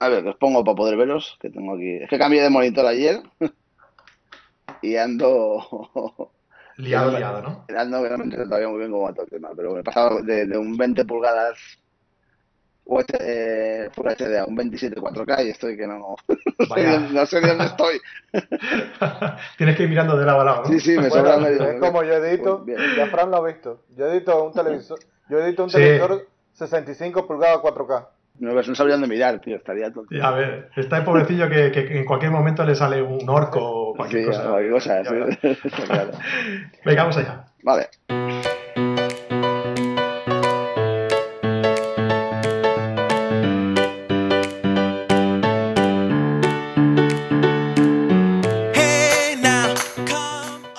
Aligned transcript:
A 0.00 0.08
ver, 0.08 0.26
os 0.26 0.36
pongo 0.36 0.64
para 0.64 0.76
poder 0.76 0.96
veros, 0.96 1.36
que 1.40 1.50
tengo 1.50 1.74
aquí. 1.74 1.96
Es 2.02 2.08
que 2.08 2.18
cambié 2.18 2.42
de 2.42 2.50
monitor 2.50 2.86
ayer 2.86 3.20
y 4.82 4.96
ando. 4.96 6.32
Liado, 6.76 7.18
liado, 7.18 7.42
¿no? 7.42 7.66
Ando 7.76 8.02
que 8.02 8.08
no 8.08 8.16
me 8.16 8.24
entiendo 8.24 8.46
todavía 8.48 8.68
muy 8.68 8.78
bien 8.78 8.90
cómo 8.90 9.04
va 9.04 9.12
todo 9.12 9.24
el 9.24 9.30
tema, 9.30 9.50
pero 9.54 9.74
me 9.74 9.80
he 9.80 9.84
pasado 9.84 10.22
de, 10.22 10.46
de 10.46 10.56
un 10.56 10.78
20 10.78 11.04
pulgadas 11.04 11.58
eh, 13.20 13.88
Full 13.92 14.06
HD 14.06 14.38
a 14.38 14.44
un 14.46 14.56
27 14.56 15.00
4K 15.00 15.46
y 15.46 15.50
estoy 15.50 15.76
que 15.76 15.86
no, 15.86 16.16
no, 17.12 17.26
sé, 17.26 17.40
dónde 17.40 17.64
estoy. 17.66 18.00
Tienes 19.56 19.76
que 19.76 19.84
ir 19.84 19.88
mirando 19.88 20.16
de 20.16 20.24
lado 20.26 20.40
a 20.40 20.44
lado, 20.44 20.62
¿no? 20.62 20.68
Sí, 20.68 20.80
sí, 20.80 20.90
me 20.98 21.08
Bueno, 21.08 21.14
sobra 21.14 21.36
medio. 21.38 21.62
es 21.70 21.80
como 21.80 22.02
yo 22.02 22.14
edito, 22.14 22.64
Pues 22.64 22.96
ya 22.96 23.06
Fran 23.06 23.30
lo 23.30 23.36
ha 23.36 23.46
visto. 23.46 23.82
Yo 23.96 24.06
edito 24.06 24.44
un 24.44 24.52
televisor, 24.52 24.98
yo 25.28 25.38
edito 25.38 25.64
un 25.64 25.70
Sí. 25.70 25.76
televisor 25.76 26.26
65 26.54 27.26
pulgadas 27.26 27.58
4K. 27.58 28.06
No, 28.40 28.54
ves, 28.54 28.66
no 28.68 28.74
sabría 28.74 28.94
dónde 28.94 29.08
mirar, 29.08 29.38
tío, 29.40 29.56
estaría. 29.56 29.92
Y 30.10 30.20
A 30.20 30.30
ver, 30.30 30.70
está 30.74 30.96
el 30.98 31.04
pobrecillo 31.04 31.48
que, 31.50 31.70
que 31.70 31.98
en 31.98 32.06
cualquier 32.06 32.32
momento 32.32 32.64
le 32.64 32.74
sale 32.74 33.02
un 33.02 33.28
orco 33.28 33.60
o 33.60 33.94
cualquier 33.94 34.22
Sí, 34.22 34.26
cosa. 34.28 34.48
cualquier 34.48 34.72
cosa, 34.72 35.04
sí. 35.04 35.58
claro. 35.86 36.10
Venga, 36.84 37.02
vamos 37.02 37.16
allá. 37.18 37.44
Vale. 37.62 37.88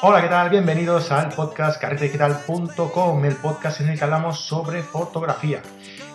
Hola, 0.04 0.22
¿qué 0.22 0.28
tal? 0.30 0.50
Bienvenidos 0.50 1.12
al 1.12 1.30
podcast 1.30 1.80
carretedigital.com, 1.80 3.24
el 3.26 3.36
podcast 3.36 3.82
en 3.82 3.90
el 3.90 3.98
que 3.98 4.04
hablamos 4.04 4.40
sobre 4.40 4.82
fotografía. 4.82 5.62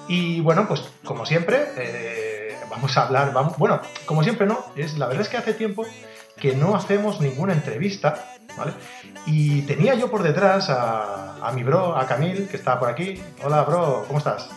Y 0.08 0.40
bueno, 0.40 0.68
pues 0.68 0.82
como 1.04 1.26
siempre, 1.26 1.68
eh, 1.76 2.56
vamos 2.70 2.96
a 2.96 3.06
hablar, 3.06 3.32
vamos, 3.32 3.56
bueno, 3.58 3.80
como 4.04 4.22
siempre 4.22 4.46
no, 4.46 4.64
es, 4.76 4.98
la 4.98 5.06
verdad 5.06 5.22
es 5.22 5.28
que 5.28 5.36
hace 5.36 5.54
tiempo 5.54 5.84
que 6.36 6.54
no 6.54 6.76
hacemos 6.76 7.20
ninguna 7.20 7.52
entrevista, 7.54 8.36
¿vale? 8.56 8.72
Y 9.26 9.62
tenía 9.62 9.94
yo 9.94 10.10
por 10.10 10.22
detrás 10.22 10.70
a, 10.70 11.46
a 11.46 11.52
mi 11.52 11.62
bro, 11.62 11.96
a 11.96 12.06
Camil, 12.06 12.48
que 12.48 12.56
está 12.56 12.78
por 12.78 12.88
aquí. 12.88 13.20
Hola, 13.42 13.62
bro, 13.64 14.04
¿cómo 14.06 14.18
estás? 14.18 14.48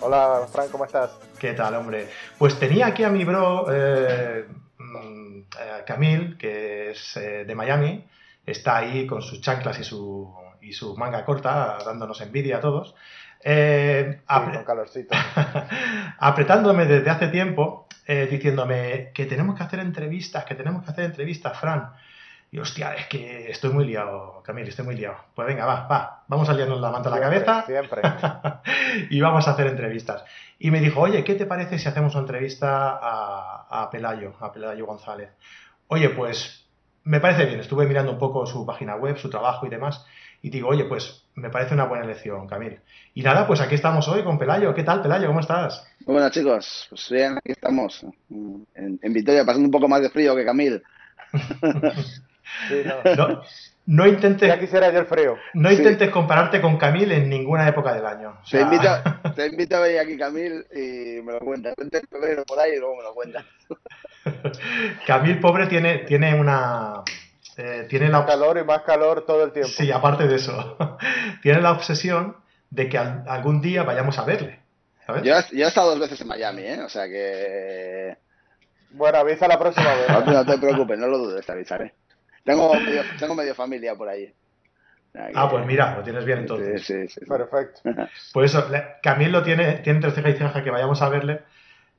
Hola 0.00 0.46
Fran, 0.50 0.68
¿cómo 0.68 0.84
estás? 0.84 1.10
¿Qué 1.38 1.54
tal, 1.54 1.74
hombre? 1.74 2.08
Pues 2.38 2.58
tenía 2.58 2.86
aquí 2.86 3.02
a 3.02 3.10
mi 3.10 3.24
bro, 3.24 3.66
eh, 3.70 4.46
mm, 4.78 5.38
eh, 5.40 5.82
Camil, 5.86 6.36
que 6.38 6.90
es 6.90 7.16
eh, 7.16 7.44
de 7.44 7.54
Miami, 7.54 8.04
está 8.46 8.78
ahí 8.78 9.06
con 9.06 9.22
sus 9.22 9.40
chanclas 9.40 9.78
y 9.80 9.84
su, 9.84 10.32
y 10.60 10.72
su 10.72 10.96
manga 10.96 11.24
corta, 11.24 11.78
dándonos 11.84 12.20
envidia 12.20 12.58
a 12.58 12.60
todos, 12.60 12.94
eh, 13.42 14.20
apre- 14.26 14.54
con 14.54 14.64
calorcito. 14.64 15.14
apretándome 16.18 16.84
desde 16.86 17.10
hace 17.10 17.28
tiempo, 17.28 17.86
eh, 18.06 18.26
diciéndome 18.30 19.10
que 19.14 19.26
tenemos 19.26 19.56
que 19.56 19.62
hacer 19.64 19.80
entrevistas, 19.80 20.44
que 20.44 20.54
tenemos 20.54 20.84
que 20.84 20.90
hacer 20.90 21.04
entrevistas, 21.04 21.58
Fran. 21.58 21.92
Y 22.50 22.58
hostia, 22.60 22.94
es 22.94 23.06
que 23.08 23.50
estoy 23.50 23.70
muy 23.70 23.84
liado, 23.84 24.42
Camil, 24.42 24.66
estoy 24.66 24.86
muy 24.86 24.96
liado. 24.96 25.16
Pues 25.34 25.46
venga, 25.46 25.66
va, 25.66 25.86
va, 25.86 26.24
vamos 26.28 26.48
a 26.48 26.54
liarnos 26.54 26.80
la 26.80 26.90
manta 26.90 27.10
a 27.10 27.12
la 27.12 27.20
cabeza 27.20 27.64
Siempre. 27.66 28.00
y 29.10 29.20
vamos 29.20 29.46
a 29.46 29.50
hacer 29.50 29.66
entrevistas. 29.66 30.24
Y 30.58 30.70
me 30.70 30.80
dijo, 30.80 31.00
oye, 31.00 31.22
¿qué 31.24 31.34
te 31.34 31.44
parece 31.44 31.78
si 31.78 31.88
hacemos 31.88 32.14
una 32.14 32.22
entrevista 32.22 32.98
a, 33.00 33.66
a 33.82 33.90
Pelayo, 33.90 34.32
a 34.40 34.50
Pelayo 34.50 34.86
González? 34.86 35.28
Oye, 35.88 36.08
pues 36.08 36.66
me 37.04 37.20
parece 37.20 37.44
bien, 37.44 37.60
estuve 37.60 37.86
mirando 37.86 38.12
un 38.12 38.18
poco 38.18 38.46
su 38.46 38.64
página 38.64 38.96
web, 38.96 39.18
su 39.18 39.28
trabajo 39.28 39.66
y 39.66 39.68
demás, 39.70 40.06
y 40.42 40.50
digo, 40.50 40.68
oye, 40.68 40.84
pues 40.84 41.24
me 41.34 41.50
parece 41.50 41.74
una 41.74 41.84
buena 41.84 42.04
elección, 42.04 42.46
Camil. 42.46 42.80
Y 43.14 43.22
nada, 43.22 43.46
pues 43.46 43.60
aquí 43.60 43.74
estamos 43.74 44.06
hoy 44.08 44.22
con 44.24 44.38
Pelayo. 44.38 44.74
¿Qué 44.74 44.82
tal, 44.84 45.02
Pelayo? 45.02 45.26
¿Cómo 45.28 45.40
estás? 45.40 45.86
Muy 46.06 46.14
buenas, 46.14 46.32
chicos. 46.32 46.86
Pues 46.90 47.08
bien, 47.10 47.36
aquí 47.38 47.52
estamos. 47.52 48.04
En, 48.30 48.98
en 49.02 49.12
Vitoria, 49.12 49.44
pasando 49.44 49.66
un 49.66 49.72
poco 49.72 49.88
más 49.88 50.00
de 50.02 50.10
frío 50.10 50.34
que 50.36 50.44
Camil. 50.44 50.82
Sí, 52.68 52.82
no. 52.84 53.14
No, 53.16 53.42
no 53.86 54.06
intentes, 54.06 54.46
Ya 54.48 54.58
quisiera 54.60 54.92
yo 54.92 55.00
el 55.00 55.06
frío. 55.06 55.36
no 55.54 55.68
Sí. 55.70 55.76
intentes 55.76 56.10
compararte 56.10 56.60
con 56.60 56.76
Camil 56.76 57.10
en 57.12 57.28
ninguna 57.28 57.66
época 57.68 57.94
del 57.94 58.04
año. 58.06 58.38
O 58.42 58.50
Te 58.50 58.60
invito, 58.60 58.88
te 59.36 59.46
invito 59.46 59.76
a 59.76 59.80
venir 59.80 59.98
aquí, 60.00 60.16
Camil, 60.18 60.66
y 60.74 61.22
me 61.22 61.32
lo 61.32 61.40
cuentas. 61.40 61.74
Vente 61.76 61.98
en 61.98 62.06
febrero 62.08 62.44
por 62.46 62.58
ahí 62.58 62.72
y 62.76 62.78
luego 62.78 62.96
me 62.96 63.02
lo 63.02 63.14
cuentas. 63.14 63.44
Camil, 65.06 65.40
pobre, 65.40 65.66
tiene, 65.66 65.98
tiene 65.98 66.38
una... 66.38 67.02
eh, 67.58 67.86
tiene 67.88 68.08
la 68.08 68.20
Más 68.20 68.26
calor 68.26 68.56
y 68.58 68.64
más 68.64 68.82
calor 68.82 69.26
todo 69.26 69.44
el 69.44 69.52
tiempo. 69.52 69.68
Sí, 69.70 69.92
aparte 69.92 70.26
de 70.26 70.36
eso, 70.36 70.76
tiene 71.42 71.60
la 71.60 71.72
obsesión 71.72 72.36
de 72.70 72.88
que 72.88 72.96
al- 72.98 73.24
algún 73.28 73.60
día 73.60 73.82
vayamos 73.82 74.18
a 74.18 74.24
verle. 74.24 74.60
¿sabes? 75.06 75.22
Yo, 75.24 75.34
he- 75.36 75.56
yo 75.58 75.64
he 75.66 75.68
estado 75.68 75.90
dos 75.90 76.00
veces 76.00 76.20
en 76.20 76.28
Miami, 76.28 76.62
¿eh? 76.62 76.80
O 76.82 76.88
sea 76.88 77.06
que. 77.08 78.16
Bueno, 78.90 79.18
avisa 79.18 79.46
la 79.48 79.58
próxima 79.58 79.92
vez. 79.94 80.08
No, 80.10 80.24
te- 80.24 80.30
no 80.32 80.46
te 80.46 80.58
preocupes, 80.58 80.98
no 80.98 81.06
lo 81.08 81.18
dudes, 81.18 81.44
te 81.44 81.52
avisaré. 81.52 81.94
Tengo 82.44 82.72
medio, 82.80 83.02
tengo 83.18 83.34
medio 83.34 83.54
familia 83.54 83.94
por 83.94 84.08
ahí. 84.08 84.32
Ah, 85.34 85.48
pues 85.50 85.66
mira, 85.66 85.96
lo 85.96 86.02
tienes 86.04 86.24
bien 86.24 86.38
entonces. 86.40 86.86
Sí, 86.86 86.94
sí, 86.94 87.08
sí. 87.08 87.20
sí. 87.20 87.26
Perfecto. 87.26 87.80
Por 88.32 88.44
eso, 88.44 88.68
le- 88.70 88.84
Camil 89.02 89.32
lo 89.32 89.42
tiene, 89.42 89.78
tiene 89.78 89.96
entre 89.96 90.12
ceja 90.12 90.28
y 90.28 90.34
ceja 90.34 90.62
que 90.62 90.70
vayamos 90.70 91.02
a 91.02 91.08
verle, 91.08 91.40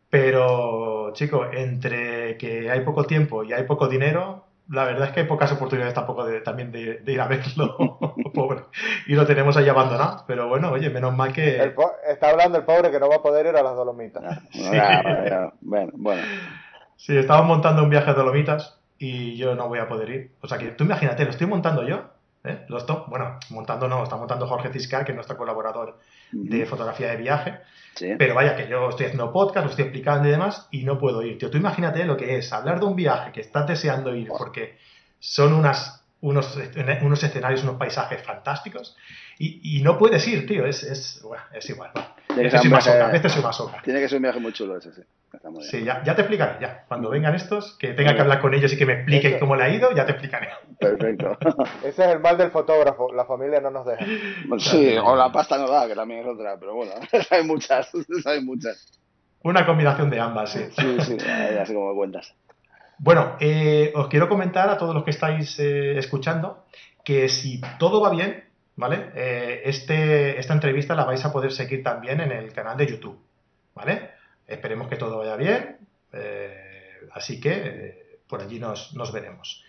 pero, 0.09 1.11
chico, 1.13 1.45
entre 1.51 2.37
que 2.37 2.69
hay 2.71 2.81
poco 2.81 3.03
tiempo 3.05 3.43
y 3.43 3.53
hay 3.53 3.63
poco 3.63 3.87
dinero, 3.87 4.45
la 4.69 4.83
verdad 4.85 5.07
es 5.07 5.13
que 5.13 5.21
hay 5.21 5.25
pocas 5.25 5.51
oportunidades 5.51 5.93
tampoco 5.93 6.25
de, 6.25 6.41
también 6.41 6.71
de, 6.71 6.99
de 6.99 7.11
ir 7.11 7.21
a 7.21 7.27
verlo, 7.27 7.75
pobre. 8.33 8.61
Y 9.07 9.13
lo 9.15 9.25
tenemos 9.25 9.57
ahí 9.57 9.67
abandonado, 9.67 10.23
pero 10.27 10.47
bueno, 10.47 10.71
oye, 10.71 10.89
menos 10.89 11.15
mal 11.15 11.29
El 11.29 11.33
que... 11.33 11.73
po- 11.75 11.91
está 12.07 12.29
hablando 12.29 12.57
el 12.57 12.65
pobre 12.65 12.91
que 12.91 12.99
no 12.99 13.09
va 13.09 13.15
a 13.17 13.21
poder 13.21 13.47
ir 13.47 13.55
a 13.55 13.63
las 13.63 13.75
Dolomitas. 13.75 14.23
Ah, 14.25 14.41
bueno, 14.53 14.73
ya, 14.73 15.03
ya, 15.03 15.25
ya. 15.29 15.53
bueno, 15.61 15.91
bueno. 15.95 16.21
Sí, 16.95 17.17
estamos 17.17 17.45
montando 17.47 17.83
un 17.83 17.89
viaje 17.89 18.09
a 18.11 18.13
Dolomitas 18.13 18.79
y 18.97 19.37
yo 19.37 19.55
no 19.55 19.67
voy 19.67 19.79
a 19.79 19.87
poder 19.87 20.09
ir. 20.09 20.31
O 20.41 20.47
sea 20.47 20.57
que 20.57 20.67
tú 20.71 20.83
imagínate, 20.83 21.23
lo 21.23 21.29
estoy 21.31 21.47
montando 21.47 21.87
yo. 21.87 22.01
¿eh? 22.43 22.65
Lo 22.67 22.77
estoy, 22.77 22.97
bueno, 23.07 23.39
montando 23.49 23.87
no, 23.87 24.03
está 24.03 24.17
montando 24.17 24.47
Jorge 24.47 24.71
Ciscar, 24.71 25.05
que 25.05 25.11
es 25.11 25.15
nuestro 25.15 25.37
colaborador 25.37 25.97
de 26.31 26.65
fotografía 26.65 27.09
de 27.09 27.17
viaje. 27.17 27.59
Sí. 27.95 28.13
Pero 28.17 28.35
vaya, 28.35 28.55
que 28.55 28.67
yo 28.67 28.89
estoy 28.89 29.07
haciendo 29.07 29.31
podcast, 29.33 29.65
lo 29.65 29.69
estoy 29.71 29.85
explicando 29.85 30.27
y 30.27 30.31
demás, 30.31 30.67
y 30.71 30.83
no 30.83 30.97
puedo 30.97 31.21
ir. 31.21 31.37
Tío, 31.37 31.49
tú 31.49 31.57
imagínate 31.57 32.05
lo 32.05 32.15
que 32.15 32.37
es 32.37 32.53
hablar 32.53 32.79
de 32.79 32.85
un 32.85 32.95
viaje 32.95 33.31
que 33.31 33.41
estás 33.41 33.67
deseando 33.67 34.15
ir 34.15 34.27
porque 34.29 34.77
son 35.19 35.53
unas, 35.53 35.98
unos, 36.21 36.57
unos 37.01 37.23
escenarios, 37.23 37.63
unos 37.63 37.75
paisajes 37.77 38.21
fantásticos, 38.23 38.95
y, 39.37 39.79
y 39.79 39.81
no 39.81 39.97
puedes 39.97 40.27
ir, 40.27 40.45
tío. 40.45 40.65
Es, 40.65 40.83
es, 40.83 41.21
bueno, 41.23 41.43
es 41.53 41.69
igual. 41.69 41.91
va. 41.95 42.15
Ser 42.35 42.51
soy 42.51 43.29
soy 43.29 43.41
masoca. 43.43 43.81
Tiene 43.83 43.99
que 43.99 44.07
ser 44.07 44.17
un 44.17 44.23
viaje 44.23 44.39
muy 44.39 44.53
chulo 44.53 44.77
ese, 44.77 44.93
sí. 44.93 45.01
Está 45.33 45.49
muy 45.49 45.59
bien. 45.59 45.71
Sí, 45.71 45.83
ya, 45.83 46.03
ya 46.03 46.15
te 46.15 46.21
explicaré, 46.21 46.57
ya. 46.61 46.85
Cuando 46.87 47.09
vengan 47.09 47.35
estos, 47.35 47.75
que 47.77 47.93
tenga 47.93 48.15
que 48.15 48.21
hablar 48.21 48.39
con 48.39 48.53
ellos 48.53 48.71
y 48.73 48.77
que 48.77 48.85
me 48.85 48.93
expliquen 48.93 49.31
Eso. 49.31 49.39
cómo 49.39 49.55
le 49.55 49.63
ha 49.63 49.69
ido, 49.69 49.91
ya 49.95 50.05
te 50.05 50.11
explicaré. 50.11 50.49
Perfecto. 50.79 51.37
Ese 51.83 52.05
es 52.05 52.11
el 52.11 52.19
mal 52.19 52.37
del 52.37 52.51
fotógrafo. 52.51 53.11
La 53.13 53.25
familia 53.25 53.59
no 53.61 53.71
nos 53.71 53.85
deja. 53.85 54.05
Sí, 54.59 54.95
o 54.97 55.15
la 55.15 55.31
pasta 55.31 55.57
no 55.57 55.69
da, 55.69 55.87
que 55.87 55.95
también 55.95 56.21
es 56.21 56.27
otra, 56.27 56.57
pero 56.59 56.75
bueno, 56.75 56.93
hay 57.31 57.43
muchas, 57.43 57.91
hay 58.25 58.43
muchas. 58.43 58.85
Una 59.43 59.65
combinación 59.65 60.09
de 60.09 60.19
ambas, 60.19 60.51
sí. 60.51 60.65
Sí, 60.77 60.97
sí, 61.01 61.17
sé 61.19 61.73
cómo 61.73 61.89
me 61.91 61.95
cuentas. 61.95 62.35
Bueno, 63.01 63.37
eh, 63.39 63.93
os 63.95 64.09
quiero 64.09 64.27
comentar 64.27 64.69
a 64.69 64.77
todos 64.77 64.93
los 64.93 65.05
que 65.05 65.11
estáis 65.11 65.57
eh, 65.57 65.97
escuchando 65.97 66.65
que 67.01 67.29
si 67.29 67.61
todo 67.79 68.01
va 68.01 68.09
bien, 68.09 68.43
¿vale? 68.75 69.11
Eh, 69.15 69.61
este, 69.63 70.37
esta 70.37 70.53
entrevista 70.53 70.95
la 70.95 71.05
vais 71.05 71.23
a 71.23 71.31
poder 71.31 71.53
seguir 71.53 71.81
también 71.81 72.19
en 72.19 72.33
el 72.33 72.51
canal 72.51 72.75
de 72.75 72.87
YouTube, 72.87 73.17
¿vale? 73.73 74.11
Esperemos 74.45 74.89
que 74.89 74.97
todo 74.97 75.19
vaya 75.19 75.37
bien, 75.37 75.77
así 77.13 77.39
que 77.39 78.19
por 78.27 78.41
allí 78.41 78.59
nos, 78.59 79.13
veremos. 79.13 79.63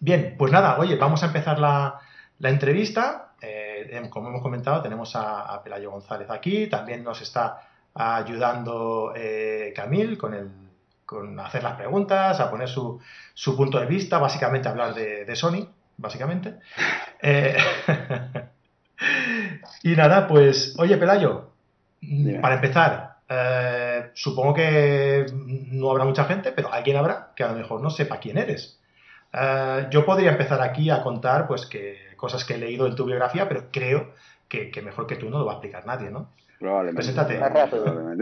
Bien, 0.00 0.34
pues 0.36 0.52
nada, 0.52 0.78
oye, 0.78 0.96
vamos 0.96 1.22
a 1.22 1.26
empezar 1.26 1.60
la, 1.60 2.00
entrevista. 2.42 3.34
Em, 3.40 4.08
como 4.08 4.28
hemos 4.28 4.42
comentado, 4.42 4.82
tenemos 4.82 5.14
a, 5.14 5.42
a 5.42 5.62
Pelayo 5.62 5.90
González 5.92 6.28
aquí, 6.30 6.66
también 6.66 7.04
nos 7.04 7.20
está 7.20 7.60
ayudando 7.94 9.12
Camil 9.74 10.16
con, 10.16 10.34
el, 10.34 10.69
con 11.10 11.40
hacer 11.40 11.64
las 11.64 11.74
preguntas, 11.74 12.38
a 12.38 12.48
poner 12.48 12.68
su, 12.68 13.00
su 13.34 13.56
punto 13.56 13.80
de 13.80 13.86
vista, 13.86 14.18
básicamente 14.18 14.68
hablar 14.68 14.94
de, 14.94 15.24
de 15.24 15.36
Sony, 15.36 15.66
básicamente. 15.96 16.54
Eh, 17.22 17.54
y 19.82 19.94
nada, 19.94 20.26
pues, 20.26 20.74
oye 20.78 20.96
Pelayo, 20.96 21.50
Dime. 22.00 22.38
para 22.40 22.54
empezar, 22.54 23.16
eh, 23.28 24.10
supongo 24.14 24.54
que 24.54 25.26
no 25.34 25.90
habrá 25.90 26.06
mucha 26.06 26.24
gente, 26.24 26.52
pero 26.52 26.72
alguien 26.72 26.96
habrá 26.96 27.32
que 27.36 27.44
a 27.44 27.48
lo 27.48 27.58
mejor 27.58 27.82
no 27.82 27.90
sepa 27.90 28.20
quién 28.20 28.38
eres. 28.38 28.80
Eh, 29.34 29.86
yo 29.90 30.06
podría 30.06 30.30
empezar 30.30 30.62
aquí 30.62 30.88
a 30.88 31.02
contar 31.02 31.46
pues 31.46 31.66
que 31.66 32.14
cosas 32.16 32.42
que 32.46 32.54
he 32.54 32.58
leído 32.58 32.86
en 32.86 32.94
tu 32.94 33.04
biografía, 33.04 33.46
pero 33.46 33.64
creo 33.70 34.14
que, 34.48 34.70
que 34.70 34.80
mejor 34.80 35.06
que 35.06 35.16
tú 35.16 35.28
no 35.28 35.40
lo 35.40 35.44
va 35.44 35.52
a 35.52 35.54
explicar 35.56 35.84
nadie, 35.84 36.10
¿no? 36.10 36.30
Preséntate. 36.94 37.38
Más 37.38 37.52
rápido. 37.52 38.14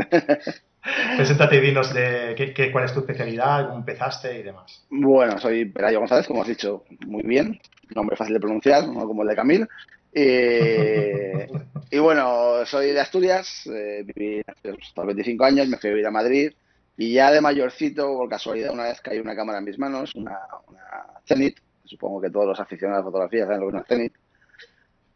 Preséntate 1.16 1.56
y 1.56 1.60
dinos 1.60 1.92
de 1.92 2.34
qué, 2.36 2.52
qué- 2.54 2.70
cuál 2.72 2.84
es 2.84 2.92
tu 2.94 3.00
especialidad, 3.00 3.66
cómo 3.66 3.78
empezaste 3.78 4.38
y 4.38 4.42
demás. 4.42 4.84
Bueno, 4.90 5.38
soy 5.38 5.64
Pelayo 5.66 5.98
González, 6.00 6.26
como 6.26 6.42
has 6.42 6.48
dicho 6.48 6.84
muy 7.06 7.22
bien. 7.22 7.60
Nombre 7.94 8.16
fácil 8.16 8.34
de 8.34 8.40
pronunciar, 8.40 8.86
no 8.88 9.06
como 9.06 9.22
el 9.22 9.28
de 9.28 9.36
Camil. 9.36 9.68
Y, 10.12 10.22
y 11.96 11.98
bueno, 11.98 12.64
soy 12.66 12.92
de 12.92 13.00
Asturias, 13.00 13.66
eh, 13.66 14.04
viví 14.14 14.42
hasta 14.46 14.70
los 15.02 15.06
25 15.06 15.44
años, 15.44 15.68
me 15.68 15.76
fui 15.78 15.90
a 15.90 15.92
vivir 15.92 16.06
a 16.06 16.10
Madrid 16.10 16.52
y 16.96 17.12
ya 17.12 17.30
de 17.30 17.40
mayorcito, 17.40 18.06
por 18.16 18.28
casualidad, 18.28 18.72
una 18.72 18.84
vez 18.84 19.00
caí 19.00 19.18
una 19.18 19.36
cámara 19.36 19.58
en 19.58 19.64
mis 19.64 19.78
manos, 19.78 20.14
una, 20.16 20.38
una 20.66 20.80
Zenit, 21.26 21.58
supongo 21.84 22.20
que 22.20 22.30
todos 22.30 22.46
los 22.46 22.60
aficionados 22.60 23.00
a 23.02 23.04
la 23.04 23.10
fotografía 23.10 23.44
saben 23.46 23.60
lo 23.60 23.66
que 23.66 23.68
es 23.68 23.74
una 23.74 23.84
Zenit. 23.84 24.12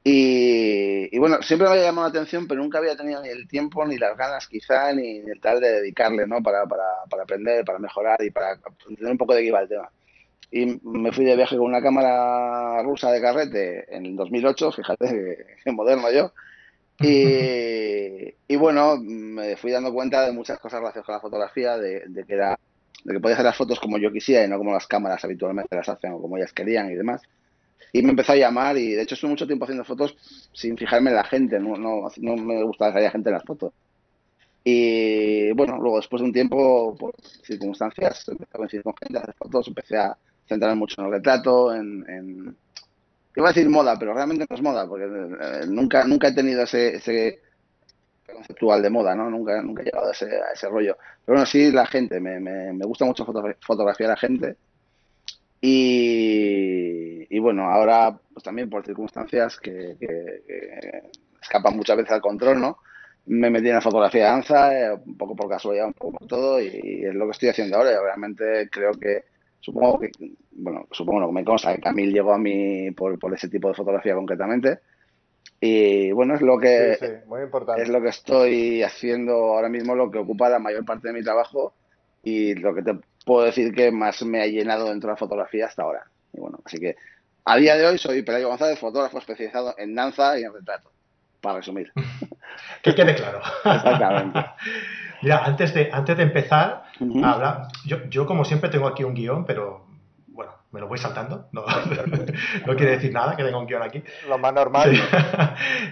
Y, 0.04 1.14
y 1.14 1.19
bueno, 1.19 1.40
siempre 1.43 1.69
me 1.69 1.75
había 1.75 1.84
llamado 1.87 2.08
la 2.08 2.10
atención, 2.10 2.49
pero 2.49 2.60
nunca 2.60 2.78
había 2.78 2.96
tenido 2.96 3.22
ni 3.22 3.28
el 3.28 3.46
tiempo, 3.46 3.87
ni 3.87 3.99
las 3.99 4.16
ganas 4.16 4.49
quizá, 4.49 4.93
ni, 4.93 5.20
ni 5.20 5.31
el 5.31 5.40
tal 5.40 5.60
de 5.60 5.70
dedicarle, 5.75 6.26
¿no? 6.26 6.43
Para, 6.43 6.66
para, 6.66 6.84
para 7.08 7.22
aprender, 7.22 7.64
para 7.64 7.78
mejorar 7.78 8.20
y 8.22 8.31
para 8.31 8.58
entender 8.88 9.12
un 9.12 9.19
poco 9.19 9.34
de 9.34 9.43
qué 9.43 9.49
iba 9.49 9.60
el 9.60 9.69
tema. 9.69 9.90
Y 10.50 10.81
me 10.82 11.12
fui 11.12 11.25
de 11.25 11.37
viaje 11.37 11.56
con 11.56 11.66
una 11.66 11.81
cámara 11.81 12.82
rusa 12.82 13.10
de 13.12 13.20
carrete 13.20 13.94
en 13.94 14.06
el 14.06 14.16
2008, 14.16 14.72
fíjate 14.72 15.06
que, 15.64 15.72
moderno 15.72 16.10
yo. 16.10 16.32
Y, 17.00 18.34
y, 18.48 18.56
bueno, 18.56 18.96
me 18.98 19.56
fui 19.56 19.70
dando 19.70 19.93
cuenta 19.94 20.26
de 20.26 20.32
muchas 20.32 20.58
cosas 20.58 20.81
relacionadas 20.81 21.06
con 21.06 21.14
la 21.14 21.20
fotografía, 21.20 21.78
de, 21.78 22.02
de, 22.08 22.25
que 22.25 22.34
era 22.34 22.58
de 23.05 23.14
que 23.14 23.20
podía 23.20 23.34
hacer 23.34 23.46
las 23.46 23.56
fotos 23.56 23.81
como 23.81 23.98
yo 23.98 24.12
quisiera 24.12 24.44
y 24.44 24.48
no 24.48 24.58
como 24.58 24.72
las 24.72 24.87
cámaras 24.87 25.25
habitualmente 25.25 25.75
las 25.75 25.88
hacen 25.88 26.12
o 26.12 26.20
como 26.20 26.37
ellas 26.37 26.52
querían 26.52 26.90
y 26.90 26.94
demás. 26.96 27.22
Y 27.92 28.02
me 28.02 28.10
empezó 28.10 28.32
a 28.32 28.36
llamar 28.36 28.78
y 28.78 28.92
de 28.92 29.02
hecho 29.02 29.14
estuve 29.14 29.30
mucho 29.30 29.46
tiempo 29.46 29.64
haciendo 29.64 29.84
fotos 29.84 30.16
sin 30.52 30.76
fijarme 30.76 31.10
en 31.10 31.16
la 31.16 31.24
gente, 31.24 31.60
no, 31.60 31.76
no, 31.76 32.08
no 32.18 32.36
me 32.36 32.62
gustaba 32.64 32.92
que 32.92 33.00
haya 33.00 33.10
gente 33.10 33.28
en 33.28 33.34
las 33.34 33.44
fotos. 33.44 33.72
Y 34.64 35.52
bueno, 35.52 35.76
luego 35.78 35.96
después 35.96 36.22
de 36.22 36.26
un 36.26 36.32
tiempo, 36.32 36.96
por 36.96 37.14
circunstancias, 37.42 38.28
empecé 38.28 38.50
a 38.54 38.58
coincidir 38.58 38.84
con 38.84 38.94
gente, 38.96 39.18
a 39.18 39.22
hacer 39.22 39.34
fotos, 39.34 39.68
empecé 39.68 39.96
a 39.98 40.16
centrarme 40.48 40.76
mucho 40.76 41.00
en 41.00 41.06
el 41.06 41.12
retrato, 41.12 41.74
en, 41.74 42.08
en 42.08 42.56
iba 43.36 43.48
a 43.48 43.52
decir 43.52 43.68
moda, 43.68 43.98
pero 43.98 44.14
realmente 44.14 44.46
no 44.48 44.56
es 44.56 44.62
moda, 44.62 44.86
porque 44.86 45.04
eh, 45.04 45.66
nunca, 45.66 46.04
nunca 46.04 46.28
he 46.28 46.32
tenido 46.32 46.62
ese, 46.62 47.40
conceptual 48.32 48.82
de 48.82 48.90
moda, 48.90 49.14
¿no? 49.14 49.28
Nunca, 49.30 49.60
nunca 49.62 49.82
he 49.82 49.86
llegado 49.86 50.08
a 50.08 50.12
ese, 50.12 50.68
rollo. 50.68 50.96
Pero 51.24 51.36
bueno, 51.36 51.46
sí, 51.46 51.70
la 51.72 51.86
gente, 51.86 52.20
me, 52.20 52.40
me, 52.40 52.72
me 52.72 52.84
gusta 52.86 53.04
mucho 53.04 53.24
fotogra 53.24 53.56
fotografiar 53.60 54.10
a 54.10 54.12
la 54.14 54.18
gente. 54.18 54.56
Y, 55.64 57.24
y, 57.30 57.38
bueno, 57.38 57.70
ahora 57.70 58.18
pues 58.32 58.42
también 58.42 58.68
por 58.68 58.84
circunstancias 58.84 59.60
que, 59.60 59.96
que, 59.98 60.42
que, 60.44 61.02
escapan 61.40 61.76
muchas 61.76 61.96
veces 61.96 62.12
al 62.12 62.20
control, 62.20 62.60
¿no? 62.60 62.78
Me 63.26 63.48
metí 63.48 63.68
en 63.68 63.76
la 63.76 63.80
fotografía 63.80 64.24
de 64.24 64.30
danza, 64.30 64.76
eh, 64.76 64.92
un 65.06 65.16
poco 65.16 65.36
por 65.36 65.48
casualidad, 65.48 65.86
un 65.86 65.92
poco 65.92 66.18
por 66.18 66.26
todo, 66.26 66.60
y, 66.60 66.66
y 66.82 67.04
es 67.04 67.14
lo 67.14 67.26
que 67.26 67.30
estoy 67.30 67.50
haciendo 67.50 67.76
ahora. 67.76 67.92
Y 67.92 67.94
realmente 67.94 68.68
creo 68.70 68.90
que, 68.94 69.22
supongo 69.60 70.00
que, 70.00 70.10
bueno, 70.50 70.88
supongo, 70.90 71.20
no, 71.20 71.30
me 71.30 71.44
consta 71.44 71.74
que 71.74 71.80
Camil 71.80 72.12
llegó 72.12 72.34
a 72.34 72.38
mí 72.38 72.90
por, 72.90 73.16
por 73.20 73.32
ese 73.32 73.48
tipo 73.48 73.68
de 73.68 73.74
fotografía 73.74 74.16
concretamente. 74.16 74.80
Y 75.60 76.10
bueno, 76.10 76.34
es 76.34 76.42
lo 76.42 76.58
que 76.58 76.96
sí, 76.98 77.06
sí, 77.06 77.12
muy 77.28 77.42
importante. 77.42 77.82
es 77.82 77.88
lo 77.88 78.02
que 78.02 78.08
estoy 78.08 78.82
haciendo 78.82 79.32
ahora 79.32 79.68
mismo, 79.68 79.94
lo 79.94 80.10
que 80.10 80.18
ocupa 80.18 80.48
la 80.48 80.58
mayor 80.58 80.84
parte 80.84 81.06
de 81.06 81.14
mi 81.14 81.22
trabajo 81.22 81.74
y 82.24 82.54
lo 82.54 82.74
que 82.74 82.82
te 82.82 82.98
puedo 83.24 83.44
decir 83.44 83.72
que 83.74 83.90
más 83.90 84.22
me 84.22 84.42
ha 84.42 84.46
llenado 84.46 84.88
dentro 84.88 85.08
de 85.08 85.12
la 85.12 85.19
fotografía 85.19 85.66
hasta 85.66 85.82
ahora. 85.82 86.04
Y 86.32 86.40
bueno, 86.40 86.58
así 86.64 86.78
que 86.78 86.96
a 87.44 87.56
día 87.56 87.76
de 87.76 87.86
hoy 87.86 87.98
soy 87.98 88.22
Pelayo 88.22 88.48
González, 88.48 88.78
fotógrafo 88.78 89.19
especializado 89.19 89.74
en 89.78 89.94
danza 89.94 90.38
y 90.38 90.44
en 90.44 90.52
retrato, 90.52 90.90
para 91.40 91.56
resumir. 91.56 91.92
que 92.82 92.94
quede 92.94 93.14
claro. 93.14 93.40
Exactamente. 93.64 94.44
Mira, 95.22 95.44
antes 95.44 95.74
de, 95.74 95.90
antes 95.92 96.16
de 96.16 96.22
empezar 96.24 96.84
uh 97.00 97.04
-huh. 97.04 97.24
a 97.24 97.32
hablar, 97.32 97.69
yo, 97.84 98.04
yo 98.08 98.26
como 98.26 98.44
siempre 98.44 98.70
tengo 98.70 98.86
aquí 98.88 99.04
un 99.04 99.14
guion, 99.14 99.44
pero 99.44 99.86
bueno, 100.28 100.52
me 100.72 100.80
lo 100.80 100.88
voy 100.88 100.98
saltando, 100.98 101.48
no, 101.52 101.64
no 102.66 102.76
quiere 102.76 102.92
decir 102.92 103.12
nada 103.12 103.36
que 103.36 103.44
tenga 103.44 103.58
un 103.58 103.66
guion 103.66 103.82
aquí. 103.82 104.02
Lo 104.28 104.38
más 104.38 104.52
normal. 104.52 104.90
Sí. 104.90 105.00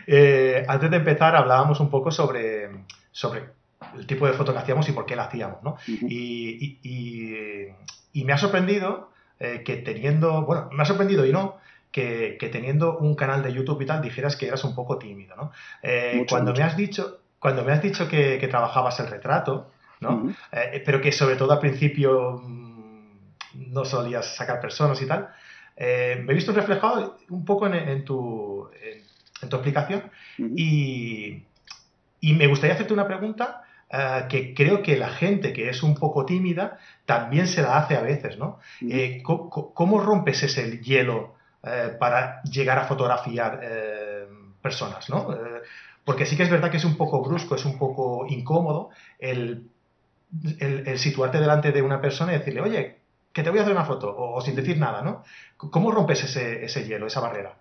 eh, 0.07 0.65
antes 0.67 0.91
de 0.91 0.97
empezar 0.97 1.37
hablábamos 1.37 1.79
un 1.79 1.91
poco 1.91 2.11
sobre, 2.11 2.71
sobre 3.13 3.60
el 3.97 4.07
tipo 4.07 4.27
de 4.27 4.33
foto 4.35 4.53
que 4.53 4.59
hacíamos 4.59 4.89
y 4.89 4.93
por 4.93 5.07
qué 5.07 5.17
la 5.17 5.25
hacíamos, 5.25 5.63
¿no? 5.63 5.71
Uh 5.73 5.93
-huh. 5.93 6.07
y, 6.09 6.79
y, 6.83 6.91
y, 6.91 8.21
y, 8.21 8.25
me 8.25 8.33
ha 8.33 8.39
sorprendido 8.39 9.11
eh, 9.39 9.63
que 9.65 9.77
teniendo, 9.77 10.43
bueno, 10.45 10.69
me 10.73 10.83
ha 10.83 10.87
sorprendido 10.87 11.25
y 11.25 11.33
no, 11.33 11.57
que, 11.91 12.37
que, 12.39 12.49
teniendo 12.49 12.99
un 12.99 13.15
canal 13.15 13.43
de 13.43 13.53
YouTube 13.53 13.81
y 13.83 13.87
tal, 13.87 14.03
dijeras 14.03 14.37
que 14.37 14.47
eras 14.47 14.65
un 14.65 14.75
poco 14.75 14.99
tímido, 14.99 15.35
¿no? 15.37 15.53
Eh, 15.83 16.13
mucho, 16.17 16.29
cuando 16.35 16.51
mucho. 16.51 16.63
me 16.63 16.67
has 16.69 16.77
dicho, 16.77 17.21
cuando 17.39 17.65
me 17.65 17.73
has 17.73 17.83
dicho 17.83 18.07
que, 18.09 18.39
que 18.39 18.49
trabajabas 18.49 19.01
el 19.01 19.09
retrato, 19.09 19.71
¿no? 20.01 20.11
Uh 20.11 20.29
-huh. 20.29 20.35
eh, 20.53 20.83
pero 20.85 21.01
que 21.01 21.11
sobre 21.13 21.37
todo 21.37 21.53
al 21.53 21.59
principio 21.59 22.41
mm, 22.45 23.73
no 23.73 23.85
solías 23.85 24.37
sacar 24.37 24.61
personas 24.61 25.01
y 25.03 25.07
tal, 25.07 25.29
me 25.79 26.33
he 26.33 26.35
visto 26.35 26.53
reflejado 26.53 27.17
un 27.31 27.45
poco 27.47 27.67
en, 27.67 27.73
en, 27.75 28.05
tu, 28.05 28.69
en, 28.83 29.03
en, 29.43 29.49
tu, 29.49 29.57
explicación 29.57 30.03
uh 30.39 30.43
-huh. 30.43 30.53
y, 30.55 31.43
y, 32.21 32.35
me 32.35 32.47
gustaría 32.47 32.75
hacerte 32.75 32.93
una 32.93 33.07
pregunta 33.07 33.63
uh, 33.93 34.29
que 34.29 34.55
creo 34.55 34.83
que 34.83 34.97
la 34.97 35.11
gente 35.11 35.53
que 35.53 35.69
es 35.69 35.83
un 35.83 35.95
poco 35.95 36.25
tímida 36.25 36.79
también 37.07 37.47
se 37.47 37.63
la 37.63 37.79
hace 37.79 37.97
a 37.97 38.03
veces, 38.03 38.39
¿no? 38.39 38.59
-huh. 38.81 39.23
¿cómo, 39.23 39.73
¿cómo, 39.75 40.01
rompes 40.01 40.43
ese 40.43 40.79
hielo 40.81 41.35
eh, 41.63 41.97
para 41.99 42.43
llegar 42.45 42.79
a 42.79 42.85
fotografiar 42.85 43.61
eh, 43.63 44.27
personas, 44.63 45.09
¿no? 45.11 45.29
porque 46.05 46.27
sí 46.27 46.37
que 46.37 46.43
es 46.43 46.51
verdad 46.51 46.71
que 46.71 46.79
es 46.79 46.85
un 46.85 46.97
poco 46.97 47.23
brusco, 47.23 47.55
es 47.55 47.65
un 47.65 47.79
poco 47.79 48.27
incómodo 48.29 48.91
el, 49.19 49.69
el, 50.59 50.89
el, 50.89 50.99
situarte 50.99 51.39
delante 51.39 51.73
de 51.73 51.83
una 51.83 52.01
persona 52.01 52.33
y 52.33 52.39
decirle, 52.39 52.63
oye, 52.63 52.97
que 53.33 53.43
te 53.43 53.51
voy 53.51 53.59
a 53.59 53.63
hacer 53.63 53.75
una 53.75 53.85
foto, 53.85 54.11
o, 54.11 54.35
o 54.35 54.41
sin 54.41 54.57
decir 54.57 54.79
nada, 54.79 55.03
¿no? 55.03 55.23
¿Cómo 55.57 55.93
rompes 55.93 56.25
ese, 56.25 56.65
ese 56.65 56.85
hielo, 56.85 57.07
esa 57.07 57.21
barrera? 57.21 57.55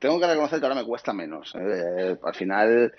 Tengo 0.00 0.18
que 0.18 0.26
reconocer 0.26 0.58
que 0.58 0.66
ahora 0.66 0.80
me 0.80 0.86
cuesta 0.86 1.12
menos. 1.12 1.54
Eh, 1.54 2.16
al 2.22 2.34
final, 2.34 2.92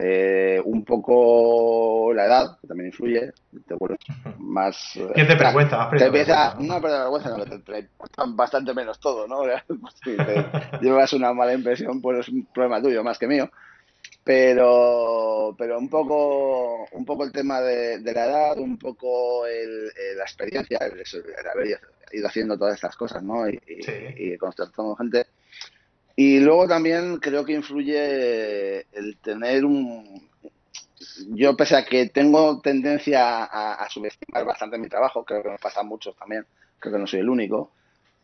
eh, 0.00 0.62
un 0.64 0.84
poco 0.84 2.12
la 2.14 2.26
edad, 2.26 2.58
que 2.60 2.68
también 2.68 2.86
influye, 2.90 3.32
te 3.66 3.74
vuelves 3.74 3.98
más... 4.38 4.92
¿Quién 5.14 5.26
te? 5.26 5.36
Más 5.36 5.90
te 5.90 6.04
empieza, 6.06 6.54
no 6.60 6.80
perder 6.80 7.00
vergüenza, 7.00 7.36
no, 7.36 7.44
te, 7.44 7.58
te 7.58 7.88
bastante 8.28 8.72
menos 8.72 9.00
todo, 9.00 9.26
¿no? 9.26 9.42
si 10.04 10.16
te 10.16 10.46
llevas 10.80 11.12
una 11.12 11.32
mala 11.32 11.54
impresión, 11.54 12.00
pues 12.00 12.20
es 12.20 12.28
un 12.28 12.46
problema 12.46 12.80
tuyo 12.80 13.02
más 13.02 13.18
que 13.18 13.26
mío. 13.26 13.50
Pero, 14.22 15.56
pero 15.58 15.78
un 15.78 15.88
poco 15.88 16.86
un 16.92 17.04
poco 17.04 17.24
el 17.24 17.32
tema 17.32 17.60
de, 17.62 17.98
de 17.98 18.12
la 18.12 18.26
edad, 18.26 18.58
un 18.58 18.78
poco 18.78 19.44
el, 19.46 19.90
el, 19.96 20.18
la 20.18 20.22
experiencia, 20.22 20.78
el, 20.82 21.00
el, 21.00 21.48
haber 21.52 21.80
ido 22.12 22.28
haciendo 22.28 22.56
todas 22.56 22.74
estas 22.74 22.94
cosas, 22.94 23.22
¿no? 23.22 23.48
Y, 23.48 23.58
sí. 23.82 23.92
y, 24.16 24.36
gente 24.98 25.26
y 26.20 26.40
luego 26.40 26.66
también 26.66 27.18
creo 27.18 27.44
que 27.44 27.52
influye 27.52 28.80
el 28.90 29.18
tener 29.22 29.64
un... 29.64 30.28
Yo 31.28 31.56
pese 31.56 31.76
a 31.76 31.84
que 31.84 32.08
tengo 32.08 32.60
tendencia 32.60 33.44
a, 33.44 33.74
a 33.74 33.88
subestimar 33.88 34.44
bastante 34.44 34.78
mi 34.78 34.88
trabajo, 34.88 35.24
creo 35.24 35.44
que 35.44 35.50
me 35.50 35.58
pasa 35.58 35.78
a 35.78 35.84
muchos 35.84 36.16
también, 36.16 36.44
creo 36.80 36.94
que 36.94 36.98
no 36.98 37.06
soy 37.06 37.20
el 37.20 37.28
único. 37.28 37.70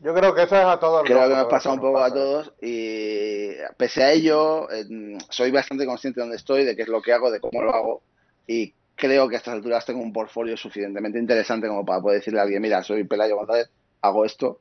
Yo 0.00 0.12
creo 0.12 0.34
que 0.34 0.42
eso 0.42 0.56
es 0.56 0.64
a 0.64 0.80
todos. 0.80 1.04
Creo 1.04 1.28
que 1.28 1.36
me 1.36 1.44
pasa 1.44 1.72
un 1.72 1.78
poco 1.78 2.00
pasa. 2.00 2.06
a 2.06 2.14
todos 2.14 2.52
y 2.60 3.50
pese 3.76 4.02
a 4.02 4.10
ello 4.10 4.68
eh, 4.72 5.16
soy 5.30 5.52
bastante 5.52 5.86
consciente 5.86 6.18
de 6.18 6.24
dónde 6.24 6.36
estoy, 6.36 6.64
de 6.64 6.74
qué 6.74 6.82
es 6.82 6.88
lo 6.88 7.00
que 7.00 7.12
hago, 7.12 7.30
de 7.30 7.38
cómo 7.38 7.62
lo 7.62 7.72
hago 7.72 8.02
y 8.44 8.74
creo 8.96 9.28
que 9.28 9.36
a 9.36 9.38
estas 9.38 9.54
alturas 9.54 9.86
tengo 9.86 10.02
un 10.02 10.12
portfolio 10.12 10.56
suficientemente 10.56 11.20
interesante 11.20 11.68
como 11.68 11.84
para 11.84 12.02
poder 12.02 12.18
decirle 12.18 12.40
a 12.40 12.42
alguien, 12.42 12.60
mira, 12.60 12.82
soy 12.82 13.04
Pelayo 13.04 13.36
González, 13.36 13.70
hago 14.00 14.24
esto, 14.24 14.58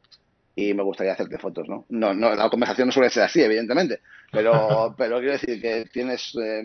y 0.55 0.73
me 0.73 0.83
gustaría 0.83 1.13
hacerte 1.13 1.37
fotos, 1.37 1.67
¿no? 1.67 1.85
No, 1.89 2.13
no 2.13 2.33
la 2.35 2.49
conversación 2.49 2.87
no 2.87 2.91
suele 2.91 3.09
ser 3.09 3.23
así, 3.23 3.41
evidentemente, 3.41 4.01
pero, 4.31 4.93
pero 4.97 5.17
quiero 5.17 5.33
decir 5.33 5.61
que 5.61 5.85
tienes, 5.91 6.35
eh, 6.35 6.63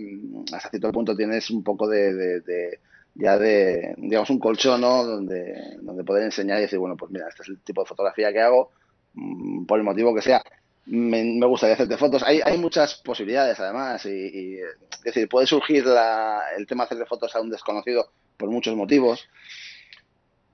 hasta 0.53 0.71
cierto 0.71 0.93
punto 0.93 1.17
tienes 1.17 1.51
un 1.51 1.63
poco 1.65 1.89
de, 1.89 2.13
de, 2.15 2.41
de, 2.41 2.81
ya 3.15 3.39
de, 3.39 3.95
digamos, 3.97 4.31
un 4.31 4.39
colchón, 4.39 4.81
¿no? 4.83 5.05
Donde, 5.05 5.77
donde 5.81 6.05
poder 6.05 6.25
enseñar 6.25 6.59
y 6.59 6.63
decir, 6.63 6.79
bueno, 6.79 6.97
pues 6.97 7.11
mira, 7.11 7.29
este 7.29 7.43
es 7.43 7.49
el 7.49 7.61
tipo 7.61 7.83
de 7.83 7.89
fotografía 7.89 8.33
que 8.33 8.41
hago, 8.41 8.71
mm, 9.15 9.65
por 9.65 9.79
el 9.79 9.85
motivo 9.85 10.15
que 10.15 10.23
sea, 10.23 10.43
me, 10.87 11.23
me 11.25 11.47
gustaría 11.47 11.75
hacerte 11.75 11.97
fotos. 11.97 12.23
Hay, 12.23 12.41
hay 12.45 12.59
muchas 12.59 12.97
posibilidades, 13.05 13.59
además, 13.61 14.05
y, 14.07 14.11
y 14.11 14.55
es 14.59 15.03
decir, 15.05 15.29
puede 15.29 15.47
surgir 15.47 15.87
la, 15.87 16.41
el 16.57 16.67
tema 16.67 16.85
de 16.85 16.87
hacerle 16.87 17.07
fotos 17.07 17.35
a 17.35 17.41
un 17.41 17.51
desconocido 17.51 18.11
por 18.37 18.51
muchos 18.51 18.75
motivos. 18.77 19.29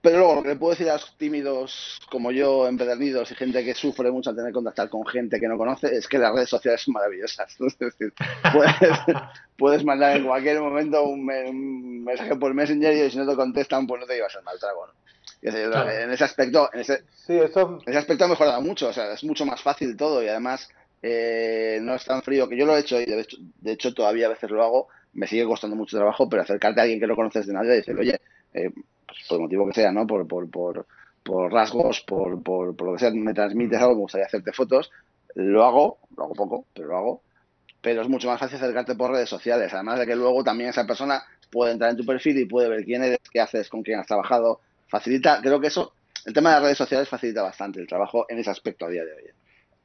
Pero 0.04 0.18
luego, 0.18 0.34
lo 0.34 0.42
que 0.42 0.50
le 0.50 0.56
puedo 0.56 0.73
decir 0.73 0.90
a 0.90 0.99
los 0.99 1.16
tímidos 1.16 1.99
como 2.11 2.30
yo, 2.30 2.68
empedernidos 2.68 3.30
y 3.30 3.34
gente 3.37 3.64
que 3.64 3.73
sufre 3.73 4.11
mucho 4.11 4.28
al 4.28 4.37
tener 4.37 4.50
que 4.50 4.56
contactar 4.56 4.90
con 4.90 5.06
gente 5.06 5.40
que 5.40 5.49
no 5.49 5.56
conoce, 5.56 5.96
es 5.96 6.06
que 6.06 6.18
las 6.18 6.34
redes 6.34 6.50
sociales 6.50 6.82
son 6.82 6.92
maravillosas. 6.92 7.56
Es 7.66 7.78
decir, 7.78 8.12
puedes, 8.52 8.75
puedes 9.56 9.82
mandar 9.82 10.18
en 10.18 10.26
cualquier 10.26 10.61
momento 10.61 11.04
un, 11.04 11.20
un, 11.20 12.04
mensaje 12.04 12.37
por 12.37 12.52
Messenger 12.52 12.92
y 12.94 13.11
si 13.11 13.16
no 13.16 13.26
te 13.26 13.34
contestan, 13.34 13.87
pues 13.87 13.99
no 13.99 14.06
te 14.06 14.16
llevas 14.16 14.34
el 14.34 14.42
mal 14.42 14.58
trago. 14.61 14.88
¿no? 14.88 14.92
Decir, 15.40 15.70
claro. 15.70 15.90
En 15.90 16.11
ese 16.11 16.25
aspecto, 16.25 16.68
en 16.75 16.80
ese, 16.80 17.04
sí, 17.14 17.38
eso... 17.38 17.78
en 17.87 17.88
ese 17.90 17.99
aspecto 17.99 18.26
ha 18.26 18.28
mejorado 18.28 18.61
mucho. 18.61 18.88
O 18.88 18.92
sea, 18.92 19.11
es 19.11 19.25
mucho 19.25 19.46
más 19.46 19.62
fácil 19.62 19.96
todo 19.96 20.23
y 20.23 20.28
además 20.28 20.68
eh, 21.00 21.78
no 21.80 21.94
es 21.94 22.04
tan 22.04 22.20
frío 22.20 22.46
que 22.46 22.58
yo 22.58 22.66
lo 22.66 22.76
he 22.76 22.80
hecho 22.80 23.00
y 23.00 23.06
de 23.06 23.20
hecho, 23.20 23.38
de 23.40 23.73
hecho 23.73 23.94
todavía 23.94 24.26
a 24.26 24.30
veces 24.30 24.50
lo 24.50 24.62
hago. 24.62 24.88
Me 25.14 25.26
sigue 25.26 25.46
costando 25.46 25.76
mucho 25.76 25.96
trabajo, 25.96 26.28
pero 26.28 26.42
acercarte 26.42 26.80
a 26.80 26.82
alguien 26.82 27.00
que 27.00 27.06
no 27.06 27.16
conoces 27.16 27.46
de 27.46 27.54
nadie 27.54 27.73
y 27.73 27.76
decirle, 27.76 28.00
oye, 28.02 28.20
eh, 28.52 28.70
pues 29.14 29.28
por 29.28 29.37
el 29.37 29.42
motivo 29.42 29.66
que 29.66 29.75
sea, 29.75 29.92
¿no? 29.92 30.06
Por, 30.06 30.26
por, 30.26 30.50
por, 30.50 30.87
por 31.23 31.52
rasgos, 31.52 32.00
por, 32.02 32.42
por, 32.42 32.76
por, 32.76 32.87
lo 32.87 32.92
que 32.94 32.99
sea, 32.99 33.11
me 33.11 33.35
transmites 33.35 33.80
algo, 33.80 33.94
me 33.94 34.00
gustaría 34.00 34.26
hacerte 34.26 34.52
fotos, 34.52 34.90
lo 35.35 35.64
hago, 35.64 35.99
lo 36.16 36.25
hago 36.25 36.35
poco, 36.35 36.64
pero 36.75 36.88
lo 36.88 36.97
hago. 36.97 37.23
Pero 37.80 38.02
es 38.02 38.09
mucho 38.09 38.28
más 38.28 38.40
fácil 38.40 38.56
acercarte 38.56 38.94
por 38.94 39.11
redes 39.11 39.28
sociales. 39.28 39.73
Además 39.75 39.99
de 39.99 40.06
que 40.06 40.16
luego 40.16 40.42
también 40.42 40.71
esa 40.71 40.87
persona 40.87 41.23
puede 41.50 41.73
entrar 41.73 41.90
en 41.90 41.97
tu 41.97 42.06
perfil 42.06 42.38
y 42.38 42.47
puede 42.47 42.68
ver 42.68 42.85
quién 42.85 43.04
eres, 43.04 43.18
qué 43.30 43.40
haces, 43.40 43.68
con 43.68 43.83
quién 43.83 44.00
has 44.00 44.06
trabajado. 44.06 44.61
Facilita, 44.88 45.40
creo 45.42 45.61
que 45.61 45.66
eso, 45.66 45.92
el 46.25 46.33
tema 46.33 46.50
de 46.50 46.54
las 46.56 46.62
redes 46.64 46.78
sociales 46.78 47.09
facilita 47.09 47.42
bastante 47.42 47.80
el 47.80 47.87
trabajo 47.87 48.26
en 48.28 48.38
ese 48.38 48.50
aspecto 48.50 48.87
a 48.87 48.88
día 48.88 49.04
de 49.04 49.12
hoy. 49.12 49.30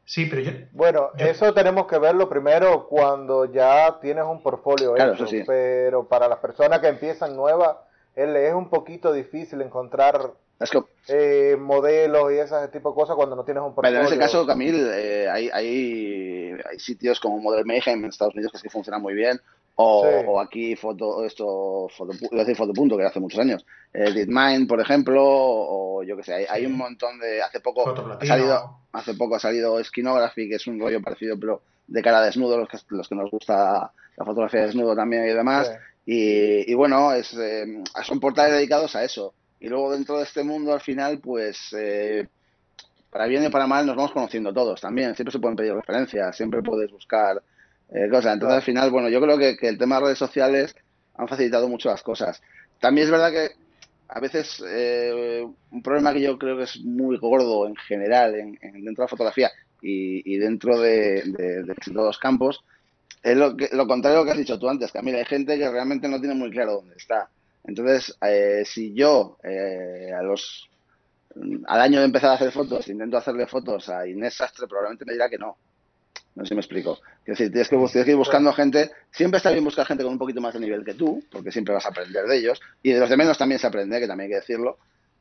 Sí, 0.06 0.26
pero 0.26 0.42
yo... 0.42 0.52
Bueno, 0.72 1.12
eso 1.18 1.54
tenemos 1.54 1.86
que 1.86 2.00
verlo 2.00 2.28
primero 2.28 2.88
cuando 2.88 3.46
ya 3.46 4.00
tienes 4.02 4.24
un 4.24 4.42
portfolio 4.42 4.94
Claro, 4.94 5.14
hecho, 5.14 5.26
eso 5.26 5.32
sí. 5.32 5.44
pero 5.46 6.08
para 6.08 6.28
las 6.28 6.40
personas 6.40 6.80
que 6.80 6.88
empiezan 6.88 7.36
nuevas, 7.36 7.78
él 8.24 8.36
es 8.36 8.54
un 8.54 8.70
poquito 8.70 9.12
difícil 9.14 9.62
encontrar 9.62 10.32
Es 10.60 10.70
que, 10.70 10.80
eh, 11.08 11.56
modelos 11.58 12.32
y 12.32 12.36
ese 12.38 12.68
tipo 12.70 12.90
de 12.90 12.96
cosas 12.96 13.16
cuando 13.16 13.36
no 13.36 13.44
tienes 13.46 13.64
un 13.64 13.70
pero 13.70 13.76
portfolio. 13.76 14.00
en 14.00 14.06
ese 14.06 14.18
caso, 14.18 14.46
Camil, 14.46 14.88
eh, 14.94 15.28
hay, 15.30 15.50
hay, 15.54 16.58
hay 16.70 16.80
sitios 16.80 17.20
como 17.20 17.40
Model 17.40 17.66
Mayhem 17.66 18.00
en 18.04 18.10
Estados 18.10 18.34
Unidos 18.36 18.52
que 18.52 18.58
sí 18.58 18.64
que 18.64 18.70
funcionan 18.70 19.02
muy 19.02 19.14
bien. 19.14 19.40
O, 19.82 20.04
Sí. 20.04 20.26
o 20.28 20.42
aquí 20.42 20.76
foto, 20.76 21.24
esto, 21.24 21.88
foto, 21.96 22.12
iba 22.30 22.42
a 22.42 22.44
decir 22.44 22.58
Fotopunto, 22.58 22.98
que 22.98 23.06
hace 23.06 23.22
muchos 23.22 23.40
años. 23.40 23.66
Eh, 23.94 24.12
DeepMind, 24.12 24.68
por 24.68 24.82
ejemplo, 24.82 25.24
o 25.24 26.04
yo 26.04 26.18
que 26.18 26.24
sé, 26.24 26.34
hay, 26.34 26.46
hay 26.50 26.66
un 26.66 26.76
montón 26.78 27.18
de. 27.20 27.42
Hace 27.42 27.62
poco 27.62 27.90
ha 27.90 28.26
salido, 28.26 28.80
hace 28.92 29.14
poco 29.14 29.36
ha 29.36 29.40
salido 29.40 29.82
Skinography, 29.82 30.50
que 30.50 30.56
es 30.56 30.68
un 30.68 30.82
rollo 30.82 31.02
parecido, 31.02 31.40
pero 31.40 31.62
de 31.88 32.02
cara 32.02 32.20
a 32.20 32.24
desnudo, 32.26 32.58
los 32.58 32.68
que, 32.68 32.78
los 32.90 33.08
que 33.08 33.16
nos 33.16 33.32
gusta 33.32 33.94
la 34.18 34.26
fotografía 34.26 34.60
de 34.60 34.66
desnudo 34.68 34.94
también 34.98 35.24
y 35.24 35.34
demás. 35.34 35.68
Sí. 35.68 35.74
Y, 36.12 36.72
y 36.72 36.74
bueno, 36.76 37.14
es, 37.14 37.34
eh, 37.36 37.66
son 38.04 38.20
portales 38.20 38.54
dedicados 38.54 38.96
a 38.96 39.04
eso. 39.04 39.36
Y 39.60 39.68
luego 39.70 39.92
dentro 39.92 40.18
de 40.18 40.24
este 40.24 40.44
mundo, 40.44 40.74
al 40.74 40.82
final, 40.82 41.20
pues, 41.20 41.60
eh, 41.78 42.28
para 43.12 43.28
bien 43.28 43.44
y 43.46 43.50
para 43.50 43.68
mal, 43.68 43.86
nos 43.86 43.96
vamos 43.96 44.12
conociendo 44.14 44.54
todos 44.54 44.82
también. 44.82 45.16
Siempre 45.16 45.32
se 45.32 45.40
pueden 45.40 45.56
pedir 45.58 45.74
referencias, 45.74 46.36
siempre 46.38 46.62
puedes 46.62 46.92
buscar 46.92 47.42
eh, 47.90 48.10
cosas. 48.10 48.34
Entonces, 48.36 48.58
al 48.58 48.64
final, 48.64 48.92
bueno, 48.92 49.10
yo 49.10 49.22
creo 49.22 49.38
que, 49.38 49.58
el 49.68 49.78
tema 49.78 49.96
de 49.98 50.02
redes 50.06 50.18
sociales 50.20 50.76
han 51.16 51.28
facilitado 51.28 51.68
mucho 51.68 51.90
las 51.90 52.04
cosas. 52.04 52.42
También 52.80 53.06
es 53.08 53.12
verdad 53.12 53.32
que 53.32 53.50
a 54.08 54.20
veces 54.20 54.64
eh, 54.68 55.46
un 55.72 55.84
problema 55.84 56.14
que 56.14 56.22
yo 56.22 56.38
creo 56.38 56.58
que 56.58 56.64
es 56.64 56.78
muy 56.84 57.18
gordo 57.18 57.68
en 57.68 57.76
general 57.76 58.36
en, 58.36 58.58
en- 58.62 58.74
dentro 58.86 59.04
de 59.04 59.06
la 59.06 59.08
fotografía 59.10 59.52
y, 59.82 60.34
y 60.34 60.38
dentro 60.38 60.80
de, 60.80 61.24
de- 61.26 61.64
de 61.64 61.76
todos 61.94 62.08
los 62.08 62.20
campos 62.20 62.64
es 63.22 63.38
lo, 63.38 63.56
que, 63.56 63.70
lo 63.72 63.88
contrario 63.88 64.24
que 64.24 64.32
has 64.32 64.38
dicho 64.38 64.60
tú 64.60 64.70
antes, 64.70 64.92
Camila. 64.92 65.18
Hay 65.18 65.26
gente 65.26 65.58
que 65.58 65.70
realmente 65.70 66.08
no 66.08 66.20
tiene 66.20 66.36
muy 66.36 66.52
claro 66.52 66.76
dónde 66.76 66.96
está. 66.96 67.30
Entonces, 67.64 68.16
eh, 68.22 68.64
si 68.66 68.94
yo 68.94 69.38
eh, 69.44 70.12
a 70.18 70.24
los 70.24 70.70
al 71.68 71.82
año 71.82 72.00
de 72.00 72.06
empezar 72.06 72.32
a 72.32 72.34
hacer 72.34 72.52
fotos 72.52 72.88
intento 72.88 73.16
hacerle 73.16 73.46
fotos 73.46 73.88
a 73.90 74.08
Inés 74.08 74.34
Sastre, 74.34 74.68
probablemente 74.68 75.06
me 75.06 75.14
dirá 75.14 75.30
que 75.30 75.38
no. 75.38 75.58
No 76.36 76.44
sé 76.44 76.50
si 76.50 76.56
me 76.56 76.62
explico. 76.62 77.00
Es 77.26 77.38
decir, 77.38 77.52
tienes 77.52 77.68
que, 77.68 77.76
tienes 77.76 78.06
que 78.06 78.12
ir 78.12 78.18
buscando 78.18 78.54
gente. 78.54 78.92
Siempre 79.12 79.38
está 79.38 79.52
bien 79.52 79.64
buscar 79.64 79.86
gente 79.86 80.04
con 80.04 80.14
un 80.14 80.20
poquito 80.20 80.40
más 80.42 80.54
de 80.54 80.60
nivel 80.62 80.86
que 80.86 80.94
tú, 80.94 81.22
porque 81.32 81.52
siempre 81.52 81.74
vas 81.74 81.86
a 81.86 81.90
aprender 81.90 82.26
de 82.26 82.38
ellos. 82.38 82.62
Y 82.82 82.94
de 82.94 83.00
los 83.00 83.10
de 83.10 83.18
menos 83.18 83.38
también 83.38 83.60
se 83.60 83.68
aprende, 83.68 84.00
que 84.00 84.08
también 84.08 84.28
hay 84.28 84.36
que 84.36 84.40
decirlo. 84.40 84.78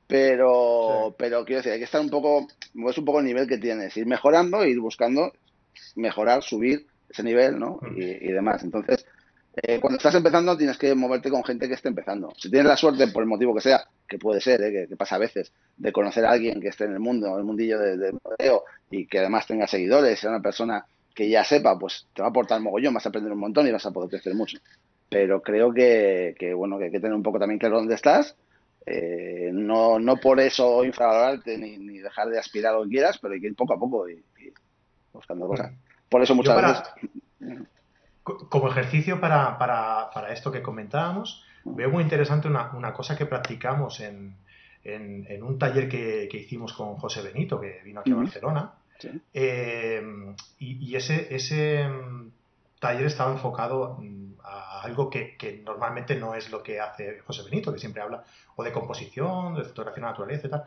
Pero, 0.07 1.09
Sí. 1.09 1.15
pero 1.19 1.45
quiero 1.45 1.59
decir, 1.59 1.73
hay 1.73 1.79
que 1.79 1.85
estar 1.85 2.01
un 2.01 2.11
poco, 2.11 2.47
es 2.89 2.99
un 2.99 3.05
poco 3.05 3.19
el 3.19 3.27
nivel 3.27 3.49
que 3.49 3.59
tienes, 3.59 3.97
ir 3.97 4.07
mejorando, 4.07 4.65
ir 4.65 4.79
buscando 4.81 5.33
mejorar, 5.97 6.43
subir 6.43 6.87
ese 7.09 7.23
nivel, 7.23 7.59
¿no? 7.59 7.81
Y, 7.97 8.03
y 8.05 8.33
demás. 8.33 8.63
Entonces, 8.65 9.07
eh, 9.63 9.81
cuando 9.81 9.97
estás 9.97 10.15
empezando 10.15 10.57
tienes 10.57 10.79
que 10.79 10.95
moverte 10.95 11.31
con 11.31 11.43
gente 11.45 11.69
que 11.69 11.75
esté 11.75 11.89
empezando. 11.89 12.33
Si 12.37 12.51
tienes 12.51 12.69
la 12.69 12.77
suerte, 12.77 13.09
por 13.09 13.23
el 13.23 13.29
motivo 13.29 13.55
que 13.55 13.61
sea, 13.61 13.85
que 14.09 14.19
puede 14.19 14.41
ser, 14.41 14.63
¿eh? 14.63 14.73
que, 14.73 14.89
que 14.89 14.97
pasa 14.97 15.17
a 15.17 15.19
veces, 15.19 15.53
de 15.77 15.93
conocer 15.93 16.25
a 16.25 16.31
alguien 16.33 16.61
que 16.61 16.69
esté 16.69 16.85
en 16.85 16.93
el 16.93 17.01
mundo, 17.01 17.29
en 17.33 17.39
el 17.39 17.45
mundillo 17.45 17.79
de- 17.79 17.97
del 17.97 18.19
modelo 18.25 18.65
y 18.91 19.07
que 19.07 19.19
además 19.19 19.47
tenga 19.47 19.67
seguidores, 19.67 20.21
sea 20.21 20.31
una 20.31 20.43
persona 20.43 20.85
que 21.15 21.29
ya 21.29 21.43
sepa, 21.45 21.79
pues 21.79 22.07
te 22.15 22.23
va 22.23 22.29
a 22.29 22.31
aportar 22.31 22.61
mogollón, 22.61 22.95
vas 22.95 23.07
a 23.07 23.09
aprender 23.09 23.33
un 23.33 23.41
montón 23.41 23.67
y 23.67 23.73
vas 23.73 23.85
a 23.87 23.91
poder 23.91 24.11
crecer 24.11 24.35
mucho. 24.35 24.59
Pero 25.09 25.43
creo 25.43 25.73
que, 25.73 26.35
que, 26.39 26.55
bueno, 26.55 26.79
que 26.79 26.85
hay 26.87 26.91
que 26.93 27.01
tener 27.01 27.15
un 27.15 27.23
poco 27.23 27.39
también 27.39 27.59
claro 27.59 27.79
dónde 27.79 27.95
estás. 27.95 28.37
eh, 28.87 29.51
no, 29.53 29.99
no 29.99 30.17
por 30.19 30.41
eso 30.41 30.85
infravalorarte 30.85 31.59
ni, 31.59 31.77
ni 31.79 31.99
dejar 31.99 32.29
de 32.29 32.39
aspirar 32.39 32.75
lo 32.75 32.85
que 32.85 32.91
quieras, 32.91 33.19
pero 33.19 33.35
hay 33.35 33.41
que 33.41 33.49
ir 33.49 33.55
poco 33.57 33.75
a 33.75 33.79
poco 33.79 34.09
y, 34.09 34.15
y 34.15 34.53
buscando 35.13 35.47
cosas. 35.49 35.73
Por 36.09 36.23
eso 36.23 36.35
muchas 36.35 36.55
para- 36.55 36.69
veces 36.73 37.63
co- 38.23 38.49
como 38.49 38.69
ejercicio 38.69 39.21
para, 39.21 39.59
para- 39.59 40.11
para 40.13 40.33
esto 40.33 40.51
que 40.53 40.63
comentábamos, 40.63 41.45
veo 41.65 41.91
muy 41.91 42.03
interesante 42.03 42.49
una, 42.49 42.71
una 42.73 42.93
cosa 42.93 43.17
que 43.17 43.27
practicamos 43.27 44.01
en, 44.01 44.37
en- 44.85 45.27
en 45.29 45.43
un 45.43 45.59
taller 45.59 45.89
que, 45.89 46.29
que 46.31 46.39
hicimos 46.39 46.73
con 46.73 46.97
José 46.97 47.23
Benito, 47.23 47.61
que 47.61 47.81
vino 47.85 48.01
aquí 48.01 48.11
a 48.11 48.15
Ujú. 48.15 48.25
Barcelona. 48.25 48.73
Sí. 48.99 49.11
Eh, 49.33 50.03
y, 50.59 50.89
y 50.91 50.97
ese, 50.97 51.35
ese 51.35 51.87
mm, 51.89 52.31
taller 52.81 53.07
estaba 53.07 53.33
enfocado 53.33 53.97
mm, 54.01 54.41
a 54.45 54.83
algo 54.83 55.09
que, 55.11 55.37
que 55.37 55.63
normalmente 55.65 56.17
no 56.17 56.35
es 56.35 56.51
lo 56.51 56.63
que 56.63 56.81
hace 56.81 57.21
José 57.21 57.43
Benito, 57.45 57.73
que 57.73 57.79
siempre 57.79 58.03
habla 58.03 58.25
o 58.57 58.65
de 58.65 58.73
composición, 58.73 59.55
de 59.55 59.65
fotografía 59.65 60.03
de 60.05 60.11
naturaleza 60.11 60.47
y 60.47 60.51
tal. 60.51 60.65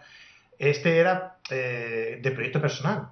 Este 0.60 0.98
era 0.98 1.38
eh, 1.50 2.20
de 2.22 2.32
proyecto 2.32 2.62
personal. 2.62 3.10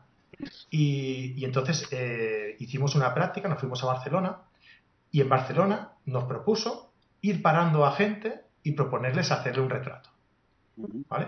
Y, 0.70 1.34
y 1.38 1.46
entonces 1.46 1.88
eh, 1.92 2.56
hicimos 2.60 2.96
una 2.96 3.14
práctica, 3.14 3.50
nos 3.50 3.60
fuimos 3.60 3.84
a 3.84 3.88
Barcelona 3.88 4.38
y 5.12 5.22
en 5.22 5.30
Barcelona 5.30 5.94
nos 6.06 6.26
propuso 6.26 6.94
ir 7.22 7.42
parando 7.42 7.86
a 7.86 7.92
gente 7.92 8.42
y 8.64 8.74
proponerles 8.74 9.32
hacerle 9.32 9.62
un 9.62 9.70
retrato. 9.70 10.10
¿vale? 10.78 11.28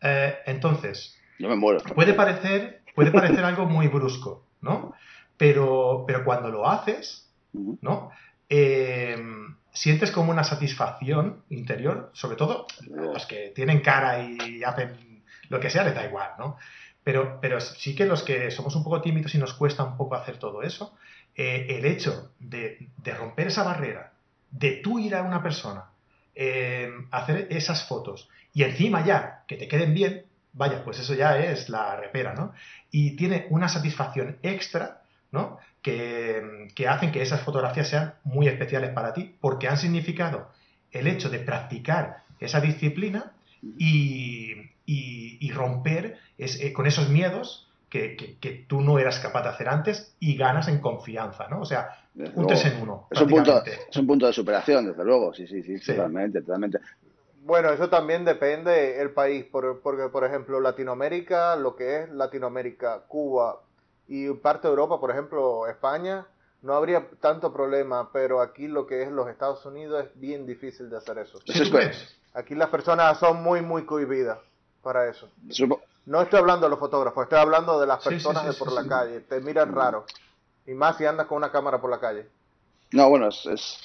Eh, 0.00 0.38
entonces, 0.46 1.18
yo 1.38 1.48
me 1.48 1.56
muero. 1.56 1.80
puede 1.94 2.14
parecer, 2.14 2.82
puede 2.94 3.10
parecer 3.10 3.44
algo 3.44 3.66
muy 3.66 3.88
brusco, 3.88 4.46
¿no? 4.60 4.94
Pero, 5.36 6.04
pero 6.06 6.24
cuando 6.24 6.50
lo 6.50 6.68
haces. 6.68 7.26
¿no? 7.52 8.10
Eh, 8.48 9.16
sientes 9.72 10.10
como 10.10 10.30
una 10.30 10.44
satisfacción 10.44 11.44
interior, 11.48 12.10
sobre 12.12 12.36
todo 12.36 12.66
los 12.90 13.26
que 13.26 13.52
tienen 13.54 13.80
cara 13.80 14.20
y 14.22 14.62
hacen 14.64 15.22
lo 15.48 15.60
que 15.60 15.70
sea, 15.70 15.84
les 15.84 15.94
da 15.94 16.06
igual, 16.06 16.30
¿no? 16.38 16.56
Pero, 17.02 17.38
pero 17.40 17.60
sí 17.60 17.94
que 17.94 18.04
los 18.04 18.22
que 18.22 18.50
somos 18.50 18.74
un 18.76 18.84
poco 18.84 19.00
tímidos 19.00 19.34
y 19.34 19.38
nos 19.38 19.54
cuesta 19.54 19.84
un 19.84 19.96
poco 19.96 20.14
hacer 20.14 20.38
todo 20.38 20.62
eso, 20.62 20.94
eh, 21.34 21.66
el 21.70 21.86
hecho 21.86 22.32
de, 22.38 22.88
romper 23.18 23.48
esa 23.48 23.62
barrera, 23.62 24.12
de 24.50 24.80
tú 24.82 24.98
ir 24.98 25.14
a 25.14 25.22
una 25.22 25.42
persona, 25.42 25.86
eh, 26.34 26.90
hacer 27.10 27.46
esas 27.50 27.86
fotos 27.86 28.28
y 28.52 28.64
encima 28.64 29.04
ya 29.04 29.44
que 29.46 29.56
te 29.56 29.68
queden 29.68 29.94
bien, 29.94 30.26
vaya, 30.52 30.84
pues 30.84 30.98
eso 30.98 31.14
ya 31.14 31.38
es 31.38 31.68
la 31.68 31.96
repera, 31.96 32.34
¿no? 32.34 32.52
Y 32.90 33.16
tiene 33.16 33.46
una 33.50 33.68
satisfacción 33.68 34.38
extra, 34.42 35.02
¿no? 35.30 35.58
Que, 35.82 36.68
que 36.74 36.88
hacen 36.88 37.12
que 37.12 37.22
esas 37.22 37.40
fotografías 37.42 37.88
sean 37.88 38.14
muy 38.24 38.48
especiales 38.48 38.90
para 38.90 39.14
ti 39.14 39.34
porque 39.40 39.68
han 39.68 39.78
significado 39.78 40.50
el 40.90 41.06
hecho 41.06 41.30
de 41.30 41.38
practicar 41.38 42.24
esa 42.40 42.60
disciplina 42.60 43.32
y, 43.62 44.69
y- 44.90 45.38
y 45.40 45.52
romper 45.52 46.18
es- 46.38 46.60
eh, 46.60 46.72
con 46.72 46.86
esos 46.86 47.08
miedos 47.08 47.68
que, 47.88 48.16
que- 48.16 48.38
que 48.38 48.50
tú 48.68 48.80
no 48.80 48.98
eras 48.98 49.18
capaz 49.20 49.42
de 49.42 49.48
hacer 49.50 49.68
antes 49.68 50.14
y 50.20 50.36
ganas 50.36 50.68
en 50.68 50.80
confianza, 50.80 51.48
¿no? 51.48 51.60
O 51.60 51.64
sea, 51.64 51.90
Desde 52.14 52.30
un 52.30 52.42
luego. 52.44 52.48
tres 52.60 52.72
en 52.72 52.82
uno. 52.82 53.06
Es 53.10 53.20
un, 53.20 53.28
punto, 53.28 53.62
es 53.64 53.96
un 53.96 54.06
punto 54.06 54.26
de 54.26 54.32
superación, 54.32 54.86
desde 54.86 55.04
luego, 55.04 55.32
sí, 55.34 55.46
sí, 55.46 55.62
sí, 55.62 55.78
Sí. 55.78 55.92
totalmente, 55.92 56.40
totalmente. 56.40 56.78
Bueno, 57.42 57.70
eso 57.70 57.88
también 57.88 58.24
depende 58.24 59.00
el 59.00 59.10
país, 59.10 59.44
por- 59.44 59.80
porque 59.80 60.08
por 60.08 60.24
ejemplo 60.24 60.60
Latinoamérica, 60.60 61.56
lo 61.56 61.74
que 61.74 62.02
es 62.02 62.10
Latinoamérica, 62.10 63.02
Cuba 63.08 63.60
y 64.08 64.28
parte 64.34 64.66
de 64.68 64.72
Europa, 64.72 65.00
por 65.00 65.10
ejemplo 65.10 65.66
España, 65.68 66.26
no 66.62 66.74
habría 66.74 67.08
tanto 67.20 67.52
problema, 67.52 68.10
pero 68.12 68.40
aquí 68.40 68.68
lo 68.68 68.86
que 68.86 69.02
es 69.02 69.10
los 69.10 69.28
Estados 69.28 69.64
Unidos 69.66 70.04
es 70.04 70.20
bien 70.20 70.46
difícil 70.46 70.90
de 70.90 70.96
hacer 70.98 71.18
eso. 71.18 71.38
¿Sí? 71.46 71.70
Aquí 72.34 72.54
las 72.54 72.68
personas 72.68 73.18
son 73.18 73.42
muy, 73.42 73.62
muy 73.62 73.84
cohibidas 73.84 74.38
para 74.82 75.08
eso. 75.08 75.28
Supo- 75.50 75.80
No 76.06 76.22
estoy 76.22 76.40
hablando 76.40 76.66
de 76.66 76.70
los 76.70 76.78
fotógrafos, 76.78 77.24
estoy 77.24 77.38
hablando 77.38 77.80
de 77.80 77.86
las 77.86 78.00
Sí, 78.00 78.10
sí, 78.10 78.14
personas 78.20 78.42
sí, 78.42 78.48
de 78.48 78.54
por 78.54 78.68
sí. 78.68 78.74
la 78.74 78.86
calle. 78.86 79.20
Te 79.20 79.40
miran 79.40 79.74
raro. 79.74 80.04
Y 80.66 80.72
más 80.72 80.96
si 80.96 81.06
andas 81.06 81.26
con 81.26 81.38
una 81.38 81.50
cámara 81.52 81.80
por 81.80 81.90
la 81.90 82.00
calle. 82.00 82.26
No, 82.92 83.08
bueno, 83.08 83.28
es, 83.28 83.46
es- 83.46 83.78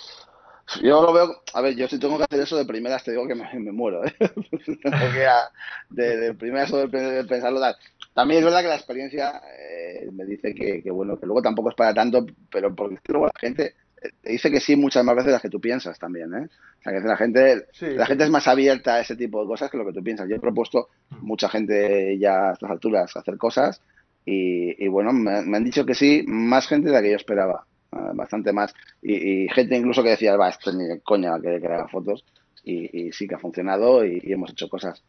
Yo 0.81 1.01
lo 1.03 1.13
veo... 1.13 1.41
A 1.53 1.61
ver, 1.61 1.75
yo 1.75 1.87
si 1.87 1.99
tengo 1.99 2.17
que 2.17 2.23
hacer 2.23 2.39
eso 2.39 2.57
de 2.57 2.65
primeras 2.65 3.03
te 3.03 3.11
digo 3.11 3.27
que 3.27 3.35
me, 3.35 3.47
me 3.59 3.71
muero, 3.71 4.03
¿eh? 4.03 4.13
Porque 4.19 5.27
de, 5.89 6.17
de 6.17 6.33
primeras 6.33 6.71
o 6.73 6.87
de, 6.87 6.87
de 6.87 7.23
pensarlo 7.25 7.59
tal. 7.59 7.75
También 8.13 8.39
es 8.39 8.45
verdad 8.45 8.61
que 8.61 8.67
la 8.69 8.75
experiencia 8.75 9.41
eh, 9.59 10.09
me 10.11 10.25
dice 10.25 10.55
que, 10.55 10.81
que, 10.81 10.89
bueno, 10.91 11.19
que 11.19 11.25
luego 11.25 11.41
tampoco 11.41 11.69
es 11.69 11.75
para 11.75 11.93
tanto, 11.93 12.25
pero 12.51 12.73
porque 12.73 12.97
luego 13.09 13.27
la 13.27 13.39
gente 13.39 13.75
te 14.21 14.31
dice 14.31 14.51
que 14.51 14.59
sí 14.59 14.75
muchas 14.75 15.03
más 15.03 15.15
veces 15.15 15.27
de 15.27 15.31
las 15.33 15.41
que 15.41 15.49
tú 15.49 15.59
piensas 15.59 15.97
también, 15.99 16.33
¿eh? 16.33 16.47
O 16.79 16.81
sea, 16.83 16.93
que 16.93 16.99
la 17.07 17.17
gente, 17.17 17.65
Sí. 17.71 17.87
la 17.91 18.05
gente 18.05 18.23
es 18.23 18.29
más 18.29 18.47
abierta 18.47 18.95
a 18.95 18.99
ese 19.01 19.15
tipo 19.15 19.41
de 19.41 19.47
cosas 19.47 19.69
que 19.71 19.77
lo 19.77 19.85
que 19.85 19.93
tú 19.93 20.03
piensas. 20.03 20.27
Yo 20.29 20.35
he 20.35 20.39
propuesto 20.39 20.89
mucha 21.21 21.49
gente 21.49 22.17
ya 22.19 22.49
a 22.49 22.53
estas 22.53 22.69
alturas 22.71 23.15
a 23.15 23.19
hacer 23.19 23.37
cosas 23.37 23.81
y, 24.25 24.83
y 24.83 24.87
bueno, 24.87 25.11
me, 25.13 25.41
me 25.43 25.57
han 25.57 25.63
dicho 25.63 25.85
que 25.85 25.95
sí, 25.95 26.23
más 26.27 26.67
gente 26.67 26.87
de 26.89 26.93
la 26.95 27.01
que 27.01 27.11
yo 27.11 27.15
esperaba, 27.17 27.65
eh, 27.91 27.97
bastante 28.13 28.51
más. 28.53 28.73
Y, 29.01 29.43
y 29.45 29.49
gente 29.49 29.75
incluso 29.75 30.03
que 30.03 30.09
decía, 30.09 30.35
va, 30.37 30.49
esto 30.49 30.71
ni 30.73 30.83
de 30.85 30.99
coña 31.01 31.39
que, 31.41 31.59
que 31.59 31.67
haga 31.67 31.87
fotos. 31.87 32.23
Y, 32.63 33.07
y 33.07 33.11
sí 33.11 33.27
que 33.27 33.35
ha 33.35 33.39
funcionado 33.39 34.03
y, 34.03 34.19
hemos 34.25 34.49
hecho 34.51 34.67
cosas. 34.67 35.03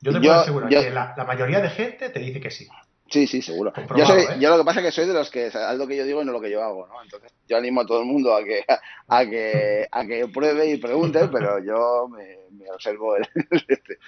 Yo 0.00 0.10
te 0.12 0.16
Yo- 0.18 0.22
puedo 0.22 0.34
asegurar 0.40 0.70
yo- 0.70 0.80
que 0.82 0.90
la, 0.90 1.14
la 1.16 1.24
mayoría 1.24 1.60
de 1.60 1.68
gente 1.70 2.08
te 2.10 2.18
dice 2.18 2.40
que 2.40 2.50
sí. 2.50 2.66
Sí, 3.10 3.26
sí, 3.26 3.42
seguro. 3.42 3.72
Yo, 3.96 4.06
soy, 4.06 4.22
¿eh? 4.22 4.26
yo 4.38 4.50
lo 4.50 4.58
que 4.58 4.64
pasa 4.64 4.78
es 4.80 4.86
que 4.86 4.92
soy 4.92 5.06
de 5.06 5.14
los 5.14 5.30
que 5.30 5.46
haz 5.46 5.76
lo 5.76 5.86
que 5.88 5.96
yo 5.96 6.04
digo 6.04 6.22
y 6.22 6.24
no 6.24 6.30
lo 6.30 6.40
que 6.40 6.50
yo 6.50 6.62
hago, 6.62 6.86
¿no? 6.86 7.02
Entonces 7.02 7.32
yo 7.48 7.56
animo 7.56 7.80
a 7.80 7.86
todo 7.86 8.00
el 8.00 8.06
mundo 8.06 8.32
a 8.32 8.44
que 8.44 8.64
a 9.08 9.26
que 9.26 9.88
a 9.90 10.06
que 10.06 10.28
pruebe 10.28 10.70
y 10.70 10.76
pregunte, 10.76 11.28
pero 11.32 11.58
yo 11.58 12.08
me, 12.08 12.70
observo 12.72 13.16
el, 13.16 13.26
este. 13.68 13.98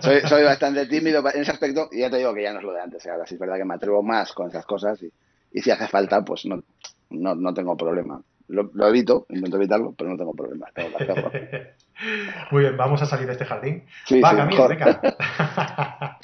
soy, 0.00 0.20
soy, 0.28 0.44
bastante 0.44 0.84
tímido 0.86 1.26
en 1.32 1.40
ese 1.40 1.52
aspecto 1.52 1.88
y 1.90 2.00
ya 2.00 2.10
te 2.10 2.18
digo 2.18 2.34
que 2.34 2.42
ya 2.42 2.52
no 2.52 2.58
es 2.58 2.64
lo 2.64 2.72
de 2.72 2.82
antes, 2.82 3.06
ahora 3.06 3.26
sí 3.26 3.34
es 3.34 3.40
verdad 3.40 3.56
que 3.56 3.64
me 3.64 3.74
atrevo 3.74 4.02
más 4.02 4.32
con 4.34 4.48
esas 4.50 4.66
cosas 4.66 5.02
y, 5.02 5.10
y 5.52 5.62
si 5.62 5.70
hace 5.70 5.88
falta, 5.88 6.22
pues 6.22 6.44
no, 6.44 6.62
no, 7.08 7.34
no 7.34 7.54
tengo 7.54 7.74
problema. 7.76 8.22
Lo, 8.50 8.88
evito, 8.88 9.26
intento 9.28 9.56
evitarlo, 9.56 9.94
pero 9.96 10.10
no 10.10 10.16
tengo 10.16 10.32
problemas. 10.32 10.72
Muy 12.50 12.62
bien, 12.62 12.76
vamos 12.76 13.00
a 13.00 13.06
salir 13.06 13.26
de 13.26 13.32
este 13.32 13.44
jardín. 13.44 13.84
va, 14.22 14.36
Camil, 14.36 14.58
venga. 14.68 15.00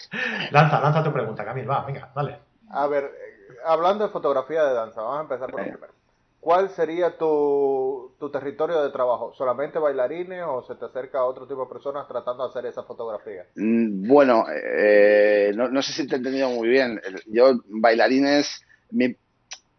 lanza, 0.50 0.80
lanza 0.80 1.04
tu 1.04 1.12
pregunta, 1.12 1.44
Camil, 1.44 1.70
va, 1.70 1.84
venga, 1.84 2.10
dale. 2.14 2.38
A 2.70 2.88
ver, 2.88 3.04
eh, 3.04 3.56
hablando 3.64 4.04
de 4.04 4.10
fotografía 4.10 4.64
de 4.64 4.74
danza, 4.74 5.02
vamos 5.02 5.18
a 5.18 5.22
empezar 5.22 5.50
por 5.50 5.60
el 5.60 5.70
primero. 5.70 5.92
¿Cuál 6.40 6.70
sería 6.70 7.16
tu, 7.16 8.14
tu, 8.18 8.30
territorio 8.30 8.82
de 8.82 8.90
trabajo? 8.90 9.32
¿Solamente 9.34 9.78
bailarines 9.78 10.44
o 10.46 10.62
se 10.62 10.76
te 10.76 10.84
acerca 10.84 11.18
a 11.18 11.24
otro 11.24 11.46
tipo 11.46 11.64
de 11.64 11.72
personas 11.72 12.06
tratando 12.08 12.44
de 12.44 12.50
hacer 12.50 12.66
esa 12.66 12.82
fotografía? 12.84 13.46
Mm, 13.56 14.08
bueno, 14.08 14.44
eh, 14.48 15.52
no, 15.54 15.68
no, 15.68 15.82
sé 15.82 15.92
si 15.92 16.06
te 16.06 16.14
he 16.14 16.18
entendido 16.18 16.48
muy 16.50 16.68
bien. 16.68 17.00
Yo, 17.26 17.52
bailarines, 17.68 18.64
mi, 18.90 19.16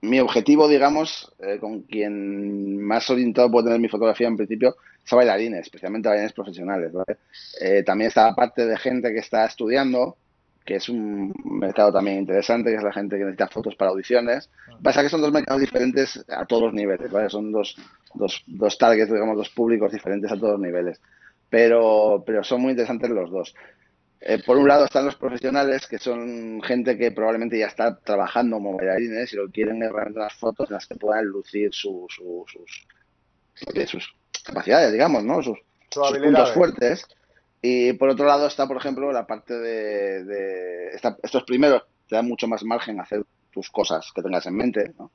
mi 0.07 0.19
objetivo, 0.19 0.67
digamos, 0.67 1.31
eh, 1.39 1.57
con 1.59 1.81
quien 1.81 2.81
más 2.81 3.09
orientado 3.09 3.51
puedo 3.51 3.65
tener 3.65 3.79
mi 3.79 3.89
fotografía 3.89 4.27
en 4.27 4.37
principio, 4.37 4.75
a 5.09 5.15
bailarines, 5.15 5.61
especialmente 5.61 6.09
bailarines 6.09 6.33
profesionales. 6.33 6.91
Eh, 7.61 7.83
también 7.83 8.09
está 8.09 8.27
la 8.27 8.35
parte 8.35 8.65
de 8.65 8.77
gente 8.77 9.13
que 9.13 9.19
está 9.19 9.45
estudiando, 9.45 10.17
que 10.65 10.75
es 10.75 10.89
un 10.89 11.33
mercado 11.45 11.93
también 11.93 12.19
interesante, 12.19 12.69
que 12.69 12.75
es 12.75 12.83
la 12.83 12.91
gente 12.91 13.17
que 13.17 13.23
necesita 13.23 13.47
fotos 13.47 13.75
para 13.75 13.91
audiciones. 13.91 14.49
Pasa 14.83 15.01
que 15.01 15.09
son 15.09 15.21
dos 15.21 15.31
mercados 15.31 15.61
diferentes 15.61 16.25
a 16.27 16.45
todos 16.45 16.63
los 16.63 16.73
niveles, 16.73 17.09
¿vale? 17.09 17.29
Son 17.29 17.51
dos, 17.51 17.77
dos, 18.13 18.43
dos 18.47 18.77
targets, 18.77 19.11
digamos, 19.11 19.37
dos 19.37 19.49
públicos 19.49 19.91
diferentes 19.93 20.29
a 20.29 20.35
todos 20.35 20.53
los 20.53 20.61
niveles. 20.61 20.99
Pero, 21.49 22.23
pero 22.25 22.43
son 22.43 22.61
muy 22.61 22.71
interesantes 22.71 23.09
los 23.09 23.31
dos. 23.31 23.55
Eh, 24.19 24.41
por 24.43 24.57
un 24.57 24.67
lado 24.67 24.85
están 24.85 25.05
los 25.05 25.15
profesionales, 25.15 25.87
que 25.87 25.99
son 25.99 26.61
gente 26.63 26.97
que 26.97 27.11
probablemente 27.11 27.59
ya 27.59 27.67
está 27.67 27.97
trabajando 27.97 28.57
como 28.57 28.75
bailarines 28.75 29.31
y 29.31 29.35
lo 29.35 29.49
quieren 29.49 29.83
es 29.83 29.91
realmente 29.91 30.19
unas 30.19 30.33
fotos 30.33 30.69
en 30.69 30.73
las 30.73 30.87
que 30.87 30.95
puedan 30.95 31.25
lucir 31.25 31.69
sus, 31.71 32.15
sus 32.15 32.87
capacidades, 34.43 34.91
digamos, 34.91 35.23
¿no? 35.23 35.43
Sus, 35.43 35.59
puntos 35.89 36.51
fuertes. 36.51 37.05
Y 37.61 37.93
por 37.93 38.09
otro 38.09 38.25
lado 38.25 38.47
está, 38.47 38.67
por 38.67 38.77
ejemplo, 38.77 39.11
la 39.11 39.27
parte 39.27 39.53
de... 39.53 40.89
estos 41.23 41.43
primeros 41.43 41.83
te 42.07 42.15
dan 42.15 42.27
mucho 42.27 42.47
más 42.47 42.63
margen 42.63 42.99
a 42.99 43.03
hacer 43.03 43.23
tus 43.51 43.69
cosas 43.69 44.11
que 44.15 44.21
tengas 44.21 44.45
en 44.45 44.55
mente, 44.55 44.93
¿no? 44.97 45.11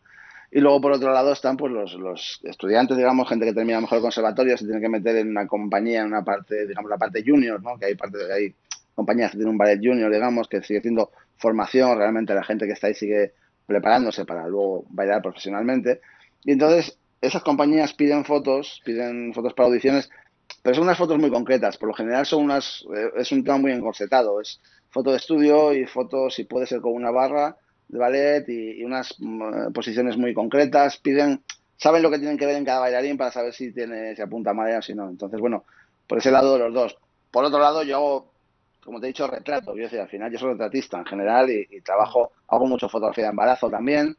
Y 0.54 0.60
luego, 0.60 0.82
por 0.82 0.92
otro 0.92 1.10
lado, 1.12 1.32
están 1.32 1.56
pues 1.56 1.72
los, 1.72 1.94
los 1.94 2.40
estudiantes, 2.42 2.98
digamos, 2.98 3.26
gente 3.26 3.46
que 3.46 3.54
termina 3.54 3.80
mejor 3.80 3.96
el 3.96 4.02
conservatorio, 4.02 4.58
se 4.58 4.66
tiene 4.66 4.82
que 4.82 4.88
meter 4.88 5.16
en 5.16 5.30
una 5.30 5.46
compañía, 5.46 6.02
en 6.02 6.08
una 6.08 6.22
parte, 6.22 6.66
digamos, 6.66 6.90
la 6.90 6.98
parte 6.98 7.24
junior, 7.26 7.62
¿no? 7.62 7.78
Que 7.78 7.86
hay 7.86 7.94
parte 7.94 8.18
de 8.18 8.34
ahí 8.34 8.54
compañías 8.94 9.30
que 9.30 9.38
tienen 9.38 9.52
un 9.52 9.58
ballet 9.58 9.78
junior, 9.82 10.12
digamos, 10.12 10.48
que 10.48 10.62
sigue 10.62 10.80
haciendo 10.80 11.10
formación, 11.36 11.98
realmente 11.98 12.34
la 12.34 12.44
gente 12.44 12.66
que 12.66 12.72
está 12.72 12.88
ahí 12.88 12.94
sigue 12.94 13.32
preparándose 13.66 14.24
para 14.24 14.46
luego 14.46 14.84
bailar 14.90 15.22
profesionalmente. 15.22 16.00
Y 16.44 16.52
entonces 16.52 16.98
esas 17.20 17.42
compañías 17.42 17.94
piden 17.94 18.24
fotos, 18.24 18.82
piden 18.84 19.32
fotos 19.32 19.54
para 19.54 19.68
audiciones, 19.68 20.10
pero 20.62 20.74
son 20.74 20.84
unas 20.84 20.98
fotos 20.98 21.18
muy 21.18 21.30
concretas. 21.30 21.78
Por 21.78 21.88
lo 21.88 21.94
general 21.94 22.26
son 22.26 22.44
unas, 22.44 22.84
eh, 22.94 23.10
es 23.16 23.32
un 23.32 23.44
tema 23.44 23.58
muy 23.58 23.72
encorsetado. 23.72 24.40
Es 24.40 24.60
foto 24.90 25.10
de 25.10 25.16
estudio 25.16 25.72
y 25.72 25.86
fotos, 25.86 26.34
si 26.34 26.44
puede 26.44 26.66
ser 26.66 26.80
con 26.80 26.92
una 26.92 27.10
barra 27.10 27.56
de 27.88 27.98
ballet 27.98 28.48
y, 28.48 28.84
unas 28.84 29.14
mm, 29.18 29.72
posiciones 29.72 30.16
muy 30.16 30.34
concretas. 30.34 30.98
Piden, 30.98 31.42
saben 31.76 32.02
lo 32.02 32.10
que 32.10 32.18
tienen 32.18 32.36
que 32.36 32.46
ver 32.46 32.56
en 32.56 32.64
cada 32.64 32.80
bailarín 32.80 33.16
para 33.16 33.30
saber 33.30 33.54
si 33.54 33.72
tiene, 33.72 34.14
si 34.14 34.22
apunta 34.22 34.50
a 34.50 34.54
madera 34.54 34.80
o 34.80 34.82
si 34.82 34.94
no. 34.94 35.08
Entonces, 35.08 35.40
bueno, 35.40 35.64
por 36.06 36.18
ese 36.18 36.30
lado 36.30 36.58
los 36.58 36.74
dos. 36.74 36.96
Por 37.30 37.44
otro 37.44 37.60
lado, 37.60 37.82
yo 37.82 37.96
hago 37.96 38.31
como 38.84 39.00
te 39.00 39.06
he 39.06 39.08
dicho, 39.08 39.26
retrato. 39.26 39.74
Yo 39.74 39.84
decir, 39.84 40.00
al 40.00 40.08
final 40.08 40.30
yo 40.32 40.38
soy 40.38 40.52
retratista 40.52 40.98
en 40.98 41.06
general 41.06 41.50
y, 41.50 41.80
trabajo, 41.80 42.32
hago 42.48 42.66
mucho 42.66 42.88
fotografía 42.88 43.24
de 43.24 43.30
embarazo 43.30 43.70
también. 43.70 44.16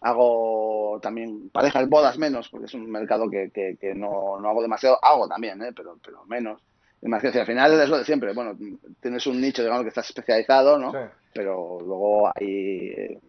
Hago 0.00 0.98
también 1.02 1.50
parejas, 1.50 1.88
bodas 1.88 2.18
menos, 2.18 2.48
porque 2.48 2.66
es 2.66 2.74
un 2.74 2.90
mercado 2.90 3.28
que, 3.30 3.50
que, 3.50 3.94
no, 3.94 4.38
no, 4.40 4.48
hago 4.48 4.62
demasiado. 4.62 4.98
Hago 5.02 5.28
también, 5.28 5.62
¿eh? 5.62 5.72
pero, 5.74 5.98
pero 6.04 6.24
menos. 6.26 6.60
Y 7.00 7.08
más 7.08 7.22
que 7.22 7.28
al 7.28 7.46
final 7.46 7.80
es 7.80 7.88
lo 7.88 7.98
de 7.98 8.04
siempre. 8.04 8.32
Bueno, 8.32 8.56
tienes 9.00 9.26
un 9.26 9.40
nicho, 9.40 9.62
digamos, 9.62 9.82
que 9.82 9.88
estás 9.88 10.08
especializado, 10.08 10.78
¿no? 10.78 10.92
Pero 11.32 11.78
luego 11.80 12.28
hay... 12.34 12.88
Eh, 12.88 13.20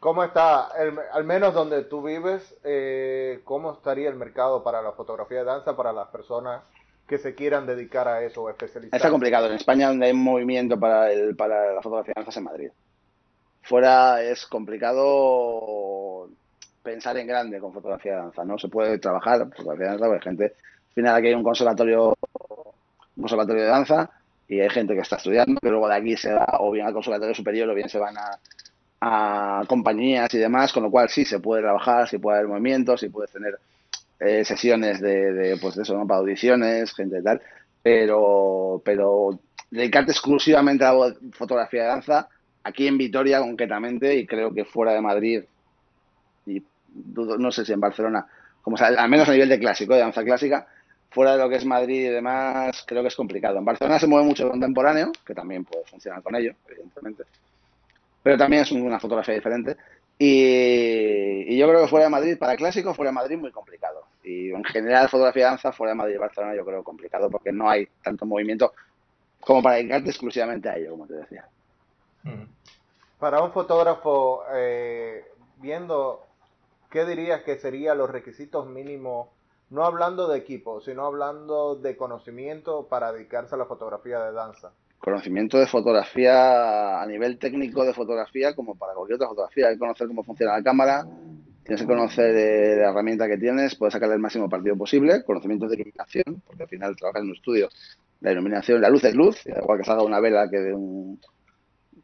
¿Cómo 0.00 0.22
está, 0.22 0.68
al 1.12 1.24
menos 1.24 1.52
donde 1.54 1.82
tú 1.82 2.02
vives, 2.02 2.56
eh, 2.62 3.40
cómo 3.42 3.72
estaría 3.72 4.08
el 4.08 4.14
mercado 4.14 4.62
para 4.62 4.80
la 4.80 4.92
fotografía 4.92 5.38
de 5.38 5.44
danza 5.44 5.76
para 5.76 5.92
las 5.92 6.06
personas 6.08 6.62
que 7.08 7.18
se 7.18 7.34
quieran 7.34 7.66
dedicar 7.66 8.06
a 8.06 8.22
eso 8.22 8.42
o 8.42 8.50
especializarse. 8.50 8.96
Está 8.96 9.10
complicado. 9.10 9.46
En 9.46 9.54
España 9.54 9.88
donde 9.88 10.06
hay 10.06 10.12
movimiento 10.12 10.78
para, 10.78 11.10
el, 11.10 11.34
para 11.34 11.72
la 11.72 11.82
fotografía 11.82 12.14
de 12.14 12.30
en 12.36 12.44
Madrid. 12.44 12.70
Fuera 13.62 14.22
es 14.22 14.46
complicado 14.46 16.28
pensar 16.82 17.16
en 17.16 17.26
grande 17.26 17.60
con 17.60 17.72
fotografía 17.72 18.12
de 18.12 18.18
danza. 18.18 18.44
No 18.44 18.58
se 18.58 18.68
puede 18.68 18.98
trabajar 18.98 19.48
fotografía 19.56 19.86
de 19.86 19.90
danza 19.92 20.06
porque 20.06 20.28
hay 20.28 20.36
gente... 20.36 20.44
Al 20.88 20.94
final 20.94 21.16
aquí 21.16 21.26
hay 21.28 21.34
un 21.34 21.44
conservatorio, 21.44 22.08
un 22.08 23.22
conservatorio 23.22 23.62
de 23.62 23.68
danza 23.68 24.10
y 24.48 24.60
hay 24.60 24.68
gente 24.68 24.94
que 24.94 25.00
está 25.00 25.16
estudiando, 25.16 25.60
que 25.60 25.70
luego 25.70 25.88
de 25.88 25.94
aquí 25.94 26.16
se 26.16 26.32
va 26.32 26.46
o 26.60 26.72
bien 26.72 26.86
al 26.86 26.92
conservatorio 26.92 27.34
superior 27.34 27.68
o 27.70 27.74
bien 27.74 27.88
se 27.88 27.98
van 27.98 28.16
a, 28.18 28.38
a 29.00 29.64
compañías 29.66 30.32
y 30.34 30.38
demás, 30.38 30.72
con 30.72 30.82
lo 30.82 30.90
cual 30.90 31.08
sí 31.08 31.24
se 31.24 31.38
puede 31.40 31.62
trabajar, 31.62 32.08
sí 32.08 32.18
puede 32.18 32.38
haber 32.38 32.48
movimientos, 32.48 33.00
sí 33.00 33.08
puedes 33.08 33.30
tener 33.30 33.58
eh, 34.20 34.44
sesiones 34.44 35.00
de, 35.00 35.32
de, 35.32 35.56
pues 35.58 35.76
eso, 35.78 35.96
¿no? 35.96 36.06
Para 36.06 36.20
audiciones, 36.20 36.92
gente 36.94 37.18
y 37.18 37.22
tal, 37.22 37.40
pero, 37.82 38.82
pero 38.84 39.38
dedicarte 39.70 40.12
exclusivamente 40.12 40.84
a 40.84 40.92
fotografía 41.32 41.82
de 41.82 41.88
danza, 41.88 42.28
aquí 42.64 42.86
en 42.86 42.98
Vitoria 42.98 43.40
concretamente, 43.40 44.16
y 44.16 44.26
creo 44.26 44.52
que 44.52 44.64
fuera 44.64 44.92
de 44.92 45.00
Madrid, 45.00 45.42
y 46.46 46.62
no 47.04 47.52
sé 47.52 47.64
si 47.64 47.72
en 47.72 47.80
Barcelona, 47.80 48.26
como 48.62 48.76
sea, 48.76 48.88
al 48.88 49.08
menos 49.08 49.28
a 49.28 49.32
nivel 49.32 49.48
de 49.48 49.58
clásico, 49.58 49.94
de 49.94 50.00
danza 50.00 50.24
clásica, 50.24 50.66
fuera 51.10 51.32
de 51.32 51.38
lo 51.38 51.48
que 51.48 51.56
es 51.56 51.64
Madrid 51.64 52.06
y 52.06 52.08
demás, 52.08 52.84
creo 52.86 53.02
que 53.02 53.08
es 53.08 53.16
complicado. 53.16 53.58
En 53.58 53.64
Barcelona 53.64 53.98
se 53.98 54.06
mueve 54.06 54.26
mucho 54.26 54.48
contemporáneo, 54.48 55.10
que 55.24 55.34
también 55.34 55.64
puede 55.64 55.84
funcionar 55.84 56.22
con 56.22 56.34
ello, 56.34 56.52
evidentemente. 56.68 57.24
Pero 58.22 58.36
también 58.36 58.62
es 58.62 58.72
una 58.72 59.00
fotografía 59.00 59.34
diferente. 59.34 59.76
Y, 60.18 61.56
yo 61.56 61.68
creo 61.68 61.82
que 61.82 61.88
fuera 61.88 62.06
de 62.06 62.10
Madrid, 62.10 62.38
para 62.38 62.56
clásico, 62.56 62.92
fuera 62.92 63.10
de 63.10 63.14
Madrid, 63.14 63.38
muy 63.38 63.52
complicado. 63.52 64.04
Y 64.24 64.50
en 64.50 64.64
general, 64.64 65.08
fotografía 65.08 65.44
de 65.44 65.50
danza, 65.50 65.72
fuera 65.72 65.92
de 65.92 65.96
Madrid 65.96 66.14
y 66.16 66.18
Barcelona, 66.18 66.56
yo 66.56 66.64
creo 66.64 66.82
complicado 66.82 67.30
porque 67.30 67.52
no 67.52 67.70
hay 67.70 67.86
tanto 68.02 68.26
movimiento 68.26 68.72
como 69.40 69.62
para 69.62 69.76
dedicarte 69.76 70.10
exclusivamente 70.10 70.68
a 70.68 70.76
ello, 70.76 70.90
como 70.90 71.06
te 71.06 71.14
decía. 71.14 71.48
Para 73.18 73.42
un 73.42 73.52
fotógrafo, 73.52 74.42
eh, 74.52 75.24
viendo, 75.58 76.26
¿qué 76.90 77.04
dirías 77.04 77.42
que 77.42 77.58
serían 77.58 77.98
los 77.98 78.10
requisitos 78.10 78.66
mínimos, 78.66 79.28
no 79.70 79.84
hablando 79.84 80.26
de 80.28 80.38
equipo, 80.38 80.80
sino 80.80 81.06
hablando 81.06 81.76
de 81.76 81.96
conocimiento 81.96 82.88
para 82.88 83.12
dedicarse 83.12 83.54
a 83.54 83.58
la 83.58 83.66
fotografía 83.66 84.20
de 84.20 84.32
danza? 84.32 84.72
Conocimiento 85.08 85.58
de 85.58 85.66
fotografía 85.66 87.00
a 87.00 87.06
nivel 87.06 87.38
técnico 87.38 87.84
de 87.84 87.94
fotografía 87.94 88.54
como 88.54 88.74
para 88.74 88.92
cualquier 88.94 89.16
otra 89.16 89.28
fotografía. 89.28 89.68
Hay 89.68 89.74
que 89.74 89.78
conocer 89.78 90.06
cómo 90.06 90.22
funciona 90.22 90.52
la 90.52 90.62
cámara, 90.62 91.06
tienes 91.64 91.80
que 91.80 91.86
conocer 91.86 92.36
eh, 92.36 92.76
la 92.76 92.90
herramienta 92.90 93.26
que 93.26 93.38
tienes, 93.38 93.74
puedes 93.74 93.94
sacarle 93.94 94.14
el 94.16 94.20
máximo 94.20 94.48
partido 94.48 94.76
posible, 94.76 95.24
conocimiento 95.24 95.66
de 95.66 95.76
iluminación, 95.76 96.42
porque 96.46 96.62
al 96.62 96.68
final 96.68 96.96
trabajas 96.96 97.22
en 97.22 97.28
un 97.28 97.34
estudio, 97.34 97.68
la 98.20 98.32
iluminación, 98.32 98.80
la 98.80 98.90
luz 98.90 99.04
es 99.04 99.14
luz, 99.14 99.46
igual 99.46 99.78
que 99.78 99.84
salga 99.84 100.02
una 100.02 100.20
vela 100.20 100.48
que 100.50 100.58
de 100.58 100.74
un, 100.74 101.18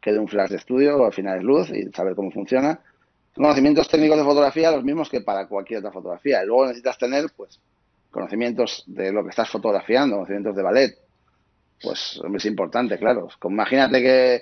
que 0.01 0.11
de 0.11 0.19
un 0.19 0.27
flash 0.27 0.49
de 0.49 0.57
estudio, 0.57 1.05
al 1.05 1.13
final 1.13 1.37
es 1.37 1.43
luz 1.43 1.69
y 1.69 1.91
saber 1.91 2.15
cómo 2.15 2.31
funciona. 2.31 2.79
Conocimientos 3.35 3.87
técnicos 3.89 4.17
de 4.17 4.23
fotografía, 4.23 4.71
los 4.71 4.83
mismos 4.83 5.09
que 5.09 5.21
para 5.21 5.47
cualquier 5.47 5.79
otra 5.79 5.91
fotografía. 5.91 6.43
Luego 6.43 6.67
necesitas 6.67 6.97
tener, 6.97 7.25
pues, 7.35 7.59
conocimientos 8.09 8.83
de 8.87 9.11
lo 9.11 9.23
que 9.23 9.29
estás 9.29 9.49
fotografiando, 9.49 10.15
conocimientos 10.15 10.55
de 10.55 10.63
ballet, 10.63 11.04
pues 11.81 12.19
es 12.35 12.45
importante, 12.45 12.97
claro. 12.97 13.27
Imagínate 13.43 14.01
que, 14.01 14.41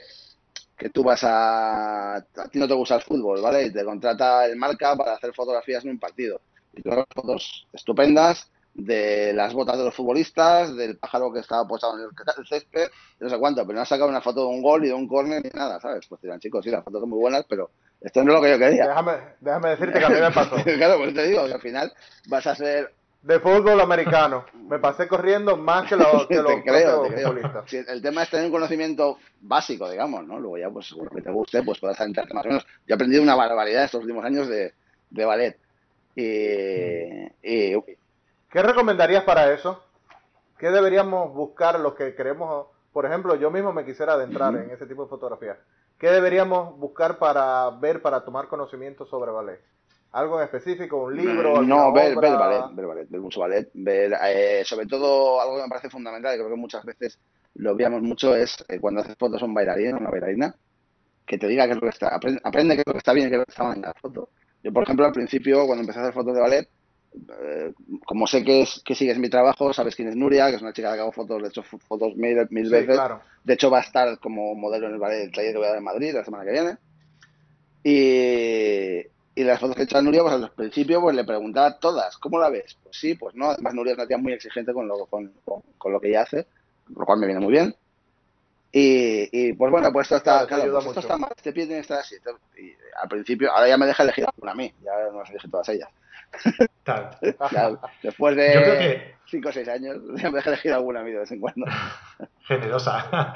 que 0.78 0.90
tú 0.90 1.04
vas 1.04 1.24
a... 1.24 2.16
A 2.16 2.50
ti 2.52 2.60
no 2.60 2.68
te 2.68 2.74
gusta 2.74 2.96
el 2.96 3.02
fútbol, 3.02 3.42
¿vale? 3.42 3.66
Y 3.66 3.74
te 3.74 3.84
contrata 3.84 4.46
el 4.46 4.56
marca 4.56 4.96
para 4.96 5.14
hacer 5.14 5.34
fotografías 5.34 5.84
en 5.84 5.92
un 5.92 6.00
partido. 6.00 6.42
Y 6.74 6.82
tú 6.82 6.92
haces 6.92 7.06
fotos 7.14 7.68
estupendas 7.74 8.50
de 8.74 9.34
las 9.34 9.54
botas 9.54 9.78
de 9.78 9.84
los 9.84 9.96
futbolistas, 9.96 10.76
del 10.76 10.98
pájaro 10.98 11.32
que 11.32 11.40
estaba 11.40 11.68
posado 11.68 11.98
en 12.00 12.06
el 12.06 12.48
césped, 12.48 12.88
no 13.20 13.30
sé 13.30 13.38
cuánto, 13.38 13.66
pero 13.66 13.76
no 13.76 13.82
has 13.82 13.90
sacado 13.90 14.10
una 14.10 14.22
foto 14.22 14.42
de 14.42 14.48
un 14.48 14.62
gol 14.62 14.84
y 14.84 14.88
de 14.88 14.94
un 14.94 15.08
córner 15.08 15.44
ni 15.44 15.50
nada, 15.52 15.80
¿sabes? 15.80 16.06
Pues 16.08 16.22
dirán, 16.22 16.40
chicos, 16.40 16.66
sí, 16.66 16.72
las 16.72 16.84
fotos 16.84 17.02
son 17.02 17.10
muy 17.10 17.20
buenas, 17.20 17.46
pero 17.48 17.70
esto 18.02 18.24
no 18.24 18.32
es 18.32 18.36
lo 18.38 18.44
que 18.44 18.50
yo 18.50 18.60
quería. 18.60 18.88
Déjame, 18.88 19.12
déjame 19.40 19.70
decirte 19.70 20.00
que 20.00 20.06
a 20.06 20.10
mí 20.10 20.20
me 20.20 20.32
pasó. 20.32 20.56
claro, 20.64 20.98
pues 20.98 21.14
te 21.14 21.28
digo, 21.28 21.46
que 21.46 21.54
al 21.54 21.62
final 21.62 21.94
vas 22.28 22.48
a 22.48 22.56
ser 22.56 22.94
de 23.24 23.40
fútbol 23.40 23.80
americano. 23.80 24.46
Me 24.70 24.80
pasé 24.80 25.08
corriendo 25.08 25.58
más 25.58 25.88
que 25.88 25.96
los 25.96 26.28
que 26.28 26.36
te 26.44 26.64
creo, 26.64 27.04
creo. 27.04 27.64
el 27.88 28.02
tema 28.02 28.24
es 28.24 28.30
tener 28.30 28.46
un 28.46 28.52
conocimiento 28.52 29.18
básico, 29.42 29.90
digamos, 29.90 30.28
¿no? 30.28 30.40
Luego 30.40 30.58
ya, 30.58 30.70
pues, 30.70 30.88
seguro 30.88 31.10
que 31.10 31.22
te 31.22 31.32
guste, 31.32 31.64
pues 31.64 31.80
puedas 31.80 32.00
entrarte 32.02 32.34
más 32.34 32.46
o 32.46 32.50
menos. 32.50 32.66
Yo 32.86 32.94
he 32.94 32.94
aprendido 32.94 33.24
una 33.24 33.36
barbaridad 33.36 33.86
estos 33.86 34.02
últimos 34.02 34.24
años 34.26 34.48
de, 34.48 34.74
de 35.10 35.26
ballet. 35.26 35.58
Y, 36.16 37.74
¿Qué 38.50 38.62
recomendarías 38.62 39.24
para 39.24 39.52
eso? 39.52 39.84
¿Qué 40.60 40.70
deberíamos 40.70 41.34
buscar 41.34 41.80
los 41.80 41.96
que 41.96 42.14
queremos? 42.14 42.68
Por 42.92 43.06
ejemplo, 43.06 43.36
yo 43.36 43.50
mismo 43.50 43.74
me 43.74 43.86
quisiera 43.86 44.14
adentrar 44.14 44.56
en 44.56 44.70
ese 44.70 44.86
tipo 44.86 45.04
de 45.04 45.10
fotografía. 45.10 45.58
¿Qué 45.98 46.12
deberíamos 46.12 46.78
buscar 46.78 47.18
para 47.18 47.70
ver, 47.72 48.02
para 48.02 48.24
tomar 48.24 48.48
conocimiento 48.48 49.06
sobre 49.06 49.32
ballet? 49.32 49.60
¿Algo 50.14 50.40
en 50.40 50.46
específico? 50.46 51.06
¿Un 51.06 51.18
libro? 51.18 51.62
Mm, 51.62 51.68
no, 51.68 51.92
ver, 51.92 52.16
ver 52.16 52.34
ballet, 52.34 52.76
ver 52.76 52.86
ballet, 52.86 53.10
ver 53.10 53.20
mucho 53.20 53.40
ballet. 53.40 53.70
Ver, 53.74 54.14
eh, 54.24 54.62
sobre 54.64 54.86
todo, 54.86 55.42
algo 55.42 55.58
que 55.58 55.64
me 55.64 55.70
parece 55.70 55.90
fundamental, 55.90 56.36
y 56.36 56.38
creo 56.38 56.50
que 56.52 56.56
muchas 56.56 56.86
veces 56.86 57.20
lo 57.56 57.76
veamos 57.76 58.04
mucho, 58.04 58.36
es 58.36 58.64
eh, 58.70 58.80
cuando 58.80 59.02
haces 59.02 59.16
fotos 59.18 59.42
a 59.42 59.46
un 59.46 59.56
bailarín 59.56 59.96
o 59.96 59.98
una 59.98 60.12
bailarina, 60.12 60.56
que 61.26 61.40
te 61.40 61.48
diga 61.48 61.66
qué 61.66 61.72
es 61.72 61.78
lo 61.78 61.82
que 61.82 61.90
está, 61.90 62.10
aprende, 62.10 62.40
aprende 62.44 62.76
qué 62.76 62.82
es 62.82 62.88
lo 62.88 62.94
que 62.94 63.00
está 63.00 63.14
bien 63.14 63.28
y 63.28 63.30
qué 63.32 63.36
es 63.38 63.40
lo 63.40 63.46
que 63.46 63.52
está 63.52 63.64
mal 63.64 63.76
en 63.76 63.82
la 63.82 63.94
foto. 63.96 64.30
Yo, 64.62 64.72
por 64.72 64.84
ejemplo, 64.84 65.06
al 65.06 65.14
principio, 65.14 65.66
cuando 65.66 65.82
empecé 65.82 66.00
a 66.00 66.04
hacer 66.04 66.14
fotos 66.14 66.36
de 66.36 66.42
ballet, 66.42 66.70
eh, 67.42 67.74
como 68.06 68.28
sé 68.28 68.44
que, 68.44 68.62
es, 68.62 68.84
que 68.86 68.94
sigues 68.94 69.18
mi 69.18 69.30
trabajo, 69.30 69.74
sabes 69.74 69.96
quién 69.96 70.10
es 70.10 70.16
Nuria, 70.16 70.50
que 70.50 70.58
es 70.58 70.62
una 70.62 70.74
chica 70.74 70.94
que 70.94 71.00
hago 71.00 71.12
fotos, 71.12 71.42
de 71.42 71.48
hecho 71.48 71.64
fotos 71.64 72.16
mil, 72.16 72.38
mil 72.52 72.70
veces. 72.70 73.00
De 73.44 73.54
hecho 73.56 73.72
va 73.72 73.80
a 73.80 73.82
estar 73.82 74.20
como 74.20 74.54
modelo 74.54 74.88
en 74.88 74.94
el 74.94 75.00
ballet 75.00 75.18
del 75.22 75.32
taller 75.32 75.54
que 75.54 75.58
voy 75.58 75.66
a 75.66 75.70
dar 75.70 75.78
en 75.80 75.84
Madrid 75.84 76.14
la 76.14 76.24
semana 76.24 76.46
que 76.46 76.52
viene. 76.52 76.78
Y, 77.84 79.13
y 79.36 79.44
las 79.44 79.60
fotos 79.60 79.76
que 79.76 79.82
he 79.82 79.86
hecho 79.86 79.98
a 79.98 80.02
Nuria, 80.02 80.22
pues 80.22 80.34
al 80.34 80.52
principio 80.52 81.02
pues 81.02 81.16
le 81.16 81.24
preguntaba 81.24 81.80
todas, 81.80 82.18
¿cómo 82.18 82.40
la 82.40 82.50
ves? 82.50 82.78
Pues 82.84 82.98
sí, 82.98 83.16
pues 83.16 83.36
no. 83.36 83.50
Además 83.50 83.74
Nuria 83.74 83.94
es 83.94 83.98
una 83.98 84.08
tía 84.08 84.18
muy 84.18 84.34
exigente 84.34 84.74
con 84.74 84.88
lo, 84.88 85.06
con, 85.06 85.32
con, 85.78 85.92
lo 85.92 86.00
que 86.00 86.10
ella 86.10 86.22
hace, 86.22 86.48
lo 86.96 87.06
cual 87.06 87.20
me 87.20 87.28
viene 87.28 87.42
muy 87.42 87.52
bien. 87.52 87.76
Y, 88.72 89.30
y 89.32 89.54
pues 89.54 89.72
bueno, 89.72 89.92
pues 89.92 90.06
esto 90.06 90.18
está, 90.18 90.48
claro, 90.48 90.72
pues 90.74 90.86
esto 90.88 91.00
está 91.00 91.18
mal, 91.18 91.32
este 91.36 91.54
pie 91.54 91.66
tiene 91.66 91.78
que 91.78 91.82
estar 91.82 92.00
así. 92.00 92.16
Y 92.58 92.74
al 93.02 93.08
principio, 93.08 93.52
ahora 93.52 93.68
ya 93.68 93.78
me 93.78 93.86
deja 93.86 94.04
elegir 94.04 94.26
una 94.42 94.52
a 94.52 94.56
mí, 94.56 94.74
ya 94.84 94.92
no 95.12 95.20
las 95.20 95.30
elegí 95.30 95.48
todas 95.50 95.70
ellas. 95.70 95.90
después 98.04 98.36
de 98.36 99.16
5 99.26 99.50
o 99.50 99.52
6 99.52 99.68
años, 99.70 99.98
ya 100.16 100.30
me 100.32 100.38
deja 100.38 100.50
elegir 100.50 100.74
alguna 100.74 101.02
a 101.02 101.04
mí 101.04 101.12
de 101.12 101.20
vez 101.20 101.32
en 101.32 101.40
cuando. 101.40 101.66
Generosa. 102.48 103.34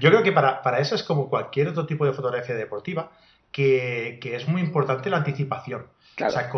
Yo 0.00 0.10
creo 0.10 0.22
que 0.22 0.32
para, 0.32 0.62
para 0.62 0.78
eso 0.78 0.94
es 0.94 1.02
como 1.02 1.28
cualquier 1.28 1.68
otro 1.68 1.86
tipo 1.86 2.04
de 2.04 2.12
fotografía 2.12 2.54
deportiva, 2.54 3.10
que, 3.52 4.18
que 4.20 4.36
es 4.36 4.48
muy 4.48 4.60
importante 4.60 5.10
la 5.10 5.18
anticipación. 5.18 5.86
O 6.24 6.30
sea, 6.30 6.50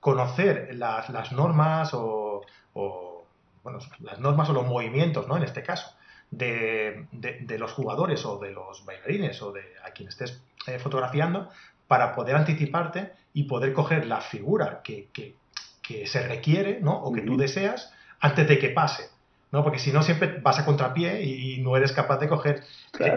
conocer 0.00 0.74
las, 0.74 1.08
las 1.10 1.32
normas 1.32 1.94
o, 1.94 2.42
o, 2.74 3.26
bueno, 3.62 3.78
las 4.00 4.20
normas 4.20 4.48
o 4.50 4.52
los 4.52 4.66
movimientos, 4.66 5.28
¿no? 5.28 5.36
En 5.36 5.42
este 5.42 5.62
caso 5.62 5.96
de, 6.30 7.06
de, 7.12 7.58
los 7.58 7.72
jugadores 7.72 8.24
o 8.24 8.38
de 8.38 8.50
los 8.50 8.84
bailarines 8.84 9.40
o 9.42 9.52
de 9.52 9.62
a 9.84 9.90
quien 9.90 10.08
estés 10.08 10.42
eh, 10.66 10.78
fotografiando 10.78 11.48
para 11.86 12.14
poder 12.14 12.36
anticiparte 12.36 13.12
y 13.32 13.44
poder 13.44 13.72
coger 13.72 14.06
la 14.06 14.20
figura 14.20 14.82
que, 14.82 15.08
que, 15.12 15.36
que 15.82 16.06
se 16.06 16.26
requiere 16.26 16.80
¿no? 16.80 16.96
o 16.98 17.12
que 17.12 17.22
tú 17.22 17.36
deseas 17.36 17.92
antes 18.20 18.48
de 18.48 18.58
que 18.58 18.70
pase. 18.70 19.10
¿No? 19.52 19.62
Porque 19.62 19.78
si 19.78 19.92
no, 19.92 20.02
siempre 20.02 20.38
vas 20.42 20.58
a 20.58 20.64
contrapié 20.64 21.22
y, 21.22 21.60
no 21.60 21.76
eres 21.76 21.92
capaz 21.92 22.18
de 22.18 22.28
coger 22.28 22.62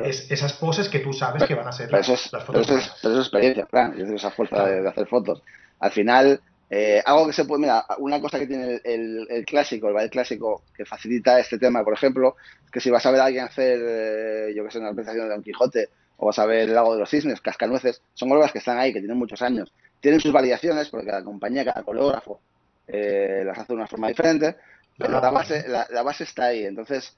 esas 0.04 0.54
poses 0.54 0.90
que 0.90 1.00
tú 1.00 1.14
sabes 1.14 1.44
que 1.44 1.56
van 1.56 1.68
a 1.68 1.72
ser 1.72 1.92
las, 1.92 2.08
fotos. 2.08 2.30
Pero 2.46 2.60
eso, 2.62 2.78
es, 2.78 3.18
experiencia, 3.18 3.68
es 3.98 4.10
esa 4.10 4.32
fuerza 4.32 4.66
de, 4.66 4.88
hacer 4.88 5.08
fotos. 5.08 5.42
Al 5.80 5.92
final, 5.92 6.42
eh, 6.70 7.02
algo 7.06 7.28
que 7.28 7.34
se 7.34 7.46
puede, 7.46 7.62
mira, 7.62 7.86
una 7.98 8.22
cosa 8.22 8.38
que 8.40 8.48
tiene 8.48 8.80
el, 8.84 9.44
clásico, 9.46 9.88
el 9.88 9.94
ballet 9.94 10.12
clásico, 10.12 10.64
que 10.76 10.86
facilita 10.86 11.40
este 11.40 11.58
tema, 11.58 11.84
por 11.84 11.94
ejemplo, 11.94 12.36
que 12.72 12.80
si 12.80 12.90
vas 12.90 13.06
a 13.06 13.12
ver 13.12 13.22
a 13.22 13.26
alguien 13.26 13.46
hacer, 13.46 13.80
eh, 13.82 14.54
yo 14.56 14.64
que 14.64 14.72
sé, 14.72 14.80
una 14.80 14.94
presentación 14.94 15.28
de 15.28 15.36
Don 15.36 15.44
Quijote, 15.44 15.90
o 16.18 16.28
vas 16.28 16.40
a 16.40 16.46
ver 16.46 16.70
el 16.70 16.76
lago 16.76 16.94
de 16.94 17.00
los 17.00 17.10
cisnes, 17.10 17.42
cascanueces, 17.42 18.02
son 18.14 18.32
obras 18.32 18.52
que 18.52 18.60
están 18.60 18.78
ahí, 18.78 18.94
que 18.94 19.00
tienen 19.00 19.18
muchos 19.18 19.42
años. 19.42 19.72
Tienen 20.00 20.20
sus 20.20 20.32
variaciones, 20.32 20.90
porque 20.90 21.08
cada 21.08 21.24
compañía, 21.24 21.66
cada 21.66 21.84
coreógrafo 21.84 22.40
eh, 22.88 23.44
las 23.46 23.58
hace 23.58 23.74
de 23.74 23.78
una 23.78 23.88
forma 23.88 24.08
diferente, 24.08 24.56
pero 25.00 25.22
la 25.22 25.32
base, 25.32 25.66
la, 25.68 26.04
base 26.04 26.26
está 26.26 26.48
ahí. 26.48 26.66
Entonces, 26.66 27.16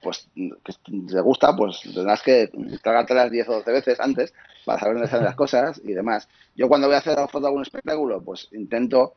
pues, 0.00 0.28
que 0.34 0.72
te 1.12 1.20
gusta, 1.20 1.54
pues 1.56 1.80
tendrás 1.82 2.22
que 2.22 2.48
las 3.08 3.30
10 3.30 3.48
o 3.48 3.52
12 3.54 3.72
veces 3.72 4.00
antes 4.00 4.32
para 4.64 4.78
saber 4.78 4.94
dónde 4.94 5.06
están 5.06 5.24
las 5.24 5.34
cosas 5.34 5.80
y 5.84 5.92
demás. 5.92 6.28
Yo 6.54 6.68
cuando 6.68 6.86
voy 6.86 6.94
a 6.94 7.00
hacer 7.00 7.16
foto 7.16 7.40
de 7.40 7.46
algún 7.48 7.62
espectáculo, 7.62 8.22
pues 8.22 8.48
intento, 8.52 9.14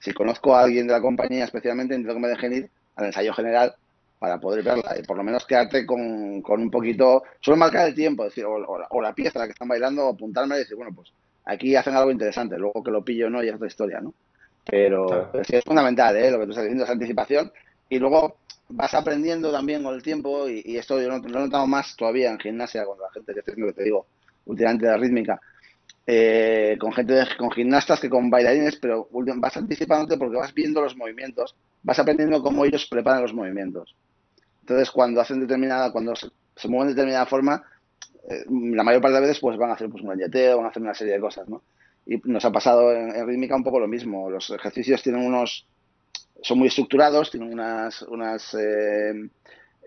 si 0.00 0.12
conozco 0.12 0.56
a 0.56 0.62
alguien 0.62 0.88
de 0.88 0.92
la 0.92 1.00
compañía 1.00 1.44
especialmente, 1.44 1.94
intento 1.94 2.14
que 2.14 2.20
me 2.20 2.28
dejen 2.28 2.52
ir 2.52 2.70
al 2.96 3.06
ensayo 3.06 3.32
general 3.32 3.74
para 4.18 4.38
poder 4.38 4.64
verla 4.64 4.96
y 4.98 5.02
por 5.04 5.16
lo 5.16 5.22
menos 5.22 5.46
quedarte 5.46 5.86
con, 5.86 6.42
con 6.42 6.60
un 6.60 6.70
poquito, 6.70 7.22
solo 7.40 7.56
marcar 7.56 7.88
el 7.88 7.94
tiempo, 7.94 8.24
decir, 8.24 8.44
o, 8.44 9.00
la 9.00 9.14
pieza 9.14 9.38
la 9.38 9.46
que 9.46 9.52
están 9.52 9.68
bailando, 9.68 10.08
apuntarme 10.08 10.56
y 10.56 10.58
decir, 10.58 10.76
bueno, 10.76 10.92
pues 10.94 11.12
aquí 11.44 11.76
hacen 11.76 11.94
algo 11.94 12.10
interesante, 12.10 12.58
luego 12.58 12.82
que 12.82 12.90
lo 12.90 13.04
pillo 13.04 13.28
o 13.28 13.30
no 13.30 13.42
ya 13.42 13.50
es 13.50 13.56
otra 13.56 13.68
historia, 13.68 14.00
¿no? 14.00 14.12
Pero, 14.64 15.30
sí 15.44 15.56
es 15.56 15.64
fundamental, 15.64 16.16
¿eh? 16.16 16.30
Lo 16.30 16.38
que 16.38 16.44
tú 16.44 16.50
estás 16.50 16.64
diciendo 16.64 16.84
es 16.84 16.90
anticipación. 16.90 17.52
Y 17.88 17.98
luego 17.98 18.36
vas 18.70 18.94
aprendiendo 18.94 19.50
también 19.50 19.82
con 19.82 19.94
el 19.94 20.02
tiempo 20.02 20.48
y, 20.48 20.76
esto 20.76 21.00
yo 21.00 21.08
lo, 21.08 21.16
he 21.16 21.20
notado 21.20 21.66
más 21.66 21.96
todavía 21.96 22.30
en 22.30 22.38
gimnasia 22.38 22.84
con 22.84 22.98
la 22.98 23.10
gente 23.10 23.32
que 23.34 23.40
estoy 23.40 23.54
que 23.56 23.72
te 23.72 23.84
digo 23.84 24.06
últimamente 24.46 24.86
de 24.86 24.92
la 24.92 24.98
rítmica. 24.98 25.40
Eh, 26.06 26.76
con 26.80 26.92
gente 26.92 27.14
con 27.38 27.50
gimnastas 27.50 28.00
que 28.00 28.08
con 28.08 28.30
bailarines 28.30 28.76
pero 28.76 29.08
vas 29.12 29.56
anticipándote 29.56 30.16
porque 30.16 30.38
vas 30.38 30.54
viendo 30.54 30.80
los 30.80 30.96
movimientos 30.96 31.54
vas 31.82 31.98
aprendiendo 31.98 32.42
cómo 32.42 32.64
ellos 32.64 32.86
preparan 32.86 33.22
los 33.22 33.34
movimientos. 33.34 33.94
Entonces 34.60 34.90
cuando 34.90 35.20
hacen 35.20 35.40
determinada 35.40 35.92
cuando 35.92 36.14
se, 36.16 36.28
mueven 36.68 36.88
de 36.88 36.94
determinada 36.94 37.26
forma 37.26 37.62
eh, 38.28 38.44
la 38.48 38.82
mayor 38.82 39.02
parte 39.02 39.14
de 39.14 39.20
las 39.20 39.28
veces 39.28 39.40
pues 39.40 39.58
van 39.58 39.70
a 39.70 39.74
hacer 39.74 39.90
pues 39.90 40.02
un 40.02 40.10
galleteo 40.10 40.56
van 40.56 40.66
a 40.66 40.68
hacer 40.70 40.82
una 40.82 40.94
serie 40.94 41.14
de 41.14 41.20
cosas 41.20 41.48
no 41.48 41.62
y 42.06 42.20
nos 42.24 42.44
ha 42.44 42.50
pasado 42.50 42.92
en 42.92 43.26
rítmica 43.26 43.56
un 43.56 43.64
poco 43.64 43.78
lo 43.78 43.88
mismo 43.88 44.30
los 44.30 44.50
ejercicios 44.50 45.02
tienen 45.02 45.26
unos 45.26 45.66
son 46.42 46.58
muy 46.58 46.68
estructurados, 46.68 47.30
tienen 47.30 47.52
unas, 47.52 48.02
unas 48.02 48.54
eh, 48.54 49.10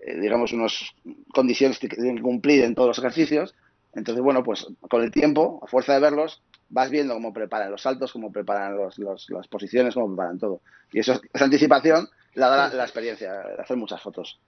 eh, 0.06 0.20
digamos, 0.20 0.52
unas 0.52 0.94
condiciones 1.32 1.78
que 1.78 1.88
tienen 1.88 2.16
que 2.16 2.22
cumplir 2.22 2.64
en 2.64 2.74
todos 2.74 2.88
los 2.88 2.98
ejercicios. 2.98 3.54
Entonces, 3.94 4.22
bueno, 4.22 4.42
pues 4.42 4.66
con 4.90 5.02
el 5.02 5.10
tiempo, 5.10 5.60
a 5.62 5.66
fuerza 5.66 5.94
de 5.94 6.00
verlos, 6.00 6.42
vas 6.68 6.90
viendo 6.90 7.14
cómo 7.14 7.32
preparan 7.32 7.70
los 7.70 7.82
saltos, 7.82 8.12
cómo 8.12 8.32
preparan 8.32 8.76
los, 8.76 8.98
las 8.98 9.48
posiciones, 9.48 9.94
cómo 9.94 10.08
preparan 10.08 10.38
todo. 10.38 10.60
Y 10.92 11.00
eso, 11.00 11.20
esa 11.32 11.44
anticipación 11.44 12.08
la 12.34 12.48
da 12.48 12.68
la, 12.68 12.82
experiencia 12.82 13.32
de 13.32 13.62
hacer 13.62 13.76
muchas 13.76 14.02
fotos. 14.02 14.40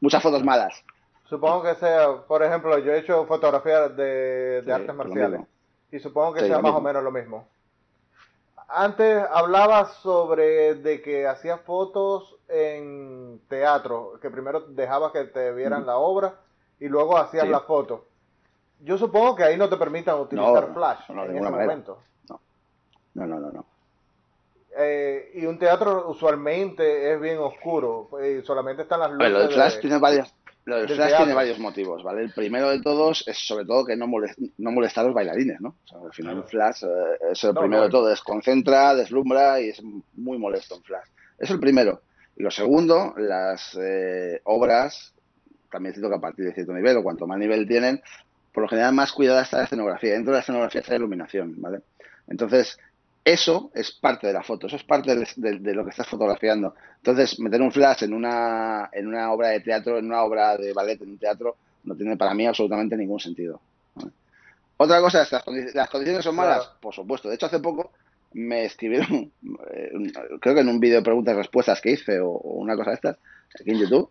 Muchas 0.00 0.22
fotos 0.22 0.44
malas. 0.44 0.84
Supongo 1.24 1.62
que 1.62 1.74
sea, 1.76 2.08
por 2.28 2.42
ejemplo, 2.42 2.78
yo 2.78 2.92
he 2.92 2.98
hecho 2.98 3.24
fotografías 3.26 3.96
de, 3.96 4.62
de 4.62 4.72
artes 4.72 4.94
marciales. 4.94 5.40
Y 5.94 6.00
supongo 6.00 6.34
que 6.34 6.40
sea 6.40 6.58
más 6.58 6.74
o 6.74 6.80
menos 6.80 7.02
lo 7.02 7.10
mismo 7.10 7.46
antes 8.68 9.24
hablabas 9.30 9.94
sobre 9.94 10.74
de 10.74 11.00
que 11.00 11.26
hacías 11.26 11.60
fotos 11.60 12.36
en 12.48 13.40
teatro, 13.48 14.18
que 14.20 14.30
primero 14.30 14.60
dejabas 14.60 15.12
que 15.12 15.24
te 15.24 15.52
vieran 15.52 15.86
la 15.86 15.96
obra 15.96 16.34
y 16.80 16.88
luego 16.88 17.16
hacías 17.16 17.48
la 17.48 17.60
foto. 17.60 18.06
Yo 18.80 18.98
supongo 18.98 19.36
que 19.36 19.44
ahí 19.44 19.56
no 19.56 19.68
te 19.68 19.76
permitan 19.76 20.18
utilizar 20.18 20.72
flash 20.74 21.08
en 21.08 21.36
ese 21.36 21.50
momento. 21.50 21.98
No, 22.28 23.26
no, 23.26 23.38
no, 23.38 23.52
no. 23.52 23.64
Eh, 24.76 25.30
y 25.34 25.46
un 25.46 25.56
teatro 25.56 26.08
usualmente 26.08 27.12
es 27.12 27.20
bien 27.20 27.38
oscuro, 27.38 28.10
y 28.20 28.42
solamente 28.42 28.82
están 28.82 29.00
las 29.00 29.12
luces. 29.12 29.26
Pero 29.28 29.42
el 29.42 29.52
flash 29.52 29.80
tiene 29.80 29.98
varias 29.98 30.34
lo 30.66 30.78
del 30.78 30.88
flash 30.88 31.16
tiene 31.16 31.34
varios 31.34 31.58
motivos, 31.58 32.02
¿vale? 32.02 32.22
El 32.22 32.32
primero 32.32 32.70
de 32.70 32.80
todos 32.80 33.24
es 33.26 33.36
sobre 33.38 33.66
todo 33.66 33.84
que 33.84 33.96
no, 33.96 34.06
no 34.06 34.70
molesta 34.70 35.02
a 35.02 35.04
los 35.04 35.14
bailarines, 35.14 35.60
¿no? 35.60 35.76
O 35.84 35.88
sea, 35.88 35.98
al 36.00 36.12
final 36.12 36.38
el 36.38 36.44
flash 36.44 36.84
eh, 36.84 37.32
es 37.32 37.44
el 37.44 37.54
primero 37.54 37.82
de 37.82 37.90
todo, 37.90 38.08
desconcentra, 38.08 38.94
deslumbra 38.94 39.60
y 39.60 39.68
es 39.68 39.82
muy 40.14 40.38
molesto 40.38 40.76
en 40.76 40.82
flash. 40.82 41.08
Es 41.38 41.50
el 41.50 41.60
primero. 41.60 42.00
Y 42.36 42.42
lo 42.42 42.50
segundo, 42.50 43.14
las 43.16 43.78
eh, 43.80 44.40
obras, 44.44 45.14
también 45.70 45.94
cierto 45.94 46.08
que 46.08 46.16
a 46.16 46.20
partir 46.20 46.46
de 46.46 46.54
cierto 46.54 46.72
nivel, 46.72 46.96
o 46.96 47.02
cuanto 47.02 47.26
más 47.26 47.38
nivel 47.38 47.68
tienen, 47.68 48.00
por 48.52 48.62
lo 48.62 48.68
general 48.68 48.94
más 48.94 49.12
cuidada 49.12 49.42
está 49.42 49.58
la 49.58 49.64
escenografía. 49.64 50.12
Dentro 50.12 50.32
de 50.32 50.38
la 50.38 50.42
escenografía 50.42 50.80
está 50.80 50.92
la 50.92 50.98
iluminación, 50.98 51.54
¿vale? 51.58 51.80
Entonces, 52.26 52.78
eso 53.24 53.70
es 53.74 53.92
parte 53.92 54.26
de 54.26 54.32
la 54.32 54.42
foto, 54.42 54.66
eso 54.66 54.76
es 54.76 54.84
parte 54.84 55.14
de, 55.14 55.74
lo 55.74 55.84
que 55.84 55.90
estás 55.90 56.06
fotografiando. 56.06 56.74
Entonces, 56.96 57.38
meter 57.40 57.62
un 57.62 57.72
flash 57.72 58.04
en 58.04 58.12
una, 58.12 58.90
en 58.92 59.06
una 59.06 59.32
obra 59.32 59.48
de 59.48 59.60
teatro, 59.60 59.98
en 59.98 60.06
una 60.06 60.22
obra 60.22 60.56
de 60.56 60.72
ballet, 60.72 61.00
en 61.00 61.10
un 61.10 61.18
teatro, 61.18 61.56
no 61.84 61.96
tiene 61.96 62.16
para 62.16 62.34
mí 62.34 62.46
absolutamente 62.46 62.96
ningún 62.96 63.20
sentido. 63.20 63.60
Otra 64.76 65.00
cosa 65.00 65.22
es, 65.22 65.32
¿las, 65.32 65.44
¿las 65.74 65.88
condiciones 65.88 66.24
son 66.24 66.36
malas? 66.36 66.70
Por 66.80 66.94
supuesto. 66.94 67.28
De 67.28 67.36
hecho, 67.36 67.46
hace 67.46 67.60
poco 67.60 67.92
me 68.34 68.64
escribieron, 68.64 69.32
eh, 69.72 69.90
creo 70.40 70.54
que 70.54 70.60
en 70.60 70.68
un 70.68 70.80
vídeo 70.80 70.96
de 70.96 71.02
preguntas 71.02 71.34
y 71.34 71.38
respuestas 71.38 71.80
que 71.80 71.92
hice 71.92 72.20
o, 72.20 72.30
una 72.30 72.76
cosa 72.76 72.90
de 72.90 72.96
estas, 72.96 73.16
aquí 73.58 73.70
en 73.70 73.78
YouTube, 73.78 74.10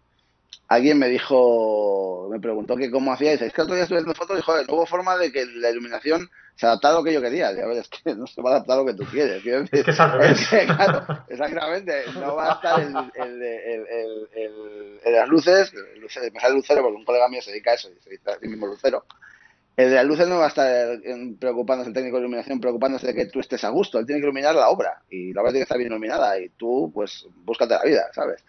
alguien 0.67 0.97
me 0.97 1.09
dijo, 1.09 2.27
me 2.31 2.39
preguntó 2.39 2.75
que 2.75 2.89
cómo 2.89 3.13
hacía, 3.13 3.29
y 3.29 3.33
dice, 3.33 3.47
es 3.47 3.53
que 3.53 3.61
otro 3.61 3.75
día 3.75 3.83
estuve 3.83 3.99
haciendo 3.99 4.15
fotos 4.15 4.39
y 4.39 4.41
joder, 4.41 4.67
no 4.67 4.75
hubo 4.75 4.85
forma 4.85 5.17
de 5.17 5.31
que 5.31 5.45
la 5.45 5.69
iluminación 5.69 6.29
se 6.55 6.65
adaptara 6.65 6.95
a 6.95 6.97
lo 6.97 7.03
que 7.03 7.13
yo 7.13 7.21
quería. 7.21 7.51
Y 7.51 7.59
a 7.59 7.67
ver, 7.67 7.77
es 7.77 7.89
que 7.89 8.15
no 8.15 8.27
se 8.27 8.41
va 8.41 8.51
a 8.51 8.53
adaptar 8.55 8.77
a 8.77 8.81
lo 8.81 8.85
que 8.85 8.93
tú 8.93 9.05
quieres. 9.05 9.43
Es 9.45 9.69
que 9.71 9.91
es 9.91 9.99
al 9.99 10.11
revés. 10.13 10.47
claro, 10.65 11.25
exactamente, 11.27 12.03
no 12.15 12.35
va 12.35 12.51
a 12.51 12.53
estar 12.53 12.79
el, 12.79 12.95
el, 13.15 13.41
el, 13.41 14.99
el 15.03 15.13
las 15.13 15.27
luces, 15.27 15.73
luces, 15.99 16.31
me 16.33 16.39
sale 16.39 16.55
lucero 16.55 16.81
porque 16.81 16.97
un 16.97 17.05
colega 17.05 17.27
mío 17.29 17.41
se 17.41 17.51
dedica 17.51 17.71
a 17.71 17.75
eso, 17.75 17.89
y 17.89 18.01
se 18.01 18.09
dedica 18.09 18.33
a 18.33 18.39
mismo 18.39 18.67
lucero. 18.67 19.05
El 19.75 19.89
de 19.89 19.95
las 19.95 20.05
luces 20.05 20.27
no 20.27 20.37
va 20.37 20.45
a 20.45 20.49
estar 20.49 20.99
preocupándose, 21.39 21.89
el 21.89 21.95
técnico 21.95 22.17
de 22.17 22.21
iluminación, 22.21 22.59
preocupándose 22.59 23.07
de 23.07 23.15
que 23.15 23.25
tú 23.25 23.39
estés 23.39 23.63
a 23.63 23.69
gusto. 23.69 23.97
Él 23.97 24.05
tiene 24.05 24.21
que 24.21 24.27
iluminar 24.27 24.53
la 24.53 24.69
obra 24.69 25.01
y 25.09 25.33
la 25.33 25.41
obra 25.41 25.51
tiene 25.51 25.61
que 25.61 25.63
estar 25.63 25.77
bien 25.79 25.91
iluminada 25.91 26.39
y 26.39 26.49
tú, 26.49 26.91
pues, 26.93 27.25
búscate 27.43 27.73
la 27.73 27.83
vida, 27.83 28.03
¿sabes? 28.13 28.43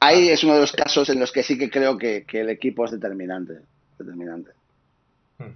Ahí 0.00 0.28
es 0.28 0.44
uno 0.44 0.54
de 0.54 0.60
los 0.60 0.72
casos 0.72 1.08
en 1.08 1.18
los 1.18 1.32
que 1.32 1.42
sí 1.42 1.58
que 1.58 1.70
creo 1.70 1.98
que, 1.98 2.24
que 2.24 2.40
el 2.40 2.50
equipo 2.50 2.84
es 2.84 2.92
determinante. 2.92 3.60
determinante. 3.98 4.52
Hmm. 5.38 5.52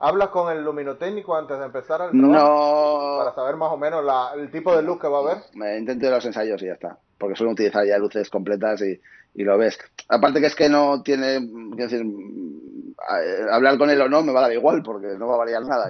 ¿Hablas 0.00 0.30
con 0.30 0.50
el 0.50 0.64
luminotécnico 0.64 1.36
antes 1.36 1.58
de 1.58 1.66
empezar 1.66 2.00
el 2.02 2.10
trabajo? 2.10 2.32
No. 2.32 3.18
Para 3.18 3.34
saber 3.36 3.56
más 3.56 3.70
o 3.70 3.76
menos 3.76 4.04
la, 4.04 4.32
el 4.34 4.50
tipo 4.50 4.74
de 4.74 4.82
luz 4.82 5.00
que 5.00 5.06
va 5.06 5.18
a 5.18 5.20
haber. 5.20 5.36
Me 5.54 5.78
intento 5.78 6.10
los 6.10 6.24
ensayos 6.24 6.60
y 6.62 6.66
ya 6.66 6.72
está. 6.72 6.98
Porque 7.16 7.36
suelen 7.36 7.52
utilizar 7.52 7.86
ya 7.86 7.98
luces 7.98 8.28
completas 8.28 8.82
y, 8.82 9.00
y 9.34 9.44
lo 9.44 9.56
ves. 9.56 9.78
Aparte 10.08 10.40
que 10.40 10.46
es 10.46 10.56
que 10.56 10.68
no 10.68 11.02
tiene, 11.04 11.38
decir, 11.76 12.02
hablar 13.50 13.78
con 13.78 13.90
él 13.90 14.00
o 14.00 14.08
no 14.08 14.22
me 14.22 14.32
va 14.32 14.40
a 14.40 14.42
dar 14.42 14.52
igual 14.52 14.82
porque 14.82 15.08
no 15.16 15.28
va 15.28 15.34
a 15.34 15.38
variar 15.38 15.62
nada. 15.62 15.88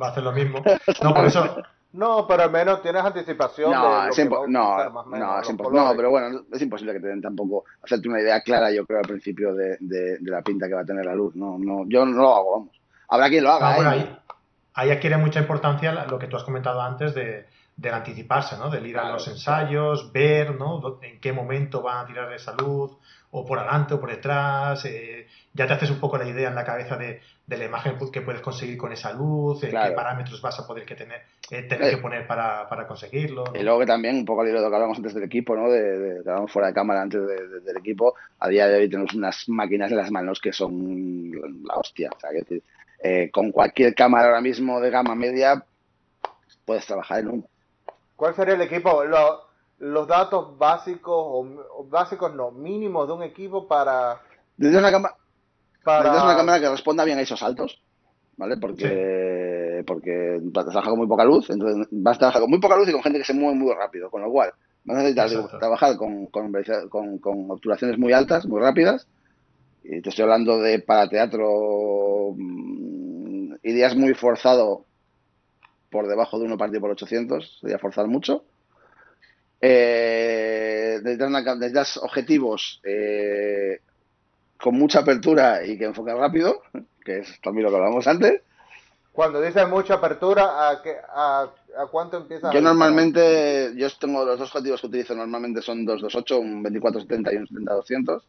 Va 0.00 0.08
a 0.08 0.10
hacer 0.10 0.24
lo 0.24 0.32
mismo. 0.32 0.60
No, 1.02 1.14
por 1.14 1.26
eso, 1.26 1.62
no, 1.92 2.26
pero 2.26 2.44
al 2.44 2.50
menos 2.50 2.80
tienes 2.82 3.02
anticipación 3.04 3.70
no, 3.70 3.82
de 3.82 3.88
lo 4.06 4.10
es 4.10 4.16
que 4.16 4.28
impo- 4.28 4.38
va 4.40 4.44
a 4.44 4.48
no, 4.48 4.90
más 4.92 5.06
menos, 5.06 5.52
no, 5.58 5.70
no, 5.70 5.96
pero 5.96 6.10
bueno, 6.10 6.40
es 6.52 6.62
imposible 6.62 6.92
que 6.94 7.00
te 7.00 7.08
den 7.08 7.20
tampoco 7.22 7.64
hacerte 7.82 8.08
una 8.08 8.20
idea 8.20 8.40
clara, 8.40 8.70
yo 8.72 8.86
creo, 8.86 8.98
al 9.00 9.06
principio 9.08 9.54
de, 9.54 9.76
de, 9.80 10.18
de 10.18 10.30
la 10.30 10.42
pinta 10.42 10.68
que 10.68 10.74
va 10.74 10.80
a 10.82 10.86
tener 10.86 11.04
la 11.04 11.14
luz. 11.14 11.34
No, 11.36 11.58
no, 11.58 11.84
yo 11.86 12.04
no 12.06 12.12
lo 12.22 12.34
hago, 12.34 12.52
vamos. 12.52 12.80
Habrá 13.08 13.28
quien 13.28 13.44
lo 13.44 13.50
haga. 13.52 13.70
No, 13.70 13.76
bueno, 13.76 13.92
¿eh? 13.92 13.94
ahí, 13.94 14.18
ahí 14.74 14.90
adquiere 14.90 15.16
mucha 15.18 15.40
importancia 15.40 15.92
la- 15.92 16.06
lo 16.06 16.18
que 16.18 16.28
tú 16.28 16.36
has 16.36 16.44
comentado 16.44 16.80
antes 16.80 17.14
de, 17.14 17.46
del 17.76 17.94
anticiparse, 17.94 18.56
¿no? 18.56 18.70
Del 18.70 18.86
ir 18.86 18.98
a 18.98 19.10
los 19.10 19.26
ensayos, 19.28 20.12
ver, 20.12 20.58
¿no? 20.58 20.98
En 21.02 21.20
qué 21.20 21.32
momento 21.32 21.82
van 21.82 22.04
a 22.04 22.06
tirar 22.06 22.32
esa 22.32 22.54
luz, 22.54 22.92
o 23.34 23.44
por 23.46 23.58
adelante 23.58 23.94
o 23.94 24.00
por 24.00 24.10
detrás. 24.10 24.84
eh, 24.84 25.26
ya 25.54 25.66
te 25.66 25.74
haces 25.74 25.90
un 25.90 26.00
poco 26.00 26.16
la 26.16 26.26
idea 26.28 26.48
en 26.48 26.54
la 26.54 26.64
cabeza 26.64 26.96
de, 26.96 27.20
de 27.46 27.56
la 27.58 27.64
imagen 27.66 27.98
que 28.10 28.20
puedes 28.22 28.40
conseguir 28.40 28.78
con 28.78 28.90
esa 28.92 29.12
luz, 29.12 29.62
eh, 29.64 29.68
Claro. 29.70 29.90
qué 29.90 29.94
parámetros 29.96 30.40
vas 30.40 30.58
a 30.58 30.66
poder 30.66 30.84
que 30.86 30.94
tener, 30.94 31.20
eh, 31.50 31.62
tener 31.64 31.88
Eh. 31.88 31.90
que 31.90 31.96
poner 31.98 32.26
para, 32.26 32.66
para 32.68 32.86
conseguirlo. 32.86 33.44
¿no? 33.52 33.60
Y 33.60 33.62
luego 33.62 33.80
que 33.80 33.86
también, 33.86 34.16
un 34.16 34.24
poco 34.24 34.40
al 34.42 34.48
hilo 34.48 34.58
de 34.58 34.64
lo 34.64 34.70
que 34.70 34.76
hablamos 34.76 34.96
antes 34.96 35.12
del 35.14 35.24
equipo, 35.24 35.54
¿no? 35.56 35.68
De, 35.70 35.98
de- 35.98 36.22
que 36.22 36.28
hablamos 36.30 36.50
fuera 36.52 36.68
de 36.68 36.74
cámara 36.74 37.02
antes 37.02 37.20
de- 37.26 37.48
de- 37.48 37.60
del 37.60 37.76
equipo, 37.76 38.14
a 38.38 38.48
día 38.48 38.66
de 38.68 38.78
hoy 38.78 38.88
tenemos 38.88 39.12
unas 39.14 39.46
máquinas 39.48 39.90
en 39.90 39.96
las 39.98 40.10
manos 40.10 40.40
que 40.40 40.52
son 40.52 41.32
la 41.66 41.74
hostia. 41.74 42.10
O 42.16 42.20
sea, 42.20 42.30
decir, 42.30 42.62
eh, 43.02 43.30
con 43.30 43.50
cualquier 43.52 43.94
cámara 43.94 44.26
ahora 44.28 44.40
mismo 44.40 44.80
de 44.80 44.90
gama 44.90 45.14
media 45.14 45.62
puedes 46.64 46.86
trabajar 46.86 47.20
en 47.20 47.28
un 47.28 47.46
¿Cuál 48.16 48.34
sería 48.36 48.54
el 48.54 48.62
equipo? 48.62 49.02
Lo- 49.04 49.51
los 49.82 50.06
datos 50.06 50.56
básicos, 50.56 51.12
o, 51.12 51.40
o 51.78 51.84
básicos 51.88 52.32
no, 52.34 52.52
mínimos 52.52 53.08
de 53.08 53.14
un 53.14 53.22
equipo 53.24 53.66
para... 53.66 54.20
Desde 54.56 54.78
una 54.78 54.92
cámara, 54.92 55.16
para 55.82 56.04
necesitas 56.04 56.24
una 56.24 56.36
cámara 56.36 56.60
que 56.60 56.68
responda 56.68 57.04
bien 57.04 57.18
a 57.18 57.22
esos 57.22 57.40
saltos, 57.40 57.82
¿vale? 58.36 58.58
Porque, 58.58 59.82
porque 59.84 60.38
vas 60.40 60.66
a 60.66 60.70
trabajar 60.70 60.90
con 60.90 61.00
muy 61.00 61.08
poca 61.08 61.24
luz, 61.24 61.50
entonces 61.50 61.88
vas 61.90 62.14
a 62.16 62.18
trabajar 62.20 62.42
con 62.42 62.50
muy 62.50 62.60
poca 62.60 62.76
luz 62.76 62.88
y 62.88 62.92
con 62.92 63.02
gente 63.02 63.18
que 63.18 63.24
se 63.24 63.34
mueve 63.34 63.58
muy 63.58 63.74
rápido, 63.74 64.08
con 64.08 64.22
lo 64.22 64.30
cual 64.30 64.52
vas 64.84 64.98
a 64.98 65.00
necesitar 65.00 65.26
Exacto. 65.26 65.58
trabajar 65.58 65.96
con, 65.96 66.26
con, 66.26 66.52
con, 66.88 67.18
con 67.18 67.50
obturaciones 67.50 67.98
muy 67.98 68.12
altas, 68.12 68.46
muy 68.46 68.60
rápidas, 68.60 69.08
y 69.82 70.00
te 70.00 70.10
estoy 70.10 70.22
hablando 70.22 70.58
de 70.58 70.78
para 70.78 71.08
teatro, 71.08 72.34
mm, 72.36 73.54
irías 73.64 73.96
muy 73.96 74.14
forzado 74.14 74.84
por 75.90 76.06
debajo 76.06 76.38
de 76.38 76.44
1 76.44 76.56
partido 76.56 76.80
por 76.80 76.90
800, 76.92 77.58
sería 77.60 77.80
forzar 77.80 78.06
mucho. 78.06 78.44
Eh, 79.64 81.00
una 81.20 81.40
necesitas 81.40 81.96
objetivos 81.98 82.80
eh, 82.82 83.80
con 84.60 84.76
mucha 84.76 85.00
apertura 85.00 85.64
y 85.64 85.78
que 85.78 85.84
enfoquen 85.84 86.18
rápido, 86.18 86.62
que 87.04 87.18
es 87.18 87.40
también 87.40 87.64
lo 87.64 87.70
que 87.70 87.76
hablábamos 87.76 88.06
antes. 88.08 88.42
Cuando 89.12 89.40
dices 89.40 89.68
mucha 89.68 89.94
apertura, 89.94 90.68
¿a, 90.68 90.82
qué, 90.82 90.96
a, 91.14 91.42
a 91.78 91.86
cuánto 91.86 92.16
empieza? 92.16 92.52
Yo 92.52 92.60
normalmente, 92.60 93.72
yo 93.76 93.88
tengo 94.00 94.24
los 94.24 94.38
dos 94.38 94.48
objetivos 94.48 94.80
que 94.80 94.86
utilizo 94.88 95.14
normalmente 95.14 95.62
son 95.62 95.84
228, 95.84 96.40
un 96.40 96.62
2470 96.62 97.32
y 97.32 97.36
un 97.36 97.46
70-200. 97.46 98.22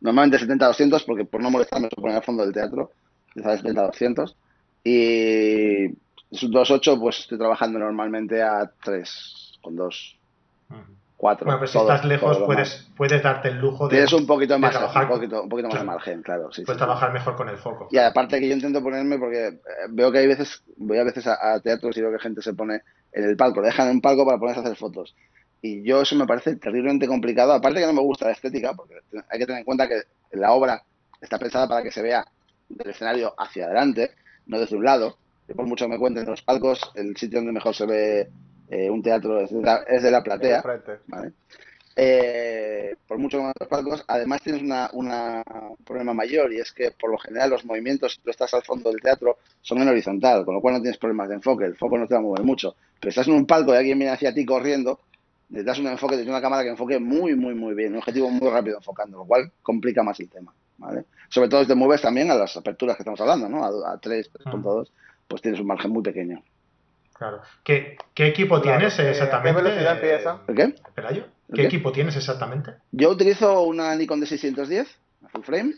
Normalmente 0.00 0.44
70-200 0.44 1.04
porque 1.06 1.24
por 1.24 1.40
no 1.40 1.50
molestarme 1.50 1.88
se 1.88 1.96
poner 1.96 2.16
al 2.16 2.24
fondo 2.24 2.42
del 2.44 2.52
teatro, 2.52 2.90
utilizar 3.30 3.62
70-200. 3.62 4.34
Y 4.82 5.84
esos 6.30 6.50
2.8 6.50 7.00
pues 7.00 7.20
estoy 7.20 7.38
trabajando 7.38 7.78
normalmente 7.78 8.42
a 8.42 8.70
3, 8.82 9.58
con 9.62 9.76
2, 9.76 10.18
4. 11.16 11.44
Bueno, 11.46 11.60
pero 11.60 11.70
si 11.72 11.78
estás 11.78 12.04
lejos 12.04 12.38
puedes, 12.44 12.90
puedes 12.96 13.22
darte 13.22 13.48
el 13.48 13.58
lujo 13.58 13.88
de, 13.88 13.96
Tienes 13.96 14.12
un 14.12 14.26
poquito 14.26 14.58
más, 14.58 14.72
trabajar 14.72 15.04
un 15.04 15.08
poquito, 15.10 15.42
un 15.42 15.48
poquito 15.48 15.68
más 15.68 15.74
de 15.74 15.84
Claro. 15.84 15.92
margen, 15.98 16.22
claro. 16.22 16.52
Sí, 16.52 16.62
puedes 16.62 16.66
sí, 16.66 16.72
sí. 16.72 16.78
trabajar 16.84 17.12
mejor 17.12 17.36
con 17.36 17.48
el 17.48 17.56
foco. 17.56 17.88
Y 17.90 17.98
aparte 17.98 18.40
que 18.40 18.48
yo 18.48 18.54
intento 18.54 18.82
ponerme 18.82 19.18
porque 19.18 19.46
eh, 19.46 19.58
veo 19.90 20.10
que 20.12 20.18
hay 20.18 20.26
veces, 20.26 20.62
voy 20.76 20.98
a 20.98 21.04
veces 21.04 21.26
a, 21.26 21.54
a 21.54 21.60
teatros 21.60 21.96
y 21.96 22.00
veo 22.02 22.12
que 22.12 22.18
gente 22.18 22.42
se 22.42 22.52
pone 22.52 22.82
en 23.12 23.24
el 23.24 23.36
palco, 23.36 23.60
le 23.60 23.68
dejan 23.68 23.88
un 23.90 24.00
palco 24.00 24.26
para 24.26 24.38
ponerse 24.38 24.60
a 24.60 24.64
hacer 24.64 24.76
fotos. 24.76 25.14
Y 25.62 25.82
yo 25.82 26.02
eso 26.02 26.14
me 26.16 26.26
parece 26.26 26.56
terriblemente 26.56 27.06
complicado. 27.06 27.52
Aparte 27.54 27.80
que 27.80 27.86
no 27.86 27.94
me 27.94 28.02
gusta 28.02 28.26
la 28.26 28.32
estética, 28.32 28.74
porque 28.74 28.96
hay 29.30 29.38
que 29.38 29.46
tener 29.46 29.60
en 29.60 29.64
cuenta 29.64 29.88
que 29.88 30.02
la 30.32 30.52
obra 30.52 30.82
está 31.22 31.38
pensada 31.38 31.66
para 31.68 31.82
que 31.82 31.90
se 31.90 32.02
vea 32.02 32.26
del 32.68 32.90
escenario 32.90 33.32
hacia 33.38 33.64
adelante, 33.64 34.10
no 34.46 34.58
desde 34.58 34.76
un 34.76 34.84
lado. 34.84 35.16
Yo 35.48 35.54
por 35.54 35.66
mucho 35.66 35.86
que 35.86 35.92
me 35.92 35.98
cuenten 35.98 36.26
los 36.26 36.42
palcos, 36.42 36.80
el 36.96 37.16
sitio 37.16 37.38
donde 37.38 37.52
mejor 37.52 37.74
se 37.74 37.86
ve 37.86 38.28
eh, 38.68 38.90
un 38.90 39.02
teatro 39.02 39.40
es 39.40 39.50
de 39.50 39.62
la, 39.62 39.84
es 39.88 40.02
de 40.02 40.10
la 40.10 40.22
platea. 40.22 40.62
¿vale? 41.06 41.32
Eh, 41.96 42.96
por 43.06 43.18
mucho 43.18 43.38
que 43.38 43.52
los 43.60 43.68
palcos, 43.68 44.04
además 44.08 44.42
tienes 44.42 44.62
un 44.62 45.44
problema 45.84 46.12
mayor 46.12 46.52
y 46.52 46.58
es 46.58 46.72
que 46.72 46.90
por 46.90 47.10
lo 47.10 47.18
general 47.18 47.50
los 47.50 47.64
movimientos, 47.64 48.14
si 48.14 48.20
tú 48.20 48.30
estás 48.30 48.52
al 48.54 48.64
fondo 48.64 48.90
del 48.90 49.00
teatro, 49.00 49.38
son 49.62 49.78
en 49.80 49.88
horizontal, 49.88 50.44
con 50.44 50.54
lo 50.54 50.60
cual 50.60 50.74
no 50.74 50.80
tienes 50.80 50.98
problemas 50.98 51.28
de 51.28 51.36
enfoque, 51.36 51.66
el 51.66 51.76
foco 51.76 51.96
no 51.96 52.08
te 52.08 52.14
va 52.14 52.20
a 52.20 52.22
mover 52.22 52.42
mucho. 52.42 52.74
Pero 52.98 53.10
estás 53.10 53.28
en 53.28 53.34
un 53.34 53.46
palco 53.46 53.72
y 53.72 53.76
alguien 53.76 53.98
viene 53.98 54.12
hacia 54.12 54.34
ti 54.34 54.44
corriendo, 54.44 55.00
necesitas 55.50 55.78
un 55.78 55.86
enfoque, 55.86 56.14
necesitas 56.14 56.34
una 56.34 56.42
cámara 56.42 56.64
que 56.64 56.70
enfoque 56.70 56.98
muy, 56.98 57.36
muy, 57.36 57.54
muy 57.54 57.74
bien, 57.74 57.92
un 57.92 57.98
objetivo 57.98 58.28
muy 58.28 58.50
rápido 58.50 58.78
enfocando, 58.78 59.18
lo 59.18 59.24
cual 59.24 59.52
complica 59.62 60.02
más 60.02 60.18
el 60.18 60.28
tema. 60.28 60.52
¿vale? 60.78 61.04
Sobre 61.28 61.48
todo 61.48 61.62
si 61.62 61.68
te 61.68 61.74
mueves 61.76 62.02
también 62.02 62.28
a 62.30 62.34
las 62.34 62.56
aperturas 62.56 62.96
que 62.96 63.02
estamos 63.02 63.20
hablando, 63.20 63.48
¿no? 63.48 63.64
A, 63.64 63.92
a 63.92 63.98
3, 63.98 64.32
3.2, 64.32 64.88
pues 65.28 65.42
tienes 65.42 65.60
un 65.60 65.68
margen 65.68 65.92
muy 65.92 66.02
pequeño. 66.02 66.42
Claro. 67.24 67.40
¿Qué, 67.64 67.96
qué 68.12 68.26
equipo 68.26 68.60
Claro, 68.60 68.78
tienes 68.78 68.98
eh, 68.98 69.02
¿a 69.02 69.04
qué 69.04 69.10
exactamente? 69.12 69.62
velocidad 69.62 69.94
empieza? 69.94 70.40
¿El 70.46 70.54
qué? 70.54 70.74
Pelayo? 70.94 71.24
¿El 71.48 71.54
¿Qué 71.56 71.62
qué? 71.62 71.66
equipo 71.68 71.90
tienes 71.90 72.16
exactamente? 72.16 72.74
Yo 72.92 73.10
utilizo 73.10 73.62
una 73.62 73.94
Nikon 73.96 74.20
D610, 74.20 74.86
full 75.32 75.42
frame, 75.42 75.74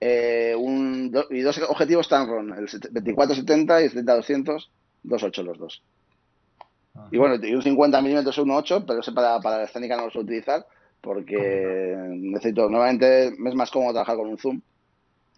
eh, 0.00 0.54
un, 0.58 1.12
do- 1.12 1.26
y 1.30 1.40
dos 1.42 1.56
objetivos 1.68 2.08
Tamron, 2.08 2.50
el 2.54 2.66
2470 2.66 3.80
y 3.80 3.84
el 3.84 3.92
70-200, 3.92 4.70
2.8 5.04 5.42
los 5.44 5.58
dos. 5.58 5.82
Y 7.12 7.18
bueno, 7.18 7.36
y 7.40 7.54
un 7.54 7.62
50 7.62 8.00
milímetros 8.02 8.36
1.8, 8.38 8.84
pero 8.86 9.00
ese 9.00 9.12
para, 9.12 9.38
para 9.40 9.58
la 9.58 9.64
escénica 9.64 9.96
no 9.96 10.06
lo 10.06 10.10
suelo 10.10 10.24
utilizar 10.24 10.66
porque 11.00 11.94
necesito, 12.08 12.62
normalmente 12.68 13.32
me 13.38 13.50
es 13.50 13.56
más 13.56 13.70
cómodo 13.70 13.92
trabajar 13.92 14.16
con 14.16 14.28
un 14.28 14.36
zoom, 14.38 14.60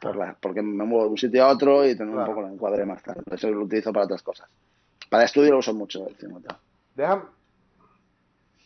por 0.00 0.16
la- 0.16 0.36
porque 0.40 0.62
me 0.62 0.84
muevo 0.84 1.04
de 1.04 1.10
un 1.10 1.18
sitio 1.18 1.44
a 1.44 1.48
otro 1.48 1.84
y 1.86 1.96
tener 1.96 2.14
Claro. 2.14 2.30
un 2.30 2.34
poco 2.36 2.46
el 2.46 2.54
encuadre 2.54 2.84
más 2.86 3.02
tarde. 3.02 3.22
Eso 3.30 3.50
lo 3.50 3.64
utilizo 3.64 3.92
para 3.92 4.06
otras 4.06 4.22
cosas. 4.22 4.48
Para 5.12 5.24
estudio 5.24 5.52
lo 5.52 5.58
uso 5.58 5.74
mucho 5.74 6.08
el 6.08 6.16
50. 6.16 6.58
Déjame, 6.96 7.22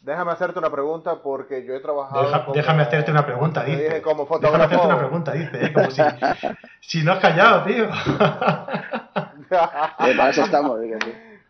déjame 0.01 0.31
hacerte 0.31 0.59
una 0.61 0.71
pregunta 0.71 1.17
porque 1.21 1.65
yo 1.67 1.75
he 1.75 1.81
trabajado. 1.81 2.23
Deja- 2.23 2.45
como- 2.45 2.55
déjame 2.55 2.83
hacerte 2.85 3.11
una 3.11 3.27
pregunta, 3.27 3.65
dice. 3.65 3.83
dije, 3.83 4.01
como 4.03 4.23
Déjame 4.25 4.29
fotógrafo. 4.29 4.65
hacerte 4.65 4.87
una 4.87 4.99
pregunta, 4.99 5.33
dice, 5.33 5.65
¿eh? 5.67 5.73
como 5.73 5.91
si, 5.91 6.03
si 6.81 7.03
no 7.03 7.13
has 7.13 7.19
callado, 7.19 7.65
tío. 7.65 7.89
Eh, 9.49 10.15
para 10.17 10.31
eso 10.31 10.43
estamos. 10.43 10.81
¿eh? 10.83 10.99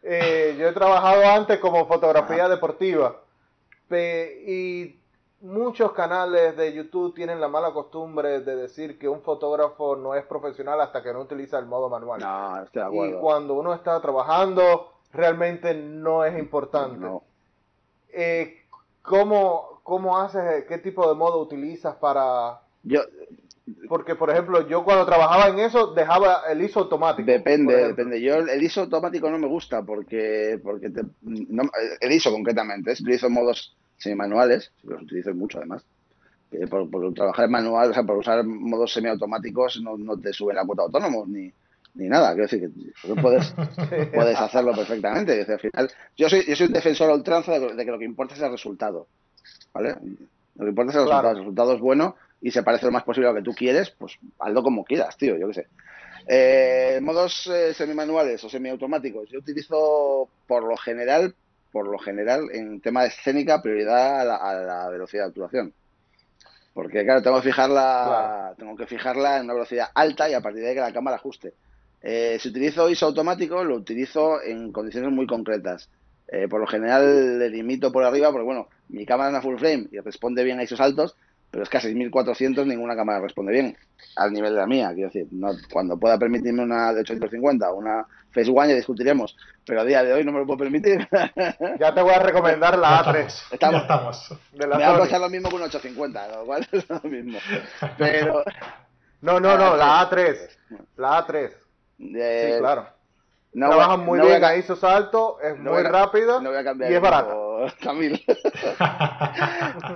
Eh, 0.02 0.56
yo 0.58 0.68
he 0.68 0.72
trabajado 0.72 1.26
antes 1.30 1.58
como 1.58 1.86
fotografía 1.86 2.46
deportiva 2.48 3.16
pe- 3.88 4.42
y 4.46 5.00
muchos 5.46 5.92
canales 5.92 6.56
de 6.56 6.72
YouTube 6.72 7.14
tienen 7.14 7.40
la 7.40 7.48
mala 7.48 7.72
costumbre 7.72 8.40
de 8.40 8.56
decir 8.56 8.98
que 8.98 9.08
un 9.08 9.22
fotógrafo 9.22 9.96
no 9.96 10.14
es 10.14 10.24
profesional 10.24 10.80
hasta 10.80 11.02
que 11.02 11.12
no 11.12 11.20
utiliza 11.20 11.58
el 11.58 11.66
modo 11.66 11.88
manual. 11.88 12.20
No, 12.20 12.62
estoy 12.62 12.82
de 12.82 12.88
y 12.88 12.90
acuerdo. 12.90 13.20
cuando 13.20 13.54
uno 13.54 13.74
está 13.74 14.00
trabajando 14.00 14.92
realmente 15.12 15.72
no 15.74 16.24
es 16.24 16.38
importante. 16.38 16.98
No. 16.98 17.22
Eh, 18.12 18.56
¿cómo, 19.02 19.80
¿Cómo 19.82 20.18
haces? 20.18 20.64
¿Qué 20.68 20.78
tipo 20.78 21.08
de 21.08 21.14
modo 21.14 21.40
utilizas 21.40 21.94
para...? 21.96 22.60
Yo, 22.82 23.00
Porque, 23.88 24.14
por 24.14 24.30
ejemplo, 24.30 24.66
yo 24.68 24.84
cuando 24.84 25.04
trabajaba 25.06 25.48
en 25.48 25.58
eso 25.58 25.88
dejaba 25.88 26.42
el 26.50 26.62
ISO 26.62 26.80
automático. 26.80 27.26
Depende, 27.30 27.88
depende. 27.88 28.20
Yo 28.20 28.36
el 28.36 28.62
ISO 28.62 28.82
automático 28.82 29.28
no 29.30 29.38
me 29.38 29.48
gusta 29.48 29.82
porque, 29.82 30.60
porque 30.62 30.90
te- 30.90 31.02
no- 31.22 31.70
el 32.00 32.12
ISO 32.12 32.30
concretamente, 32.32 32.92
utilizo 32.92 33.28
modos 33.28 33.76
semimanuales, 33.96 34.72
los 34.82 35.02
utilizo 35.02 35.34
mucho 35.34 35.58
además, 35.58 35.84
que 36.50 36.66
por, 36.66 36.88
trabajar 37.14 37.46
en 37.46 37.50
manual, 37.50 37.90
o 37.90 37.94
sea, 37.94 38.02
por 38.02 38.18
usar 38.18 38.44
modos 38.44 38.92
semiautomáticos 38.92 39.80
no, 39.82 39.96
no 39.96 40.18
te 40.18 40.32
sube 40.32 40.54
la 40.54 40.64
cuota 40.64 40.82
de 40.82 40.86
autónomos 40.86 41.28
ni, 41.28 41.52
ni 41.96 42.08
nada. 42.08 42.34
Quiero 42.34 42.48
decir 42.48 42.70
que 43.02 43.20
puedes, 43.20 43.54
puedes 44.14 44.38
hacerlo 44.38 44.72
perfectamente. 44.74 45.40
al 45.40 45.58
final, 45.58 45.90
yo 46.16 46.28
soy, 46.28 46.44
yo 46.46 46.54
soy 46.54 46.66
un 46.66 46.72
defensor 46.72 47.10
a 47.10 47.14
ultranza 47.14 47.58
de, 47.58 47.84
que 47.84 47.90
lo 47.90 47.98
que 47.98 48.04
importa 48.04 48.34
es 48.34 48.40
el 48.40 48.50
resultado. 48.50 49.08
¿Vale? 49.72 49.96
Lo 50.56 50.64
que 50.64 50.68
importa 50.68 50.90
es 50.90 50.96
el 50.96 51.02
resultado. 51.02 51.30
El 51.30 51.38
resultado 51.38 51.74
es 51.74 51.80
bueno 51.80 52.16
y 52.40 52.50
se 52.50 52.62
parece 52.62 52.86
lo 52.86 52.92
más 52.92 53.04
posible 53.04 53.28
a 53.28 53.32
lo 53.32 53.38
que 53.38 53.44
tú 53.44 53.54
quieres, 53.54 53.90
pues 53.90 54.18
hazlo 54.38 54.62
como 54.62 54.84
quieras, 54.84 55.16
tío, 55.16 55.36
yo 55.36 55.48
qué 55.48 55.54
sé. 55.54 55.66
Eh, 56.28 56.98
modos 57.02 57.46
eh, 57.46 57.72
semimanuales 57.72 58.42
o 58.44 58.48
semiautomáticos. 58.48 59.28
Yo 59.30 59.38
utilizo 59.38 60.28
por 60.46 60.64
lo 60.64 60.76
general, 60.76 61.34
por 61.76 61.88
lo 61.88 61.98
general, 61.98 62.48
en 62.54 62.80
tema 62.80 63.02
de 63.02 63.08
escénica, 63.08 63.60
prioridad 63.60 64.22
a 64.22 64.54
la, 64.54 64.88
velocidad 64.88 65.24
de 65.24 65.28
actuación. 65.28 65.74
Porque 66.72 67.04
claro, 67.04 67.20
tengo 67.20 67.36
que 67.36 67.48
fijarla, 67.48 68.54
tengo 68.56 68.74
que 68.74 68.86
fijarla 68.86 69.36
en 69.36 69.44
una 69.44 69.52
velocidad 69.52 69.88
alta 69.94 70.26
y 70.30 70.32
a 70.32 70.40
partir 70.40 70.62
de 70.62 70.70
ahí 70.70 70.74
que 70.74 70.80
la 70.80 70.94
cámara 70.94 71.18
ajuste. 71.18 71.52
Eh, 72.00 72.38
si 72.40 72.48
utilizo 72.48 72.88
ISO 72.88 73.04
automático, 73.04 73.62
lo 73.62 73.76
utilizo 73.76 74.40
en 74.42 74.72
condiciones 74.72 75.12
muy 75.12 75.26
concretas. 75.26 75.90
Eh, 76.28 76.48
por 76.48 76.60
lo 76.60 76.66
general 76.66 77.38
le 77.38 77.50
limito 77.50 77.92
por 77.92 78.04
arriba 78.04 78.32
porque, 78.32 78.46
bueno, 78.46 78.68
mi 78.88 79.04
cámara 79.04 79.28
es 79.28 79.34
una 79.34 79.42
full 79.42 79.58
frame 79.58 79.88
y 79.92 79.98
responde 79.98 80.44
bien 80.44 80.58
a 80.58 80.62
ISOs 80.62 80.80
altos, 80.80 81.14
pero 81.50 81.62
es 81.62 81.68
que 81.68 81.76
a 81.78 81.80
6400 81.80 82.66
ninguna 82.66 82.96
cámara 82.96 83.20
responde 83.20 83.52
bien 83.52 83.76
al 84.16 84.32
nivel 84.32 84.52
de 84.52 84.60
la 84.60 84.66
mía. 84.66 84.92
Quiero 84.92 85.08
decir, 85.08 85.26
no, 85.30 85.52
cuando 85.72 85.98
pueda 85.98 86.18
permitirme 86.18 86.62
una 86.62 86.92
de 86.92 87.00
850 87.00 87.70
o 87.70 87.76
una 87.76 88.06
Face 88.32 88.50
One 88.50 88.68
ya 88.68 88.74
discutiremos, 88.74 89.36
pero 89.64 89.80
a 89.80 89.84
día 89.84 90.02
de 90.02 90.12
hoy 90.12 90.24
no 90.24 90.32
me 90.32 90.40
lo 90.40 90.46
puedo 90.46 90.58
permitir. 90.58 91.08
Ya 91.80 91.94
te 91.94 92.02
voy 92.02 92.12
a 92.12 92.18
recomendar 92.18 92.78
la 92.78 93.04
A3. 93.04 93.26
Estamos. 93.52 93.82
estamos. 93.82 94.34
me 94.52 94.66
va 94.66 94.94
a 94.94 94.98
costar 94.98 95.20
lo 95.20 95.28
mismo 95.28 95.48
que 95.48 95.56
un 95.56 95.62
850, 95.62 96.28
lo 96.28 96.44
cual 96.44 96.68
es 96.70 96.88
lo 96.88 97.00
mismo. 97.02 97.38
Pero... 97.98 98.44
No, 99.22 99.40
no, 99.40 99.56
no, 99.56 99.76
la 99.76 100.08
A3. 100.08 100.36
La 100.96 101.26
A3 101.26 101.50
sí, 101.98 102.58
claro. 102.58 102.88
No 103.52 103.68
Trabajan 103.68 104.04
muy 104.04 104.20
bien 104.20 104.44
a 104.44 104.54
ISO 104.56 104.76
salto, 104.76 105.38
es 105.40 105.58
muy 105.58 105.82
rápido 105.82 106.42
y 106.42 106.92
es 106.92 107.00
barato. 107.00 107.45
Camil. 107.82 108.22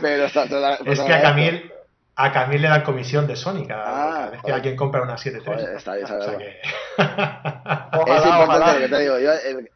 Pero 0.01 0.25
es 0.25 1.01
que 1.01 1.13
a 1.13 1.23
Camil, 1.23 1.73
a 2.17 2.33
Camil 2.33 2.63
le 2.63 2.69
dan 2.69 2.83
comisión 2.83 3.27
de 3.27 3.37
Sony 3.37 3.67
cada, 3.67 4.27
ah, 4.27 4.31
vez 4.31 4.43
que 4.43 4.53
alguien 4.53 4.77
compra 4.77 5.03
una 5.03 5.17
7.3. 5.17 5.77
Está 5.77 5.95
bien, 5.95 6.05
o 6.05 6.23
sea 6.23 6.39
que... 6.39 6.57
ojalá, 7.99 8.19
es 8.19 8.27
importante 8.27 8.75
lo 8.75 8.81
que 8.81 8.89
te 8.89 9.03
digo. 9.03 9.19
Yo, 9.19 9.33
el, 9.33 9.71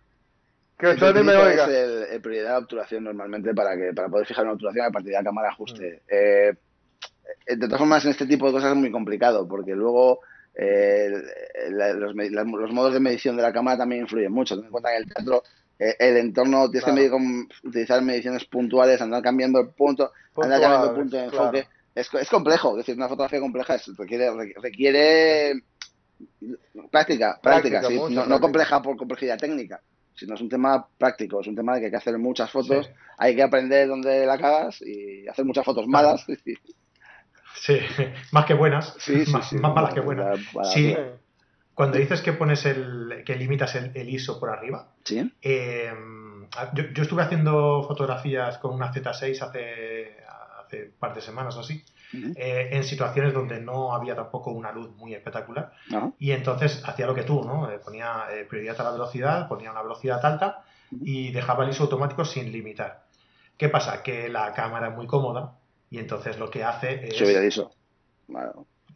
que 0.78 0.98
Sony 0.98 1.22
me 1.22 1.36
oiga. 1.36 1.64
Es 1.64 2.10
el, 2.10 2.20
prioridad 2.20 2.52
de 2.52 2.58
obturación 2.58 3.04
normalmente 3.04 3.54
para 3.54 3.76
que 3.76 3.92
para 3.94 4.08
poder 4.08 4.26
fijar 4.26 4.44
una 4.44 4.54
obturación 4.54 4.86
a 4.86 4.90
partir 4.90 5.10
de 5.12 5.18
la 5.18 5.24
cámara 5.24 5.48
ajuste. 5.50 6.02
Mm. 6.06 6.14
Eh, 6.14 6.52
de 7.46 7.66
todas 7.66 7.78
formas, 7.78 8.04
en 8.04 8.10
este 8.10 8.26
tipo 8.26 8.46
de 8.46 8.52
cosas 8.52 8.72
es 8.72 8.76
muy 8.76 8.90
complicado 8.90 9.46
porque 9.46 9.74
luego 9.74 10.20
eh, 10.54 11.10
los, 11.70 12.14
los, 12.14 12.72
modos 12.72 12.94
de 12.94 13.00
medición 13.00 13.36
de 13.36 13.42
la 13.42 13.52
cámara 13.52 13.78
también 13.78 14.02
influyen 14.02 14.32
mucho. 14.32 14.56
Ten 14.56 14.66
en 14.66 14.70
cuenta 14.70 14.90
que 14.90 14.96
el 14.96 15.12
teatro, 15.12 15.42
eh, 15.46 15.63
el 15.78 16.16
entorno, 16.16 16.70
tienes 16.70 16.84
que 16.84 16.92
medir 16.92 17.10
con, 17.10 17.48
utilizar 17.64 18.00
mediciones 18.02 18.44
puntuales, 18.44 19.00
andar 19.00 19.22
cambiando 19.22 19.60
el 19.60 19.68
punto, 19.68 20.12
andar 20.36 20.60
cambiando 20.60 20.90
el 20.90 20.96
punto 20.96 21.16
de 21.16 21.24
enfoque. 21.24 21.68
Es, 21.94 22.12
es, 22.12 22.28
complejo, 22.28 22.72
es 22.72 22.78
decir, 22.78 22.96
una 22.96 23.08
fotografía 23.08 23.40
compleja 23.40 23.76
requiere, 23.96 24.30
requiere 24.60 25.62
práctica, 26.90 27.38
práctica, 27.40 27.82
no, 28.26 28.40
compleja 28.40 28.82
por 28.82 28.96
complejidad 28.96 29.38
técnica, 29.38 29.80
sino 30.14 30.34
es 30.34 30.40
un 30.40 30.48
tema 30.48 30.86
práctico, 30.98 31.40
es 31.40 31.46
un 31.46 31.54
tema 31.54 31.74
de 31.74 31.80
que 31.80 31.84
hay 31.86 31.90
que 31.90 31.96
hacer 31.96 32.18
muchas 32.18 32.50
fotos, 32.50 32.90
hay 33.18 33.36
que 33.36 33.42
aprender 33.42 33.86
dónde 33.88 34.26
la 34.26 34.38
cagas 34.38 34.82
y 34.82 35.26
hacer 35.28 35.44
muchas 35.44 35.64
fotos 35.64 35.86
malas. 35.86 36.26
Sí, 37.56 37.78
más 38.32 38.46
que 38.46 38.52
buenas. 38.52 38.96
más, 39.28 39.52
malas 39.52 39.94
que 39.94 40.00
buenas. 40.00 40.40
sí. 40.72 40.94
Cuando 41.74 41.98
dices 41.98 42.20
que 42.20 42.32
pones 42.32 42.64
el. 42.66 43.22
que 43.24 43.36
limitas 43.36 43.74
el, 43.74 44.08
ISO 44.08 44.38
por 44.38 44.50
arriba. 44.50 44.88
Sí. 45.04 45.32
Em, 45.42 46.48
yo, 46.74 47.02
estuve 47.02 47.22
haciendo 47.22 47.82
fotografías 47.86 48.58
con 48.58 48.74
una 48.74 48.92
Z6 48.92 49.42
hace, 49.42 50.16
hace 50.64 50.84
un 50.84 50.92
par 50.98 51.14
de 51.14 51.20
semanas 51.20 51.56
o 51.56 51.60
así. 51.60 51.82
Eh, 52.36 52.68
en 52.70 52.84
situaciones 52.84 53.34
donde 53.34 53.60
no 53.60 53.92
había 53.92 54.14
tampoco 54.14 54.52
una 54.52 54.70
luz 54.70 54.94
muy 54.96 55.14
espectacular. 55.14 55.72
Y 56.18 56.30
entonces 56.30 56.82
hacía 56.84 57.06
lo 57.06 57.14
que 57.14 57.24
tú, 57.24 57.44
¿no? 57.44 57.70
Eh, 57.70 57.78
ponía 57.78 58.26
eh, 58.30 58.44
prioridad 58.44 58.80
a 58.80 58.84
la 58.84 58.90
velocidad, 58.92 59.48
ponía 59.48 59.70
una 59.70 59.82
velocidad 59.82 60.24
alta 60.24 60.64
y 60.90 61.32
dejaba 61.32 61.64
el 61.64 61.70
ISO 61.70 61.84
automático 61.84 62.24
sin 62.24 62.52
limitar. 62.52 63.04
¿Qué 63.56 63.68
pasa? 63.68 64.02
Que 64.02 64.28
la 64.28 64.52
cámara 64.52 64.88
es 64.88 64.94
muy 64.94 65.06
cómoda 65.06 65.54
y 65.90 65.98
entonces 65.98 66.38
lo 66.38 66.50
que 66.50 66.62
hace 66.62 67.08
es... 67.08 67.16
Subir 67.16 67.36
eso. 67.38 67.72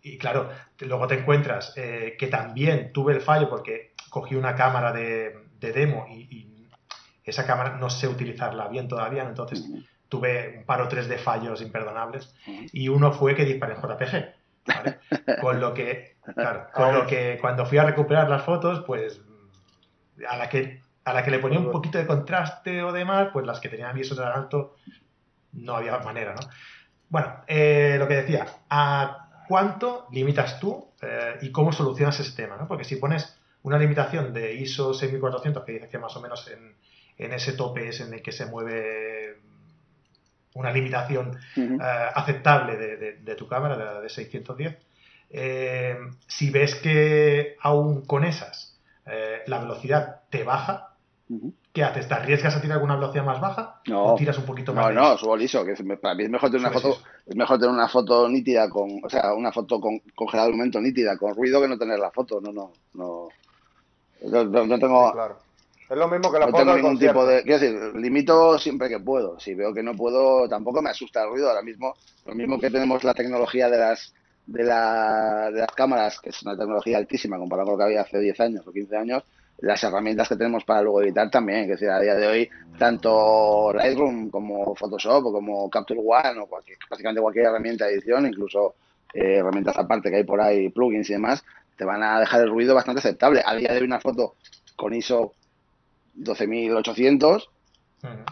Y 0.03 0.19
claro, 0.19 0.51
luego 0.81 1.07
te 1.07 1.17
encuentras 1.17 1.73
eh, 1.77 2.17
que 2.19 2.29
también 2.29 2.93
tuve 2.93 3.15
el 3.15 3.21
fallo 3.21 3.49
porque 3.49 3.93
cogí 4.11 4.35
una 4.35 4.55
cámara 4.55 4.93
de, 4.93 5.47
demo 5.61 6.07
y, 6.09 6.47
esa 7.25 7.45
cámara 7.45 7.77
no 7.77 7.91
sé 7.91 8.09
utilizarla 8.09 8.69
bien 8.69 8.89
todavía, 8.89 9.23
entonces 9.23 9.63
tuve 10.09 10.57
un 10.57 10.65
par 10.65 10.81
o 10.81 10.89
tres 10.89 11.09
de 11.09 11.19
fallos 11.19 11.61
imperdonables 11.61 12.35
y 12.73 12.89
uno 12.89 13.13
fue 13.13 13.35
que 13.35 13.45
disparé 13.45 13.75
en 13.75 13.83
JPG. 13.83 14.39
con 15.41 15.61
lo 15.61 15.75
que, 15.75 16.17
claro, 16.35 16.69
con 16.73 16.95
lo 16.95 17.07
que 17.07 17.39
cuando 17.39 17.67
fui 17.67 17.77
a 17.77 17.85
recuperar 17.85 18.31
las 18.31 18.45
fotos, 18.45 18.83
pues 18.87 19.21
a 20.27 20.37
la 20.37 20.49
que 20.49 20.81
a 21.05 21.13
la 21.15 21.23
que 21.23 21.31
le 21.31 21.39
ponía 21.39 21.59
un 21.59 21.71
poquito 21.71 21.99
de 21.99 22.07
contraste 22.07 22.83
o 22.83 22.93
demás, 22.93 23.29
pues 23.33 23.47
las 23.47 23.61
que 23.61 23.69
tenían 23.69 23.99
ISO 23.99 24.15
tan 24.15 24.33
alto 24.33 24.77
no 25.53 25.75
había 25.75 25.99
manera, 25.99 26.35
¿no? 26.35 26.41
Bueno, 27.09 27.43
eh, 27.47 27.97
lo 27.99 28.07
que 28.07 28.17
decía, 28.17 28.47
¿a 28.69 29.28
cuánto 29.49 30.07
limitas 30.13 30.61
tú 30.61 30.87
eh, 31.03 31.39
y 31.43 31.51
cómo 31.51 31.73
solucionas 31.73 32.21
ese 32.21 32.37
tema? 32.37 32.57
¿no? 32.57 32.69
Porque 32.69 32.85
si 32.85 32.97
pones 32.97 33.37
una 33.63 33.79
limitación 33.79 34.33
de 34.33 34.55
ISO 34.55 34.95
6400, 34.95 35.65
que 35.65 35.73
dice 35.73 35.89
que 35.89 35.99
más 35.99 36.15
o 36.17 36.21
menos 36.21 36.49
en, 36.49 37.33
ese 37.33 37.55
tope 37.55 37.89
es 37.89 38.01
en 38.01 38.15
el 38.15 38.23
que 38.23 38.31
se 38.31 38.47
mueve 38.47 39.39
una 40.55 40.71
limitación 40.71 41.39
eh, 41.57 41.79
aceptable 41.81 42.77
de, 42.77 43.35
tu 43.35 43.49
cámara, 43.49 44.01
de, 44.01 44.09
610, 44.09 44.77
si 46.29 46.51
ves 46.51 46.77
que 46.77 47.57
aún 47.61 48.05
con 48.05 48.25
esas 48.25 48.79
la 49.47 49.59
velocidad 49.59 50.23
te 50.31 50.45
baja, 50.45 50.95
¿Qué 51.79 51.85
haces? 51.85 52.09
¿Te 52.09 52.15
arriesgas 52.15 52.57
a 52.57 52.61
tirar 52.61 52.79
alguna 52.79 52.97
velocidad 52.97 53.23
más 53.23 53.41
baja? 53.41 53.81
No. 53.87 54.07
¿O 54.07 54.15
tiras 54.17 54.37
un 54.37 54.45
poquito 54.45 54.75
más? 54.75 54.93
No, 54.93 55.01
no, 55.01 55.17
subo 55.17 55.37
liso. 55.37 55.65
Que 55.65 55.77
para 55.97 56.17
mí 56.17 56.25
es 56.25 56.29
mejor 56.29 56.51
tener 56.51 56.67
una 56.67 56.73
foto, 56.73 56.99
es 57.25 57.37
mejor 57.37 57.57
tener 57.61 57.73
una 57.73 57.89
foto 57.89 58.29
nítida 58.29 58.69
con, 58.69 58.99
o 59.01 59.09
sea, 59.09 59.33
una 59.33 59.53
foto 59.53 59.81
con 59.81 60.01
congelado 60.17 60.51
momento 60.51 60.81
nítida, 60.81 61.17
con 61.17 61.37
ruido 61.37 61.61
que 61.61 61.69
no 61.69 61.79
tener 61.79 62.01
la 62.01 62.11
foto. 62.11 62.41
No, 62.41 62.51
no, 62.53 62.73
no. 62.95 63.29
No, 64.23 64.79
tengo. 64.81 65.13
claro. 65.13 65.39
Es 65.89 65.97
lo 65.97 66.09
mismo 66.09 66.33
que 66.33 66.41
la 66.41 66.47
no 66.47 66.51
foto. 66.51 66.65
tengo 66.65 66.77
ningún 66.79 66.99
tipo 66.99 67.25
de. 67.25 67.45
Quiero 67.45 67.61
decir, 67.61 67.95
limito 67.95 68.59
siempre 68.59 68.89
que 68.89 68.99
puedo. 68.99 69.39
Si 69.39 69.55
veo 69.55 69.73
que 69.73 69.85
no 69.85 69.95
puedo, 69.95 70.49
tampoco 70.49 70.83
me 70.83 70.91
asusta 70.91 71.23
el 71.23 71.31
ruido. 71.31 71.49
Ahora 71.49 71.63
mismo, 71.63 71.95
lo 72.27 72.35
mismo 72.35 72.59
que 72.59 72.71
tenemos 72.71 73.05
la 73.05 73.15
tecnología 73.15 73.71
de 73.71 73.79
las 73.79 74.13
de, 74.47 74.65
la, 74.65 75.49
de 75.53 75.61
las 75.61 75.71
cámaras, 75.77 76.19
que 76.19 76.31
es 76.31 76.43
una 76.43 76.57
tecnología 76.57 76.99
altísima 76.99 77.39
comparado 77.39 77.69
con 77.69 77.75
lo 77.75 77.79
que 77.79 77.85
había 77.85 78.01
hace 78.01 78.19
10 78.19 78.41
años 78.41 78.67
o 78.67 78.73
15 78.73 78.97
años, 78.97 79.23
las 79.59 79.83
herramientas 79.83 80.29
que 80.29 80.37
tenemos 80.37 80.65
para 80.65 80.83
luego 80.83 81.03
editar 81.03 81.31
también. 81.31 81.65
Que 81.65 81.73
decir, 81.73 81.91
a 81.91 82.01
día 82.01 82.15
de 82.15 82.27
hoy, 82.27 82.51
tanto 82.79 83.73
Lightroom 83.73 84.31
como 84.31 84.75
Photoshop 84.75 85.27
o 85.27 85.33
como 85.33 85.69
Capture 85.71 86.01
One 86.01 86.41
o 86.41 86.47
cualquier, 86.47 86.79
prácticamente 86.89 87.21
cualquier 87.21 87.47
herramienta 87.47 87.87
de 87.87 87.95
edición, 87.95 88.27
incluso 88.27 88.75
eh, 89.13 89.37
herramientas 89.37 89.77
aparte 89.77 90.11
que 90.11 90.17
hay 90.17 90.25
por 90.25 90.41
ahí, 90.41 90.69
plugins 90.69 91.11
y 91.11 91.15
demás, 91.15 91.45
te 91.77 91.85
van 91.85 92.03
a 92.03 92.21
dejar 92.21 92.43
el 92.43 92.51
ruido 92.51 92.75
bastante 92.75 93.01
aceptable. 93.01 93.43
A 93.45 93.55
día 93.55 93.73
de 93.73 93.79
hoy, 93.79 93.85
una 93.85 94.01
foto 94.01 94.35
con 94.77 94.95
ISO 94.95 95.33
12800, 96.15 97.51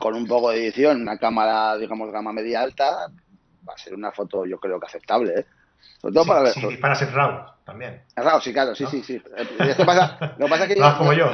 con 0.00 0.14
un 0.14 0.26
poco 0.26 0.50
de 0.50 0.58
edición, 0.58 1.02
una 1.02 1.18
cámara, 1.18 1.76
digamos, 1.76 2.10
gama 2.12 2.32
media 2.32 2.62
alta, 2.62 3.08
va 3.68 3.74
a 3.74 3.78
ser 3.78 3.94
una 3.94 4.12
foto, 4.12 4.44
yo 4.46 4.58
creo 4.58 4.78
que 4.78 4.86
aceptable. 4.86 5.40
¿eh? 5.40 5.46
Sobre 6.00 6.14
todo 6.14 6.26
para 6.26 6.42
ver. 6.42 6.52
Sí, 6.52 6.76
para 6.80 6.94
ser 6.94 7.12
RAW 7.12 7.46
también. 7.64 8.00
RAW, 8.14 8.40
sí, 8.40 8.52
claro, 8.52 8.74
sí, 8.74 8.86
sí, 8.86 9.02
sí. 9.02 9.20
Esto 9.58 9.84
pasa, 9.84 10.34
lo 10.38 10.46
que 10.46 10.50
pasa 10.50 10.64
es 10.64 10.74
que 10.74 10.76
yo, 10.80 10.98
como 10.98 11.12
yo. 11.12 11.26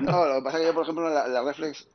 No, 0.00 0.26
lo 0.26 0.36
que 0.36 0.42
pasa 0.42 0.56
es 0.56 0.62
que 0.62 0.66
yo, 0.68 0.74
por 0.74 0.82
ejemplo, 0.84 1.08
la, 1.08 1.42
Reflex, 1.42 1.86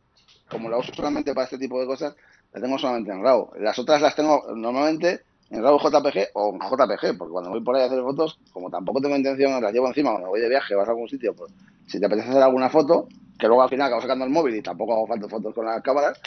como 0.49 0.69
la 0.69 0.77
uso 0.77 0.93
solamente 0.93 1.33
para 1.33 1.45
este 1.45 1.57
tipo 1.57 1.79
de 1.79 1.88
cosas, 1.88 2.15
la 2.53 2.62
tengo 2.62 2.77
solamente 2.77 3.12
en 3.12 3.23
RAW. 3.23 3.51
Las 3.59 3.79
otras 3.79 4.01
las 4.01 4.15
tengo 4.15 4.45
normalmente 4.55 5.21
en 5.49 5.63
RAW 5.63 5.79
JPG 5.79 6.29
o 6.33 6.53
en 6.53 6.59
JPG, 6.59 7.17
porque 7.17 7.31
cuando 7.31 7.49
voy 7.49 7.62
por 7.62 7.75
ahí 7.75 7.83
a 7.83 7.85
hacer 7.85 8.01
fotos, 8.01 8.39
como 8.51 8.69
tampoco 8.69 9.01
tengo 9.01 9.15
intención, 9.15 9.62
las 9.62 9.73
llevo 9.73 9.88
encima 9.88 10.12
cuando 10.12 10.29
voy 10.29 10.41
de 10.41 10.49
viaje, 10.49 10.75
vas 10.75 10.88
a 10.88 10.91
algún 10.91 11.09
sitio, 11.09 11.33
pues 11.33 11.51
si 11.88 11.99
te 11.99 12.05
apetece 12.05 12.29
hacer 12.29 12.43
alguna 12.43 12.69
foto, 12.69 13.08
que 13.39 13.47
luego 13.47 13.63
al 13.63 13.69
final 13.69 13.87
acabo 13.87 14.02
sacando 14.02 14.25
el 14.25 14.31
móvil 14.31 14.56
y 14.56 14.62
tampoco 14.62 14.93
hago 14.93 15.08
falta 15.08 15.27
fotos 15.27 15.56
con 15.56 15.65
las 15.65 15.81
cámaras, 15.81 16.19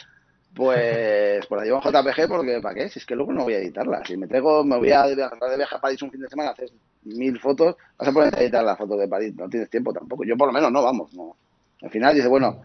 pues, 0.55 1.47
pues 1.47 1.59
la 1.61 1.65
llevo 1.65 1.81
en 1.83 1.91
JPG 1.91 2.29
porque, 2.29 2.61
¿para 2.61 2.75
qué? 2.75 2.89
Si 2.91 2.99
es 2.99 3.07
que 3.07 3.17
luego 3.17 3.33
no 3.33 3.45
voy 3.45 3.55
a 3.55 3.59
editarla. 3.59 4.05
Si 4.05 4.17
me 4.17 4.27
traigo, 4.27 4.63
me 4.65 4.77
voy 4.77 4.91
a 4.91 5.07
de 5.07 5.15
viaje 5.15 5.77
a 5.77 5.81
París 5.81 6.03
un 6.03 6.11
fin 6.11 6.21
de 6.21 6.29
semana, 6.29 6.51
haces 6.51 6.73
mil 7.05 7.39
fotos, 7.41 7.77
vas 7.99 8.09
a 8.09 8.13
poder 8.13 8.35
editar 8.39 8.63
las 8.63 8.77
fotos 8.77 8.99
de 8.99 9.09
París, 9.09 9.35
no 9.35 9.49
tienes 9.49 9.71
tiempo 9.71 9.93
tampoco. 9.93 10.25
Yo 10.25 10.37
por 10.37 10.49
lo 10.49 10.53
menos 10.53 10.71
no, 10.71 10.83
vamos, 10.83 11.15
no. 11.15 11.37
Al 11.81 11.91
final 11.91 12.15
dice, 12.15 12.29
bueno, 12.29 12.63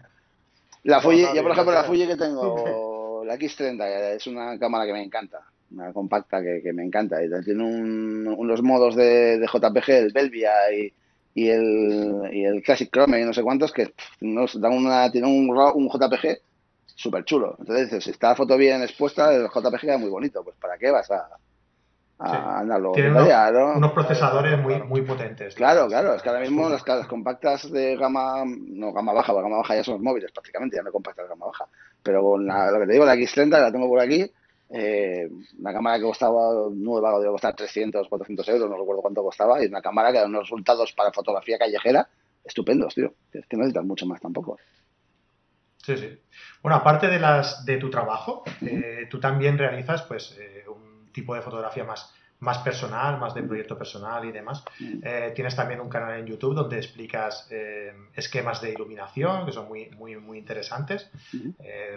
la 0.84 1.00
Fuji, 1.00 1.26
yo 1.34 1.42
por 1.42 1.52
ejemplo 1.52 1.72
la 1.72 1.84
Fuji 1.84 2.06
que 2.06 2.16
tengo, 2.16 3.22
la 3.26 3.36
X30, 3.36 4.16
es 4.16 4.26
una 4.26 4.58
cámara 4.58 4.84
que 4.84 4.92
me 4.92 5.02
encanta. 5.02 5.40
una 5.70 5.92
compacta 5.92 6.42
que, 6.42 6.72
me 6.74 6.84
encanta. 6.84 7.24
Y 7.24 7.30
tiene 7.42 7.64
unos 7.64 8.62
modos 8.62 8.96
de, 8.96 9.46
JPG, 9.50 9.90
el 9.90 10.12
Belvia 10.12 10.52
y, 10.72 10.92
y, 11.34 11.48
el, 11.48 12.30
y 12.32 12.44
el 12.44 12.62
Classic 12.62 12.90
Chrome 12.92 13.20
y 13.20 13.24
no 13.24 13.32
sé 13.32 13.42
cuántos, 13.42 13.72
que 13.72 13.94
nos 14.20 14.60
dan 14.60 14.74
una, 14.74 15.10
tiene 15.10 15.26
un, 15.26 15.48
un 15.50 15.88
JPG 15.88 16.47
súper 16.98 17.24
chulo. 17.24 17.54
Entonces, 17.60 18.02
si 18.02 18.10
está 18.10 18.30
la 18.30 18.34
foto 18.34 18.56
bien 18.56 18.82
expuesta, 18.82 19.32
el 19.32 19.46
JPG 19.46 19.80
queda 19.80 19.98
muy 19.98 20.10
bonito. 20.10 20.42
Pues 20.42 20.56
¿para 20.56 20.76
qué 20.76 20.90
vas 20.90 21.08
a, 21.12 21.28
a 22.18 22.58
andarlo? 22.58 22.90
Tiene 22.92 23.10
unos, 23.10 23.76
unos, 23.76 23.92
procesadores 23.92 24.60
muy, 24.60 24.82
muy 24.82 25.02
potentes. 25.02 25.54
Claro, 25.54 25.86
claro. 25.86 26.14
Es 26.14 26.22
que 26.22 26.28
ahora 26.28 26.40
mismo 26.40 26.68
las, 26.68 26.86
las, 26.86 27.06
compactas 27.06 27.70
de 27.70 27.96
gama, 27.96 28.42
no 28.44 28.92
gama 28.92 29.12
baja, 29.12 29.32
porque 29.32 29.44
gama 29.44 29.58
baja 29.58 29.76
ya 29.76 29.84
son 29.84 29.94
los 29.94 30.02
móviles 30.02 30.32
prácticamente, 30.32 30.76
ya 30.76 30.82
no 30.82 30.90
compactas 30.90 31.26
de 31.26 31.28
gama 31.28 31.46
baja. 31.46 31.66
Pero 32.02 32.20
con 32.20 32.46
lo 32.46 32.80
que 32.80 32.86
te 32.86 32.92
digo, 32.92 33.04
la 33.04 33.14
X30 33.14 33.48
la 33.48 33.72
tengo 33.72 33.88
por 33.88 34.00
aquí. 34.00 34.28
Eh, 34.70 35.30
una 35.60 35.72
cámara 35.72 35.98
que 35.98 36.04
costaba 36.04 36.68
nueva, 36.72 37.16
debe 37.20 37.30
costar 37.30 37.54
300, 37.54 38.08
400 38.08 38.48
euros, 38.48 38.68
no 38.68 38.76
recuerdo 38.76 39.02
cuánto 39.02 39.22
costaba, 39.22 39.62
y 39.62 39.66
una 39.66 39.80
cámara 39.80 40.10
que 40.12 40.18
da 40.18 40.26
unos 40.26 40.42
resultados 40.42 40.92
para 40.92 41.12
fotografía 41.12 41.56
callejera 41.58 42.08
estupendos, 42.44 42.94
tío. 42.94 43.12
Es 43.32 43.46
que 43.46 43.56
no 43.56 43.62
necesitas 43.62 43.84
mucho 43.84 44.04
más 44.04 44.20
tampoco. 44.20 44.58
Sí, 45.88 45.96
sí. 45.96 46.18
Bueno, 46.62 46.76
aparte 46.76 47.06
de 47.06 47.18
las 47.18 47.64
de 47.64 47.78
tu 47.78 47.88
trabajo, 47.88 48.44
eh, 48.60 49.06
tú 49.08 49.18
también 49.18 49.56
realizas 49.56 50.02
pues 50.02 50.36
eh, 50.38 50.64
un 50.68 51.10
tipo 51.12 51.34
de 51.34 51.40
fotografía 51.40 51.82
más, 51.82 52.12
más 52.40 52.58
personal, 52.58 53.18
más 53.18 53.32
de 53.32 53.42
proyecto 53.42 53.78
personal 53.78 54.22
y 54.26 54.30
demás. 54.30 54.62
Eh, 54.78 55.32
tienes 55.34 55.56
también 55.56 55.80
un 55.80 55.88
canal 55.88 56.18
en 56.18 56.26
YouTube 56.26 56.54
donde 56.54 56.76
explicas 56.76 57.48
esquemas 58.14 58.60
de 58.60 58.72
iluminación 58.72 59.46
que 59.46 59.52
son 59.52 59.66
muy, 59.66 59.88
muy, 59.96 60.16
muy 60.16 60.36
interesantes. 60.36 61.10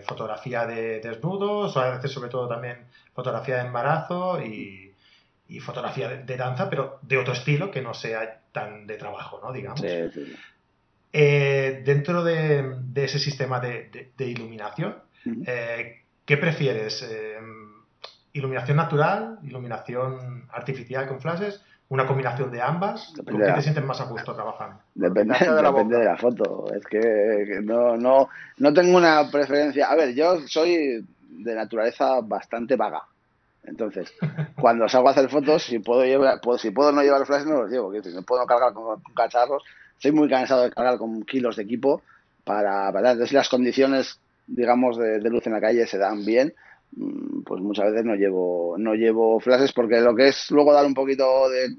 fotografía 0.07 0.65
de 0.65 1.01
desnudos, 1.01 1.75
a 1.75 1.89
veces 1.89 2.11
sobre 2.13 2.29
todo 2.29 2.47
también 2.47 2.85
fotografía 3.13 3.55
de 3.57 3.67
embarazo 3.67 4.41
y, 4.41 4.95
y 5.49 5.59
fotografía 5.59 6.07
de, 6.07 6.37
danza, 6.37 6.69
pero 6.69 6.97
de 7.01 7.17
otro 7.17 7.33
estilo 7.33 7.71
que 7.71 7.81
no 7.81 7.93
sea 7.93 8.39
tan 8.53 8.87
de 8.87 8.95
trabajo, 8.95 9.41
¿no? 9.43 9.51
Digamos. 9.51 9.81
Sí, 9.81 10.09
sí. 10.13 10.33
Eh, 11.13 11.81
dentro 11.85 12.23
de, 12.23 12.77
ese 12.95 13.19
sistema 13.19 13.59
de, 13.59 14.11
iluminación, 14.19 14.95
eh, 15.45 16.01
¿qué 16.25 16.37
prefieres? 16.37 17.05
Eh, 17.09 17.37
¿Iluminación 18.33 18.77
natural? 18.77 19.39
¿Iluminación 19.43 20.47
artificial 20.51 21.07
con 21.07 21.19
flashes? 21.19 21.61
¿Una 21.89 22.07
combinación 22.07 22.49
de 22.49 22.61
ambas? 22.61 23.13
¿Con 23.25 23.37
qué 23.37 23.51
te 23.51 23.61
sientes 23.61 23.83
más 23.83 23.99
a 23.99 24.05
gusto 24.05 24.33
trabajando? 24.33 24.77
Depende, 24.95 25.35
de, 25.39 25.61
la 25.61 25.71
de 25.83 26.05
la 26.05 26.15
foto. 26.15 26.67
Es 26.73 26.85
que, 26.85 27.59
no, 27.61 27.97
no, 27.97 28.29
no 28.57 28.73
tengo 28.73 28.97
una 28.97 29.29
preferencia. 29.29 29.91
A 29.91 29.95
ver, 29.95 30.15
yo 30.15 30.47
soy 30.47 31.05
de 31.29 31.55
naturaleza 31.55 32.21
bastante 32.21 32.77
vaga. 32.77 33.03
Entonces, 33.65 34.13
cuando 34.59 34.87
salgo 34.87 35.09
a 35.09 35.11
hacer 35.11 35.29
fotos, 35.29 35.63
si 35.63 35.79
puedo 35.79 36.05
llevar, 36.05 36.39
si 36.57 36.71
puedo 36.71 36.93
no 36.93 37.01
llevar 37.01 37.25
flashes, 37.25 37.47
no 37.47 37.63
los 37.63 37.69
llevo. 37.69 37.91
Si 38.01 38.13
no 38.13 38.21
puedo 38.21 38.45
cargar 38.45 38.71
con 38.71 39.01
cacharros, 39.13 39.61
estoy 40.01 40.13
muy 40.13 40.27
cansado 40.27 40.63
de 40.63 40.71
cargar 40.71 40.97
con 40.97 41.21
kilos 41.21 41.57
de 41.57 41.63
equipo 41.63 42.01
para, 42.43 42.91
para 42.91 43.11
entonces, 43.11 43.29
si 43.29 43.35
las 43.35 43.49
condiciones 43.49 44.19
digamos 44.47 44.97
de, 44.97 45.19
luz 45.29 45.45
en 45.45 45.53
la 45.53 45.61
calle 45.61 45.85
se 45.85 45.99
dan 45.99 46.25
bien. 46.25 46.55
Mm, 46.95 47.43
pues 47.43 47.61
muchas 47.61 47.91
veces 47.91 48.03
no 48.03 48.15
llevo 48.15 48.75
no 48.79 48.95
llevo 48.95 49.39
flashes 49.39 49.71
porque 49.73 50.01
lo 50.01 50.15
que 50.15 50.29
es 50.29 50.49
luego 50.49 50.73
dar 50.73 50.87
un 50.87 50.95
poquito 50.95 51.47
de, 51.49 51.77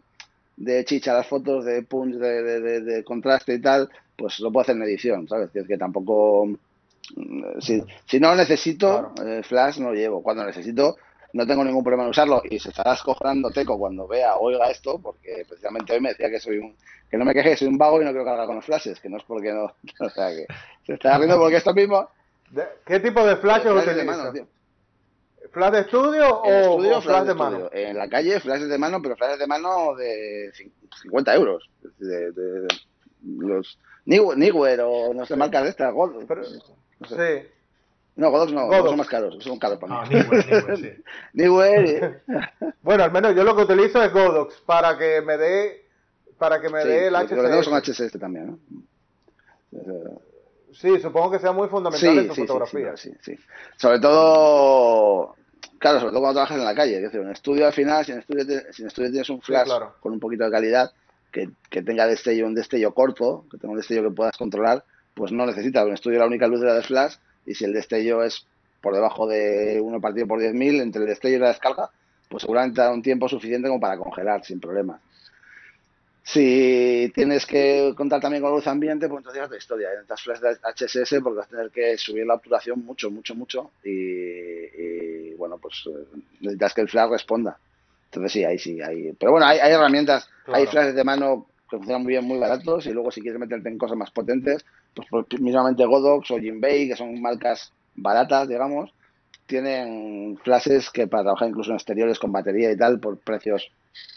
de 0.57 0.85
chicha 0.85 1.11
a 1.11 1.17
las 1.17 1.27
fotos 1.27 1.65
de 1.65 1.83
punch 1.83 2.15
de, 2.15 2.81
de, 2.81 3.05
contraste 3.05 3.55
y 3.55 3.61
tal 3.61 3.91
pues 4.17 4.41
lo 4.41 4.51
puedo 4.51 4.63
hacer 4.63 4.77
en 4.77 4.83
edición 4.85 5.29
sabes 5.29 5.51
que 5.51 5.59
es 5.59 5.67
que 5.67 5.77
tampoco 5.77 6.47
mm, 6.47 7.61
si, 7.61 7.83
si 8.07 8.21
no 8.21 8.35
necesito 8.35 9.13
eh, 9.23 9.43
flash 9.43 9.81
no 9.81 9.93
llevo. 9.93 10.23
Cuando 10.23 10.47
necesito 10.47 10.97
no 11.33 11.47
tengo 11.47 11.65
ningún 11.65 11.83
problema 11.83 12.05
en 12.05 12.11
usarlo 12.11 12.43
y 12.45 12.59
se 12.59 12.71
estará 12.71 12.95
escojonando 12.95 13.51
Teco 13.51 13.79
cuando 13.79 14.07
vea 14.07 14.37
oiga 14.37 14.71
esto, 14.71 14.99
porque 15.01 15.45
precisamente 15.49 15.93
hoy 15.93 16.01
me 16.01 16.11
decía 16.11 16.31
que 16.31 16.41
soy 16.41 16.59
un, 16.59 16.77
que 17.11 17.17
no 17.17 17.25
me 17.25 17.35
queje, 17.35 17.57
soy 17.57 17.69
un 17.69 17.79
vago 17.79 18.01
y 18.01 18.05
no 18.05 18.11
quiero 18.11 18.25
cargar 18.25 18.47
con 18.47 18.57
los 18.57 18.65
flashes, 18.65 19.01
que 19.01 19.09
no 19.09 19.17
es 19.17 19.25
porque 19.25 19.53
no, 19.53 19.65
o 20.07 20.11
sea 20.11 20.29
que 20.29 20.47
se 20.87 20.95
está 20.95 21.19
riendo 21.19 21.39
porque 21.39 21.57
esto 21.57 21.75
mismo. 21.75 22.09
¿Qué 22.85 23.01
tipo 23.01 23.25
de 23.25 23.37
flashes 23.37 23.73
utilizas? 23.73 24.33
¿Flash 25.51 25.73
de 25.73 25.81
estudio 25.81 26.41
o, 26.43 27.01
flash, 27.03 27.25
de, 27.25 27.35
mano? 27.35 27.69
En 27.73 27.99
la 27.99 28.09
calle, 28.09 28.41
flashes 28.41 28.69
de 28.69 28.79
mano, 28.79 29.03
pero 29.03 29.17
flashes 29.17 29.39
de 29.39 29.47
mano 29.47 29.95
de 29.95 30.51
50 31.03 31.35
euros. 31.35 31.69
De, 31.99 32.33
de, 32.33 32.69
los 33.23 33.79
Niwer 34.05 34.81
o 34.81 35.13
no 35.15 35.27
sé, 35.27 35.37
marcas 35.37 35.65
de 35.65 35.71
estas, 35.71 35.93
Gold. 35.93 36.27
Sí. 37.09 37.49
No, 38.15 38.31
Godox 38.31 38.53
no, 38.53 38.71
son 38.71 38.97
más 38.99 39.09
caros, 39.09 39.43
son 39.43 39.59
caros 39.59 39.79
para 39.79 40.03
mí. 40.03 40.17
Ah, 40.17 40.67
Newer, 41.33 42.23
bueno, 42.83 43.05
al 43.05 43.13
menos 43.13 43.35
yo 43.35 43.43
lo 43.43 43.57
que 43.57 43.63
utilizo 43.63 44.03
es 44.03 44.13
Godox 44.13 44.61
para 44.67 44.99
que 44.99 45.23
me 45.23 45.39
dé 45.39 45.87
para 46.37 46.61
que 46.61 46.69
me 46.69 46.85
dé 46.85 47.07
el 47.07 47.15
HCS. 47.15 47.31
Los 47.33 47.51
que 47.51 47.63
son 47.63 47.81
HCS 47.81 48.19
también, 48.19 48.47
¿no? 48.49 48.59
Sí, 50.73 50.99
supongo 51.01 51.31
que 51.31 51.39
sea 51.39 51.53
muy 51.53 51.69
fundamental 51.69 52.19
en 52.19 52.29
tu 52.29 52.35
fotografía. 52.35 52.97
Sí, 52.97 53.13
sí, 53.21 53.37
Sobre 53.77 54.01
todo, 54.01 55.37
claro, 55.79 56.01
sobre 56.01 56.13
todo 56.13 56.21
cuando 56.21 56.35
trabajas 56.35 56.59
en 56.59 56.65
la 56.65 56.75
calle. 56.75 56.97
Es 56.97 57.03
decir, 57.03 57.21
en 57.21 57.31
estudio 57.31 57.67
al 57.67 57.73
final, 57.73 58.05
si 58.05 58.13
en 58.13 58.19
estudio, 58.19 58.45
si 58.73 58.83
en 58.83 58.89
estudio 58.89 59.11
tienes 59.11 59.31
un 59.31 59.41
flash 59.41 59.69
con 60.01 60.13
un 60.13 60.19
poquito 60.21 60.45
de 60.45 60.51
calidad, 60.51 60.91
que, 61.31 61.51
que, 61.71 61.83
tenga 61.83 62.07
destello, 62.07 62.47
un 62.47 62.55
destello 62.55 62.93
corto, 62.93 63.47
que 63.51 63.59
tenga 63.59 63.73
un 63.73 63.79
destello 63.79 64.03
que 64.03 64.15
puedas 64.15 64.37
controlar, 64.37 64.85
pues 65.15 65.31
no 65.31 65.47
necesitas. 65.47 65.87
En 65.87 65.95
estudio 65.95 66.19
la 66.19 66.27
única 66.27 66.47
luz 66.47 66.63
era 66.63 66.75
de 66.75 66.83
flash 66.83 67.15
y 67.47 67.55
si 67.55 67.65
el 67.65 67.73
destello 67.73 68.23
es 68.23 68.47
por 68.81 68.95
debajo 68.95 69.27
de 69.27 69.81
1 69.81 70.01
partido 70.01 70.27
por 70.27 70.41
10.000, 70.41 70.83
entre 70.83 71.03
el 71.03 71.09
destello 71.09 71.37
y 71.37 71.41
la 71.41 71.49
descarga, 71.49 71.91
pues 72.29 72.43
seguramente 72.43 72.81
da 72.81 72.93
un 72.93 73.03
tiempo 73.03 73.29
suficiente 73.29 73.69
como 73.69 73.81
para 73.81 73.99
congelar 73.99 74.45
sin 74.45 74.61
problemas. 74.61 75.01
Si 76.25 77.11
tienes 77.15 77.45
que 77.47 77.93
contar 77.97 78.21
también 78.21 78.43
con 78.43 78.53
luz 78.53 78.67
ambiente, 78.67 79.09
pues 79.09 79.21
entonces 79.21 79.43
es 79.43 79.51
de 79.51 79.59
historia. 79.59 79.89
Necesitas 79.91 80.23
flash 80.23 80.39
de 80.41 80.57
HSS 80.63 81.21
porque 81.23 81.39
vas 81.39 81.47
a 81.47 81.51
tener 81.51 81.71
que 81.71 81.99
subir 81.99 82.25
la 82.25 82.35
obturación 82.35 82.85
mucho, 82.85 83.11
mucho, 83.11 83.35
mucho. 83.35 83.73
Y, 83.85 85.35
bueno, 85.35 85.59
pues 85.59 85.83
eh, 85.87 86.19
necesitas 86.41 86.75
que 86.75 86.81
el 86.83 86.89
flash 86.89 87.11
responda. 87.11 87.59
Entonces 88.05 88.33
sí, 88.33 88.45
ahí 88.45 88.59
sí, 88.59 88.81
hay. 88.81 89.13
Pero 89.19 89.33
bueno, 89.33 89.47
hay, 89.47 89.59
herramientas, 89.59 90.29
hay 90.47 90.67
flashes 90.67 90.95
de 90.95 91.03
mano 91.03 91.47
que 91.69 91.77
funcionan 91.79 92.03
muy 92.05 92.13
bien, 92.13 92.25
muy 92.25 92.39
baratos. 92.39 92.87
Y 92.87 92.93
luego 92.93 93.11
si 93.11 93.21
quieres 93.21 93.41
meterte 93.41 93.69
en 93.69 93.79
cosas 93.79 93.97
más 93.97 94.13
potentes, 94.13 94.65
pues, 94.95 95.09
pues 95.11 95.41
mismamente 95.41 95.85
Godox 95.85 96.31
o 96.31 96.39
Jinbei, 96.39 96.89
que 96.89 96.97
son 96.97 97.21
marcas 97.21 97.73
baratas, 97.95 98.49
digamos, 98.49 98.93
tienen 99.47 100.39
flashes 100.43 100.91
que 100.91 101.07
para 101.07 101.25
trabajar 101.25 101.49
incluso 101.49 101.71
en 101.71 101.77
exteriores 101.77 102.19
con 102.19 102.33
batería 102.33 102.71
y 102.71 102.77
tal, 102.77 103.01
por 103.01 103.19
precios 103.19 103.71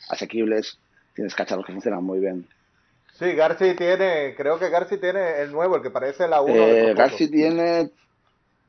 asequibles, 0.10 0.78
tienes 1.14 1.36
cacharros 1.36 1.66
que 1.66 1.74
funcionan 1.74 2.04
muy 2.04 2.20
bien. 2.20 2.48
Sí, 3.14 3.34
Garci 3.34 3.76
tiene, 3.76 4.34
creo 4.36 4.60
que 4.60 4.70
Garci 4.70 4.98
tiene 4.98 5.42
el 5.42 5.52
nuevo, 5.52 5.78
el 5.78 5.82
que 5.82 5.90
parece 5.90 6.28
la 6.28 6.42
1. 6.42 6.54
Eh, 6.54 6.94
Garci 6.94 7.30
tiene, 7.30 7.90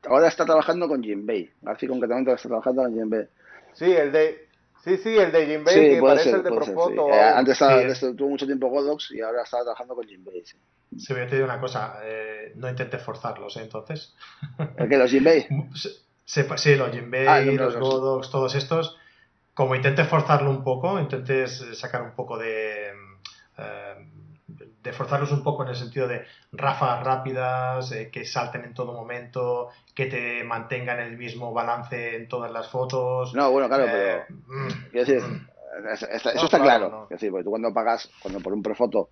ahora 0.05 0.27
está 0.27 0.45
trabajando 0.45 0.87
con 0.87 1.03
Jinbei. 1.03 1.49
Garci 1.61 1.87
concretamente 1.87 2.31
está 2.31 2.47
trabajando 2.47 2.83
con 2.83 2.93
Jinbei. 2.93 3.27
Sí, 3.73 3.91
el 3.91 4.11
de, 4.11 4.46
sí, 4.87 4.97
sí, 4.97 5.17
el 5.17 5.31
de 5.31 5.45
Jinbei, 5.45 5.95
que 5.95 6.01
parece 6.01 6.31
el 6.31 6.43
de 6.43 6.51
Profoto. 6.51 7.09
Eh, 7.09 7.19
antes, 7.19 7.59
tuvo 8.15 8.29
mucho 8.29 8.45
tiempo 8.45 8.69
Godox 8.69 9.11
y 9.11 9.21
ahora 9.21 9.43
está 9.43 9.61
trabajando 9.61 9.95
con 9.95 10.07
Jinbei. 10.07 10.43
Sí. 10.45 10.57
Se 10.97 11.13
me 11.13 11.21
ha 11.21 11.43
una 11.43 11.59
cosa, 11.59 11.99
eh, 12.03 12.53
no 12.55 12.69
intentes 12.69 13.01
forzarlos, 13.01 13.57
¿eh? 13.57 13.63
entonces. 13.63 14.15
¿El 14.77 14.89
que 14.89 14.97
los 14.97 15.11
Jinbei? 15.11 15.47
sí, 16.25 16.75
los 16.75 16.91
Jinbei, 16.91 17.27
ah, 17.27 17.41
los 17.41 17.75
Godox, 17.75 18.31
todos 18.31 18.55
estos. 18.55 18.97
Como 19.53 19.75
intentes 19.75 20.07
forzarlo 20.07 20.51
un 20.51 20.63
poco, 20.63 20.99
intentes 20.99 21.65
sacar 21.73 22.03
un 22.03 22.13
poco 22.15 22.37
de. 22.37 22.76
Eh, 24.87 24.91
de 24.91 24.93
forzarlos 24.93 25.31
un 25.31 25.43
poco 25.43 25.63
en 25.63 25.69
el 25.69 25.75
sentido 25.75 26.07
de 26.07 26.23
ráfagas 26.51 27.03
rápidas, 27.03 27.93
que 28.11 28.25
salten 28.25 28.63
en 28.63 28.73
todo 28.73 28.93
momento, 28.93 29.69
que 29.93 30.05
te 30.05 30.43
mantengan 30.43 30.99
el 30.99 31.17
mismo 31.17 31.53
balance 31.53 32.15
en 32.15 32.27
todas 32.27 32.51
las 32.51 32.69
fotos. 32.69 33.33
No, 33.33 33.51
bueno, 33.51 33.67
claro, 33.67 33.85
pero. 33.85 34.23
Mm, 34.47 34.67
mm. 34.67 34.97
eso 34.97 36.45
está 36.45 36.59
claro. 36.59 37.07
decir, 37.09 37.31
porque 37.31 37.43
tú 37.43 37.49
cuando 37.49 37.73
pagas, 37.73 38.09
cuando 38.21 38.39
por 38.39 38.53
un 38.53 38.63
prefoto 38.63 39.09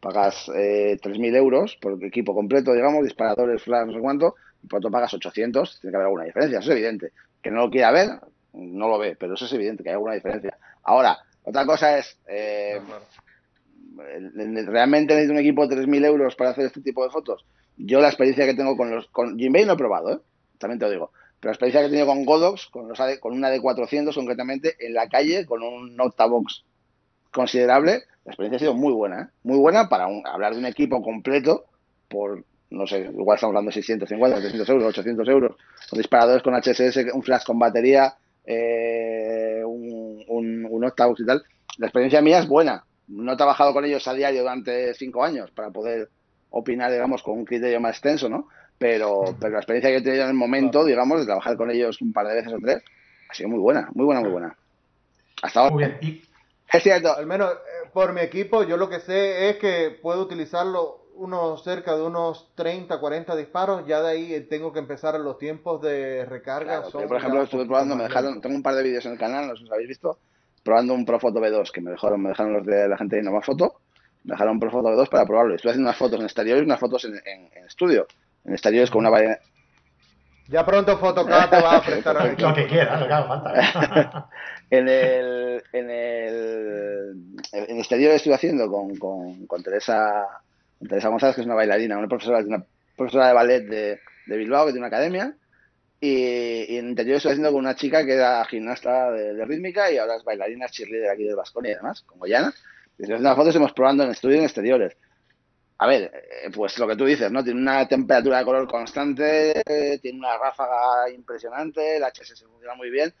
pagas 0.00 0.50
eh, 0.54 0.98
3.000 1.00 1.36
euros 1.36 1.76
por 1.80 1.92
el 1.92 2.04
equipo 2.04 2.34
completo, 2.34 2.72
digamos, 2.72 3.04
disparadores, 3.04 3.62
flash, 3.62 3.86
no 3.86 3.92
sé 3.92 4.00
cuánto, 4.00 4.34
y 4.62 4.66
por 4.66 4.78
otro 4.78 4.90
pagas 4.90 5.12
800, 5.12 5.80
tiene 5.80 5.92
que 5.92 5.96
haber 5.96 6.06
alguna 6.06 6.24
diferencia, 6.24 6.58
eso 6.58 6.70
es 6.70 6.76
evidente. 6.76 7.12
Que 7.42 7.50
no 7.50 7.66
lo 7.66 7.70
quiera 7.70 7.90
ver, 7.90 8.08
no 8.54 8.88
lo 8.88 8.98
ve, 8.98 9.16
pero 9.18 9.34
eso 9.34 9.44
es 9.44 9.52
evidente 9.52 9.82
que 9.82 9.90
hay 9.90 9.94
alguna 9.94 10.14
diferencia. 10.14 10.56
Ahora, 10.82 11.18
otra 11.42 11.66
cosa 11.66 11.98
es, 11.98 12.18
eh, 12.26 12.80
¿realmente 14.66 15.14
necesito 15.14 15.32
un 15.32 15.38
equipo 15.38 15.66
de 15.66 15.76
3.000 15.76 16.04
euros 16.06 16.34
para 16.36 16.50
hacer 16.50 16.66
este 16.66 16.80
tipo 16.80 17.04
de 17.04 17.10
fotos? 17.10 17.44
Yo 17.76 18.00
la 18.00 18.08
experiencia 18.08 18.46
que 18.46 18.54
tengo 18.54 18.76
con 18.76 18.90
los, 18.90 19.06
con 19.08 19.38
Jinbei 19.38 19.64
no 19.64 19.74
he 19.74 19.76
probado, 19.76 20.12
¿eh? 20.12 20.18
también 20.58 20.78
te 20.78 20.86
lo 20.86 20.90
digo, 20.90 21.12
pero 21.40 21.50
la 21.50 21.52
experiencia 21.52 21.80
que 21.80 21.86
he 21.86 21.90
tenido 21.90 22.06
con 22.06 22.24
Godox, 22.24 22.66
con, 22.66 22.88
los, 22.88 22.98
con 23.20 23.32
una 23.32 23.50
de 23.50 23.60
400 23.60 24.14
concretamente, 24.14 24.76
en 24.78 24.94
la 24.94 25.08
calle, 25.08 25.46
con 25.46 25.62
un 25.62 25.98
Octavox 26.00 26.64
considerable, 27.30 28.02
la 28.24 28.32
experiencia 28.32 28.56
ha 28.56 28.60
sido 28.60 28.74
muy 28.74 28.92
buena, 28.92 29.22
¿eh? 29.22 29.26
muy 29.44 29.58
buena 29.58 29.88
para 29.88 30.06
hablar 30.24 30.52
de 30.52 30.58
un 30.58 30.66
equipo 30.66 31.02
completo 31.02 31.64
por, 32.08 32.44
no 32.70 32.86
sé, 32.86 33.00
igual 33.00 33.36
estamos 33.36 33.52
hablando 33.52 33.70
de 33.70 33.74
650, 33.74 34.40
300 34.40 34.68
euros, 34.68 34.88
800 34.88 35.28
euros, 35.28 35.56
con 35.88 35.98
disparadores 35.98 36.42
con 36.42 36.54
HSS, 36.54 37.14
un 37.14 37.22
flash 37.22 37.44
con 37.44 37.58
batería, 37.58 38.14
eh, 38.44 39.62
un, 39.64 40.24
un, 40.28 40.66
un 40.68 40.84
octavos 40.84 41.20
y 41.20 41.24
tal, 41.24 41.42
la 41.78 41.86
experiencia 41.86 42.20
mía 42.20 42.40
es 42.40 42.48
buena. 42.48 42.84
No 43.10 43.32
he 43.32 43.36
trabajado 43.36 43.72
con 43.72 43.84
ellos 43.84 44.06
a 44.08 44.14
diario 44.14 44.40
durante 44.40 44.94
cinco 44.94 45.24
años 45.24 45.50
para 45.50 45.70
poder 45.70 46.08
opinar, 46.50 46.92
digamos, 46.92 47.22
con 47.22 47.38
un 47.38 47.44
criterio 47.44 47.80
más 47.80 47.92
extenso, 47.92 48.28
¿no? 48.28 48.48
Pero, 48.78 49.36
pero 49.38 49.52
la 49.52 49.58
experiencia 49.58 49.90
que 49.90 49.96
he 49.96 50.02
tenido 50.02 50.24
en 50.24 50.30
el 50.30 50.36
momento, 50.36 50.84
digamos, 50.84 51.20
de 51.20 51.26
trabajar 51.26 51.56
con 51.56 51.70
ellos 51.70 52.00
un 52.00 52.12
par 52.12 52.26
de 52.26 52.34
veces 52.34 52.52
o 52.52 52.58
tres, 52.58 52.82
ha 53.28 53.34
sido 53.34 53.48
muy 53.48 53.58
buena, 53.58 53.90
muy 53.94 54.04
buena, 54.04 54.20
muy 54.20 54.30
buena. 54.30 54.56
Hasta 55.42 55.60
ahora. 55.60 55.72
Muy 55.72 55.84
bien. 55.84 56.22
Es 56.72 56.82
cierto. 56.82 57.14
Al 57.14 57.26
menos 57.26 57.52
eh, 57.52 57.88
por 57.92 58.12
mi 58.12 58.20
equipo, 58.20 58.62
yo 58.62 58.76
lo 58.76 58.88
que 58.88 59.00
sé 59.00 59.50
es 59.50 59.56
que 59.56 59.98
puedo 60.00 60.22
utilizarlo 60.22 61.00
unos 61.14 61.62
cerca 61.62 61.96
de 61.96 62.02
unos 62.02 62.50
30, 62.54 62.98
40 62.98 63.36
disparos, 63.36 63.86
ya 63.86 64.00
de 64.00 64.10
ahí 64.10 64.40
tengo 64.48 64.72
que 64.72 64.78
empezar 64.78 65.20
los 65.20 65.36
tiempos 65.36 65.82
de 65.82 66.24
recarga. 66.24 66.80
Claro, 66.80 67.00
yo, 67.00 67.08
por 67.08 67.16
ejemplo, 67.18 67.42
estuve 67.42 67.66
probando, 67.66 67.94
me 67.94 68.04
dejaron, 68.04 68.40
tengo 68.40 68.56
un 68.56 68.62
par 68.62 68.74
de 68.74 68.82
vídeos 68.82 69.04
en 69.04 69.12
el 69.12 69.18
canal, 69.18 69.46
no 69.46 69.54
sé 69.54 69.58
si 69.58 69.64
os 69.64 69.72
habéis 69.72 69.88
visto, 69.88 70.18
probando 70.62 70.94
un 70.94 71.04
Profoto 71.04 71.40
B2 71.40 71.70
que 71.70 71.80
me 71.80 71.90
dejaron, 71.92 72.22
me 72.22 72.30
dejaron 72.30 72.52
los 72.52 72.66
de 72.66 72.88
la 72.88 72.96
gente 72.96 73.16
de 73.16 73.22
Innova 73.22 73.42
Foto, 73.42 73.80
me 74.24 74.32
dejaron 74.32 74.54
un 74.54 74.60
Profoto 74.60 74.88
B2 74.88 75.08
para 75.08 75.26
probarlo. 75.26 75.54
Estuve 75.54 75.72
haciendo 75.72 75.88
unas 75.88 75.98
fotos 75.98 76.20
en 76.20 76.26
exteriores 76.26 76.62
y 76.62 76.66
unas 76.66 76.80
fotos 76.80 77.04
en, 77.04 77.14
en, 77.14 77.50
en 77.54 77.64
estudio. 77.66 78.06
En 78.44 78.52
exteriores 78.52 78.90
con 78.90 79.00
una 79.00 79.10
variedad. 79.10 79.38
Ya 80.50 80.66
pronto 80.66 80.98
Photocad 80.98 81.48
te 81.48 81.62
va 81.62 81.76
a 81.76 81.80
prestar 81.80 82.36
lo 82.40 82.54
que 82.54 82.66
quiera, 82.66 82.98
lo 82.98 83.06
que 83.06 83.12
haga 83.12 83.28
falta. 83.28 84.28
en 84.70 84.88
el 84.88 85.62
en 85.72 85.90
el 85.90 87.14
en 87.52 87.78
exterior 87.78 88.12
estuve 88.12 88.34
haciendo 88.34 88.68
con, 88.68 88.96
con, 88.96 89.46
con 89.46 89.62
Teresa 89.62 90.26
con 90.80 90.88
Teresa 90.88 91.08
González, 91.08 91.36
que 91.36 91.42
es 91.42 91.46
una 91.46 91.54
bailarina, 91.54 91.98
una 91.98 92.08
profesora, 92.08 92.38
una 92.38 92.64
profesora 92.96 93.28
de 93.28 93.32
ballet 93.32 93.60
de, 93.60 94.00
de 94.26 94.36
Bilbao, 94.36 94.66
que 94.66 94.72
tiene 94.72 94.86
una 94.86 94.96
academia, 94.96 95.34
y, 96.00 96.72
y, 96.74 96.78
en 96.78 96.88
interior 96.88 97.16
estoy 97.16 97.32
haciendo 97.32 97.52
con 97.52 97.60
una 97.60 97.76
chica 97.76 98.04
que 98.04 98.14
era 98.14 98.44
gimnasta 98.46 99.10
de, 99.10 99.34
de 99.34 99.44
rítmica 99.44 99.90
y 99.92 99.98
ahora 99.98 100.16
es 100.16 100.24
bailarina 100.24 100.68
cheerleader 100.68 101.10
aquí 101.10 101.24
de 101.24 101.34
Vasconia 101.34 101.72
y 101.72 101.74
demás, 101.74 102.02
con 102.02 102.18
Goyana. 102.18 102.52
Y 102.98 103.02
estoy 103.02 103.14
haciendo 103.14 103.28
las 103.28 103.36
fotos 103.36 103.56
hemos 103.56 103.72
probando 103.72 104.04
en 104.04 104.10
estudio 104.10 104.36
y 104.36 104.38
en 104.38 104.44
exteriores. 104.44 104.96
A 105.78 105.86
ver, 105.86 106.10
eh, 106.12 106.50
pues 106.54 106.78
lo 106.78 106.86
que 106.86 106.96
tú 106.96 107.06
dices, 107.06 107.32
¿no? 107.32 107.42
Tiene 107.42 107.60
una 107.60 107.88
temperatura 107.88 108.38
de 108.38 108.44
color 108.44 108.68
constante, 108.68 109.62
tiene 110.02 110.18
una 110.18 110.36
ráfaga 110.36 111.10
impresionante, 111.10 111.96
el 111.96 112.02
HS 112.02 112.44
funciona 112.44 112.74
muy 112.74 112.90
bien, 112.90 113.14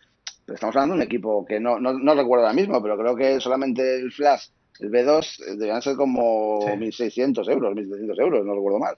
pero 0.44 0.54
estamos 0.56 0.76
hablando 0.76 0.94
de 0.94 1.00
un 1.00 1.06
equipo 1.06 1.44
que 1.46 1.58
no, 1.58 1.80
no, 1.80 1.94
no 1.94 2.14
recuerdo 2.14 2.44
ahora 2.44 2.54
mismo, 2.54 2.82
pero 2.82 2.98
creo 2.98 3.16
que 3.16 3.40
solamente 3.40 3.96
el 3.96 4.12
flash, 4.12 4.48
el 4.78 4.90
B2, 4.90 5.40
eh, 5.40 5.56
debían 5.56 5.80
ser 5.80 5.96
como 5.96 6.60
sí. 6.62 6.72
1.600 6.72 7.50
euros, 7.50 7.74
1.700 7.74 8.20
euros, 8.20 8.44
no 8.44 8.54
recuerdo 8.54 8.78
mal. 8.78 8.96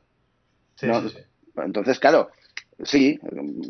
Sí, 0.75 0.87
no, 0.87 1.01
sí, 1.03 1.11
sí. 1.11 1.19
Entonces, 1.57 2.01
claro, 2.01 2.31
Sí, 2.85 3.21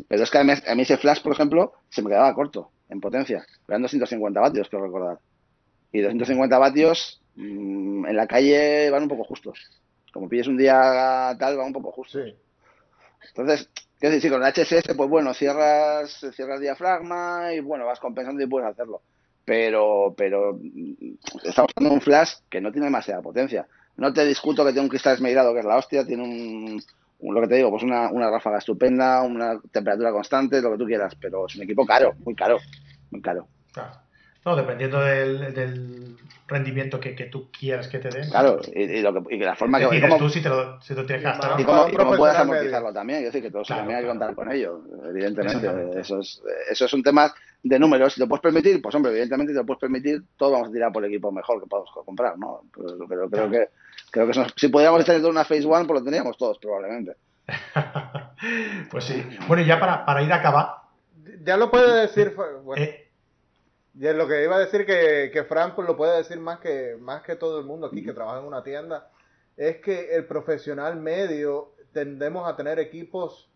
pero 0.07 0.23
es 0.23 0.31
que 0.31 0.37
a 0.37 0.43
mí, 0.43 0.53
a 0.67 0.75
mí, 0.75 0.81
ese 0.81 0.97
flash, 0.97 1.21
por 1.21 1.33
ejemplo, 1.33 1.73
se 1.89 2.01
me 2.01 2.09
quedaba 2.09 2.33
corto 2.33 2.71
en 2.89 2.99
potencia. 2.99 3.45
Eran 3.67 3.81
250 3.81 4.39
vatios, 4.39 4.69
quiero 4.69 4.85
recordar. 4.85 5.19
Y 5.91 6.01
250 6.01 6.57
vatios 6.57 7.21
mmm, 7.35 8.05
en 8.05 8.15
la 8.15 8.27
calle 8.27 8.89
van 8.89 9.03
un 9.03 9.09
poco 9.09 9.23
justos. 9.23 9.59
Como 10.11 10.29
pilles 10.29 10.47
un 10.47 10.57
día 10.57 11.35
tal, 11.39 11.57
van 11.57 11.67
un 11.67 11.73
poco 11.73 11.91
justos. 11.91 12.23
Sí. 12.25 12.35
Entonces, 13.29 13.69
¿qué 13.99 14.09
decir? 14.09 14.31
Con 14.31 14.43
el 14.43 14.53
HSS, 14.53 14.95
pues 14.95 15.09
bueno, 15.09 15.33
cierras, 15.33 16.25
cierras 16.35 16.59
diafragma 16.59 17.53
y 17.53 17.59
bueno, 17.59 17.85
vas 17.85 17.99
compensando 17.99 18.41
y 18.41 18.47
puedes 18.47 18.69
hacerlo. 18.69 19.01
Pero, 19.45 20.13
pero 20.17 20.59
estamos 21.43 21.71
usando 21.75 21.93
un 21.93 22.01
flash 22.01 22.35
que 22.49 22.61
no 22.61 22.71
tiene 22.71 22.85
demasiada 22.85 23.21
potencia. 23.21 23.67
No 23.97 24.13
te 24.13 24.25
discuto 24.25 24.65
que 24.65 24.71
tiene 24.71 24.85
un 24.85 24.89
cristal 24.89 25.15
esmerilado 25.15 25.53
que 25.53 25.59
es 25.59 25.65
la 25.65 25.77
hostia, 25.77 26.05
tiene 26.05 26.23
un, 26.23 26.83
lo 27.31 27.41
que 27.41 27.47
te 27.47 27.55
digo, 27.55 27.69
pues 27.69 27.83
una, 27.83 28.11
una, 28.11 28.29
ráfaga 28.29 28.57
estupenda, 28.57 29.21
una 29.23 29.59
temperatura 29.71 30.11
constante, 30.11 30.61
lo 30.61 30.71
que 30.71 30.77
tú 30.77 30.85
quieras, 30.85 31.15
pero 31.15 31.47
es 31.47 31.55
un 31.55 31.63
equipo 31.63 31.85
caro, 31.85 32.13
muy 32.25 32.35
caro, 32.35 32.57
muy 33.11 33.21
caro. 33.21 33.47
Claro. 33.71 34.02
No, 34.45 34.55
dependiendo 34.55 34.99
del, 34.99 35.53
del 35.53 36.17
rendimiento 36.47 36.99
que, 36.99 37.15
que, 37.15 37.25
tú 37.25 37.49
quieras 37.57 37.87
que 37.87 37.99
te 37.99 38.09
den. 38.09 38.29
Claro, 38.29 38.59
y, 38.73 38.81
y, 38.81 39.01
lo 39.01 39.13
que, 39.13 39.35
y 39.35 39.39
la 39.39 39.55
forma 39.55 39.79
que... 39.79 39.87
Decir, 39.87 40.17
tú 40.17 40.29
si 40.29 40.41
te 40.41 40.49
lo, 40.49 40.81
si 40.81 40.93
tienes 40.93 41.17
que 41.17 41.21
gastar. 41.21 41.59
Y 41.59 41.63
cómo, 41.63 41.87
y 41.87 41.93
cómo 41.93 42.15
puedes 42.17 42.35
amortizarlo 42.35 42.89
medio. 42.89 42.93
también, 42.93 43.19
es 43.19 43.25
decir, 43.25 43.41
que 43.41 43.51
todos 43.51 43.67
claro, 43.67 43.81
también 43.81 43.97
hay 43.97 44.03
que 44.03 44.09
contar 44.09 44.35
con 44.35 44.51
ello, 44.51 44.81
evidentemente. 45.07 45.99
Eso 45.99 46.19
es, 46.19 46.41
eso 46.69 46.85
es 46.85 46.93
un 46.93 47.03
tema 47.03 47.33
de 47.63 47.79
números. 47.79 48.13
Si 48.13 48.21
te 48.21 48.27
puedes 48.27 48.41
permitir, 48.41 48.81
pues 48.81 48.93
hombre, 48.95 49.11
evidentemente 49.11 49.53
si 49.53 49.55
te 49.55 49.61
lo 49.61 49.65
puedes 49.65 49.79
permitir, 49.79 50.21
todos 50.37 50.51
vamos 50.51 50.69
a 50.69 50.71
tirar 50.71 50.91
por 50.91 51.03
el 51.05 51.11
equipo 51.11 51.31
mejor 51.31 51.61
que 51.61 51.67
podamos 51.67 51.89
comprar, 52.05 52.37
¿no? 52.37 52.61
Pero, 52.75 53.07
pero 53.07 53.29
creo 53.29 53.29
claro. 53.29 53.51
que 53.51 53.67
creo 54.11 54.27
que 54.27 54.33
si 54.57 54.67
pudiéramos 54.67 55.05
tener 55.05 55.25
una 55.25 55.45
Phase 55.45 55.65
One, 55.65 55.85
pues 55.85 56.01
lo 56.01 56.05
teníamos 56.05 56.37
todos 56.37 56.59
probablemente. 56.59 57.15
pues 58.91 59.05
sí. 59.05 59.23
Bueno, 59.47 59.63
y 59.63 59.65
ya 59.65 59.79
para, 59.79 60.05
para 60.05 60.21
ir 60.21 60.31
a 60.31 60.37
acabar. 60.37 60.67
Ya 61.43 61.57
lo 61.57 61.71
puede 61.71 62.01
decir. 62.01 62.35
Bueno, 62.35 62.81
eh, 62.81 63.02
ya 63.93 64.13
lo 64.13 64.27
que 64.27 64.43
iba 64.43 64.55
a 64.55 64.59
decir 64.59 64.85
que, 64.85 65.29
que 65.31 65.43
Frank 65.43 65.75
pues, 65.75 65.87
lo 65.87 65.95
puede 65.95 66.17
decir 66.17 66.39
más 66.39 66.59
que, 66.59 66.97
más 66.99 67.21
que 67.21 67.35
todo 67.35 67.59
el 67.59 67.65
mundo 67.65 67.87
aquí 67.87 68.03
que 68.03 68.13
trabaja 68.13 68.39
en 68.39 68.45
una 68.45 68.63
tienda. 68.63 69.09
Es 69.55 69.77
que 69.77 70.15
el 70.15 70.25
profesional 70.25 70.95
medio 70.95 71.73
tendemos 71.91 72.47
a 72.47 72.55
tener 72.55 72.79
equipos 72.79 73.49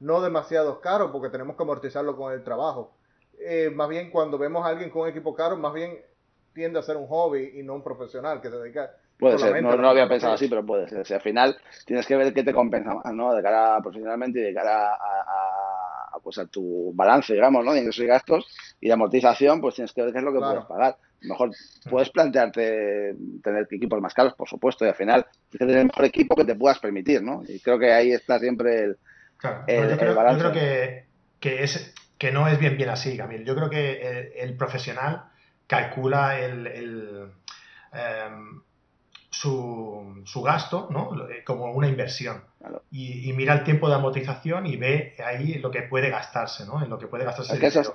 no 0.00 0.20
demasiado 0.20 0.80
caros 0.80 1.10
porque 1.12 1.30
tenemos 1.30 1.56
que 1.56 1.62
amortizarlo 1.62 2.16
con 2.16 2.32
el 2.32 2.42
trabajo. 2.42 2.96
Eh, 3.38 3.70
más 3.70 3.88
bien 3.88 4.10
cuando 4.10 4.36
vemos 4.36 4.64
a 4.64 4.68
alguien 4.68 4.90
con 4.90 5.02
un 5.02 5.08
equipo 5.08 5.34
caro, 5.34 5.56
más 5.56 5.72
bien 5.72 5.98
tiende 6.52 6.78
a 6.78 6.82
ser 6.82 6.96
un 6.96 7.06
hobby 7.06 7.52
y 7.54 7.62
no 7.62 7.74
un 7.74 7.82
profesional 7.82 8.40
que 8.40 8.50
se 8.50 8.56
dedica 8.56 8.90
Puede 9.18 9.38
ser, 9.38 9.62
no, 9.62 9.70
no 9.70 9.82
lo 9.82 9.88
había 9.90 10.08
pensado 10.08 10.34
así, 10.34 10.48
pero 10.48 10.66
puede 10.66 10.88
ser. 10.88 11.14
Al 11.14 11.20
final 11.20 11.56
tienes 11.86 12.06
que 12.06 12.16
ver 12.16 12.34
qué 12.34 12.42
te 12.42 12.52
compensa 12.52 12.94
más, 12.94 13.14
¿no? 13.14 13.32
De 13.32 13.42
cara 13.42 13.80
profesionalmente 13.80 14.40
y 14.40 14.42
de 14.42 14.54
cara 14.54 14.88
a, 14.88 14.94
a, 14.94 15.53
pues 16.24 16.38
a 16.38 16.46
tu 16.46 16.92
balance, 16.94 17.32
digamos, 17.34 17.64
¿no? 17.64 17.72
De 17.72 17.80
ingresos 17.80 18.02
y 18.02 18.06
gastos 18.08 18.46
y 18.80 18.88
de 18.88 18.94
amortización, 18.94 19.60
pues 19.60 19.74
tienes 19.76 19.92
que 19.92 20.02
ver 20.02 20.12
qué 20.12 20.18
es 20.18 20.24
lo 20.24 20.32
que 20.32 20.38
claro. 20.38 20.54
puedes 20.54 20.68
pagar. 20.68 20.96
Mejor 21.20 21.50
puedes 21.88 22.10
plantearte 22.10 23.14
tener 23.42 23.68
equipos 23.70 24.00
más 24.00 24.12
caros, 24.12 24.34
por 24.34 24.48
supuesto, 24.48 24.84
y 24.84 24.88
al 24.88 24.94
final 24.94 25.24
tienes 25.24 25.50
que 25.52 25.58
tener 25.58 25.78
el 25.78 25.86
mejor 25.86 26.04
equipo 26.06 26.34
que 26.34 26.44
te 26.44 26.54
puedas 26.54 26.78
permitir, 26.78 27.22
¿no? 27.22 27.42
Y 27.46 27.60
creo 27.60 27.78
que 27.78 27.92
ahí 27.92 28.12
está 28.12 28.38
siempre 28.38 28.82
el, 28.82 28.96
claro. 29.36 29.64
el, 29.66 29.90
yo, 29.90 29.96
creo, 29.96 30.10
el 30.10 30.16
balance. 30.16 30.42
Yo 30.42 30.50
creo 30.50 30.62
que, 30.62 31.04
que, 31.40 31.62
es, 31.62 31.94
que 32.18 32.32
no 32.32 32.48
es 32.48 32.58
bien 32.58 32.76
bien 32.76 32.88
así, 32.88 33.16
Camil. 33.16 33.44
Yo 33.44 33.54
creo 33.54 33.70
que 33.70 34.00
el, 34.02 34.32
el 34.36 34.56
profesional 34.56 35.24
calcula 35.66 36.40
el, 36.40 36.66
el 36.66 37.32
um, 37.92 38.62
su, 39.40 40.22
su, 40.24 40.42
gasto 40.42 40.88
¿no? 40.90 41.10
como 41.44 41.72
una 41.72 41.88
inversión 41.88 42.42
claro. 42.58 42.82
y, 42.90 43.28
y, 43.28 43.32
mira 43.32 43.54
el 43.54 43.64
tiempo 43.64 43.88
de 43.88 43.94
amortización 43.94 44.66
y 44.66 44.76
ve 44.76 45.14
ahí 45.24 45.54
lo 45.54 45.70
que 45.70 45.82
puede 45.82 46.10
gastarse, 46.10 46.66
¿no? 46.66 46.82
en 46.82 46.88
lo 46.88 46.98
que 46.98 47.06
puede 47.06 47.24
gastarse. 47.24 47.54
Es 47.54 47.60
que 47.60 47.66
eso 47.66 47.80
es... 47.80 47.92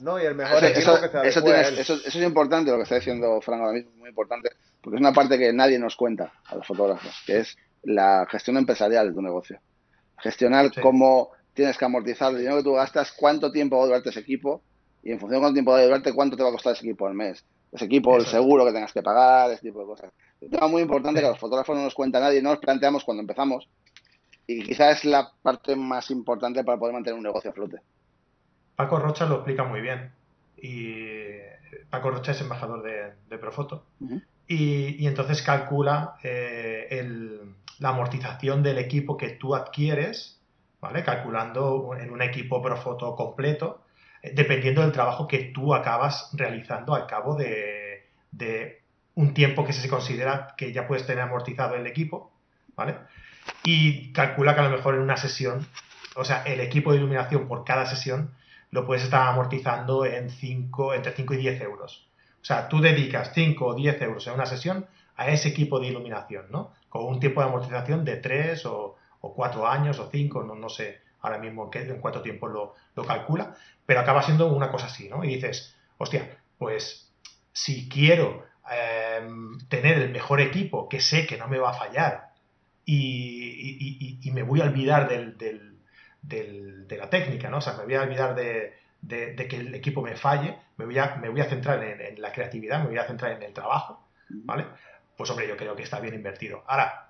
No, 0.00 0.20
y 0.20 0.24
el 0.24 0.36
mejor 0.36 0.58
eso, 0.58 0.66
equipo 0.66 0.92
eso, 0.92 1.00
que 1.00 1.08
se 1.08 1.28
eso, 1.28 1.42
tienes, 1.42 1.68
eso, 1.72 1.94
eso, 1.94 2.18
es 2.18 2.24
importante, 2.24 2.70
lo 2.70 2.76
que 2.76 2.84
está 2.84 2.94
diciendo 2.94 3.40
Frank 3.40 3.60
ahora 3.60 3.72
mismo, 3.72 3.90
muy 3.96 4.08
importante, 4.08 4.50
porque 4.80 4.96
es 4.96 5.00
una 5.00 5.12
parte 5.12 5.36
que 5.36 5.52
nadie 5.52 5.78
nos 5.80 5.96
cuenta 5.96 6.32
a 6.46 6.54
los 6.54 6.66
fotógrafos, 6.66 7.12
que 7.26 7.38
es 7.38 7.58
la 7.82 8.26
gestión 8.30 8.56
empresarial 8.56 9.08
de 9.08 9.14
tu 9.14 9.22
negocio. 9.22 9.58
Gestionar 10.18 10.72
sí. 10.72 10.80
cómo 10.80 11.30
tienes 11.54 11.76
que 11.76 11.84
amortizar 11.84 12.30
el 12.30 12.38
dinero 12.38 12.58
que 12.58 12.62
tú 12.62 12.74
gastas, 12.74 13.12
cuánto 13.12 13.50
tiempo 13.50 13.76
va 13.78 13.82
a 13.82 13.86
durarte 13.86 14.10
ese 14.10 14.20
equipo 14.20 14.62
y 15.02 15.10
en 15.10 15.18
función 15.18 15.38
de 15.38 15.42
cuánto 15.42 15.54
tiempo 15.54 15.72
va 15.72 15.78
a 15.78 15.82
durarte, 15.82 16.12
cuánto 16.12 16.36
te 16.36 16.42
va 16.44 16.50
a 16.50 16.52
costar 16.52 16.74
ese 16.74 16.86
equipo 16.86 17.06
al 17.08 17.14
mes. 17.14 17.44
Ese 17.72 17.84
equipo, 17.84 18.16
Eso. 18.16 18.20
el 18.20 18.26
seguro 18.26 18.64
que 18.66 18.72
tengas 18.72 18.92
que 18.92 19.02
pagar, 19.02 19.50
ese 19.50 19.62
tipo 19.62 19.80
de 19.80 19.86
cosas. 19.86 20.10
Un 20.40 20.50
tema 20.50 20.66
muy 20.68 20.82
importante 20.82 21.20
que 21.20 21.26
a 21.26 21.30
los 21.30 21.38
fotógrafos 21.38 21.76
no 21.76 21.84
nos 21.84 21.94
cuenta 21.94 22.18
nadie, 22.20 22.42
no 22.42 22.50
nos 22.50 22.58
planteamos 22.58 23.04
cuando 23.04 23.20
empezamos. 23.20 23.68
Y 24.46 24.62
quizás 24.64 24.98
es 24.98 25.04
la 25.04 25.30
parte 25.42 25.76
más 25.76 26.10
importante 26.10 26.64
para 26.64 26.78
poder 26.78 26.94
mantener 26.94 27.16
un 27.16 27.22
negocio 27.22 27.50
a 27.50 27.54
flote. 27.54 27.78
Paco 28.74 28.98
Rocha 28.98 29.26
lo 29.26 29.36
explica 29.36 29.62
muy 29.64 29.80
bien. 29.80 30.10
Y 30.56 31.28
Paco 31.90 32.10
Rocha 32.10 32.32
es 32.32 32.40
embajador 32.40 32.82
de, 32.82 33.12
de 33.28 33.38
Profoto. 33.38 33.84
Uh 34.00 34.08
-huh. 34.08 34.22
y, 34.48 35.04
y, 35.04 35.06
entonces 35.06 35.42
calcula 35.42 36.16
eh, 36.24 36.88
el, 36.90 37.54
la 37.78 37.90
amortización 37.90 38.62
del 38.62 38.78
equipo 38.78 39.16
que 39.16 39.30
tú 39.30 39.54
adquieres, 39.54 40.40
¿vale? 40.80 41.04
Calculando 41.04 41.92
en 41.98 42.10
un 42.10 42.20
equipo 42.22 42.60
Profoto 42.60 43.14
completo, 43.14 43.82
dependiendo 44.22 44.82
del 44.82 44.92
trabajo 44.92 45.26
que 45.26 45.38
tú 45.38 45.74
acabas 45.74 46.30
realizando 46.32 46.94
al 46.94 47.06
cabo 47.06 47.36
de, 47.36 48.06
un 49.14 49.34
tiempo 49.34 49.64
que 49.64 49.72
se 49.72 49.88
considera 49.88 50.54
que 50.56 50.72
ya 50.72 50.86
puedes 50.86 51.06
tener 51.06 51.22
amortizado 51.22 51.74
el 51.74 51.86
equipo, 51.86 52.30
¿vale? 52.76 52.96
Y 53.64 54.12
calcula 54.12 54.54
que 54.54 54.60
a 54.60 54.68
lo 54.68 54.76
mejor 54.76 54.94
en 54.94 55.00
una 55.00 55.16
sesión, 55.16 55.66
o 56.16 56.24
sea, 56.24 56.42
el 56.44 56.60
equipo 56.60 56.92
de 56.92 56.98
iluminación 56.98 57.48
por 57.48 57.64
cada 57.64 57.86
sesión 57.86 58.32
lo 58.70 58.86
puedes 58.86 59.04
estar 59.04 59.26
amortizando 59.28 60.06
en 60.06 60.30
5, 60.30 60.94
entre 60.94 61.12
5 61.12 61.34
y 61.34 61.36
10 61.38 61.60
euros. 61.62 62.08
O 62.40 62.44
sea, 62.44 62.68
tú 62.68 62.80
dedicas 62.80 63.32
5 63.34 63.66
o 63.66 63.74
10 63.74 64.00
euros 64.02 64.26
en 64.26 64.34
una 64.34 64.46
sesión 64.46 64.86
a 65.16 65.28
ese 65.28 65.48
equipo 65.48 65.80
de 65.80 65.88
iluminación, 65.88 66.46
¿no? 66.50 66.72
Con 66.88 67.04
un 67.04 67.20
tiempo 67.20 67.40
de 67.40 67.48
amortización 67.48 68.04
de 68.04 68.16
3 68.16 68.64
o, 68.66 68.96
o 69.20 69.34
4 69.34 69.66
años 69.66 69.98
o 69.98 70.08
5, 70.10 70.44
no, 70.44 70.54
no 70.54 70.68
sé 70.68 71.00
ahora 71.22 71.38
mismo 71.38 71.64
en, 71.64 71.70
qué, 71.70 71.80
en 71.80 72.00
cuánto 72.00 72.22
tiempo 72.22 72.48
lo, 72.48 72.74
lo 72.94 73.04
calcula, 73.04 73.54
pero 73.86 74.00
acaba 74.00 74.22
siendo 74.22 74.48
una 74.48 74.70
cosa 74.70 74.86
así, 74.86 75.08
¿no? 75.08 75.24
Y 75.24 75.34
dices, 75.34 75.74
hostia, 75.98 76.38
pues 76.58 77.12
si 77.52 77.88
quiero 77.88 78.44
eh, 78.70 79.26
tener 79.68 79.98
el 79.98 80.10
mejor 80.10 80.40
equipo 80.40 80.88
que 80.88 81.00
sé 81.00 81.26
que 81.26 81.36
no 81.36 81.48
me 81.48 81.58
va 81.58 81.70
a 81.70 81.74
fallar 81.74 82.30
y, 82.84 82.96
y, 82.98 83.96
y, 84.00 84.28
y 84.28 84.30
me 84.32 84.42
voy 84.42 84.60
a 84.60 84.64
olvidar 84.64 85.08
del, 85.08 85.36
del, 85.36 85.78
del, 86.22 86.86
de 86.86 86.96
la 86.96 87.10
técnica, 87.10 87.50
¿no? 87.50 87.58
O 87.58 87.60
sea, 87.60 87.74
me 87.74 87.84
voy 87.84 87.94
a 87.94 88.02
olvidar 88.02 88.34
de, 88.34 88.74
de, 89.02 89.48
que 89.48 89.56
el 89.56 89.74
equipo 89.74 90.02
me 90.02 90.16
falle, 90.16 90.58
me 90.76 90.84
voy 90.84 90.98
a, 90.98 91.16
me 91.16 91.28
voy 91.28 91.40
a 91.40 91.48
centrar 91.48 91.82
en, 91.82 92.20
la 92.20 92.32
creatividad, 92.32 92.80
me 92.80 92.88
voy 92.88 92.98
a 92.98 93.06
centrar 93.06 93.32
en 93.32 93.42
el 93.42 93.52
trabajo, 93.52 94.06
¿vale? 94.28 94.66
Pues 95.16 95.30
hombre, 95.30 95.48
yo 95.48 95.56
creo 95.56 95.76
que 95.76 95.82
está 95.82 96.00
bien 96.00 96.14
invertido. 96.14 96.64
Ahora, 96.66 97.09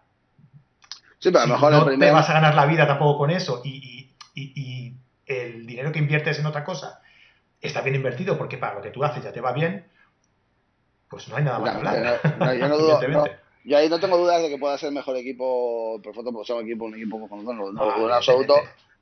sí, 1.20 1.30
pero 1.30 1.40
a 1.40 1.46
lo 1.46 1.54
mejor 1.54 1.72
no 1.72 1.98
te 1.98 2.10
vas 2.10 2.28
a 2.28 2.32
ganar 2.32 2.54
la 2.56 2.66
vida 2.66 2.86
tampoco 2.86 3.18
con 3.18 3.30
eso. 3.30 3.62
Y, 3.64 3.98
el 5.26 5.64
dinero 5.64 5.92
que 5.92 6.00
inviertes 6.00 6.40
en 6.40 6.46
otra 6.46 6.64
cosa 6.64 7.00
está 7.60 7.82
bien 7.82 7.94
invertido 7.94 8.36
porque 8.36 8.58
para 8.58 8.74
lo 8.74 8.82
que 8.82 8.90
tú 8.90 9.04
haces 9.04 9.22
ya 9.22 9.32
te 9.32 9.40
va 9.40 9.52
bien, 9.52 9.86
pues 11.08 11.28
no 11.28 11.36
hay 11.36 11.44
nada 11.44 11.60
más 11.60 11.70
que 11.70 11.76
hablar. 11.76 12.20
yo, 12.58 12.68
no 12.68 13.24
yo 13.64 13.78
ahí 13.78 13.88
no 13.88 14.00
tengo 14.00 14.18
dudas 14.18 14.42
de 14.42 14.48
que 14.48 14.58
pueda 14.58 14.76
ser 14.76 14.90
mejor 14.90 15.16
equipo, 15.16 16.00
por 16.02 16.14
foto, 16.14 16.32
pues 16.32 16.50
un 16.50 16.62
equipo, 16.62 16.86
un 16.86 16.96
equipo 16.96 17.28
con 17.28 17.44
no, 17.44 17.52
no, 17.52 17.70
no, 17.70 18.06
en 18.06 18.12
absoluto 18.12 18.54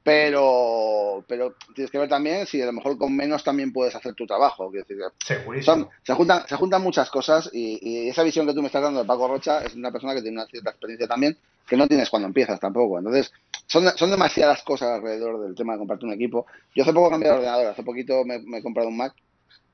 pero, 0.02 1.24
pero 1.26 1.54
tienes 1.74 1.90
que 1.90 1.98
ver 1.98 2.08
también 2.08 2.46
si 2.46 2.62
a 2.62 2.66
lo 2.66 2.72
mejor 2.72 2.96
con 2.96 3.14
menos 3.14 3.44
también 3.44 3.72
puedes 3.72 3.94
hacer 3.94 4.14
tu 4.14 4.26
trabajo. 4.26 4.70
Decir, 4.70 4.96
Segurísimo. 5.18 5.90
se, 6.02 6.14
juntan, 6.14 6.46
se 6.46 6.56
juntan 6.56 6.82
muchas 6.82 7.10
cosas 7.10 7.50
y, 7.52 8.08
esa 8.08 8.22
visión 8.22 8.46
que 8.46 8.54
tú 8.54 8.60
me 8.60 8.68
estás 8.68 8.82
dando 8.82 9.00
de 9.00 9.06
Paco 9.06 9.28
Rocha 9.28 9.62
es 9.62 9.74
una 9.74 9.92
persona 9.92 10.14
que 10.14 10.22
tiene 10.22 10.38
una 10.38 10.46
cierta 10.46 10.70
experiencia 10.70 11.06
también 11.06 11.36
que 11.66 11.76
no 11.76 11.86
tienes 11.86 12.08
cuando 12.08 12.26
empiezas 12.26 12.58
tampoco. 12.58 12.98
Entonces, 12.98 13.30
son, 13.66 13.86
son 13.96 14.10
demasiadas 14.10 14.62
cosas 14.62 14.88
alrededor 14.96 15.42
del 15.44 15.54
tema 15.54 15.74
de 15.74 15.80
comprarte 15.80 16.06
un 16.06 16.12
equipo. 16.12 16.46
Yo 16.74 16.82
hace 16.82 16.92
poco 16.92 17.10
cambié 17.10 17.28
de 17.28 17.36
ordenador, 17.36 17.66
hace 17.66 17.82
poquito 17.82 18.24
me, 18.24 18.36
he 18.58 18.62
comprado 18.62 18.88
un 18.88 18.96
Mac 18.96 19.14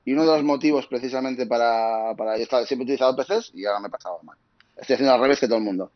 y 0.03 0.11
uno 0.11 0.23
de 0.23 0.33
los 0.33 0.43
motivos 0.43 0.85
precisamente 0.87 1.45
para, 1.45 2.13
para 2.15 2.35
yo 2.35 2.43
estaba, 2.43 2.65
siempre 2.65 2.83
he 2.83 2.93
utilizado 2.93 3.15
PCs 3.15 3.51
y 3.55 3.65
ahora 3.65 3.79
me 3.79 3.87
he 3.87 3.91
pasado 3.91 4.19
a 4.19 4.23
Mac. 4.23 4.37
Estoy 4.75 4.95
haciendo 4.95 5.13
al 5.13 5.21
revés 5.21 5.39
que 5.39 5.47
todo 5.47 5.57
el 5.57 5.63
mundo. 5.63 5.91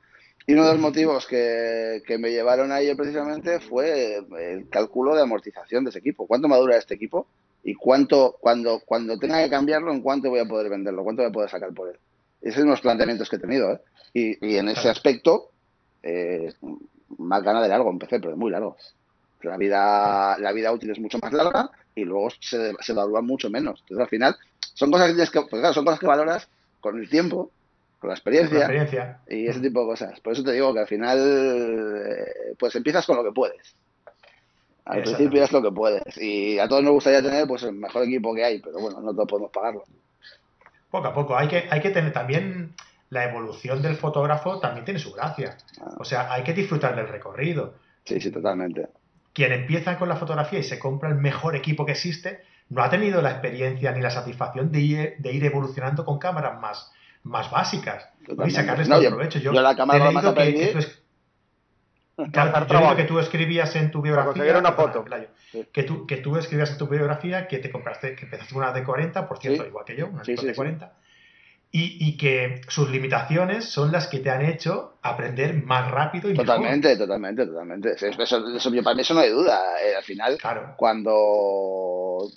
Y 0.50 0.54
uno 0.54 0.66
de 0.66 0.72
los 0.72 0.82
motivos 0.82 1.28
que, 1.28 2.02
me 2.18 2.32
llevaron 2.32 2.72
a 2.72 2.80
ello 2.80 2.98
precisamente 2.98 3.60
fue 3.60 4.16
el 4.16 4.68
cálculo 4.68 5.14
de 5.14 5.22
amortización 5.22 5.84
de 5.84 5.92
ese 5.92 6.00
equipo. 6.00 6.26
¿Cuánto 6.26 6.48
madura 6.48 6.76
este 6.76 6.96
equipo? 6.96 7.28
Y 7.64 7.76
cuánto, 7.76 8.36
cuando, 8.42 8.80
cuando 8.84 9.20
tenga 9.20 9.44
que 9.44 9.50
cambiarlo, 9.52 9.92
en 9.92 10.02
cuánto 10.02 10.32
voy 10.32 10.40
a 10.40 10.48
poder 10.48 10.72
venderlo, 10.72 11.04
cuánto 11.04 11.22
voy 11.22 11.30
a 11.30 11.32
poder 11.32 11.52
sacar 11.52 11.72
por 11.72 11.90
él. 11.90 11.98
Esos 12.42 12.62
son 12.62 12.70
los 12.72 12.82
planteamientos 12.82 13.30
que 13.30 13.36
he 13.36 13.40
tenido. 13.40 13.74
¿eh? 13.74 13.80
Y, 14.42 14.56
en 14.56 14.70
ese 14.70 14.90
aspecto, 14.90 15.52
eh, 16.02 16.52
más 17.20 17.44
gana 17.44 17.62
de 17.62 17.70
largo, 17.70 17.92
empecé, 17.92 18.20
pero 18.20 18.36
muy 18.36 18.50
largo. 18.50 18.76
La 19.44 19.56
vida, 19.56 20.36
la 20.40 20.52
vida 20.52 20.72
útil 20.72 20.90
es 20.90 21.00
mucho 21.00 21.20
más 21.20 21.32
larga 21.32 21.70
y 21.94 22.06
luego 22.06 22.32
se, 22.40 22.74
se 22.80 22.92
evalúa 22.92 23.22
mucho 23.22 23.52
menos. 23.52 23.82
Entonces, 23.82 24.02
al 24.02 24.10
final, 24.10 24.36
son 24.74 24.90
cosas 24.90 25.14
que, 25.14 25.32
que 25.32 25.48
pues 25.48 25.76
son 25.76 25.86
cosas 25.86 26.00
que 26.00 26.08
valoras 26.08 26.50
con 26.82 26.98
el 26.98 27.08
tiempo 27.08 27.52
con 28.00 28.08
la 28.10 28.16
experiencia, 28.16 29.20
y 29.28 29.48
ese 29.48 29.60
tipo 29.60 29.82
de 29.82 29.88
cosas. 29.88 30.20
Por 30.22 30.34
eso 30.34 30.44
te 30.44 30.54
digo 30.54 30.74
que 30.74 30.80
al 30.80 30.88
final, 30.88 31.20
eh, 31.20 32.56
pues 32.58 32.76
empiezas 32.76 33.06
con 33.06 33.18
lo 33.18 33.24
que 33.24 33.32
puedes. 33.32 33.76
Al 34.86 35.04
principio 35.04 35.44
es 35.44 35.52
lo 35.52 35.62
que 35.62 35.72
puedes. 35.72 36.18
Y 36.18 36.58
a 36.58 36.68
todos 36.68 36.82
nos 36.82 36.94
gustaría 36.94 37.22
tener 37.22 37.46
pues 37.48 37.62
el 37.64 37.74
mejor 37.74 38.04
equipo 38.04 38.34
que 38.34 38.44
hay, 38.44 38.60
pero 38.60 38.80
bueno, 38.80 39.02
no 39.02 39.14
todos 39.14 39.28
podemos 39.28 39.52
pagarlo. 39.52 39.84
Poco 40.90 41.08
a 41.08 41.14
poco. 41.14 41.38
Hay 41.38 41.48
que, 41.48 41.68
hay 41.70 41.82
que 41.82 41.92
tener 41.92 42.12
también 42.12 42.74
la 43.10 43.26
evolución 43.26 43.82
del 43.82 43.96
fotógrafo 43.96 44.60
también 44.60 44.86
tiene 44.86 45.00
su 45.00 45.14
gracia. 45.14 45.58
Ah. 45.82 45.96
O 46.00 46.06
sea, 46.06 46.32
hay 46.32 46.44
que 46.44 46.54
disfrutar 46.54 46.96
del 46.96 47.08
recorrido. 47.08 47.76
Sí, 48.06 48.20
sí, 48.20 48.32
totalmente. 48.32 48.88
Quien 49.34 49.52
empieza 49.52 50.00
con 50.00 50.10
la 50.10 50.16
fotografía 50.16 50.60
y 50.60 50.64
se 50.64 50.80
compra 50.80 51.10
el 51.10 51.16
mejor 51.16 51.56
equipo 51.56 51.86
que 51.86 51.92
existe, 51.92 52.42
no 52.70 52.84
ha 52.84 52.90
tenido 52.90 53.22
la 53.22 53.32
experiencia 53.32 53.92
ni 53.92 54.02
la 54.02 54.10
satisfacción 54.10 54.72
de 54.72 54.80
ir, 54.80 55.16
de 55.20 55.34
ir 55.34 55.44
evolucionando 55.44 56.06
con 56.06 56.18
cámaras 56.18 56.60
más, 56.60 56.92
más 57.24 57.52
básicas 57.52 58.10
y 58.46 58.52
sacarles 58.52 58.88
todo 58.88 59.02
el 59.02 59.08
provecho. 59.08 59.40
Yo, 59.40 59.52
la 59.52 59.76
cámara 59.76 60.12
más 60.12 60.34
que, 60.34 60.54
que, 60.54 60.74
tú 62.68 62.74
yo 62.74 62.96
que 62.96 63.04
tú 63.04 63.20
escribías 63.20 63.76
en 63.76 63.92
tu 63.92 64.02
biografía. 64.02 64.58
una 64.58 64.74
foto. 64.74 65.06
que, 65.72 65.84
tú, 65.84 66.06
que 66.06 66.18
tú 66.18 66.38
escribías 66.38 66.72
en 66.72 66.78
tu 66.78 66.88
biografía 66.88 67.48
que 67.48 67.60
te 67.60 67.70
compraste, 67.70 68.16
que 68.16 68.26
empezaste 68.26 68.54
con 68.54 68.64
una 68.64 68.74
de 68.74 68.84
40, 68.84 69.28
por 69.28 69.40
cierto, 69.40 69.66
igual 69.66 69.86
que 69.86 69.96
yo, 69.96 70.08
una 70.08 70.24
de 70.24 70.56
40. 70.56 70.94
Y, 71.72 71.98
y, 72.04 72.18
que 72.18 72.62
sus 72.68 72.90
limitaciones 72.90 73.66
son 73.66 73.92
las 73.92 74.08
que 74.08 74.18
te 74.18 74.32
han 74.32 74.44
hecho 74.44 74.98
aprender 75.04 75.54
más 75.64 75.92
rápido 75.92 76.32
y 76.32 76.34
Totalmente, 76.34 76.98
totalmente, 76.98 77.46
totalmente. 77.46 77.92
Eso, 77.92 78.24
eso, 78.24 78.72
para 78.84 78.96
mí 78.96 79.02
eso 79.02 79.14
no 79.14 79.20
hay 79.20 79.30
duda. 79.30 79.62
Eh, 79.80 79.96
al 79.96 80.04
final, 80.04 80.40
cuando 80.76 82.28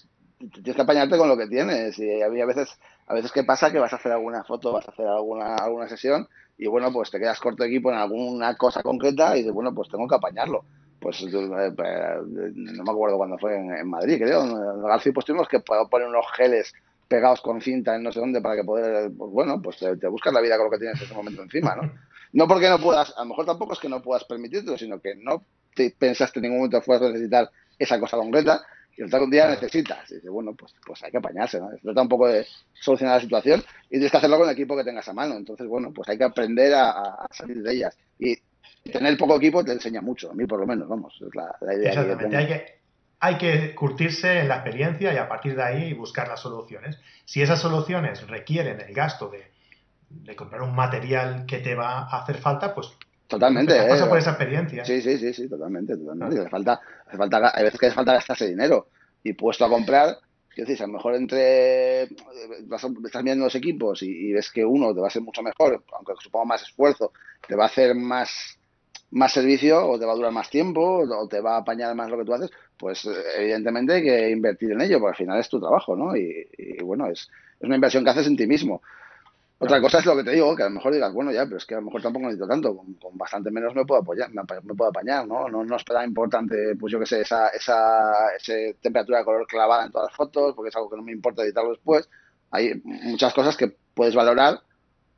tienes 0.50 0.76
que 0.76 0.82
apañarte 0.82 1.16
con 1.16 1.28
lo 1.28 1.36
que 1.36 1.46
tienes. 1.46 1.98
Y 1.98 2.22
había 2.22 2.46
veces 2.46 2.78
a 3.12 3.14
veces 3.14 3.30
que 3.30 3.44
pasa 3.44 3.70
que 3.70 3.78
vas 3.78 3.92
a 3.92 3.96
hacer 3.96 4.10
alguna 4.10 4.42
foto, 4.42 4.72
vas 4.72 4.88
a 4.88 4.90
hacer 4.90 5.06
alguna, 5.06 5.56
alguna 5.56 5.86
sesión 5.86 6.26
y 6.56 6.66
bueno, 6.66 6.90
pues 6.90 7.10
te 7.10 7.18
quedas 7.18 7.38
corto 7.40 7.62
de 7.62 7.68
equipo 7.68 7.90
en 7.90 7.98
alguna 7.98 8.56
cosa 8.56 8.82
concreta 8.82 9.36
y 9.36 9.40
dices, 9.40 9.52
bueno, 9.52 9.74
pues 9.74 9.90
tengo 9.90 10.08
que 10.08 10.14
apañarlo. 10.14 10.64
Pues 10.98 11.20
eh, 11.22 11.30
no 11.30 12.84
me 12.84 12.90
acuerdo 12.90 13.18
cuándo 13.18 13.36
fue 13.36 13.54
en, 13.54 13.86
Madrid, 13.86 14.16
creo. 14.18 14.44
En 14.44 14.82
García 14.82 15.12
pues 15.12 15.26
tuvimos 15.26 15.46
que 15.46 15.60
poner 15.60 16.08
unos 16.08 16.24
geles 16.34 16.72
pegados 17.06 17.42
con 17.42 17.60
cinta 17.60 17.96
en 17.96 18.02
no 18.02 18.12
sé 18.12 18.20
dónde 18.20 18.40
para 18.40 18.56
que 18.56 18.64
poder, 18.64 19.10
pues 19.14 19.30
bueno, 19.30 19.60
pues 19.60 19.76
te, 19.76 20.08
buscas 20.08 20.32
la 20.32 20.40
vida 20.40 20.56
con 20.56 20.66
lo 20.66 20.70
que 20.70 20.78
tienes 20.78 20.98
en 20.98 21.04
ese 21.04 21.14
momento 21.14 21.42
encima, 21.42 21.76
¿no? 21.76 21.92
No 22.32 22.48
porque 22.48 22.70
no 22.70 22.78
puedas, 22.78 23.12
a 23.14 23.24
lo 23.24 23.28
mejor 23.28 23.44
tampoco 23.44 23.74
es 23.74 23.78
que 23.78 23.90
no 23.90 24.00
puedas 24.00 24.24
permitirlo, 24.24 24.78
sino 24.78 24.98
que 25.00 25.16
no 25.16 25.42
te 25.74 25.94
pensaste 25.98 26.38
en 26.38 26.44
ningún 26.44 26.58
momento 26.60 26.78
que 26.78 26.86
fueras 26.86 27.02
a 27.02 27.08
necesitar 27.08 27.50
esa 27.78 28.00
cosa 28.00 28.16
concreta 28.16 28.62
y 28.96 29.02
el 29.02 29.10
tal 29.10 29.22
un 29.22 29.30
día 29.30 29.48
necesitas. 29.48 30.10
Y 30.10 30.16
dice, 30.16 30.28
bueno, 30.28 30.54
pues, 30.54 30.74
pues 30.84 31.02
hay 31.02 31.10
que 31.10 31.18
apañarse, 31.18 31.58
¿no? 31.60 31.70
Se 31.70 31.78
trata 31.78 32.02
un 32.02 32.08
poco 32.08 32.28
de 32.28 32.46
solucionar 32.72 33.16
la 33.16 33.22
situación 33.22 33.62
y 33.86 33.90
tienes 33.90 34.10
que 34.10 34.16
hacerlo 34.16 34.38
con 34.38 34.48
el 34.48 34.52
equipo 34.52 34.76
que 34.76 34.84
tengas 34.84 35.08
a 35.08 35.12
mano. 35.12 35.36
Entonces, 35.36 35.66
bueno, 35.66 35.92
pues 35.92 36.08
hay 36.08 36.18
que 36.18 36.24
aprender 36.24 36.72
a, 36.74 37.26
salir 37.30 37.62
de 37.62 37.72
ellas. 37.72 37.96
Y 38.18 38.36
tener 38.90 39.16
poco 39.16 39.36
equipo 39.36 39.64
te 39.64 39.72
enseña 39.72 40.00
mucho, 40.00 40.30
a 40.30 40.34
mí 40.34 40.46
por 40.46 40.60
lo 40.60 40.66
menos, 40.66 40.88
vamos, 40.88 41.14
es 41.20 41.34
la, 41.34 41.74
idea. 41.74 41.90
Exactamente, 41.90 42.36
hay, 42.36 42.46
que, 42.46 42.78
hay 43.20 43.38
que 43.38 43.74
curtirse 43.74 44.40
en 44.40 44.48
la 44.48 44.56
experiencia 44.56 45.12
y 45.14 45.16
a 45.16 45.28
partir 45.28 45.56
de 45.56 45.62
ahí 45.62 45.94
buscar 45.94 46.28
las 46.28 46.40
soluciones. 46.40 46.98
Si 47.24 47.40
esas 47.40 47.60
soluciones 47.60 48.26
requieren 48.26 48.80
el 48.80 48.92
gasto 48.92 49.28
de, 49.28 49.52
de 50.10 50.36
comprar 50.36 50.62
un 50.62 50.74
material 50.74 51.46
que 51.46 51.58
te 51.58 51.74
va 51.74 52.00
a 52.00 52.22
hacer 52.22 52.36
falta, 52.36 52.74
pues 52.74 52.88
Totalmente. 53.32 53.74
Pasa 53.88 54.04
eh. 54.04 54.08
por 54.08 54.18
esa 54.18 54.30
experiencia. 54.30 54.84
Sí, 54.84 55.00
sí, 55.00 55.16
sí, 55.16 55.32
sí, 55.32 55.48
totalmente. 55.48 55.96
totalmente. 55.96 56.40
Hace 56.40 56.50
falta, 56.50 56.80
hace 57.06 57.16
falta, 57.16 57.52
hay 57.54 57.64
veces 57.64 57.80
que 57.80 57.86
hace 57.86 57.94
falta 57.94 58.12
gastarse 58.12 58.46
dinero 58.46 58.88
y 59.22 59.32
puesto 59.32 59.64
a 59.64 59.70
comprar, 59.70 60.18
que 60.54 60.62
decís, 60.62 60.82
a 60.82 60.86
lo 60.86 60.92
mejor 60.92 61.14
entre 61.14 62.08
vas 62.66 62.86
estás 63.06 63.24
viendo 63.24 63.44
los 63.44 63.54
equipos 63.54 64.02
y, 64.02 64.32
ves 64.34 64.50
que 64.50 64.66
uno 64.66 64.94
te 64.94 65.00
va 65.00 65.06
a 65.06 65.10
ser 65.10 65.22
mucho 65.22 65.42
mejor, 65.42 65.82
aunque 65.96 66.12
suponga 66.20 66.44
más 66.44 66.62
esfuerzo, 66.62 67.12
te 67.48 67.56
va 67.56 67.64
a 67.64 67.66
hacer 67.68 67.94
más, 67.94 68.58
más 69.12 69.32
servicio 69.32 69.88
o 69.88 69.98
te 69.98 70.04
va 70.04 70.12
a 70.12 70.16
durar 70.16 70.32
más 70.32 70.50
tiempo 70.50 71.06
o 71.08 71.26
te 71.26 71.40
va 71.40 71.54
a 71.54 71.60
apañar 71.60 71.94
más 71.94 72.10
lo 72.10 72.18
que 72.18 72.24
tú 72.26 72.34
haces, 72.34 72.50
pues 72.76 73.08
evidentemente 73.38 73.94
hay 73.94 74.02
que 74.02 74.30
invertir 74.30 74.72
en 74.72 74.82
ello, 74.82 75.00
porque 75.00 75.12
al 75.12 75.24
final 75.24 75.40
es 75.40 75.48
tu 75.48 75.58
trabajo, 75.58 75.96
¿no? 75.96 76.14
Y, 76.14 76.46
y 76.58 76.82
bueno, 76.82 77.06
es, 77.06 77.30
es 77.58 77.62
una 77.62 77.76
inversión 77.76 78.04
que 78.04 78.10
haces 78.10 78.26
en 78.26 78.36
ti 78.36 78.46
mismo. 78.46 78.82
Otra 79.62 79.80
cosa 79.80 80.00
es 80.00 80.06
lo 80.06 80.16
que 80.16 80.24
te 80.24 80.32
digo, 80.32 80.56
que 80.56 80.64
a 80.64 80.68
lo 80.68 80.72
mejor 80.72 80.92
digas, 80.92 81.12
bueno, 81.12 81.30
ya, 81.30 81.44
pero 81.44 81.56
es 81.56 81.64
que 81.64 81.74
a 81.74 81.76
lo 81.76 81.84
mejor 81.84 82.02
tampoco 82.02 82.24
necesito 82.24 82.48
tanto, 82.48 82.76
con, 82.76 83.16
bastante 83.16 83.48
menos 83.52 83.72
me 83.76 83.84
puedo 83.84 84.00
apoyar, 84.00 84.28
me, 84.32 84.42
puedo 84.44 84.90
apañar, 84.90 85.24
¿no? 85.24 85.48
¿no? 85.48 85.62
No 85.62 85.76
es 85.76 85.84
tan 85.84 86.04
importante, 86.04 86.74
pues 86.74 86.92
yo 86.92 86.98
qué 86.98 87.06
sé, 87.06 87.20
esa, 87.20 87.46
esa, 87.50 88.34
temperatura 88.80 89.18
de 89.18 89.24
color 89.24 89.46
clavada 89.46 89.84
en 89.84 89.92
todas 89.92 90.08
las 90.10 90.16
fotos, 90.16 90.56
porque 90.56 90.70
es 90.70 90.74
algo 90.74 90.90
que 90.90 90.96
no 90.96 91.04
me 91.04 91.12
importa 91.12 91.44
editarlo 91.44 91.70
después. 91.70 92.10
Hay 92.50 92.82
muchas 92.84 93.32
cosas 93.34 93.56
que 93.56 93.72
puedes 93.94 94.16
valorar 94.16 94.58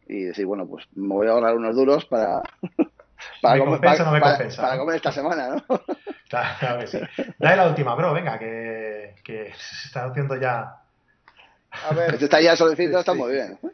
y 0.07 0.25
decir, 0.25 0.45
bueno, 0.45 0.67
pues 0.67 0.85
me 0.95 1.15
voy 1.15 1.27
a 1.27 1.31
ahorrar 1.31 1.57
unos 1.57 1.75
duros 1.75 2.05
para, 2.05 2.43
para, 3.41 3.59
comer, 3.59 3.81
para, 3.81 4.79
comer 4.79 4.97
esta 4.97 5.13
semana, 5.13 5.49
¿no? 5.49 5.65
Claro, 6.29 6.81
que 6.81 6.87
sí. 6.87 6.99
Dale 7.39 7.57
la 7.57 7.69
última, 7.69 7.95
bro, 7.95 8.13
venga, 8.13 8.39
que, 8.39 9.15
que 9.23 9.53
se 9.55 9.87
está 9.87 10.07
haciendo 10.07 10.37
ya 10.37 10.84
a 11.83 11.95
ver. 11.95 12.15
Este 12.15 12.25
está 12.25 12.41
ya 12.41 12.57
solicito, 12.57 12.99
está 12.99 13.15
muy 13.15 13.33
bien. 13.33 13.59
Sí. 13.61 13.69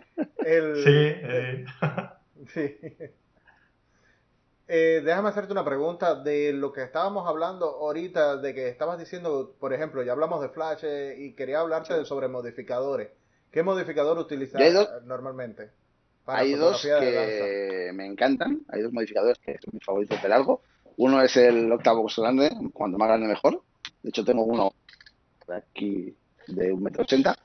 Eh. 0.86 1.64
sí. 2.54 2.76
Eh, 4.72 5.02
déjame 5.04 5.30
hacerte 5.30 5.52
una 5.52 5.64
pregunta 5.64 6.14
de 6.14 6.52
lo 6.52 6.72
que 6.72 6.82
estábamos 6.82 7.28
hablando 7.28 7.66
ahorita, 7.66 8.36
de 8.36 8.54
que 8.54 8.68
estabas 8.68 8.98
diciendo, 8.98 9.56
por 9.58 9.72
ejemplo, 9.72 10.02
ya 10.02 10.12
hablamos 10.12 10.40
de 10.40 10.48
Flash 10.48 10.84
eh, 10.84 11.16
y 11.18 11.32
quería 11.32 11.60
hablarte 11.60 12.04
sobre 12.04 12.28
modificadores. 12.28 13.08
¿Qué 13.50 13.62
modificador 13.62 14.18
utilizas 14.18 14.60
normalmente? 15.04 15.70
hay 16.26 16.54
dos 16.54 16.82
que 16.82 17.90
me 17.92 18.06
encantan, 18.06 18.60
hay 18.68 18.82
dos 18.82 18.92
modificadores 18.92 19.38
que 19.38 19.58
son 19.58 19.70
mis 19.72 19.84
favoritos 19.84 20.22
de 20.22 20.28
largo. 20.28 20.62
Uno 20.98 21.20
es 21.20 21.36
el 21.36 21.72
octavo 21.72 22.06
grande, 22.16 22.50
cuanto 22.72 22.96
más 22.96 23.08
grande 23.08 23.26
mejor. 23.26 23.62
De 24.02 24.10
hecho 24.10 24.24
tengo 24.24 24.44
uno 24.44 24.72
aquí 25.48 26.14
de 26.46 26.72
un 26.72 26.82
metro 26.84 27.02
ochenta 27.02 27.36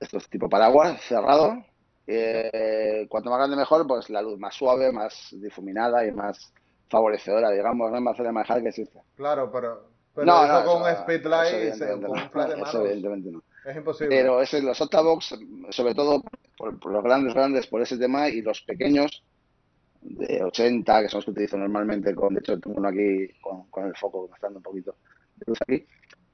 esto 0.00 0.18
es 0.18 0.28
tipo 0.28 0.48
paraguas, 0.48 1.00
cerrado. 1.02 1.64
Eh, 2.06 3.06
cuanto 3.08 3.30
más 3.30 3.38
grande 3.38 3.56
mejor, 3.56 3.86
pues 3.86 4.10
la 4.10 4.22
luz 4.22 4.38
más 4.38 4.54
suave, 4.54 4.92
más 4.92 5.28
difuminada 5.32 6.06
y 6.06 6.12
más 6.12 6.52
favorecedora, 6.88 7.50
digamos, 7.50 7.90
no 7.90 7.96
es 7.96 8.02
más 8.02 8.12
fácil 8.12 8.26
de 8.26 8.32
manejar 8.32 8.62
que 8.62 8.68
existe. 8.68 9.00
Claro, 9.16 9.50
pero, 9.50 9.88
no, 10.16 10.46
no, 10.46 10.64
con 10.64 10.82
un 10.82 10.96
speedlight 10.96 11.78
con 11.78 12.10
un 12.10 12.30
flash 12.30 12.48
de 12.50 12.56
manos, 12.56 12.74
evidentemente 12.74 13.30
no. 13.30 13.42
Es 13.64 13.76
imposible. 13.76 14.14
Pero 14.14 14.42
es 14.42 14.52
los 14.62 14.80
octavox, 14.80 15.38
sobre 15.70 15.94
todo 15.94 16.22
por, 16.58 16.92
los 16.92 17.02
grandes, 17.02 17.34
grandes, 17.34 17.66
por 17.66 17.80
ese 17.80 17.96
tema, 17.96 18.28
y 18.28 18.42
los 18.42 18.60
pequeños, 18.62 19.24
de 20.02 20.44
80, 20.44 21.02
que 21.02 21.08
son 21.08 21.18
los 21.18 21.24
que 21.24 21.30
utilizo 21.30 21.56
normalmente, 21.56 22.14
con, 22.14 22.34
de 22.34 22.40
hecho 22.40 22.60
tengo 22.60 22.76
uno 22.76 22.88
aquí 22.88 23.28
con, 23.40 23.64
con 23.70 23.86
el 23.86 23.96
foco 23.96 24.28
gastando 24.28 24.58
un 24.58 24.62
poquito 24.62 24.94
de 25.36 25.44
luz 25.46 25.58
aquí, 25.62 25.86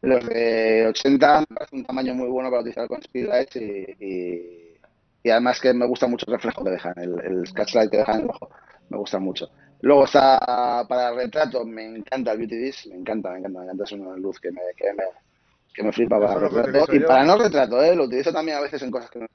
Los 0.03 0.27
de 0.27 0.87
80 0.89 1.41
me 1.41 1.57
parece 1.57 1.77
un 1.77 1.85
tamaño 1.85 2.15
muy 2.15 2.29
bueno 2.29 2.49
para 2.49 2.63
utilizar 2.63 2.89
con 2.89 3.03
speedlights 3.03 3.57
y, 3.57 4.79
y, 5.23 5.31
además 5.31 5.61
que 5.61 5.75
me 5.75 5.87
gusta 5.87 6.07
mucho 6.07 6.25
el 6.27 6.35
reflejo 6.35 6.65
que 6.65 6.71
dejan, 6.71 6.95
el, 6.97 7.21
el 7.21 7.91
que 7.91 7.97
dejan 7.97 8.21
en 8.21 8.25
el 8.25 8.31
ojo, 8.31 8.51
me 8.89 8.97
gusta 8.97 9.19
mucho. 9.19 9.51
Luego 9.83 10.05
está 10.05 10.87
para 10.89 11.13
retrato, 11.13 11.65
me 11.65 11.85
encanta 11.85 12.33
el 12.33 12.39
Beauty 12.39 12.57
Disc, 12.57 12.87
me 12.87 12.97
encanta, 12.97 13.31
me 13.31 13.39
encanta, 13.39 13.59
me 13.59 13.65
encanta, 13.67 13.85
es 13.85 13.93
una 13.93 14.17
luz 14.17 14.41
que 14.41 14.51
me, 14.51 14.61
que 14.77 14.93
me, 14.95 15.05
que 15.75 15.83
me 15.83 15.93
flipa 15.93 16.19
para 16.19 16.49
retrato. 16.49 16.95
Y 16.95 17.01
para 17.01 17.25
no 17.25 17.37
retrato, 17.37 17.83
¿eh? 17.83 17.95
lo 17.95 18.05
utilizo 18.05 18.33
también 18.33 18.59
a 18.59 18.61
veces 18.61 18.83
en 18.83 18.91
cosas 18.91 19.11
que 19.11 19.21
no. 19.21 19.27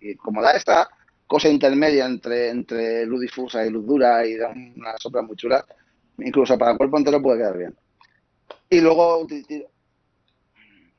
Y 0.00 0.14
como 0.16 0.42
da 0.42 0.52
esta 0.52 0.88
cosa 1.26 1.48
intermedia 1.48 2.06
entre, 2.06 2.50
entre 2.50 3.06
luz 3.06 3.22
difusa 3.22 3.64
y 3.64 3.70
luz 3.70 3.86
dura 3.86 4.26
y 4.26 4.36
da 4.36 4.50
una 4.50 4.96
sombra 4.98 5.22
muy 5.22 5.36
chula, 5.36 5.64
incluso 6.18 6.58
para 6.58 6.72
el 6.72 6.78
cuerpo 6.78 6.98
entero 6.98 7.22
puede 7.22 7.38
quedar 7.38 7.56
bien. 7.56 7.74
Y 8.68 8.80
luego 8.80 9.26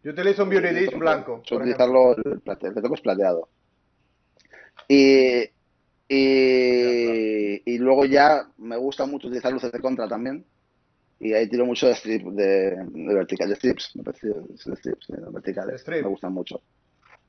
yo 0.06 0.12
utilizo 0.12 0.44
un 0.44 0.50
Beauty 0.50 0.68
Disc 0.68 0.96
blanco. 1.00 1.42
utilizarlo, 1.52 2.16
el, 2.16 2.40
el 2.46 2.94
es 2.94 3.02
plateado. 3.02 3.50
Y, 4.88 5.42
y, 6.08 7.74
y, 7.74 7.78
luego 7.80 8.06
ya 8.06 8.48
me 8.60 8.78
gusta 8.78 9.08
mucho 9.08 9.30
utilizar 9.30 9.52
luces 9.52 9.72
de 9.72 9.80
contra 9.80 10.08
también. 10.08 10.46
Y 11.20 11.34
ahí 11.34 11.50
tiro 11.50 11.66
mucho 11.66 11.88
de 11.88 11.94
strip, 11.94 12.22
de, 12.22 12.76
de 12.88 13.14
vertical, 13.16 13.50
de 13.50 13.56
strips, 13.56 13.96
me 13.96 14.04
parece, 14.04 14.28
de 14.28 14.76
strips, 14.76 15.08
de 15.08 15.32
verticales. 15.32 15.88
Me 15.88 16.02
gustan 16.04 16.34
mucho. 16.34 16.62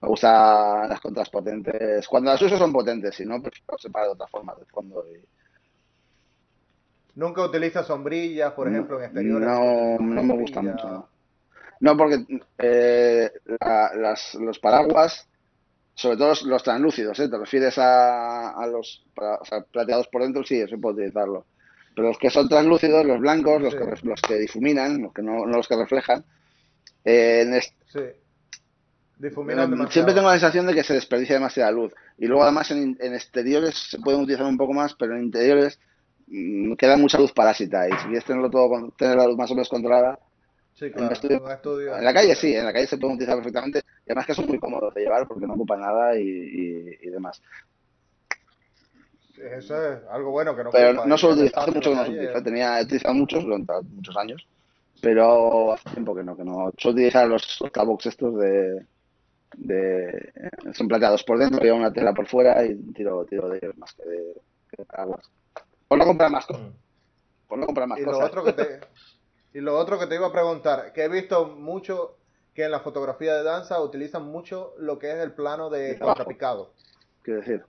Me 0.02 0.08
gustan 0.08 0.90
las 0.90 1.00
contras 1.00 1.30
potentes. 1.30 2.06
Cuando 2.06 2.30
las 2.30 2.42
uso 2.42 2.58
son 2.58 2.74
potentes, 2.74 3.14
si 3.14 3.24
no, 3.24 3.40
prefiero 3.40 3.78
separar 3.78 4.08
de 4.08 4.12
otra 4.12 4.26
forma 4.26 4.54
de 4.54 4.66
fondo. 4.66 5.02
Y... 5.14 5.24
¿Nunca 7.14 7.42
utilizas 7.42 7.86
sombrillas, 7.86 8.52
por 8.52 8.68
ejemplo, 8.68 8.98
en 8.98 9.06
exteriores? 9.06 9.48
No, 9.48 9.96
no 9.98 10.22
me 10.22 10.36
gusta 10.36 10.60
mucho. 10.60 11.08
No, 11.80 11.96
porque 11.96 12.24
eh, 12.58 13.30
las, 13.60 14.34
los 14.34 14.58
paraguas, 14.58 15.28
sobre 15.94 16.16
todo 16.16 16.34
los, 16.44 16.62
translúcidos, 16.62 17.18
¿eh? 17.20 17.28
te 17.28 17.38
refieres 17.38 17.78
a, 17.78 18.50
a 18.50 18.66
los 18.66 19.04
plateados 19.70 20.08
por 20.08 20.22
dentro, 20.22 20.44
sí, 20.44 20.60
eso 20.60 20.78
puedo 20.78 20.96
utilizarlo. 20.96 21.46
Pero 21.94 22.08
los 22.08 22.18
que 22.18 22.30
son 22.30 22.48
translúcidos, 22.48 23.06
los 23.06 23.20
blancos, 23.20 23.60
los, 23.60 23.74
que, 23.74 23.84
los 24.02 24.20
que 24.20 24.34
difuminan, 24.34 25.02
los 25.02 25.12
que 25.14 25.22
no, 25.22 25.46
no 25.46 25.56
los 25.56 25.66
que 25.66 25.76
reflejan, 25.76 26.24
eh, 27.04 27.42
en 27.46 27.60
sí. 27.62 28.00
Difuminan 29.18 29.90
siempre 29.90 30.12
tengo 30.12 30.28
la 30.28 30.34
sensación 30.34 30.66
de 30.66 30.74
que 30.74 30.84
se 30.84 30.92
desperdicia 30.92 31.36
demasiada 31.36 31.70
luz. 31.70 31.94
Y 32.18 32.26
luego 32.26 32.42
además 32.42 32.70
en, 32.70 32.98
en 33.00 33.14
exteriores 33.14 33.74
se 33.74 33.98
pueden 33.98 34.20
utilizar 34.20 34.44
un 34.44 34.58
poco 34.58 34.74
más, 34.74 34.94
pero 34.94 35.16
en 35.16 35.24
interiores 35.24 35.80
mmm, 36.26 36.74
queda 36.74 36.98
mucha 36.98 37.16
luz 37.18 37.32
parásita. 37.32 37.88
Y 37.88 37.92
si 37.92 38.04
quieres 38.08 38.24
tenerlo 38.26 38.50
todo, 38.50 38.92
tener 38.98 39.16
la 39.16 39.26
luz 39.26 39.38
más 39.38 39.50
o 39.50 39.54
menos 39.54 39.70
controlada, 39.70 40.18
Sí, 40.76 40.90
claro, 40.90 41.14
en, 41.22 42.04
la 42.04 42.12
calle 42.12 42.34
sí, 42.34 42.54
en 42.54 42.66
la 42.66 42.72
calle 42.72 42.86
se 42.86 42.98
puede 42.98 43.14
utilizar 43.14 43.36
perfectamente 43.36 43.78
y 43.78 44.10
además 44.10 44.26
que 44.26 44.34
son 44.34 44.46
muy 44.46 44.58
cómodos 44.58 44.92
de 44.92 45.04
llevar 45.04 45.26
porque 45.26 45.46
no 45.46 45.54
ocupan 45.54 45.80
nada 45.80 46.18
y, 46.18 46.98
y, 47.00 47.08
demás. 47.08 47.40
Eso 49.38 49.92
es 49.92 50.00
algo 50.10 50.32
bueno 50.32 50.54
que 50.54 50.64
no 50.64 50.70
Pero 50.70 51.06
no 51.06 51.16
solo 51.16 51.32
utilizar, 51.32 51.62
hace 51.62 51.72
mucho 51.72 51.90
que 51.90 51.96
no 51.96 52.04
se 52.04 52.10
utiliza, 52.10 52.42
tenía, 52.42 52.78
he 52.78 52.84
utilizado 52.84 53.14
muchos 53.14 53.42
durante 53.42 53.72
muchos 53.88 54.16
años, 54.18 54.46
pero 55.00 55.72
hace 55.72 55.88
tiempo 55.88 56.14
que 56.14 56.22
no, 56.22 56.36
que 56.36 56.44
no. 56.44 56.70
Suelo 56.76 56.94
utilizar 56.94 57.26
los, 57.26 57.58
los 57.58 58.06
estos 58.06 58.36
de, 58.38 58.86
de, 59.56 60.32
son 60.74 60.88
plateados 60.88 61.24
por 61.24 61.38
dentro, 61.38 61.62
llevan 61.62 61.80
una 61.80 61.92
tela 61.92 62.12
por 62.12 62.26
fuera 62.26 62.62
y 62.66 62.74
tiro, 62.92 63.24
tiro 63.24 63.48
de 63.48 63.60
ellos 63.62 63.78
más 63.78 63.94
que 63.94 64.04
de, 64.04 64.18
de 64.76 64.84
paraguas. 64.84 65.26
Por 65.88 65.96
no 65.96 66.04
comprar 66.04 66.30
más 66.30 66.44
cosas. 66.44 66.64
Mm. 66.64 67.48
Por 67.48 67.58
no 67.58 67.64
comprar 67.64 67.88
más 67.88 67.98
y 67.98 68.04
cosas. 68.04 68.20
Lo 68.20 68.26
otro 68.26 68.44
que 68.44 68.52
te, 68.52 68.80
y 69.56 69.60
lo 69.62 69.74
otro 69.74 69.98
que 69.98 70.06
te 70.06 70.16
iba 70.16 70.26
a 70.26 70.32
preguntar, 70.32 70.92
que 70.92 71.04
he 71.04 71.08
visto 71.08 71.46
mucho 71.46 72.18
que 72.52 72.64
en 72.64 72.70
la 72.70 72.80
fotografía 72.80 73.32
de 73.32 73.42
danza 73.42 73.80
utilizan 73.80 74.26
mucho 74.26 74.74
lo 74.78 74.98
que 74.98 75.10
es 75.10 75.16
el 75.16 75.32
plano 75.32 75.70
de 75.70 75.98
contrapicado. 75.98 76.74
¿Qué 77.24 77.32
decir? 77.32 77.64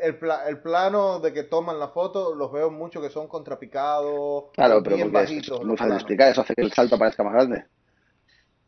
El, 0.00 0.18
el, 0.48 0.58
plano 0.60 1.20
de 1.20 1.34
que 1.34 1.42
toman 1.42 1.78
la 1.78 1.88
foto, 1.88 2.34
los 2.34 2.50
veo 2.50 2.70
mucho 2.70 3.02
que 3.02 3.10
son 3.10 3.28
contrapicados. 3.28 4.44
Claro, 4.54 4.82
pero 4.82 4.96
porque 4.96 5.10
bajitos, 5.10 5.60
es 5.60 5.66
muy 5.66 5.76
fácil 5.76 5.90
de 5.90 5.98
explicar, 5.98 6.30
eso 6.30 6.40
hace 6.40 6.54
que 6.54 6.62
el 6.62 6.72
salto 6.72 6.98
parezca 6.98 7.22
más 7.22 7.34
grande. 7.34 7.66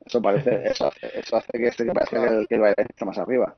Eso 0.05 0.20
parece, 0.20 0.68
eso 0.68 0.88
hace, 0.88 1.20
eso 1.20 1.36
hace 1.38 1.53
que 1.53 1.68
este 1.68 1.86
que 1.86 1.92
parezca 1.92 2.20
que 2.20 2.34
el, 2.34 2.47
que 2.47 2.55
el 2.57 2.74
está 2.76 3.07
más 3.07 3.16
arriba. 3.16 3.57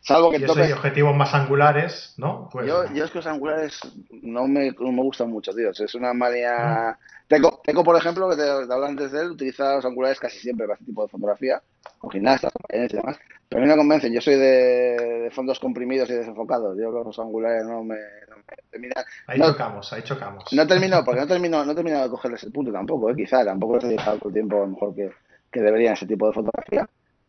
Salvo 0.00 0.30
que 0.30 0.38
y 0.38 0.72
objetivos 0.72 1.14
más 1.16 1.34
angulares, 1.34 2.14
¿no? 2.16 2.48
Pues, 2.50 2.66
yo, 2.66 2.90
yo 2.92 3.04
es 3.04 3.10
que 3.10 3.18
los 3.18 3.26
angulares 3.26 3.80
no 4.10 4.46
me, 4.46 4.70
no 4.70 4.92
me 4.92 5.02
gustan 5.02 5.30
mucho, 5.30 5.52
tío. 5.52 5.70
Es 5.70 5.94
una 5.94 6.12
manía. 6.14 6.96
Mm. 6.96 7.28
Teco, 7.28 7.60
Teco, 7.62 7.84
por 7.84 7.96
ejemplo, 7.96 8.28
que 8.30 8.36
te, 8.36 8.42
te 8.42 8.50
hablaba 8.50 8.88
antes 8.88 9.12
de 9.12 9.22
él, 9.22 9.30
utiliza 9.32 9.74
los 9.74 9.84
angulares 9.84 10.18
casi 10.18 10.38
siempre 10.38 10.66
para 10.66 10.74
este 10.74 10.86
tipo 10.86 11.02
de 11.02 11.08
fotografía, 11.08 11.60
con 11.98 12.10
gimnastas, 12.10 12.52
con 12.52 12.82
y 12.82 12.88
demás. 12.88 13.18
Pero 13.48 13.62
a 13.62 13.64
mí 13.64 13.70
me 13.70 13.76
convencen. 13.76 14.12
Yo 14.12 14.20
soy 14.20 14.36
de, 14.36 15.30
fondos 15.32 15.58
comprimidos 15.58 16.08
y 16.10 16.14
desenfocados. 16.14 16.76
Yo 16.78 16.90
los 16.90 17.18
angulares 17.18 17.64
no 17.64 17.82
me, 17.82 17.96
no 18.30 18.36
me 18.36 18.56
terminan. 18.70 19.04
Ahí 19.26 19.40
chocamos, 19.40 19.92
ahí 19.92 20.02
chocamos. 20.02 20.44
No 20.52 20.66
termino, 20.66 21.04
porque 21.04 21.20
no 21.20 21.26
termino, 21.26 21.64
no 21.64 21.74
termino 21.74 22.02
de 22.02 22.08
cogerles 22.08 22.42
el 22.44 22.52
punto 22.52 22.72
tampoco, 22.72 23.10
¿eh? 23.10 23.16
quizá. 23.16 23.44
Tampoco 23.44 23.74
les 23.74 23.84
he 23.84 23.88
dedicado 23.88 24.18
el 24.24 24.32
tiempo 24.32 24.56
a 24.56 24.60
lo 24.60 24.68
mejor 24.68 24.94
que, 24.94 25.10
que 25.50 25.60
deberían 25.60 25.94
ese 25.94 26.06
tipo 26.06 26.26
de 26.26 26.32
fotografía 26.32 26.88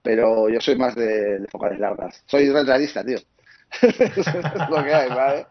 pero 0.10 0.49
yo 0.49 0.60
soy 0.60 0.76
más 0.76 0.95
de, 0.95 1.45
focales 1.51 1.80
largas. 1.80 2.24
Soy 2.26 2.49
retratista, 2.49 3.03
tío. 3.03 3.20
eso 3.82 4.39
es 4.39 4.70
lo 4.70 4.84
que 4.84 4.91
hay, 4.91 5.10
¿vale? 5.10 5.45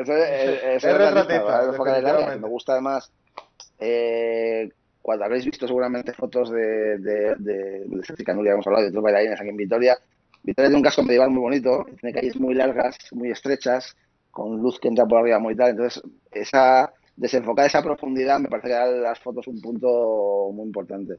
Eso 0.00 0.16
es, 0.16 0.82
retratista, 0.82 1.72
focales 1.74 2.02
largas. 2.02 2.40
Me 2.40 2.48
gusta 2.48 2.72
además, 2.72 3.12
eh, 3.78 4.68
cuando 5.00 5.24
habréis 5.24 5.44
visto 5.44 5.68
seguramente 5.68 6.12
fotos 6.12 6.50
de, 6.50 6.98
de, 6.98 7.36
de, 7.38 7.84
de 7.86 8.24
Canulia, 8.24 8.54
hemos 8.54 8.66
hablado 8.66 8.82
de 8.82 8.88
otros 8.88 9.04
bailarines 9.04 9.40
aquí 9.40 9.50
en 9.50 9.56
Vitoria, 9.56 9.96
Vitoria 10.42 10.68
tiene 10.68 10.78
un 10.78 10.82
casco 10.82 11.04
medieval 11.04 11.30
muy 11.30 11.42
bonito, 11.42 11.86
tiene 12.00 12.12
calles 12.12 12.40
muy 12.40 12.54
largas, 12.54 12.96
muy 13.12 13.30
estrechas, 13.30 13.96
con 14.32 14.60
luz 14.60 14.80
que 14.80 14.88
entra 14.88 15.06
por 15.06 15.20
arriba 15.20 15.38
muy 15.38 15.54
tal, 15.54 15.70
entonces 15.70 16.02
esa 16.32 16.92
desenfocar 17.14 17.66
esa 17.66 17.80
profundidad 17.80 18.40
me 18.40 18.48
parece 18.48 18.68
que 18.68 18.74
da 18.74 18.84
a 18.84 18.90
las 18.90 19.20
fotos 19.20 19.46
un 19.46 19.60
punto 19.60 20.50
muy 20.52 20.66
importante 20.66 21.18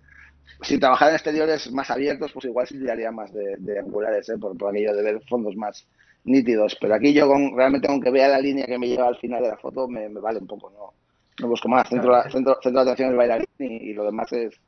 si 0.63 0.79
trabajara 0.79 1.11
en 1.11 1.15
exteriores 1.15 1.71
más 1.71 1.89
abiertos, 1.91 2.31
pues 2.31 2.45
igual 2.45 2.67
sí 2.67 2.79
tiraría 2.79 3.11
más 3.11 3.31
de, 3.33 3.79
angulares, 3.79 4.29
¿eh? 4.29 4.37
por, 4.37 4.55
aquello 4.69 4.95
de 4.95 5.03
ver 5.03 5.21
fondos 5.27 5.55
más 5.55 5.87
nítidos. 6.23 6.77
Pero 6.79 6.95
aquí 6.95 7.13
yo 7.13 7.27
con, 7.27 7.55
realmente 7.55 7.87
aunque 7.89 8.11
vea 8.11 8.27
la 8.27 8.39
línea 8.39 8.65
que 8.65 8.77
me 8.77 8.87
lleva 8.87 9.07
al 9.07 9.17
final 9.17 9.41
de 9.43 9.49
la 9.49 9.57
foto, 9.57 9.87
me, 9.87 10.07
vale 10.09 10.39
un 10.39 10.47
poco, 10.47 10.69
no, 10.71 10.93
no 11.41 11.47
busco 11.47 11.67
más. 11.67 11.87
Centro, 11.89 12.11
la, 12.11 12.29
centro, 12.29 12.57
centro 12.61 12.83
de 12.83 12.91
atención 12.91 13.11
el 13.11 13.17
bailarín 13.17 13.47
y, 13.59 13.93
lo 13.93 14.05
demás 14.05 14.31
es... 14.31 14.59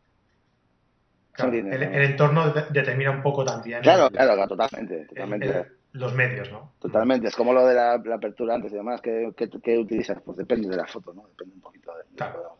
el, 1.38 1.74
entorno 1.74 2.52
determina 2.52 3.12
un 3.12 3.22
poco 3.22 3.46
también. 3.46 3.82
Claro, 3.82 4.10
claro, 4.10 4.48
totalmente. 4.48 5.06
totalmente. 5.06 5.66
los 5.94 6.14
medios, 6.14 6.52
¿no? 6.52 6.74
Totalmente. 6.80 7.28
Es 7.28 7.36
como 7.36 7.54
lo 7.54 7.66
de 7.66 7.76
la, 7.76 7.94
apertura 7.94 8.56
antes 8.56 8.72
y 8.74 8.76
demás. 8.76 9.02
¿Qué, 9.02 9.32
qué, 9.64 9.78
utilizas? 9.78 10.22
Pues 10.22 10.38
depende 10.38 10.68
de 10.68 10.78
la 10.78 10.88
foto, 10.88 11.14
¿no? 11.14 11.28
Depende 11.28 11.56
un 11.56 11.62
poquito 11.62 11.94
de, 11.96 12.04
claro. 12.16 12.58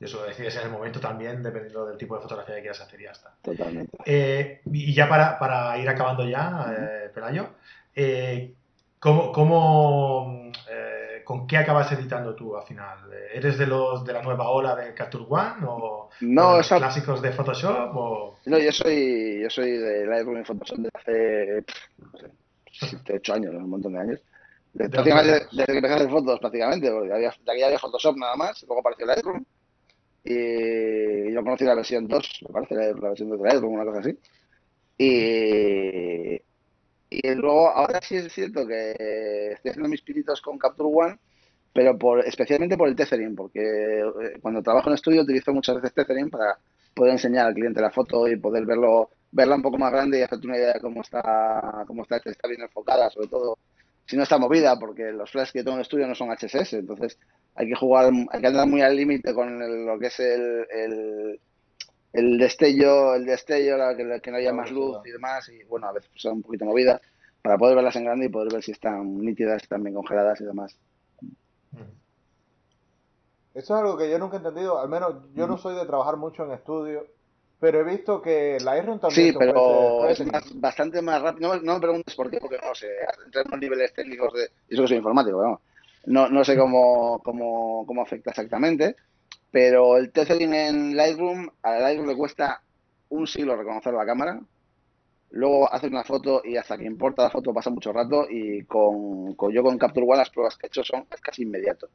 Y 0.00 0.04
eso 0.04 0.20
lo 0.20 0.26
decides 0.26 0.54
en 0.56 0.62
el 0.62 0.70
momento 0.70 1.00
también, 1.00 1.42
dependiendo 1.42 1.84
del 1.86 1.98
tipo 1.98 2.14
de 2.14 2.22
fotografía 2.22 2.54
que 2.54 2.60
quieras 2.60 2.80
hacer 2.80 3.00
y 3.00 3.04
ya 3.04 3.10
está. 3.10 3.34
Totalmente. 3.42 3.96
Eh, 4.04 4.60
y 4.66 4.94
ya 4.94 5.08
para, 5.08 5.38
para, 5.38 5.76
ir 5.78 5.88
acabando 5.88 6.24
ya, 6.24 6.72
eh, 6.76 7.10
Pelayo, 7.12 7.48
eh, 7.96 8.54
¿cómo, 9.00 9.32
cómo 9.32 10.52
eh, 10.70 11.22
¿con 11.24 11.48
qué 11.48 11.56
acabas 11.56 11.90
editando 11.90 12.36
tú 12.36 12.56
al 12.56 12.62
final? 12.62 13.10
¿Eres 13.32 13.58
de 13.58 13.66
los 13.66 14.04
de 14.04 14.12
la 14.12 14.22
nueva 14.22 14.48
ola 14.50 14.76
de 14.76 14.94
Capture 14.94 15.24
One 15.28 15.66
o, 15.66 16.10
no, 16.20 16.58
los 16.58 16.68
clásicos 16.68 17.20
de 17.20 17.32
Photoshop? 17.32 17.96
O... 17.96 18.38
No, 18.46 18.58
yo 18.58 18.70
soy, 18.70 19.42
yo 19.42 19.50
soy 19.50 19.72
de 19.72 20.06
Lightroom 20.06 20.40
y 20.40 20.44
Photoshop 20.44 20.78
desde 20.78 20.90
hace 20.94 21.64
no 21.98 22.18
sé, 22.18 22.30
7, 22.70 23.14
8 23.16 23.34
años, 23.34 23.54
un 23.56 23.68
montón 23.68 23.94
de 23.94 23.98
años. 23.98 24.20
Desde, 24.72 25.02
desde, 25.02 25.66
que 25.66 25.72
empecé 25.72 25.94
a 25.94 25.96
hacer 25.96 26.10
fotos 26.10 26.38
prácticamente, 26.38 26.88
porque 26.88 27.12
había, 27.12 27.30
de 27.30 27.52
aquí 27.52 27.62
había 27.64 27.78
Photoshop 27.80 28.16
nada 28.16 28.36
más, 28.36 28.62
luego 28.62 28.80
apareció 28.80 29.06
Lightroom 29.06 29.44
y 30.28 31.32
yo 31.32 31.42
conocí 31.42 31.64
la 31.64 31.74
versión 31.74 32.06
2, 32.06 32.40
me 32.48 32.52
parece, 32.52 32.74
la, 32.74 33.08
versión 33.08 33.30
2 33.30 33.40
de 33.40 33.48
Lightroom, 33.48 33.72
una 33.74 33.84
cosa 33.84 34.00
así. 34.00 34.18
Y, 34.98 36.34
y 37.10 37.34
luego, 37.34 37.68
ahora 37.68 38.00
sí 38.02 38.16
es 38.16 38.32
cierto 38.32 38.66
que 38.66 38.90
estoy 39.52 39.70
haciendo 39.70 39.88
mis 39.88 40.02
pinitos 40.02 40.40
con 40.42 40.58
Capture 40.58 40.90
One, 40.92 41.18
pero 41.72 41.96
por, 41.98 42.26
especialmente 42.26 42.76
por 42.76 42.88
el 42.88 42.96
tethering, 42.96 43.34
porque 43.36 43.60
eh, 43.60 44.38
cuando 44.42 44.62
trabajo 44.62 44.88
en 44.88 44.94
estudio 44.96 45.22
utilizo 45.22 45.52
muchas 45.52 45.76
veces 45.76 45.94
tethering 45.94 46.30
para 46.30 46.58
poder 46.94 47.12
enseñar 47.12 47.46
al 47.46 47.54
cliente 47.54 47.80
la 47.80 47.90
foto 47.90 48.28
y 48.28 48.36
poder 48.36 48.66
verlo 48.66 49.10
verla 49.30 49.56
un 49.56 49.62
poco 49.62 49.78
más 49.78 49.92
grande 49.92 50.18
y 50.18 50.22
hacerte 50.22 50.46
una 50.46 50.56
idea 50.56 50.72
de 50.72 50.80
cómo 50.80 51.02
está, 51.02 51.84
cómo 51.86 52.02
está, 52.02 52.16
está 52.16 52.48
bien 52.48 52.62
enfocada, 52.62 53.10
sobre 53.10 53.28
todo 53.28 53.58
si 54.08 54.16
no 54.16 54.22
está 54.22 54.38
movida, 54.38 54.78
porque 54.78 55.12
los 55.12 55.30
flashes 55.30 55.52
que 55.52 55.58
tengo 55.58 55.72
en 55.72 55.80
el 55.80 55.82
estudio 55.82 56.06
no 56.06 56.14
son 56.14 56.30
HSS, 56.30 56.72
entonces 56.72 57.18
hay 57.54 57.68
que 57.68 57.74
jugar, 57.74 58.10
hay 58.30 58.40
que 58.40 58.46
andar 58.46 58.66
muy 58.66 58.80
al 58.80 58.96
límite 58.96 59.34
con 59.34 59.86
lo 59.86 59.98
que 59.98 60.06
es 60.06 60.18
el, 60.20 60.66
el, 60.70 61.40
el, 62.14 62.38
destello, 62.38 63.14
el 63.14 63.26
destello, 63.26 63.76
que, 63.96 64.20
que 64.22 64.30
no 64.30 64.38
haya 64.38 64.52
más 64.54 64.70
luz 64.70 64.96
y 65.04 65.10
demás, 65.10 65.46
y 65.50 65.62
bueno, 65.64 65.88
a 65.88 65.92
veces 65.92 66.10
son 66.14 66.36
un 66.36 66.42
poquito 66.42 66.64
movidas, 66.64 67.02
para 67.42 67.58
poder 67.58 67.76
verlas 67.76 67.96
en 67.96 68.04
grande 68.04 68.26
y 68.26 68.30
poder 68.30 68.50
ver 68.50 68.62
si 68.62 68.72
están 68.72 69.18
nítidas, 69.18 69.62
están 69.62 69.82
bien 69.82 69.94
congeladas 69.94 70.40
y 70.40 70.44
demás. 70.44 70.74
Eso 73.52 73.74
es 73.74 73.80
algo 73.82 73.98
que 73.98 74.08
yo 74.10 74.18
nunca 74.18 74.36
he 74.36 74.38
entendido, 74.38 74.80
al 74.80 74.88
menos 74.88 75.16
yo 75.34 75.46
no 75.46 75.58
soy 75.58 75.74
de 75.74 75.84
trabajar 75.84 76.16
mucho 76.16 76.46
en 76.46 76.52
estudio, 76.52 77.06
pero 77.60 77.80
he 77.80 77.84
visto 77.84 78.22
que 78.22 78.58
Lightroom 78.60 79.00
también... 79.00 79.32
Sí, 79.32 79.36
pero 79.38 80.08
es 80.08 80.22
bastante 80.54 81.02
más 81.02 81.20
rápido. 81.20 81.60
No, 81.60 81.74
me 81.74 81.80
preguntes 81.80 82.14
por 82.14 82.30
qué, 82.30 82.38
porque 82.38 82.58
no 82.64 82.74
sé, 82.74 82.88
entre 83.24 83.44
los 83.44 83.60
niveles 83.60 83.92
técnicos 83.92 84.32
de... 84.32 84.44
Eso 84.68 84.82
que 84.82 84.88
soy 84.88 84.96
informático, 84.98 85.42
¿no? 85.42 85.60
No, 86.06 86.28
no 86.28 86.44
sé 86.44 86.56
cómo, 86.56 87.20
cómo, 87.22 87.84
cómo 87.86 88.02
afecta 88.02 88.30
exactamente, 88.30 88.96
pero 89.50 89.96
el 89.96 90.10
tethering 90.12 90.54
en 90.54 90.96
Lightroom, 90.96 91.50
a 91.62 91.78
Lightroom 91.78 92.08
le 92.08 92.16
cuesta 92.16 92.62
un 93.10 93.26
siglo 93.26 93.56
reconocer 93.56 93.92
la 93.92 94.06
cámara, 94.06 94.40
luego 95.30 95.70
haces 95.72 95.90
una 95.90 96.04
foto 96.04 96.42
y 96.44 96.56
hasta 96.56 96.78
que 96.78 96.84
importa 96.84 97.24
la 97.24 97.30
foto 97.30 97.52
pasa 97.52 97.70
mucho 97.70 97.92
rato 97.92 98.26
y 98.30 98.64
con, 98.64 99.36
yo 99.52 99.62
con 99.62 99.76
Capture 99.78 100.06
One 100.06 100.18
las 100.18 100.30
pruebas 100.30 100.56
que 100.56 100.66
he 100.66 100.68
hecho 100.68 100.84
son 100.84 101.06
casi 101.20 101.42
inmediato. 101.42 101.88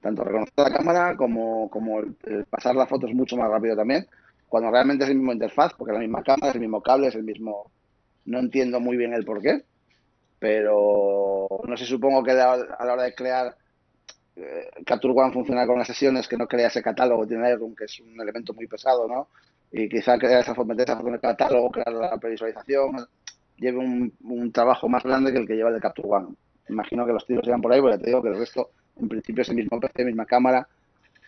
Tanto 0.00 0.24
reconocer 0.24 0.54
la 0.56 0.72
cámara 0.72 1.16
como, 1.16 1.68
como 1.68 2.00
pasar 2.48 2.74
la 2.76 2.86
foto 2.86 3.06
es 3.06 3.14
mucho 3.14 3.36
más 3.36 3.50
rápido 3.50 3.76
también, 3.76 4.06
cuando 4.50 4.70
realmente 4.70 5.04
es 5.04 5.10
el 5.10 5.16
mismo 5.16 5.32
interfaz, 5.32 5.72
porque 5.74 5.92
es 5.92 5.94
la 5.94 6.00
misma 6.00 6.22
cámara, 6.22 6.48
es 6.48 6.56
el 6.56 6.60
mismo 6.60 6.82
cable, 6.82 7.06
es 7.06 7.14
el 7.14 7.22
mismo... 7.22 7.70
No 8.26 8.40
entiendo 8.40 8.80
muy 8.80 8.96
bien 8.96 9.14
el 9.14 9.24
por 9.24 9.40
qué, 9.40 9.64
pero 10.38 11.46
no 11.66 11.76
sé, 11.76 11.86
supongo 11.86 12.22
que 12.22 12.32
a 12.32 12.56
la 12.56 12.92
hora 12.92 13.04
de 13.04 13.14
crear 13.14 13.56
eh, 14.36 14.70
Capture 14.84 15.14
One 15.14 15.32
funciona 15.32 15.66
con 15.66 15.78
las 15.78 15.86
sesiones 15.86 16.26
que 16.26 16.36
no 16.36 16.48
crea 16.48 16.66
ese 16.66 16.82
catálogo, 16.82 17.26
tiene 17.26 17.44
Lightroom, 17.44 17.76
que 17.76 17.84
es 17.84 18.00
un 18.00 18.20
elemento 18.20 18.52
muy 18.52 18.66
pesado, 18.66 19.06
¿no? 19.06 19.28
Y 19.70 19.88
quizá 19.88 20.18
crear 20.18 20.40
esa 20.40 20.52
esa 20.52 20.54
forma 20.54 20.74
de 20.74 21.20
catálogo, 21.20 21.70
crear 21.70 21.92
la 21.92 22.18
previsualización, 22.18 23.06
lleve 23.56 23.78
un, 23.78 24.52
trabajo 24.52 24.88
más 24.88 25.04
grande 25.04 25.32
que 25.32 25.38
el 25.38 25.46
que 25.46 25.54
lleva 25.54 25.68
el 25.68 25.76
de 25.76 25.80
Capture 25.80 26.08
One. 26.08 26.28
Imagino 26.68 27.06
que 27.06 27.12
los 27.12 27.24
tiros 27.24 27.46
irán 27.46 27.62
por 27.62 27.72
ahí, 27.72 27.80
porque 27.80 27.98
te 27.98 28.06
digo 28.06 28.20
que 28.20 28.30
el 28.30 28.38
resto, 28.38 28.70
en 29.00 29.08
principio, 29.08 29.42
es 29.42 29.48
el 29.50 29.56
mismo 29.56 29.78
PC, 29.78 30.04
misma 30.04 30.26
cámara, 30.26 30.66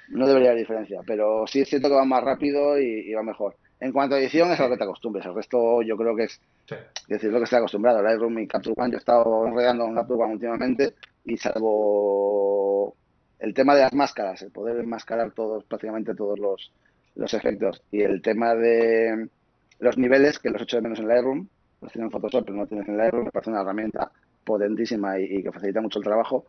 no 0.09 0.27
debería 0.27 0.51
haber 0.51 0.61
diferencia, 0.61 1.01
pero 1.07 1.47
sí 1.47 1.61
es 1.61 1.69
cierto 1.69 1.89
que 1.89 1.95
va 1.95 2.05
más 2.05 2.23
rápido 2.23 2.79
y, 2.79 3.13
va 3.13 3.23
mejor. 3.23 3.57
En 3.81 3.93
cuanto 3.93 4.15
a 4.15 4.21
edición, 4.21 4.51
es 4.53 4.61
a 4.61 4.65
lo 4.65 4.71
que 4.71 4.77
te 4.77 4.85
acostumbres. 4.85 5.27
El 5.27 5.35
resto, 5.35 5.83
yo 5.83 5.97
creo 5.97 6.15
que 6.15 6.25
es, 6.25 6.41
decir, 7.09 7.33
lo 7.33 7.39
que 7.39 7.45
estoy 7.45 7.59
acostumbrado. 7.59 8.03
Lightroom 8.03 8.39
y 8.39 8.47
Capture 8.47 8.75
One, 8.77 8.91
yo 8.91 8.97
he 8.97 8.99
estado 8.99 9.47
enredando 9.47 9.85
con 9.85 9.95
Capture 9.95 10.23
One 10.23 10.33
últimamente 10.35 10.95
y 11.25 11.37
salvo 11.37 12.95
el 13.39 13.55
tema 13.55 13.75
de 13.75 13.83
las 13.83 13.93
máscaras, 13.93 14.41
el 14.43 14.53
poder 14.53 14.79
enmascarar 14.79 15.33
todos, 15.33 15.65
prácticamente 15.65 16.15
todos 16.15 16.39
los, 16.39 16.73
los 17.17 17.35
efectos 17.35 17.83
y 17.91 18.03
el 18.03 18.23
tema 18.23 18.55
de 18.55 19.29
los 19.81 19.99
niveles, 19.99 20.39
que 20.39 20.51
los 20.51 20.63
echo 20.63 20.77
de 20.77 20.83
menos 20.83 21.01
en 21.01 21.09
Lightroom, 21.09 21.49
los 21.81 21.93
tienen 21.93 22.07
en 22.07 22.11
Photoshop, 22.13 22.45
pero 22.45 22.59
no 22.59 22.67
tienes 22.67 22.89
en 22.89 22.97
Lightroom, 22.97 23.25
me 23.25 23.31
parece 23.33 23.51
una 23.51 23.63
herramienta 23.63 24.13
potentísima 24.45 25.19
y, 25.19 25.43
que 25.43 25.51
facilita 25.51 25.81
mucho 25.81 25.99
el 25.99 26.05
trabajo. 26.05 26.47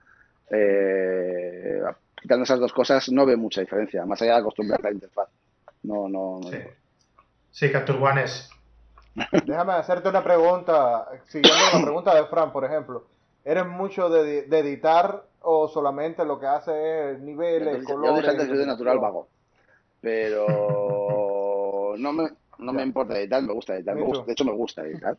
Eh, 0.51 1.81
quitando 2.23 2.45
esas 2.45 2.59
dos 2.59 2.71
cosas, 2.71 3.11
no 3.11 3.25
veo 3.25 3.37
mucha 3.37 3.59
diferencia, 3.59 4.05
más 4.05 4.21
allá 4.21 4.35
de 4.35 4.39
acostumbrarte 4.39 4.87
a 4.87 4.89
la 4.91 4.95
interfaz. 4.95 5.27
No, 5.83 6.07
no, 6.07 6.39
sí. 6.49 6.57
sí, 7.51 7.69
Capture 7.69 7.99
One 7.99 8.23
es. 8.23 8.49
Déjame 9.45 9.73
hacerte 9.73 10.07
una 10.07 10.23
pregunta, 10.23 11.05
siguiendo 11.27 11.59
la 11.73 11.83
pregunta 11.83 12.15
de 12.15 12.25
Fran, 12.27 12.53
por 12.53 12.63
ejemplo. 12.63 13.03
¿Eres 13.43 13.67
mucho 13.67 14.09
de, 14.09 14.43
de 14.43 14.59
editar 14.59 15.25
o 15.41 15.67
solamente 15.67 16.23
lo 16.23 16.39
que 16.39 16.47
hace 16.47 17.11
es 17.11 17.19
niveles, 17.19 17.81
yo, 17.81 17.95
colores? 17.95 18.47
Yo 18.47 18.55
de 18.55 18.65
natural 18.65 18.99
vago, 18.99 19.27
pero 19.99 20.45
no 21.97 22.13
me, 22.13 22.29
no 22.57 22.71
me 22.71 22.83
importa 22.83 23.19
editar, 23.19 23.43
me 23.43 23.51
gusta 23.51 23.75
editar, 23.75 23.97
de 23.97 24.31
hecho 24.31 24.45
me 24.45 24.53
gusta 24.53 24.83
editar. 24.83 25.17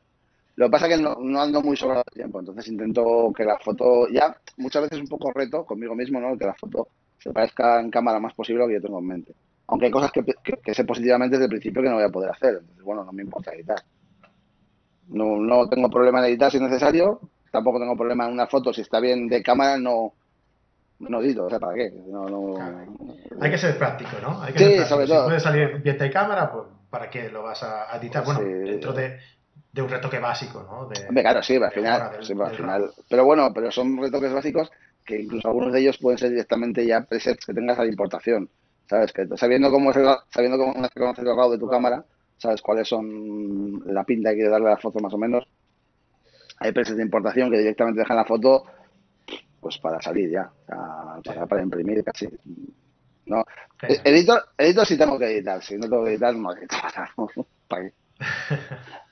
Lo 0.57 0.67
que 0.67 0.71
pasa 0.71 0.87
es 0.87 0.97
que 0.97 1.03
no, 1.03 1.17
no 1.21 1.41
ando 1.41 1.61
muy 1.63 1.77
sobrado 1.77 2.05
de 2.11 2.15
tiempo, 2.15 2.39
entonces 2.39 2.69
intento 2.69 3.33
que 3.37 3.45
la 3.45 3.59
foto, 3.59 4.09
ya 4.09 4.37
muchas 4.57 4.83
veces 4.83 4.99
es 4.99 5.03
un 5.03 5.09
poco 5.09 5.33
reto 5.33 5.65
conmigo 5.65 5.95
mismo, 5.97 6.21
¿no? 6.21 6.39
Que 6.39 6.47
la 6.47 6.55
foto 6.55 6.89
se 7.19 7.33
parezca 7.33 7.81
en 7.81 7.91
cámara 7.91 8.21
más 8.21 8.35
posible 8.35 8.63
a 8.63 8.67
lo 8.67 8.69
que 8.69 8.75
yo 8.75 8.83
tengo 8.83 9.01
en 9.01 9.07
mente. 9.07 9.35
Aunque 9.67 9.87
hay 9.87 9.93
cosas 9.93 10.13
que, 10.13 10.23
que, 10.23 10.75
sé 10.75 10.85
positivamente 10.85 11.37
desde 11.37 11.47
el 11.47 11.51
principio 11.51 11.83
que 11.83 11.89
no 11.89 11.97
voy 11.97 12.05
a 12.05 12.11
poder 12.11 12.31
hacer, 12.31 12.57
entonces 12.61 12.85
bueno, 12.85 13.03
no 13.03 13.13
me 13.13 13.23
importa 13.23 13.53
editar. 13.53 13.83
No, 15.09 15.37
no 15.39 15.69
tengo 15.69 15.91
problema 15.91 16.21
en 16.21 16.27
editar 16.27 16.51
si 16.51 16.59
es 16.59 16.63
necesario, 16.63 17.21
tampoco 17.51 17.81
tengo 17.81 17.97
problema 17.97 18.27
en 18.27 18.33
una 18.33 18.47
foto, 18.47 18.73
si 18.73 18.83
está 18.83 19.01
bien 19.01 19.27
de 19.27 19.43
cámara, 19.43 19.77
no, 19.79 20.13
no 21.01 21.21
edito, 21.21 21.47
o 21.47 21.51
sea, 21.51 21.59
¿para 21.59 21.75
qué? 21.75 21.93
No, 22.07 22.29
no... 22.29 22.55
Hay 23.41 23.51
que 23.51 23.59
ser 23.59 23.77
práctico, 23.77 24.11
¿no? 24.23 24.41
Hay 24.41 24.53
que 24.53 24.59
sí, 24.59 24.77
ser 24.77 24.87
sobre 24.87 25.07
todo. 25.07 25.23
Si 25.23 25.29
puede 25.29 25.41
salir 25.41 25.83
bien 25.83 25.99
de 25.99 26.11
cámara, 26.11 26.53
pues 26.53 26.65
¿para 26.91 27.11
qué 27.11 27.29
lo 27.31 27.43
vas 27.43 27.63
a 27.63 27.97
editar? 27.97 28.25
Bueno, 28.25 28.41
dentro 28.41 28.93
de, 28.93 29.19
de, 29.75 29.83
un 29.83 29.89
retoque 29.89 30.18
básico, 30.18 30.62
¿no? 30.62 30.89
De, 30.89 31.07
Hombre, 31.09 31.22
claro, 31.22 31.43
sí, 31.43 31.57
al 31.57 31.72
final, 31.72 32.11
sí, 32.22 32.33
al 32.39 32.57
final. 32.57 32.91
Pero 33.09 33.25
bueno, 33.25 33.53
pero 33.53 33.70
son 33.70 33.97
retoques 33.99 34.33
básicos 34.33 34.70
que 35.05 35.20
incluso 35.20 35.49
algunos 35.49 35.72
de 35.72 35.81
ellos 35.81 35.99
pueden 35.99 36.18
ser 36.18 36.31
directamente 36.31 36.87
ya 36.87 37.03
presets 37.03 37.45
que 37.45 37.53
tengas 37.53 37.79
a 37.79 37.85
la 37.85 37.91
importación. 37.91 38.49
¿Sabes? 38.89 39.12
Que 39.12 39.27
sabiendo 39.37 39.70
cómo 39.70 39.91
es 39.91 39.97
el, 39.97 40.07
sabiendo 40.31 40.59
cómo 40.59 40.72
es 40.85 41.18
el 41.18 41.25
grado 41.25 41.51
de 41.51 41.59
tu 41.59 41.68
cámara, 41.68 42.05
sabes 42.37 42.61
cuáles 42.62 42.89
son 42.89 43.83
la 43.87 44.05
pinta 44.05 44.31
que 44.31 44.37
quieres 44.37 44.53
darle 44.53 44.68
a 44.68 44.72
la 44.72 44.77
foto 44.77 45.01
más 45.01 45.12
o 45.14 45.18
menos 45.18 45.47
hay 46.59 46.72
presets 46.72 46.97
de 46.97 47.03
importación 47.03 47.51
que 47.51 47.59
directamente 47.59 48.01
dejan 48.01 48.16
la 48.16 48.25
foto 48.25 48.64
pues 49.61 49.79
para 49.79 50.01
salir 50.01 50.31
ya, 50.31 50.51
para, 50.66 51.47
para, 51.47 51.62
imprimir 51.62 52.05
casi. 52.05 52.29
No. 53.27 53.45
Editor, 53.83 54.43
editor 54.59 54.87
sí 54.87 54.99
tengo 54.99 55.18
que 55.18 55.25
editar, 55.25 55.62
si 55.62 55.77
no 55.77 55.89
tengo 55.89 56.05
que 56.05 56.11
editar, 56.11 56.35
no 56.35 56.53
edito. 56.53 56.77
¿Para 57.68 57.83
qué? 57.83 57.93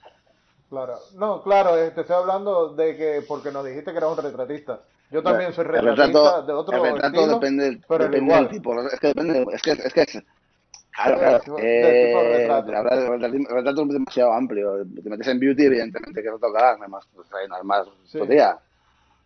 Claro, 0.72 0.98
no, 1.16 1.42
claro, 1.42 1.74
te 1.74 2.00
estoy 2.00 2.16
hablando 2.16 2.70
de 2.70 2.96
que, 2.96 3.22
porque 3.28 3.52
nos 3.52 3.62
dijiste 3.62 3.90
que 3.92 3.98
eras 3.98 4.16
un 4.16 4.24
retratista. 4.24 4.80
Yo 5.10 5.22
también 5.22 5.52
soy 5.52 5.64
retratista 5.64 6.40
de 6.40 6.52
otro 6.54 6.82
el 6.82 6.94
retrato 6.94 7.26
depende, 7.28 7.78
pero 7.86 8.04
depende 8.04 8.34
del 8.34 8.48
tipo, 8.48 8.80
es 8.80 8.98
que 8.98 9.08
depende, 9.08 9.46
es 9.52 9.60
que, 9.60 9.72
es 9.72 9.92
que 9.92 10.24
Claro, 10.92 11.18
claro. 11.18 11.58
Eh, 11.58 12.46
el 12.46 13.46
retrato 13.50 13.82
es 13.82 13.88
demasiado 13.88 14.32
amplio. 14.32 14.78
Te 15.02 15.10
metes 15.10 15.28
en 15.28 15.40
beauty, 15.40 15.62
evidentemente, 15.62 16.22
que 16.22 16.30
no 16.30 16.38
tocar, 16.38 16.78
nada 16.78 16.88
más, 16.88 17.06
pues, 17.14 17.28
nada 17.50 17.62
más 17.62 17.86
sí. 18.06 18.18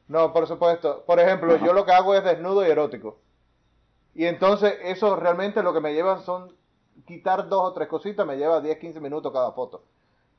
No, 0.08 0.32
por 0.32 0.48
supuesto. 0.48 1.04
Por 1.06 1.20
ejemplo, 1.20 1.56
yo 1.64 1.72
lo 1.72 1.84
que 1.84 1.92
hago 1.92 2.16
es 2.16 2.24
desnudo 2.24 2.66
y 2.66 2.70
erótico. 2.70 3.18
Y 4.16 4.24
entonces 4.24 4.74
eso 4.82 5.14
realmente 5.14 5.62
lo 5.62 5.72
que 5.72 5.80
me 5.80 5.94
lleva 5.94 6.18
son 6.22 6.52
quitar 7.06 7.48
dos 7.48 7.70
o 7.70 7.72
tres 7.72 7.86
cositas, 7.86 8.26
me 8.26 8.36
lleva 8.36 8.60
10, 8.60 8.78
15 8.78 8.98
minutos 8.98 9.32
cada 9.32 9.52
foto. 9.52 9.84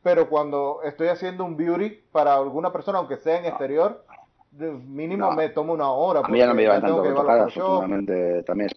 Pero 0.07 0.29
cuando 0.29 0.79
estoy 0.85 1.09
haciendo 1.09 1.43
un 1.43 1.57
beauty 1.57 1.89
para 2.13 2.33
alguna 2.33 2.71
persona, 2.71 2.99
aunque 2.99 3.17
sea 3.17 3.39
en 3.39 3.45
exterior, 3.47 4.05
mínimo 4.57 5.33
me 5.33 5.49
tomo 5.49 5.73
una 5.73 5.91
hora. 5.91 6.21
A 6.23 6.29
mí 6.29 6.39
ya 6.39 6.47
no 6.47 6.53
me 6.53 6.61
lleva 6.61 6.79
tanto 6.79 7.03
tocar, 7.03 7.41
afortunadamente 7.41 8.43
también 8.43 8.69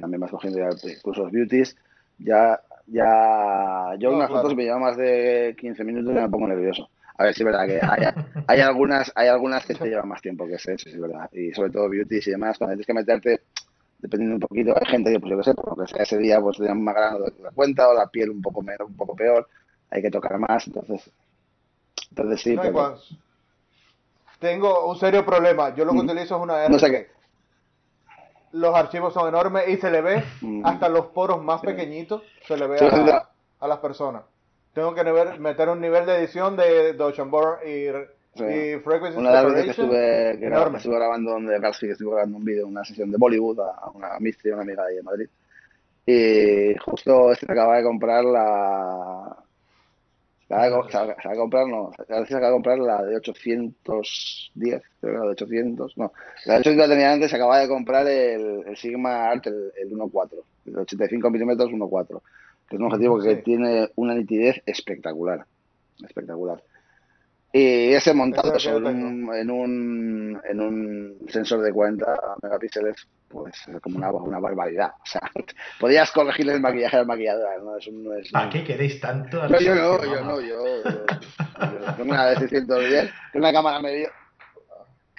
también 0.00 0.20
vas 0.22 0.30
cogiendo 0.30 0.58
ya 0.58 0.70
incluso 0.90 1.24
los 1.24 1.32
beauties 1.32 1.76
ya, 2.16 2.58
ya, 2.86 3.94
yo 3.98 4.10
unas 4.10 4.30
fotos 4.30 4.56
me 4.56 4.62
lleva 4.62 4.78
más 4.78 4.96
de 4.96 5.54
15 5.60 5.84
minutos 5.84 6.12
y 6.12 6.18
me 6.18 6.28
pongo 6.30 6.48
nervioso. 6.48 6.88
A 7.18 7.24
ver, 7.24 7.34
sí 7.34 7.42
es 7.42 7.46
verdad 7.46 7.66
que 7.66 7.78
hay, 7.82 8.06
hay 8.46 8.60
algunas, 8.60 9.12
hay 9.14 9.28
algunas 9.28 9.66
que 9.66 9.74
te 9.74 9.86
llevan 9.86 10.08
más 10.08 10.22
tiempo 10.22 10.46
que 10.46 10.54
ese, 10.54 10.78
sí 10.78 10.88
es 10.88 10.98
verdad. 10.98 11.28
Y 11.32 11.52
sobre 11.52 11.72
todo 11.72 11.90
beauties 11.90 12.26
y 12.26 12.30
demás, 12.30 12.56
cuando 12.56 12.72
tienes 12.72 12.86
que 12.86 12.94
meterte, 12.94 13.42
dependiendo 13.98 14.36
un 14.36 14.40
poquito, 14.40 14.74
hay 14.74 14.90
gente 14.90 15.12
que, 15.12 15.20
pues 15.20 15.30
yo 15.30 15.36
qué 15.36 15.44
sé, 15.44 15.54
porque 15.54 15.92
sea 15.92 16.04
ese 16.04 16.16
día, 16.16 16.40
pues 16.40 16.56
tenían 16.56 16.82
más 16.82 16.94
grano 16.94 17.18
de 17.18 17.32
la 17.42 17.50
cuenta 17.50 17.86
o 17.90 17.92
la 17.92 18.06
piel 18.06 18.30
un 18.30 18.40
poco 18.40 18.62
menos, 18.62 18.88
un 18.88 18.96
poco 18.96 19.14
peor, 19.14 19.46
hay 19.90 20.02
que 20.02 20.10
tocar 20.10 20.38
más, 20.38 20.66
entonces, 20.66 21.10
entonces 22.10 22.40
sí. 22.40 22.56
pero... 22.60 22.96
Tengo 24.40 24.88
un 24.88 24.96
serio 24.96 25.24
problema, 25.24 25.74
yo 25.74 25.84
lo 25.84 25.92
que 25.92 25.98
utilizo 25.98 26.36
es 26.36 26.42
una 26.42 26.66
No 26.68 26.78
sé 26.78 26.90
qué. 26.90 27.08
Los 28.52 28.74
archivos 28.74 29.12
son 29.12 29.28
enormes 29.28 29.68
y 29.68 29.76
se 29.76 29.90
le 29.90 30.00
ve 30.00 30.24
hasta 30.64 30.88
los 30.88 31.06
poros 31.08 31.44
más 31.44 31.60
pequeñitos, 31.60 32.22
se 32.46 32.56
le 32.56 32.66
ve 32.66 32.78
a, 33.60 33.68
las 33.68 33.78
personas. 33.78 34.22
Tengo 34.72 34.94
que 34.94 35.04
meter 35.38 35.68
un 35.68 35.80
nivel 35.80 36.06
de 36.06 36.16
edición 36.16 36.56
de 36.56 36.94
Dochamborn 36.94 37.58
y, 37.66 37.88
y 38.42 38.78
Frequency 38.80 39.18
Una 39.18 39.30
de 39.30 39.34
las 39.34 39.44
veces 39.44 39.64
que 39.64 39.70
estuve, 39.82 40.38
que 40.38 40.76
estuve 40.76 40.96
grabando 40.96 41.32
donde 41.32 41.60
casi 41.60 41.86
que 41.86 41.92
estuve 41.92 42.12
grabando 42.12 42.38
un 42.38 42.44
vídeo, 42.44 42.66
una 42.66 42.84
sesión 42.84 43.10
de 43.10 43.18
Bollywood 43.18 43.60
a 43.60 43.90
una 43.92 44.18
Mystery, 44.18 44.54
una 44.54 44.62
amiga 44.62 44.86
de 44.86 45.02
Madrid. 45.02 45.28
Y 46.06 46.74
justo 46.78 47.30
este 47.30 47.46
acaba 47.52 47.76
de 47.76 47.84
comprar 47.84 48.24
la, 48.24 49.36
se 50.50 50.56
acaba 50.56 51.32
de 51.32 51.36
comprar, 51.36 51.68
no, 51.68 51.92
se 51.96 52.02
acaba 52.02 52.48
de 52.48 52.52
comprar 52.52 52.78
la 52.80 53.04
de 53.04 53.16
810, 53.16 54.82
creo 55.00 55.12
que 55.12 55.18
la 55.18 55.24
de 55.24 55.30
800, 55.30 55.96
no, 55.96 56.12
la 56.46 56.54
de 56.54 56.60
800 56.60 56.88
tenía 56.88 57.12
antes, 57.12 57.30
se 57.30 57.36
acaba 57.36 57.60
de 57.60 57.68
comprar 57.68 58.06
el, 58.08 58.64
el 58.66 58.76
Sigma 58.76 59.30
Art, 59.30 59.46
el, 59.46 59.70
el 59.80 59.90
1.4, 59.92 60.30
el 60.66 60.78
85 60.78 61.30
milímetros 61.30 61.70
1.4, 61.70 62.20
que 62.68 62.76
es 62.76 62.80
un 62.80 62.86
objetivo 62.86 63.20
que 63.20 63.36
tiene 63.36 63.90
una 63.94 64.14
nitidez 64.14 64.60
espectacular, 64.66 65.46
espectacular. 66.04 66.60
Y 67.52 67.92
ese 67.94 68.14
montado 68.14 68.56
en 68.56 68.86
un, 68.86 69.34
en, 69.34 69.50
un, 69.50 70.40
en 70.48 70.60
un 70.60 71.18
sensor 71.28 71.60
de 71.62 71.72
40 71.72 72.06
megapíxeles, 72.42 73.08
pues 73.26 73.54
es 73.66 73.80
como 73.80 73.96
una, 73.96 74.12
una 74.12 74.38
barbaridad. 74.38 74.92
O 75.02 75.06
sea, 75.06 75.20
podías 75.80 76.12
corregirle 76.12 76.54
el 76.54 76.60
maquillaje 76.60 76.98
al 76.98 77.06
maquillador, 77.06 77.60
¿no? 77.62 77.72
No 77.92 78.14
es, 78.14 78.30
¿Para 78.30 78.50
qué 78.50 78.62
queréis 78.62 79.00
tanto? 79.00 79.48
No, 79.48 79.58
yo 79.58 79.74
no, 79.74 80.04
yo 80.04 80.24
no, 80.24 80.40
yo, 80.40 80.62
tengo 81.96 82.12
una 82.12 82.26
de 82.26 82.36
610, 82.36 83.10
una 83.34 83.52
cámara 83.52 83.80
medio. 83.80 84.10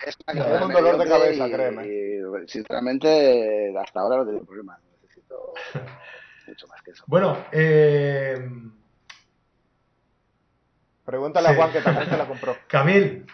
Es 0.05 0.17
una 0.25 0.41
cámara 0.41 0.65
un 0.65 0.73
dolor 0.73 0.97
de 0.97 1.07
cabeza, 1.07 1.49
créeme. 1.49 2.47
sinceramente, 2.47 3.73
hasta 3.77 3.99
ahora 3.99 4.17
no 4.17 4.25
tengo 4.25 4.45
problema. 4.45 4.79
Necesito 5.01 5.53
mucho 6.47 6.67
más 6.67 6.81
que 6.81 6.91
eso. 6.91 7.03
Bueno, 7.07 7.37
eh... 7.51 8.39
Pregúntale 11.05 11.49
a 11.49 11.55
Juan 11.55 11.71
que 11.71 11.81
también 11.81 12.09
se 12.09 12.17
la 12.17 12.25
compró. 12.25 12.55
Camil, 12.67 13.25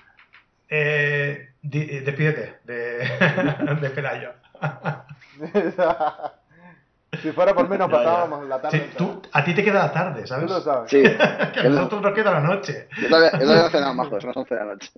eh, 0.69 1.49
eh, 1.63 2.01
despídete 2.05 2.59
de, 2.63 3.77
de 3.81 3.89
Pelayo. 3.89 4.31
si 7.21 7.31
fuera 7.31 7.53
por 7.53 7.69
mí 7.69 7.77
nos 7.77 7.91
pasábamos 7.91 8.47
la 8.47 8.59
tarde. 8.61 8.89
a 9.31 9.43
ti 9.43 9.53
te 9.53 9.63
queda 9.63 9.85
la 9.85 9.91
tarde, 9.91 10.25
¿sabes? 10.25 10.47
Tú 10.47 10.53
lo 10.53 10.61
sabes. 10.61 10.89
Sí. 10.89 11.03
que 11.03 11.59
a 11.59 11.69
nosotros 11.69 12.01
nos 12.01 12.13
queda 12.13 12.31
la 12.31 12.39
noche. 12.41 12.87
Yo 13.01 13.09
todavía, 13.09 13.31
yo 13.33 13.39
todavía 13.39 13.63
no 13.63 13.69
cenado 13.69 13.93
más, 13.93 14.09
son 14.09 14.27
las 14.27 14.37
11 14.37 14.55
de 14.55 14.59
la 14.59 14.65
noche. 14.65 14.89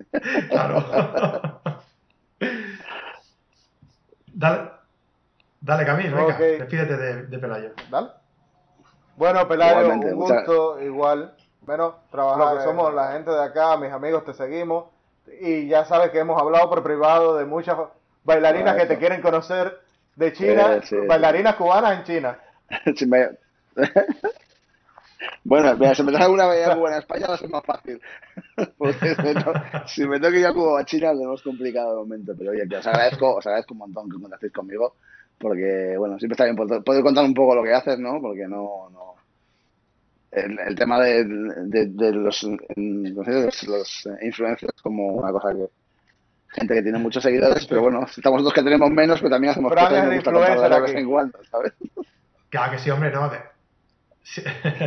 claro. 0.48 1.60
dale, 4.32 4.70
dale 5.60 5.84
Camil, 5.84 6.14
venga, 6.14 6.38
despídete 6.38 6.96
de, 6.96 7.26
de, 7.26 7.38
Pelayo. 7.38 7.74
Dale. 7.90 8.08
Bueno, 9.16 9.46
Pelayo, 9.46 9.90
un 9.90 10.00
gusto, 10.14 10.80
igual. 10.80 11.34
Bueno, 11.62 11.96
trabajar, 12.10 12.62
somos 12.62 12.92
la 12.94 13.12
gente 13.12 13.30
de 13.30 13.42
acá, 13.42 13.76
mis 13.76 13.92
amigos, 13.92 14.24
te 14.24 14.34
seguimos 14.34 14.86
y 15.40 15.68
ya 15.68 15.84
sabes 15.84 16.10
que 16.10 16.18
hemos 16.18 16.40
hablado 16.40 16.68
por 16.68 16.82
privado 16.82 17.36
de 17.36 17.44
muchas 17.44 17.76
bailarinas 18.24 18.76
que 18.76 18.86
te 18.86 18.98
quieren 18.98 19.20
conocer 19.20 19.78
de 20.16 20.32
China, 20.32 20.80
bailarinas 21.06 21.56
cubanas 21.56 21.98
en 21.98 22.04
China. 22.04 22.38
bueno, 25.44 25.76
mira, 25.76 25.94
si 25.94 26.02
me 26.02 26.12
trae 26.12 26.28
una 26.28 26.46
bailarina 26.46 26.76
cubana 26.76 26.96
en 26.96 27.02
España 27.02 27.26
va 27.28 27.34
a 27.34 27.38
ser 27.38 27.50
más 27.50 27.64
fácil. 27.64 28.00
si 29.86 30.06
me 30.06 30.18
tengo 30.18 30.32
que 30.32 30.40
ir 30.40 30.46
a 30.46 30.52
Cuba 30.52 30.72
o 30.72 30.76
a 30.78 30.84
China, 30.84 31.12
lo 31.12 31.22
hemos 31.22 31.42
complicado 31.42 31.90
de 31.90 31.96
momento, 31.96 32.34
pero 32.36 32.50
oye, 32.52 32.62
os 32.64 32.86
agradezco, 32.86 33.36
os 33.36 33.46
agradezco 33.46 33.74
un 33.74 33.78
montón 33.78 34.10
que 34.10 34.20
contactéis 34.20 34.52
conmigo, 34.52 34.94
porque, 35.38 35.94
bueno, 35.98 36.18
siempre 36.18 36.34
está 36.34 36.44
bien 36.44 36.56
poder 36.56 37.02
contar 37.02 37.24
un 37.24 37.34
poco 37.34 37.54
lo 37.54 37.62
que 37.62 37.74
haces, 37.74 37.98
¿no? 37.98 38.20
Porque 38.20 38.46
no, 38.46 38.88
no 38.90 39.14
el, 40.32 40.74
tema 40.76 41.00
de, 41.00 41.24
de, 41.24 42.12
los, 42.12 42.42
los, 42.76 44.08
influencers 44.22 44.80
como 44.82 45.14
una 45.14 45.32
cosa 45.32 45.52
que 45.52 45.66
gente 46.52 46.74
que 46.74 46.82
tiene 46.82 46.98
muchos 46.98 47.22
seguidores, 47.22 47.66
pero 47.66 47.82
bueno, 47.82 48.04
estamos 48.04 48.42
nosotros 48.42 48.54
que 48.54 48.62
tenemos 48.62 48.90
menos, 48.90 49.20
pero 49.20 49.30
también 49.30 49.52
hacemos 49.52 49.72
cosas 49.72 50.08
que 50.08 50.16
gusta 50.16 50.68
de 50.68 50.80
vez 50.80 50.94
en 50.94 51.08
cuando, 51.08 51.38
¿sabes? 51.50 51.72
Claro 52.48 52.72
que 52.72 52.78
sí, 52.78 52.90
hombre, 52.90 53.12
no. 53.12 53.30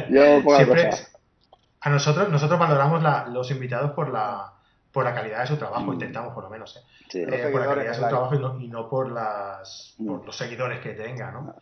Yo, 0.09 0.41
Siempre, 0.57 0.89
a 1.81 1.89
nosotros, 1.89 2.29
nosotros 2.29 2.59
valoramos 2.59 3.01
la, 3.01 3.27
los 3.27 3.49
invitados 3.51 3.91
por 3.91 4.09
la, 4.09 4.53
por 4.91 5.05
la 5.05 5.13
calidad 5.13 5.41
de 5.41 5.47
su 5.47 5.57
trabajo, 5.57 5.85
mm. 5.85 5.93
intentamos 5.93 6.33
por 6.33 6.43
lo 6.43 6.49
menos, 6.49 6.75
¿eh? 6.77 6.81
eh 7.13 7.49
por 7.51 7.61
la 7.61 7.67
calidad 7.67 7.91
de 7.91 7.95
su 7.95 8.07
trabajo 8.07 8.35
y 8.35 8.39
no, 8.39 8.59
y 8.59 8.67
no 8.67 8.89
por, 8.89 9.11
las, 9.11 9.95
por 9.97 10.21
mm. 10.21 10.25
los 10.25 10.35
seguidores 10.35 10.79
que 10.81 10.93
tenga, 10.93 11.31
¿no? 11.31 11.55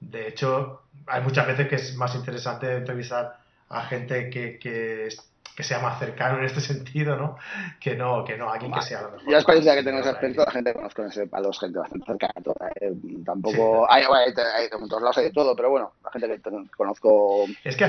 De 0.00 0.28
hecho, 0.28 0.82
hay 1.06 1.22
muchas 1.22 1.46
veces 1.46 1.68
que 1.68 1.76
es 1.76 1.94
más 1.96 2.14
interesante 2.14 2.74
entrevistar 2.76 3.38
a 3.68 3.82
gente 3.82 4.30
que, 4.30 4.58
que, 4.58 5.08
que, 5.56 5.62
sea 5.62 5.78
más 5.78 5.98
cercano 5.98 6.38
en 6.38 6.44
este 6.44 6.60
sentido, 6.72 7.16
¿no? 7.16 7.36
Que 7.78 7.94
no, 7.94 8.24
que 8.24 8.36
no 8.36 8.50
alguien 8.50 8.72
que 8.72 8.82
sea 8.82 9.02
lo 9.02 9.10
mejor. 9.10 9.24
Yo 9.24 9.32
la 9.32 9.38
experiencia 9.38 9.74
que 9.74 9.82
tengo 9.82 9.98
en 9.98 10.02
ese 10.02 10.10
aspecto, 10.10 10.44
la 10.44 10.50
gente 10.50 10.72
que 10.72 10.76
conozco 10.76 11.02
en 11.02 11.08
ese 11.08 11.26
palo 11.26 11.52
gente 11.52 11.78
bastante 11.78 12.06
cercana. 12.06 12.34
Toda, 12.42 12.68
¿eh? 12.80 12.92
Tampoco. 13.24 13.90
Hay, 13.90 14.02
hay, 14.02 14.32
hay, 14.56 14.68
en 14.72 14.88
todos 14.88 15.02
lados 15.02 15.18
hay 15.18 15.24
de 15.24 15.32
todo, 15.32 15.54
pero 15.54 15.70
bueno, 15.70 15.92
la 16.02 16.10
gente 16.10 16.40
que 16.40 16.76
conozco. 16.76 17.44
Es 17.64 17.76
que 17.76 17.84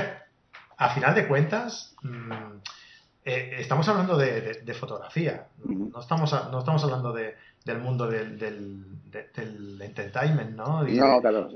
a, 0.76 0.88
final 0.90 1.14
de 1.14 1.26
cuentas. 1.26 1.94
Mmm, 2.02 2.32
eh, 3.24 3.58
estamos 3.60 3.88
hablando 3.88 4.16
de, 4.16 4.62
de, 4.64 4.74
fotografía, 4.74 5.46
no 5.64 6.00
estamos, 6.00 6.32
no 6.50 6.58
estamos 6.58 6.82
hablando 6.82 7.12
de, 7.12 7.36
del 7.64 7.78
mundo 7.78 8.06
del, 8.08 8.38
del, 8.38 8.84
del 9.10 9.80
entertainment, 9.80 10.56
¿no? 10.56 10.84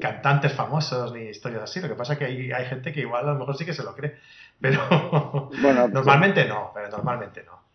Cantantes 0.00 0.52
famosos 0.52 1.12
ni 1.12 1.22
historias 1.22 1.62
así. 1.62 1.80
Lo 1.80 1.88
que 1.88 1.94
pasa 1.94 2.12
es 2.14 2.18
que 2.18 2.24
hay, 2.26 2.52
hay, 2.52 2.66
gente 2.66 2.92
que 2.92 3.00
igual 3.00 3.28
a 3.28 3.32
lo 3.32 3.38
mejor 3.38 3.56
sí 3.56 3.64
que 3.64 3.74
se 3.74 3.82
lo 3.82 3.94
cree, 3.94 4.16
pero 4.60 4.80
bueno, 5.60 5.88
normalmente 5.88 6.46
no, 6.46 6.70
pero 6.74 6.88
normalmente 6.88 7.44
no. 7.44 7.66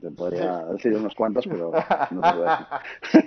Te 0.00 0.10
podría 0.10 0.64
decir 0.64 0.94
unos 0.94 1.14
cuantos, 1.14 1.46
pero 1.46 1.70
no 2.10 2.20
te 2.22 2.36
voy 2.36 2.46
a 2.48 2.80
decir. 3.02 3.24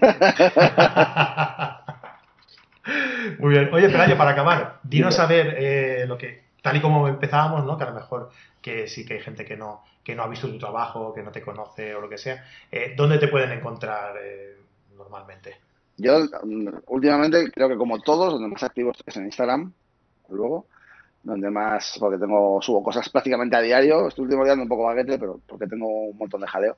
Muy 3.40 3.52
bien. 3.52 3.70
Oye, 3.72 3.90
Pelayo, 3.90 4.18
para 4.18 4.32
acabar, 4.32 4.80
dinos 4.84 5.20
a 5.20 5.28
ver 5.28 5.56
eh, 5.60 6.06
lo 6.08 6.18
que, 6.18 6.44
tal 6.64 6.78
y 6.78 6.82
como 6.82 7.08
empezábamos, 7.08 7.66
¿no? 7.66 7.78
Que 7.78 7.84
a 7.84 7.90
lo 7.90 7.94
mejor 7.94 8.32
que 8.62 8.88
sí 8.88 9.06
que 9.06 9.16
hay 9.16 9.22
gente 9.22 9.46
que 9.46 9.56
no, 9.58 9.84
que 10.10 10.16
no 10.16 10.24
ha 10.24 10.28
visto 10.28 10.50
tu 10.50 10.58
trabajo, 10.58 11.14
que 11.14 11.22
no 11.22 11.32
te 11.32 11.44
conoce 11.44 11.94
o 11.94 12.02
lo 12.02 12.10
que 12.10 12.18
sea, 12.18 12.44
eh, 12.72 12.96
¿dónde 12.98 13.20
te 13.20 13.28
pueden 13.28 13.52
encontrar 13.52 14.16
eh, 14.20 14.58
normalmente? 14.98 15.56
Yo 15.98 16.22
mm, 16.22 16.68
últimamente 16.88 17.52
creo 17.52 17.70
que 17.70 17.78
como 17.78 18.00
todos, 18.00 18.34
donde 18.34 18.48
más 18.48 18.64
activo 18.64 18.92
es 19.06 19.18
en 19.18 19.26
Instagram, 19.26 19.72
luego, 20.30 20.66
donde 21.22 21.52
más, 21.52 21.96
porque 22.00 22.18
tengo, 22.18 22.60
subo 22.60 22.82
cosas 22.82 23.08
prácticamente 23.10 23.56
a 23.56 23.62
diario, 23.62 24.08
estoy 24.08 24.24
último 24.24 24.44
día 24.44 24.56
un 24.56 24.68
poco 24.68 24.86
baguete, 24.86 25.20
pero 25.20 25.40
porque 25.46 25.68
tengo 25.68 25.88
un 25.88 26.18
montón 26.18 26.42
de 26.42 26.48
jaleo. 26.48 26.78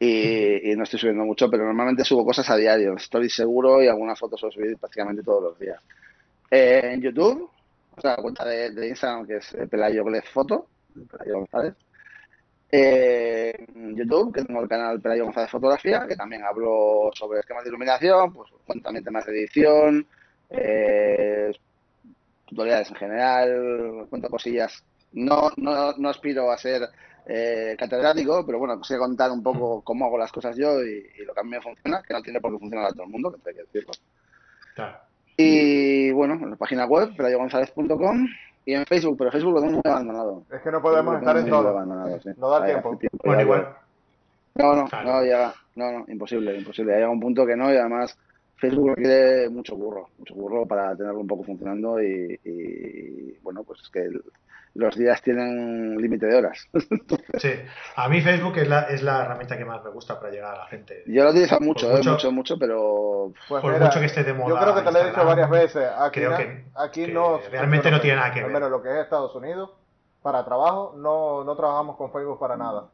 Y, 0.00 0.74
no 0.76 0.82
estoy 0.82 0.98
subiendo 0.98 1.24
mucho, 1.24 1.48
pero 1.48 1.64
normalmente 1.64 2.04
subo 2.04 2.24
cosas 2.24 2.50
a 2.50 2.56
diario, 2.56 2.96
estoy 2.96 3.30
seguro 3.30 3.80
y 3.80 3.86
algunas 3.86 4.18
fotos 4.18 4.40
subo 4.40 4.50
subir 4.50 4.76
prácticamente 4.76 5.22
todos 5.22 5.42
los 5.44 5.58
días. 5.60 5.80
Eh, 6.50 6.80
en 6.94 7.00
YouTube, 7.00 7.48
o 7.96 8.00
sea, 8.00 8.16
la 8.16 8.22
cuenta 8.22 8.44
de, 8.44 8.88
Instagram 8.88 9.24
que 9.24 9.36
es 9.36 9.56
Pelayo 9.70 10.04
Foto, 10.32 10.66
Pelayo 11.12 11.38
González, 11.38 11.74
eh, 12.70 13.66
YouTube, 13.94 14.34
que 14.34 14.44
tengo 14.44 14.60
el 14.60 14.68
canal 14.68 15.00
Pelayo 15.00 15.24
González 15.24 15.50
Fotografía, 15.50 16.06
que 16.06 16.16
también 16.16 16.42
hablo 16.44 17.10
sobre 17.14 17.40
esquemas 17.40 17.64
de 17.64 17.70
iluminación, 17.70 18.32
pues 18.32 18.50
también 18.82 19.04
temas 19.04 19.24
de 19.26 19.32
edición, 19.32 20.06
eh, 20.50 21.52
tutoriales 22.46 22.90
en 22.90 22.96
general, 22.96 24.06
cuento 24.10 24.28
cosillas. 24.28 24.84
No, 25.12 25.50
no, 25.56 25.92
no 25.96 26.08
aspiro 26.08 26.50
a 26.50 26.58
ser 26.58 26.82
eh, 27.26 27.76
catedrático, 27.78 28.44
pero 28.44 28.58
bueno, 28.58 28.82
sé 28.84 28.98
contar 28.98 29.30
un 29.30 29.42
poco 29.42 29.82
cómo 29.82 30.06
hago 30.06 30.18
las 30.18 30.32
cosas 30.32 30.56
yo 30.56 30.82
y, 30.82 31.24
lo 31.24 31.34
que 31.34 31.40
a 31.40 31.42
mí 31.42 31.50
me 31.50 31.60
funciona, 31.60 32.02
que 32.02 32.14
no 32.14 32.22
tiene 32.22 32.40
por 32.40 32.52
qué 32.52 32.58
funcionar 32.58 32.86
a 32.86 32.92
todo 32.92 33.04
el 33.04 33.10
mundo, 33.10 33.32
que 33.32 33.50
hay 33.50 33.56
que 33.56 33.62
decirlo. 33.62 33.92
Y 35.36 36.10
bueno, 36.12 36.34
en 36.34 36.50
la 36.50 36.56
página 36.56 36.86
web, 36.86 37.14
pelayogonzalez.com 37.16 38.26
y 38.66 38.74
en 38.74 38.84
Facebook, 38.84 39.16
pero 39.16 39.30
Facebook 39.30 39.54
lo 39.54 39.60
tengo 39.60 39.74
muy 39.74 39.82
abandonado. 39.84 40.42
Es 40.52 40.60
que 40.60 40.70
no 40.72 40.82
podemos 40.82 41.18
estar 41.18 41.36
en 41.36 41.48
todo. 41.48 41.86
No 41.86 42.50
da 42.50 42.66
tiempo. 42.66 42.98
Bueno, 43.24 43.42
igual. 43.42 43.68
No, 44.56 44.74
no, 44.74 44.88
no 45.04 45.22
llega. 45.22 45.54
No, 45.76 45.92
no, 45.92 46.04
imposible, 46.08 46.58
imposible. 46.58 46.96
Hay 46.96 47.04
un 47.04 47.20
punto 47.20 47.46
que 47.46 47.54
no 47.54 47.72
y 47.72 47.76
además 47.76 48.18
Facebook 48.56 48.90
requiere 48.96 49.48
mucho 49.50 49.76
burro, 49.76 50.10
mucho 50.18 50.34
burro 50.34 50.66
para 50.66 50.96
tenerlo 50.96 51.20
un 51.20 51.26
poco 51.26 51.44
funcionando 51.44 52.00
y, 52.02 52.40
y 52.44 53.38
bueno, 53.42 53.64
pues 53.64 53.80
es 53.82 53.90
que 53.90 54.08
los 54.76 54.94
días 54.94 55.22
tienen 55.22 55.96
límite 55.96 56.26
de 56.26 56.36
horas. 56.36 56.68
sí, 57.38 57.50
a 57.96 58.08
mí 58.08 58.20
Facebook 58.20 58.56
es 58.58 58.68
la, 58.68 58.82
es 58.82 59.02
la 59.02 59.22
herramienta 59.22 59.56
que 59.56 59.64
más 59.64 59.82
me 59.82 59.90
gusta 59.90 60.18
para 60.20 60.30
llegar 60.30 60.54
a 60.54 60.58
la 60.58 60.66
gente. 60.66 61.02
Yo 61.06 61.24
lo 61.24 61.30
utilizo 61.30 61.58
mucho, 61.60 61.88
mucho, 61.88 62.10
mucho, 62.10 62.32
mucho, 62.32 62.58
pero... 62.58 63.32
Pues 63.48 63.62
por 63.62 63.80
mucho 63.80 64.00
que 64.00 64.06
esté 64.06 64.22
de 64.22 64.34
moda. 64.34 64.48
Yo 64.50 64.60
creo 64.60 64.74
que 64.74 64.82
te 64.82 64.92
lo 64.92 64.98
he 64.98 65.08
dicho 65.08 65.24
varias 65.24 65.50
veces. 65.50 65.88
Aquí, 65.98 66.20
creo 66.20 66.36
que, 66.36 66.64
aquí 66.74 67.06
no... 67.06 67.40
Realmente 67.50 67.90
no 67.90 68.00
tiene 68.00 68.16
nada 68.16 68.30
que 68.32 68.40
ver. 68.40 68.46
Al 68.46 68.52
menos 68.52 68.70
lo 68.70 68.82
que 68.82 68.90
es 68.90 69.04
Estados 69.04 69.34
Unidos, 69.34 69.70
para 70.22 70.44
trabajo, 70.44 70.94
no, 70.96 71.42
no 71.44 71.56
trabajamos 71.56 71.96
con 71.96 72.12
Facebook 72.12 72.38
para 72.38 72.56
nada. 72.56 72.88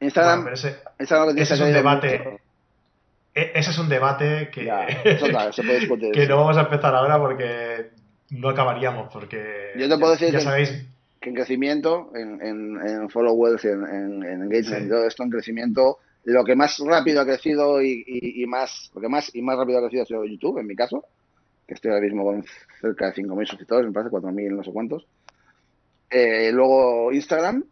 Instagram, 0.00 0.48
ese, 0.48 0.80
es 0.98 1.60
un 1.60 1.72
debate... 1.72 2.41
E, 3.34 3.52
ese 3.54 3.70
es 3.70 3.78
un 3.78 3.88
debate 3.88 4.50
que, 4.50 4.62
que 6.12 6.26
no 6.26 6.36
vamos 6.36 6.56
a 6.56 6.62
empezar 6.62 6.94
ahora 6.94 7.18
porque 7.18 7.90
no 8.30 8.48
acabaríamos 8.48 9.12
porque 9.12 9.72
yo 9.76 9.88
te 9.88 9.98
puedo 9.98 10.12
decir 10.12 10.30
ya 10.30 10.38
que, 10.38 10.44
sabéis 10.44 10.86
que 11.20 11.30
en 11.30 11.34
crecimiento 11.34 12.10
en, 12.14 12.40
en, 12.42 12.88
en 12.88 13.10
followers 13.10 13.64
en, 13.64 13.84
en, 13.86 14.42
engagement 14.42 14.88
todo 14.88 15.06
esto 15.06 15.22
en 15.22 15.30
crecimiento 15.30 15.98
lo 16.24 16.44
que 16.44 16.54
más 16.54 16.78
rápido 16.78 17.20
ha 17.20 17.24
crecido 17.24 17.82
y, 17.82 18.04
y, 18.06 18.46
más 18.46 18.90
lo 18.94 19.00
que 19.00 19.08
más 19.08 19.34
y 19.34 19.42
más 19.42 19.56
rápido 19.56 19.78
ha 19.78 19.82
crecido 19.82 20.02
ha 20.02 20.06
sido 20.06 20.24
YouTube 20.24 20.58
en 20.58 20.66
mi 20.66 20.76
caso 20.76 21.04
que 21.66 21.74
estoy 21.74 21.90
ahora 21.90 22.02
mismo 22.02 22.24
con 22.24 22.44
cerca 22.80 23.10
de 23.10 23.22
5.000 23.22 23.46
suscriptores 23.46 23.86
me 23.86 23.92
parece 23.92 24.14
4.000 24.14 24.56
no 24.56 24.64
sé 24.64 24.72
cuántos. 24.72 25.06
Eh, 26.10 26.50
luego 26.52 27.12
Instagram 27.12 27.64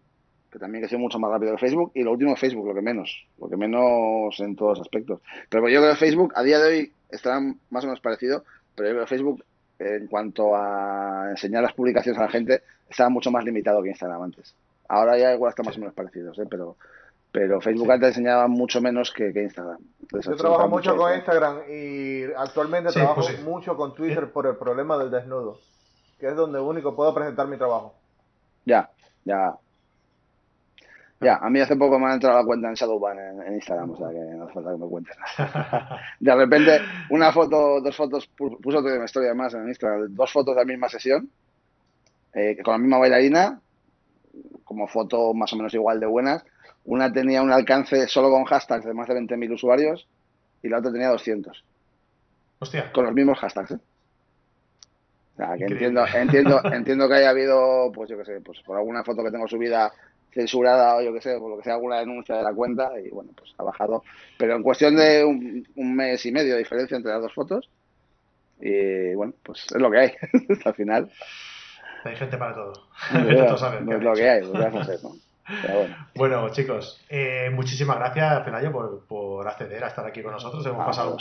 que 0.50 0.58
también 0.58 0.82
creció 0.82 0.98
mucho 0.98 1.18
más 1.18 1.30
rápido 1.30 1.52
que 1.52 1.58
Facebook 1.58 1.92
y 1.94 2.02
lo 2.02 2.12
último 2.12 2.36
Facebook 2.36 2.66
lo 2.66 2.74
que 2.74 2.82
menos 2.82 3.26
lo 3.38 3.48
que 3.48 3.56
menos 3.56 4.38
en 4.40 4.56
todos 4.56 4.78
los 4.78 4.86
aspectos 4.86 5.20
pero 5.48 5.68
yo 5.68 5.80
creo 5.80 5.92
que 5.92 5.98
Facebook 5.98 6.32
a 6.34 6.42
día 6.42 6.58
de 6.58 6.68
hoy 6.68 6.92
estará 7.10 7.40
más 7.40 7.84
o 7.84 7.86
menos 7.86 8.00
parecido 8.00 8.44
pero 8.74 8.88
yo 8.88 8.94
creo 8.94 9.04
que 9.04 9.08
Facebook 9.08 9.44
en 9.80 10.06
cuanto 10.08 10.54
a 10.54 11.30
enseñar 11.30 11.62
las 11.62 11.72
publicaciones 11.72 12.20
a 12.20 12.24
la 12.24 12.30
gente, 12.30 12.62
estaba 12.88 13.08
mucho 13.08 13.30
más 13.30 13.44
limitado 13.44 13.82
que 13.82 13.88
Instagram 13.88 14.22
antes. 14.22 14.54
Ahora 14.88 15.16
ya 15.16 15.32
igual 15.32 15.50
está 15.50 15.62
más 15.62 15.76
o 15.76 15.80
menos 15.80 15.94
parecidos, 15.94 16.38
¿eh? 16.38 16.46
pero, 16.50 16.76
pero 17.32 17.60
Facebook 17.60 17.90
antes 17.90 18.10
enseñaba 18.10 18.46
mucho 18.46 18.80
menos 18.80 19.10
que, 19.10 19.28
Instagram. 19.28 19.78
Yo 20.12 20.36
trabajo 20.36 20.68
mucho 20.68 20.96
con 20.96 21.14
Instagram 21.14 21.60
y 21.70 22.24
actualmente 22.36 22.92
trabajo 22.92 23.22
pues 23.22 23.42
mucho 23.42 23.76
con 23.76 23.94
Twitter 23.94 24.30
por 24.30 24.46
el 24.46 24.56
problema 24.56 24.98
del 24.98 25.10
desnudo, 25.10 25.58
que 26.18 26.28
es 26.28 26.36
donde 26.36 26.60
único 26.60 26.94
puedo 26.94 27.14
presentar 27.14 27.46
mi 27.46 27.56
trabajo. 27.56 27.94
Ya, 28.66 28.90
ya. 29.24 29.54
Ya, 31.20 31.36
a 31.36 31.50
mí 31.50 31.60
hace 31.60 31.76
poco 31.76 31.98
me 31.98 32.06
ha 32.06 32.14
entrado 32.14 32.38
la 32.38 32.44
cuenta 32.44 32.68
en 32.68 32.74
Shadowban 32.74 33.18
en, 33.18 33.42
en 33.42 33.54
Instagram, 33.54 33.90
o 33.90 33.96
sea 33.96 34.08
que 34.08 34.18
no 34.18 34.44
hace 34.44 34.54
falta 34.54 34.70
que 34.70 34.78
me 34.78 34.86
cuentes 34.88 35.16
nada. 35.18 36.00
De 36.20 36.34
repente, 36.34 36.80
una 37.10 37.30
foto, 37.30 37.80
dos 37.82 37.94
fotos, 37.94 38.26
puso 38.28 38.78
otra 38.78 39.04
historia 39.04 39.34
más 39.34 39.52
en 39.52 39.68
Instagram, 39.68 40.14
dos 40.14 40.32
fotos 40.32 40.54
de 40.54 40.62
la 40.62 40.64
misma 40.64 40.88
sesión, 40.88 41.28
eh, 42.32 42.56
con 42.64 42.72
la 42.72 42.78
misma 42.78 42.98
bailarina, 42.98 43.60
como 44.64 44.86
foto 44.88 45.34
más 45.34 45.52
o 45.52 45.56
menos 45.56 45.74
igual 45.74 46.00
de 46.00 46.06
buenas. 46.06 46.42
Una 46.84 47.12
tenía 47.12 47.42
un 47.42 47.52
alcance 47.52 48.08
solo 48.08 48.30
con 48.30 48.44
hashtags 48.44 48.86
de 48.86 48.94
más 48.94 49.06
de 49.06 49.14
20.000 49.14 49.52
usuarios 49.52 50.08
y 50.62 50.68
la 50.68 50.78
otra 50.78 50.90
tenía 50.90 51.08
200. 51.08 51.64
Hostia. 52.60 52.92
Con 52.92 53.04
los 53.04 53.12
mismos 53.12 53.38
hashtags, 53.38 53.72
¿eh? 53.72 53.78
O 55.34 55.36
sea, 55.36 55.56
que 55.56 55.64
entiendo, 55.64 56.04
entiendo, 56.14 56.60
entiendo 56.72 57.08
que 57.08 57.14
haya 57.14 57.30
habido, 57.30 57.90
pues 57.92 58.10
yo 58.10 58.18
qué 58.18 58.24
sé, 58.24 58.40
pues 58.40 58.60
por 58.60 58.76
alguna 58.76 59.04
foto 59.04 59.22
que 59.22 59.30
tengo 59.30 59.48
subida 59.48 59.92
censurada 60.32 60.96
o 60.96 61.02
yo 61.02 61.12
qué 61.12 61.20
sé, 61.20 61.38
por 61.38 61.50
lo 61.50 61.56
que 61.58 61.64
sea 61.64 61.74
alguna 61.74 61.98
denuncia 61.98 62.36
de 62.36 62.42
la 62.42 62.52
cuenta 62.52 62.92
y 63.00 63.10
bueno, 63.10 63.30
pues 63.36 63.52
ha 63.58 63.64
bajado. 63.64 64.04
Pero 64.38 64.56
en 64.56 64.62
cuestión 64.62 64.96
de 64.96 65.24
un, 65.24 65.66
un 65.76 65.94
mes 65.94 66.24
y 66.26 66.32
medio 66.32 66.52
de 66.54 66.58
diferencia 66.60 66.96
entre 66.96 67.12
las 67.12 67.22
dos 67.22 67.34
fotos 67.34 67.68
y 68.60 69.14
bueno, 69.14 69.32
pues 69.42 69.66
es 69.74 69.80
lo 69.80 69.90
que 69.90 69.98
hay 69.98 70.12
al 70.64 70.74
final. 70.74 71.10
Hay 72.04 72.16
gente 72.16 72.36
para 72.36 72.54
todo. 72.54 72.72
No, 73.12 73.56
saben, 73.58 73.86
no 73.86 73.96
es 73.96 74.02
lo 74.02 74.14
que 74.14 74.28
hay, 74.28 74.42
lo 74.42 74.52
que 74.52 74.58
a 74.64 74.80
hacer, 74.80 75.00
¿no? 75.02 75.12
Bueno. 75.66 75.96
bueno. 76.14 76.48
chicos, 76.50 77.04
eh, 77.08 77.50
muchísimas 77.52 77.98
gracias, 77.98 78.42
Pelayo, 78.42 78.70
por, 78.70 79.04
por, 79.06 79.48
acceder 79.48 79.82
a 79.82 79.88
estar 79.88 80.06
aquí 80.06 80.22
con 80.22 80.32
nosotros. 80.32 80.64
Hemos 80.64 80.86
pasado 80.86 81.16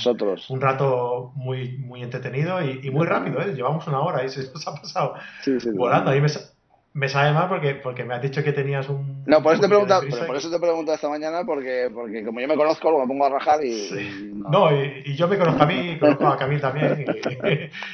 un 0.49 0.61
rato 0.61 1.31
muy, 1.35 1.77
muy 1.79 2.03
entretenido 2.03 2.61
y, 2.61 2.79
y 2.83 2.91
muy 2.91 3.07
rápido, 3.07 3.41
¿eh? 3.41 3.53
Llevamos 3.55 3.87
una 3.87 4.01
hora 4.01 4.23
y 4.23 4.29
se 4.29 4.51
nos 4.51 4.67
ha 4.67 4.75
pasado 4.75 5.15
sí, 5.41 5.59
sí, 5.59 5.71
volando. 5.71 6.11
Ahí 6.11 6.21
me, 6.21 6.27
me 6.99 7.07
sabe 7.07 7.31
mal 7.31 7.47
porque, 7.47 7.75
porque 7.75 8.03
me 8.03 8.13
has 8.13 8.21
dicho 8.21 8.43
que 8.43 8.51
tenías 8.51 8.89
un. 8.89 9.23
No, 9.25 9.41
por 9.41 9.53
eso, 9.53 9.61
te 9.61 9.69
pregunta, 9.69 10.01
por 10.27 10.35
eso 10.35 10.49
te 10.49 10.57
he 10.57 10.59
preguntado 10.59 10.95
esta 10.95 11.07
mañana, 11.07 11.45
porque, 11.45 11.89
porque 11.93 12.25
como 12.25 12.41
yo 12.41 12.47
me 12.49 12.57
conozco, 12.57 12.99
me 12.99 13.07
pongo 13.07 13.25
a 13.25 13.29
rajar 13.29 13.63
y. 13.63 13.87
Sí. 13.87 14.31
no, 14.33 14.69
y, 14.75 15.03
y, 15.05 15.15
yo 15.15 15.29
me 15.29 15.37
conozco 15.37 15.63
a 15.63 15.65
mí, 15.65 15.91
y 15.91 15.97
conozco 15.97 16.27
a 16.27 16.37
Camil 16.37 16.59
también, 16.59 17.05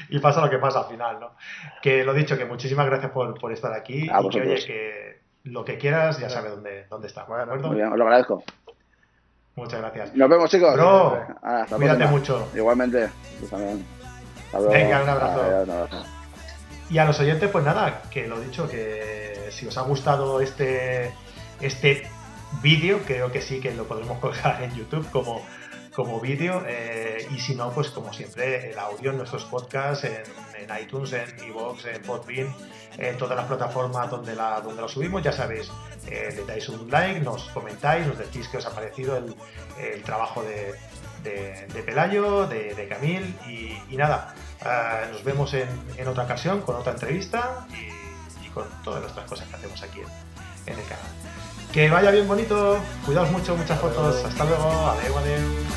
y, 0.10 0.16
y, 0.16 0.20
pasa 0.20 0.42
lo 0.42 0.50
que 0.50 0.58
pasa 0.58 0.80
al 0.80 0.86
final, 0.88 1.20
¿no? 1.20 1.36
Que 1.84 2.04
lo 2.04 2.16
dicho, 2.16 2.36
que 2.36 2.46
muchísimas 2.46 2.88
gracias 2.88 3.12
por, 3.12 3.40
por 3.40 3.52
estar 3.52 3.74
aquí. 3.74 4.06
Y 4.06 4.30
que, 4.30 4.42
oye, 4.42 4.66
que 4.66 5.20
lo 5.44 5.64
que 5.64 5.78
quieras, 5.78 6.20
ya 6.20 6.30
sabes 6.30 6.54
dónde, 6.54 6.88
dónde 6.90 7.06
está. 7.06 7.22
¿De 7.22 7.44
acuerdo? 7.44 7.68
Muy 7.68 7.76
bien, 7.76 7.92
os 7.92 7.98
lo 8.00 8.06
agradezco. 8.06 8.44
Muchas 9.56 9.82
gracias. 9.82 10.16
Nos 10.16 10.30
vemos, 10.30 10.50
chicos. 10.50 10.74
Bro, 10.74 11.28
cuídate 11.78 12.08
mucho. 12.08 12.48
Igualmente. 12.56 13.08
Tú 13.40 13.46
también. 13.46 13.86
Venga, 14.72 15.04
un 15.04 15.10
abrazo. 15.10 15.42
Adiós, 15.42 15.64
un 15.68 15.72
abrazo. 15.76 16.15
Y 16.90 16.98
a 17.00 17.06
los 17.06 17.20
oyentes, 17.20 17.50
pues 17.50 17.66
nada, 17.66 18.04
que 18.12 18.28
lo 18.28 18.40
dicho, 18.40 18.70
que 18.70 19.48
si 19.50 19.66
os 19.66 19.78
ha 19.78 19.82
gustado 19.82 20.40
este, 20.40 21.12
este 21.60 22.08
vídeo, 22.62 23.00
creo 23.06 23.32
que 23.32 23.42
sí 23.42 23.60
que 23.60 23.74
lo 23.74 23.86
podremos 23.86 24.20
colgar 24.22 24.62
en 24.62 24.76
YouTube 24.76 25.10
como, 25.10 25.44
como 25.94 26.20
vídeo. 26.20 26.64
Eh, 26.68 27.28
y 27.32 27.40
si 27.40 27.56
no, 27.56 27.72
pues 27.72 27.90
como 27.90 28.14
siempre, 28.14 28.70
el 28.70 28.78
audio 28.78 29.12
en 29.12 29.18
nuestros 29.18 29.46
podcasts, 29.46 30.06
en, 30.06 30.24
iTunes, 30.82 31.14
en 31.14 31.28
iVoox, 31.48 31.86
en 31.86 32.02
Podbean, 32.04 32.56
en 32.98 33.18
todas 33.18 33.36
las 33.36 33.46
plataformas 33.46 34.10
donde, 34.10 34.36
la, 34.36 34.62
donde 34.62 34.82
lo 34.82 34.88
subimos. 34.88 35.24
Ya 35.24 35.32
sabéis, 35.32 35.72
eh, 36.08 36.34
le 36.36 36.46
dais 36.46 36.70
un 36.70 36.90
like, 36.90 37.20
nos 37.20 37.46
comentáis, 37.50 38.06
nos 38.06 38.18
decís 38.18 38.48
qué 38.48 38.58
os 38.58 38.66
ha 38.66 38.72
parecido 38.72 39.18
el, 39.18 40.04
trabajo 40.04 40.44
de, 40.44 40.76
de, 41.24 41.84
Pelayo, 41.84 42.48
de, 42.48 42.88
Camil. 42.88 43.36
Y 43.48 43.98
nada, 43.98 44.36
Ah, 44.62 45.02
nos 45.12 45.24
vemos 45.24 45.54
en, 45.54 46.08
otra 46.08 46.24
ocasión 46.24 46.62
con 46.62 46.76
otra 46.76 46.94
entrevista 46.94 47.68
y, 47.72 48.50
con 48.50 48.66
todas 48.84 49.02
nuestras 49.02 49.28
cosas 49.28 49.48
que 49.50 49.56
hacemos 49.56 49.82
aquí 49.84 50.00
en, 50.00 50.74
en 50.74 50.80
el 50.80 50.86
canal. 50.86 51.06
Que 51.74 51.90
vaya 51.90 52.10
bien 52.12 52.28
bonito, 52.28 52.80
cuidaos 53.06 53.30
mucho, 53.32 53.56
muchas 53.56 53.80
fotos, 53.80 54.24
hasta 54.24 54.46
luego, 54.46 54.70
adeu, 54.70 55.18
adeu. 55.18 55.76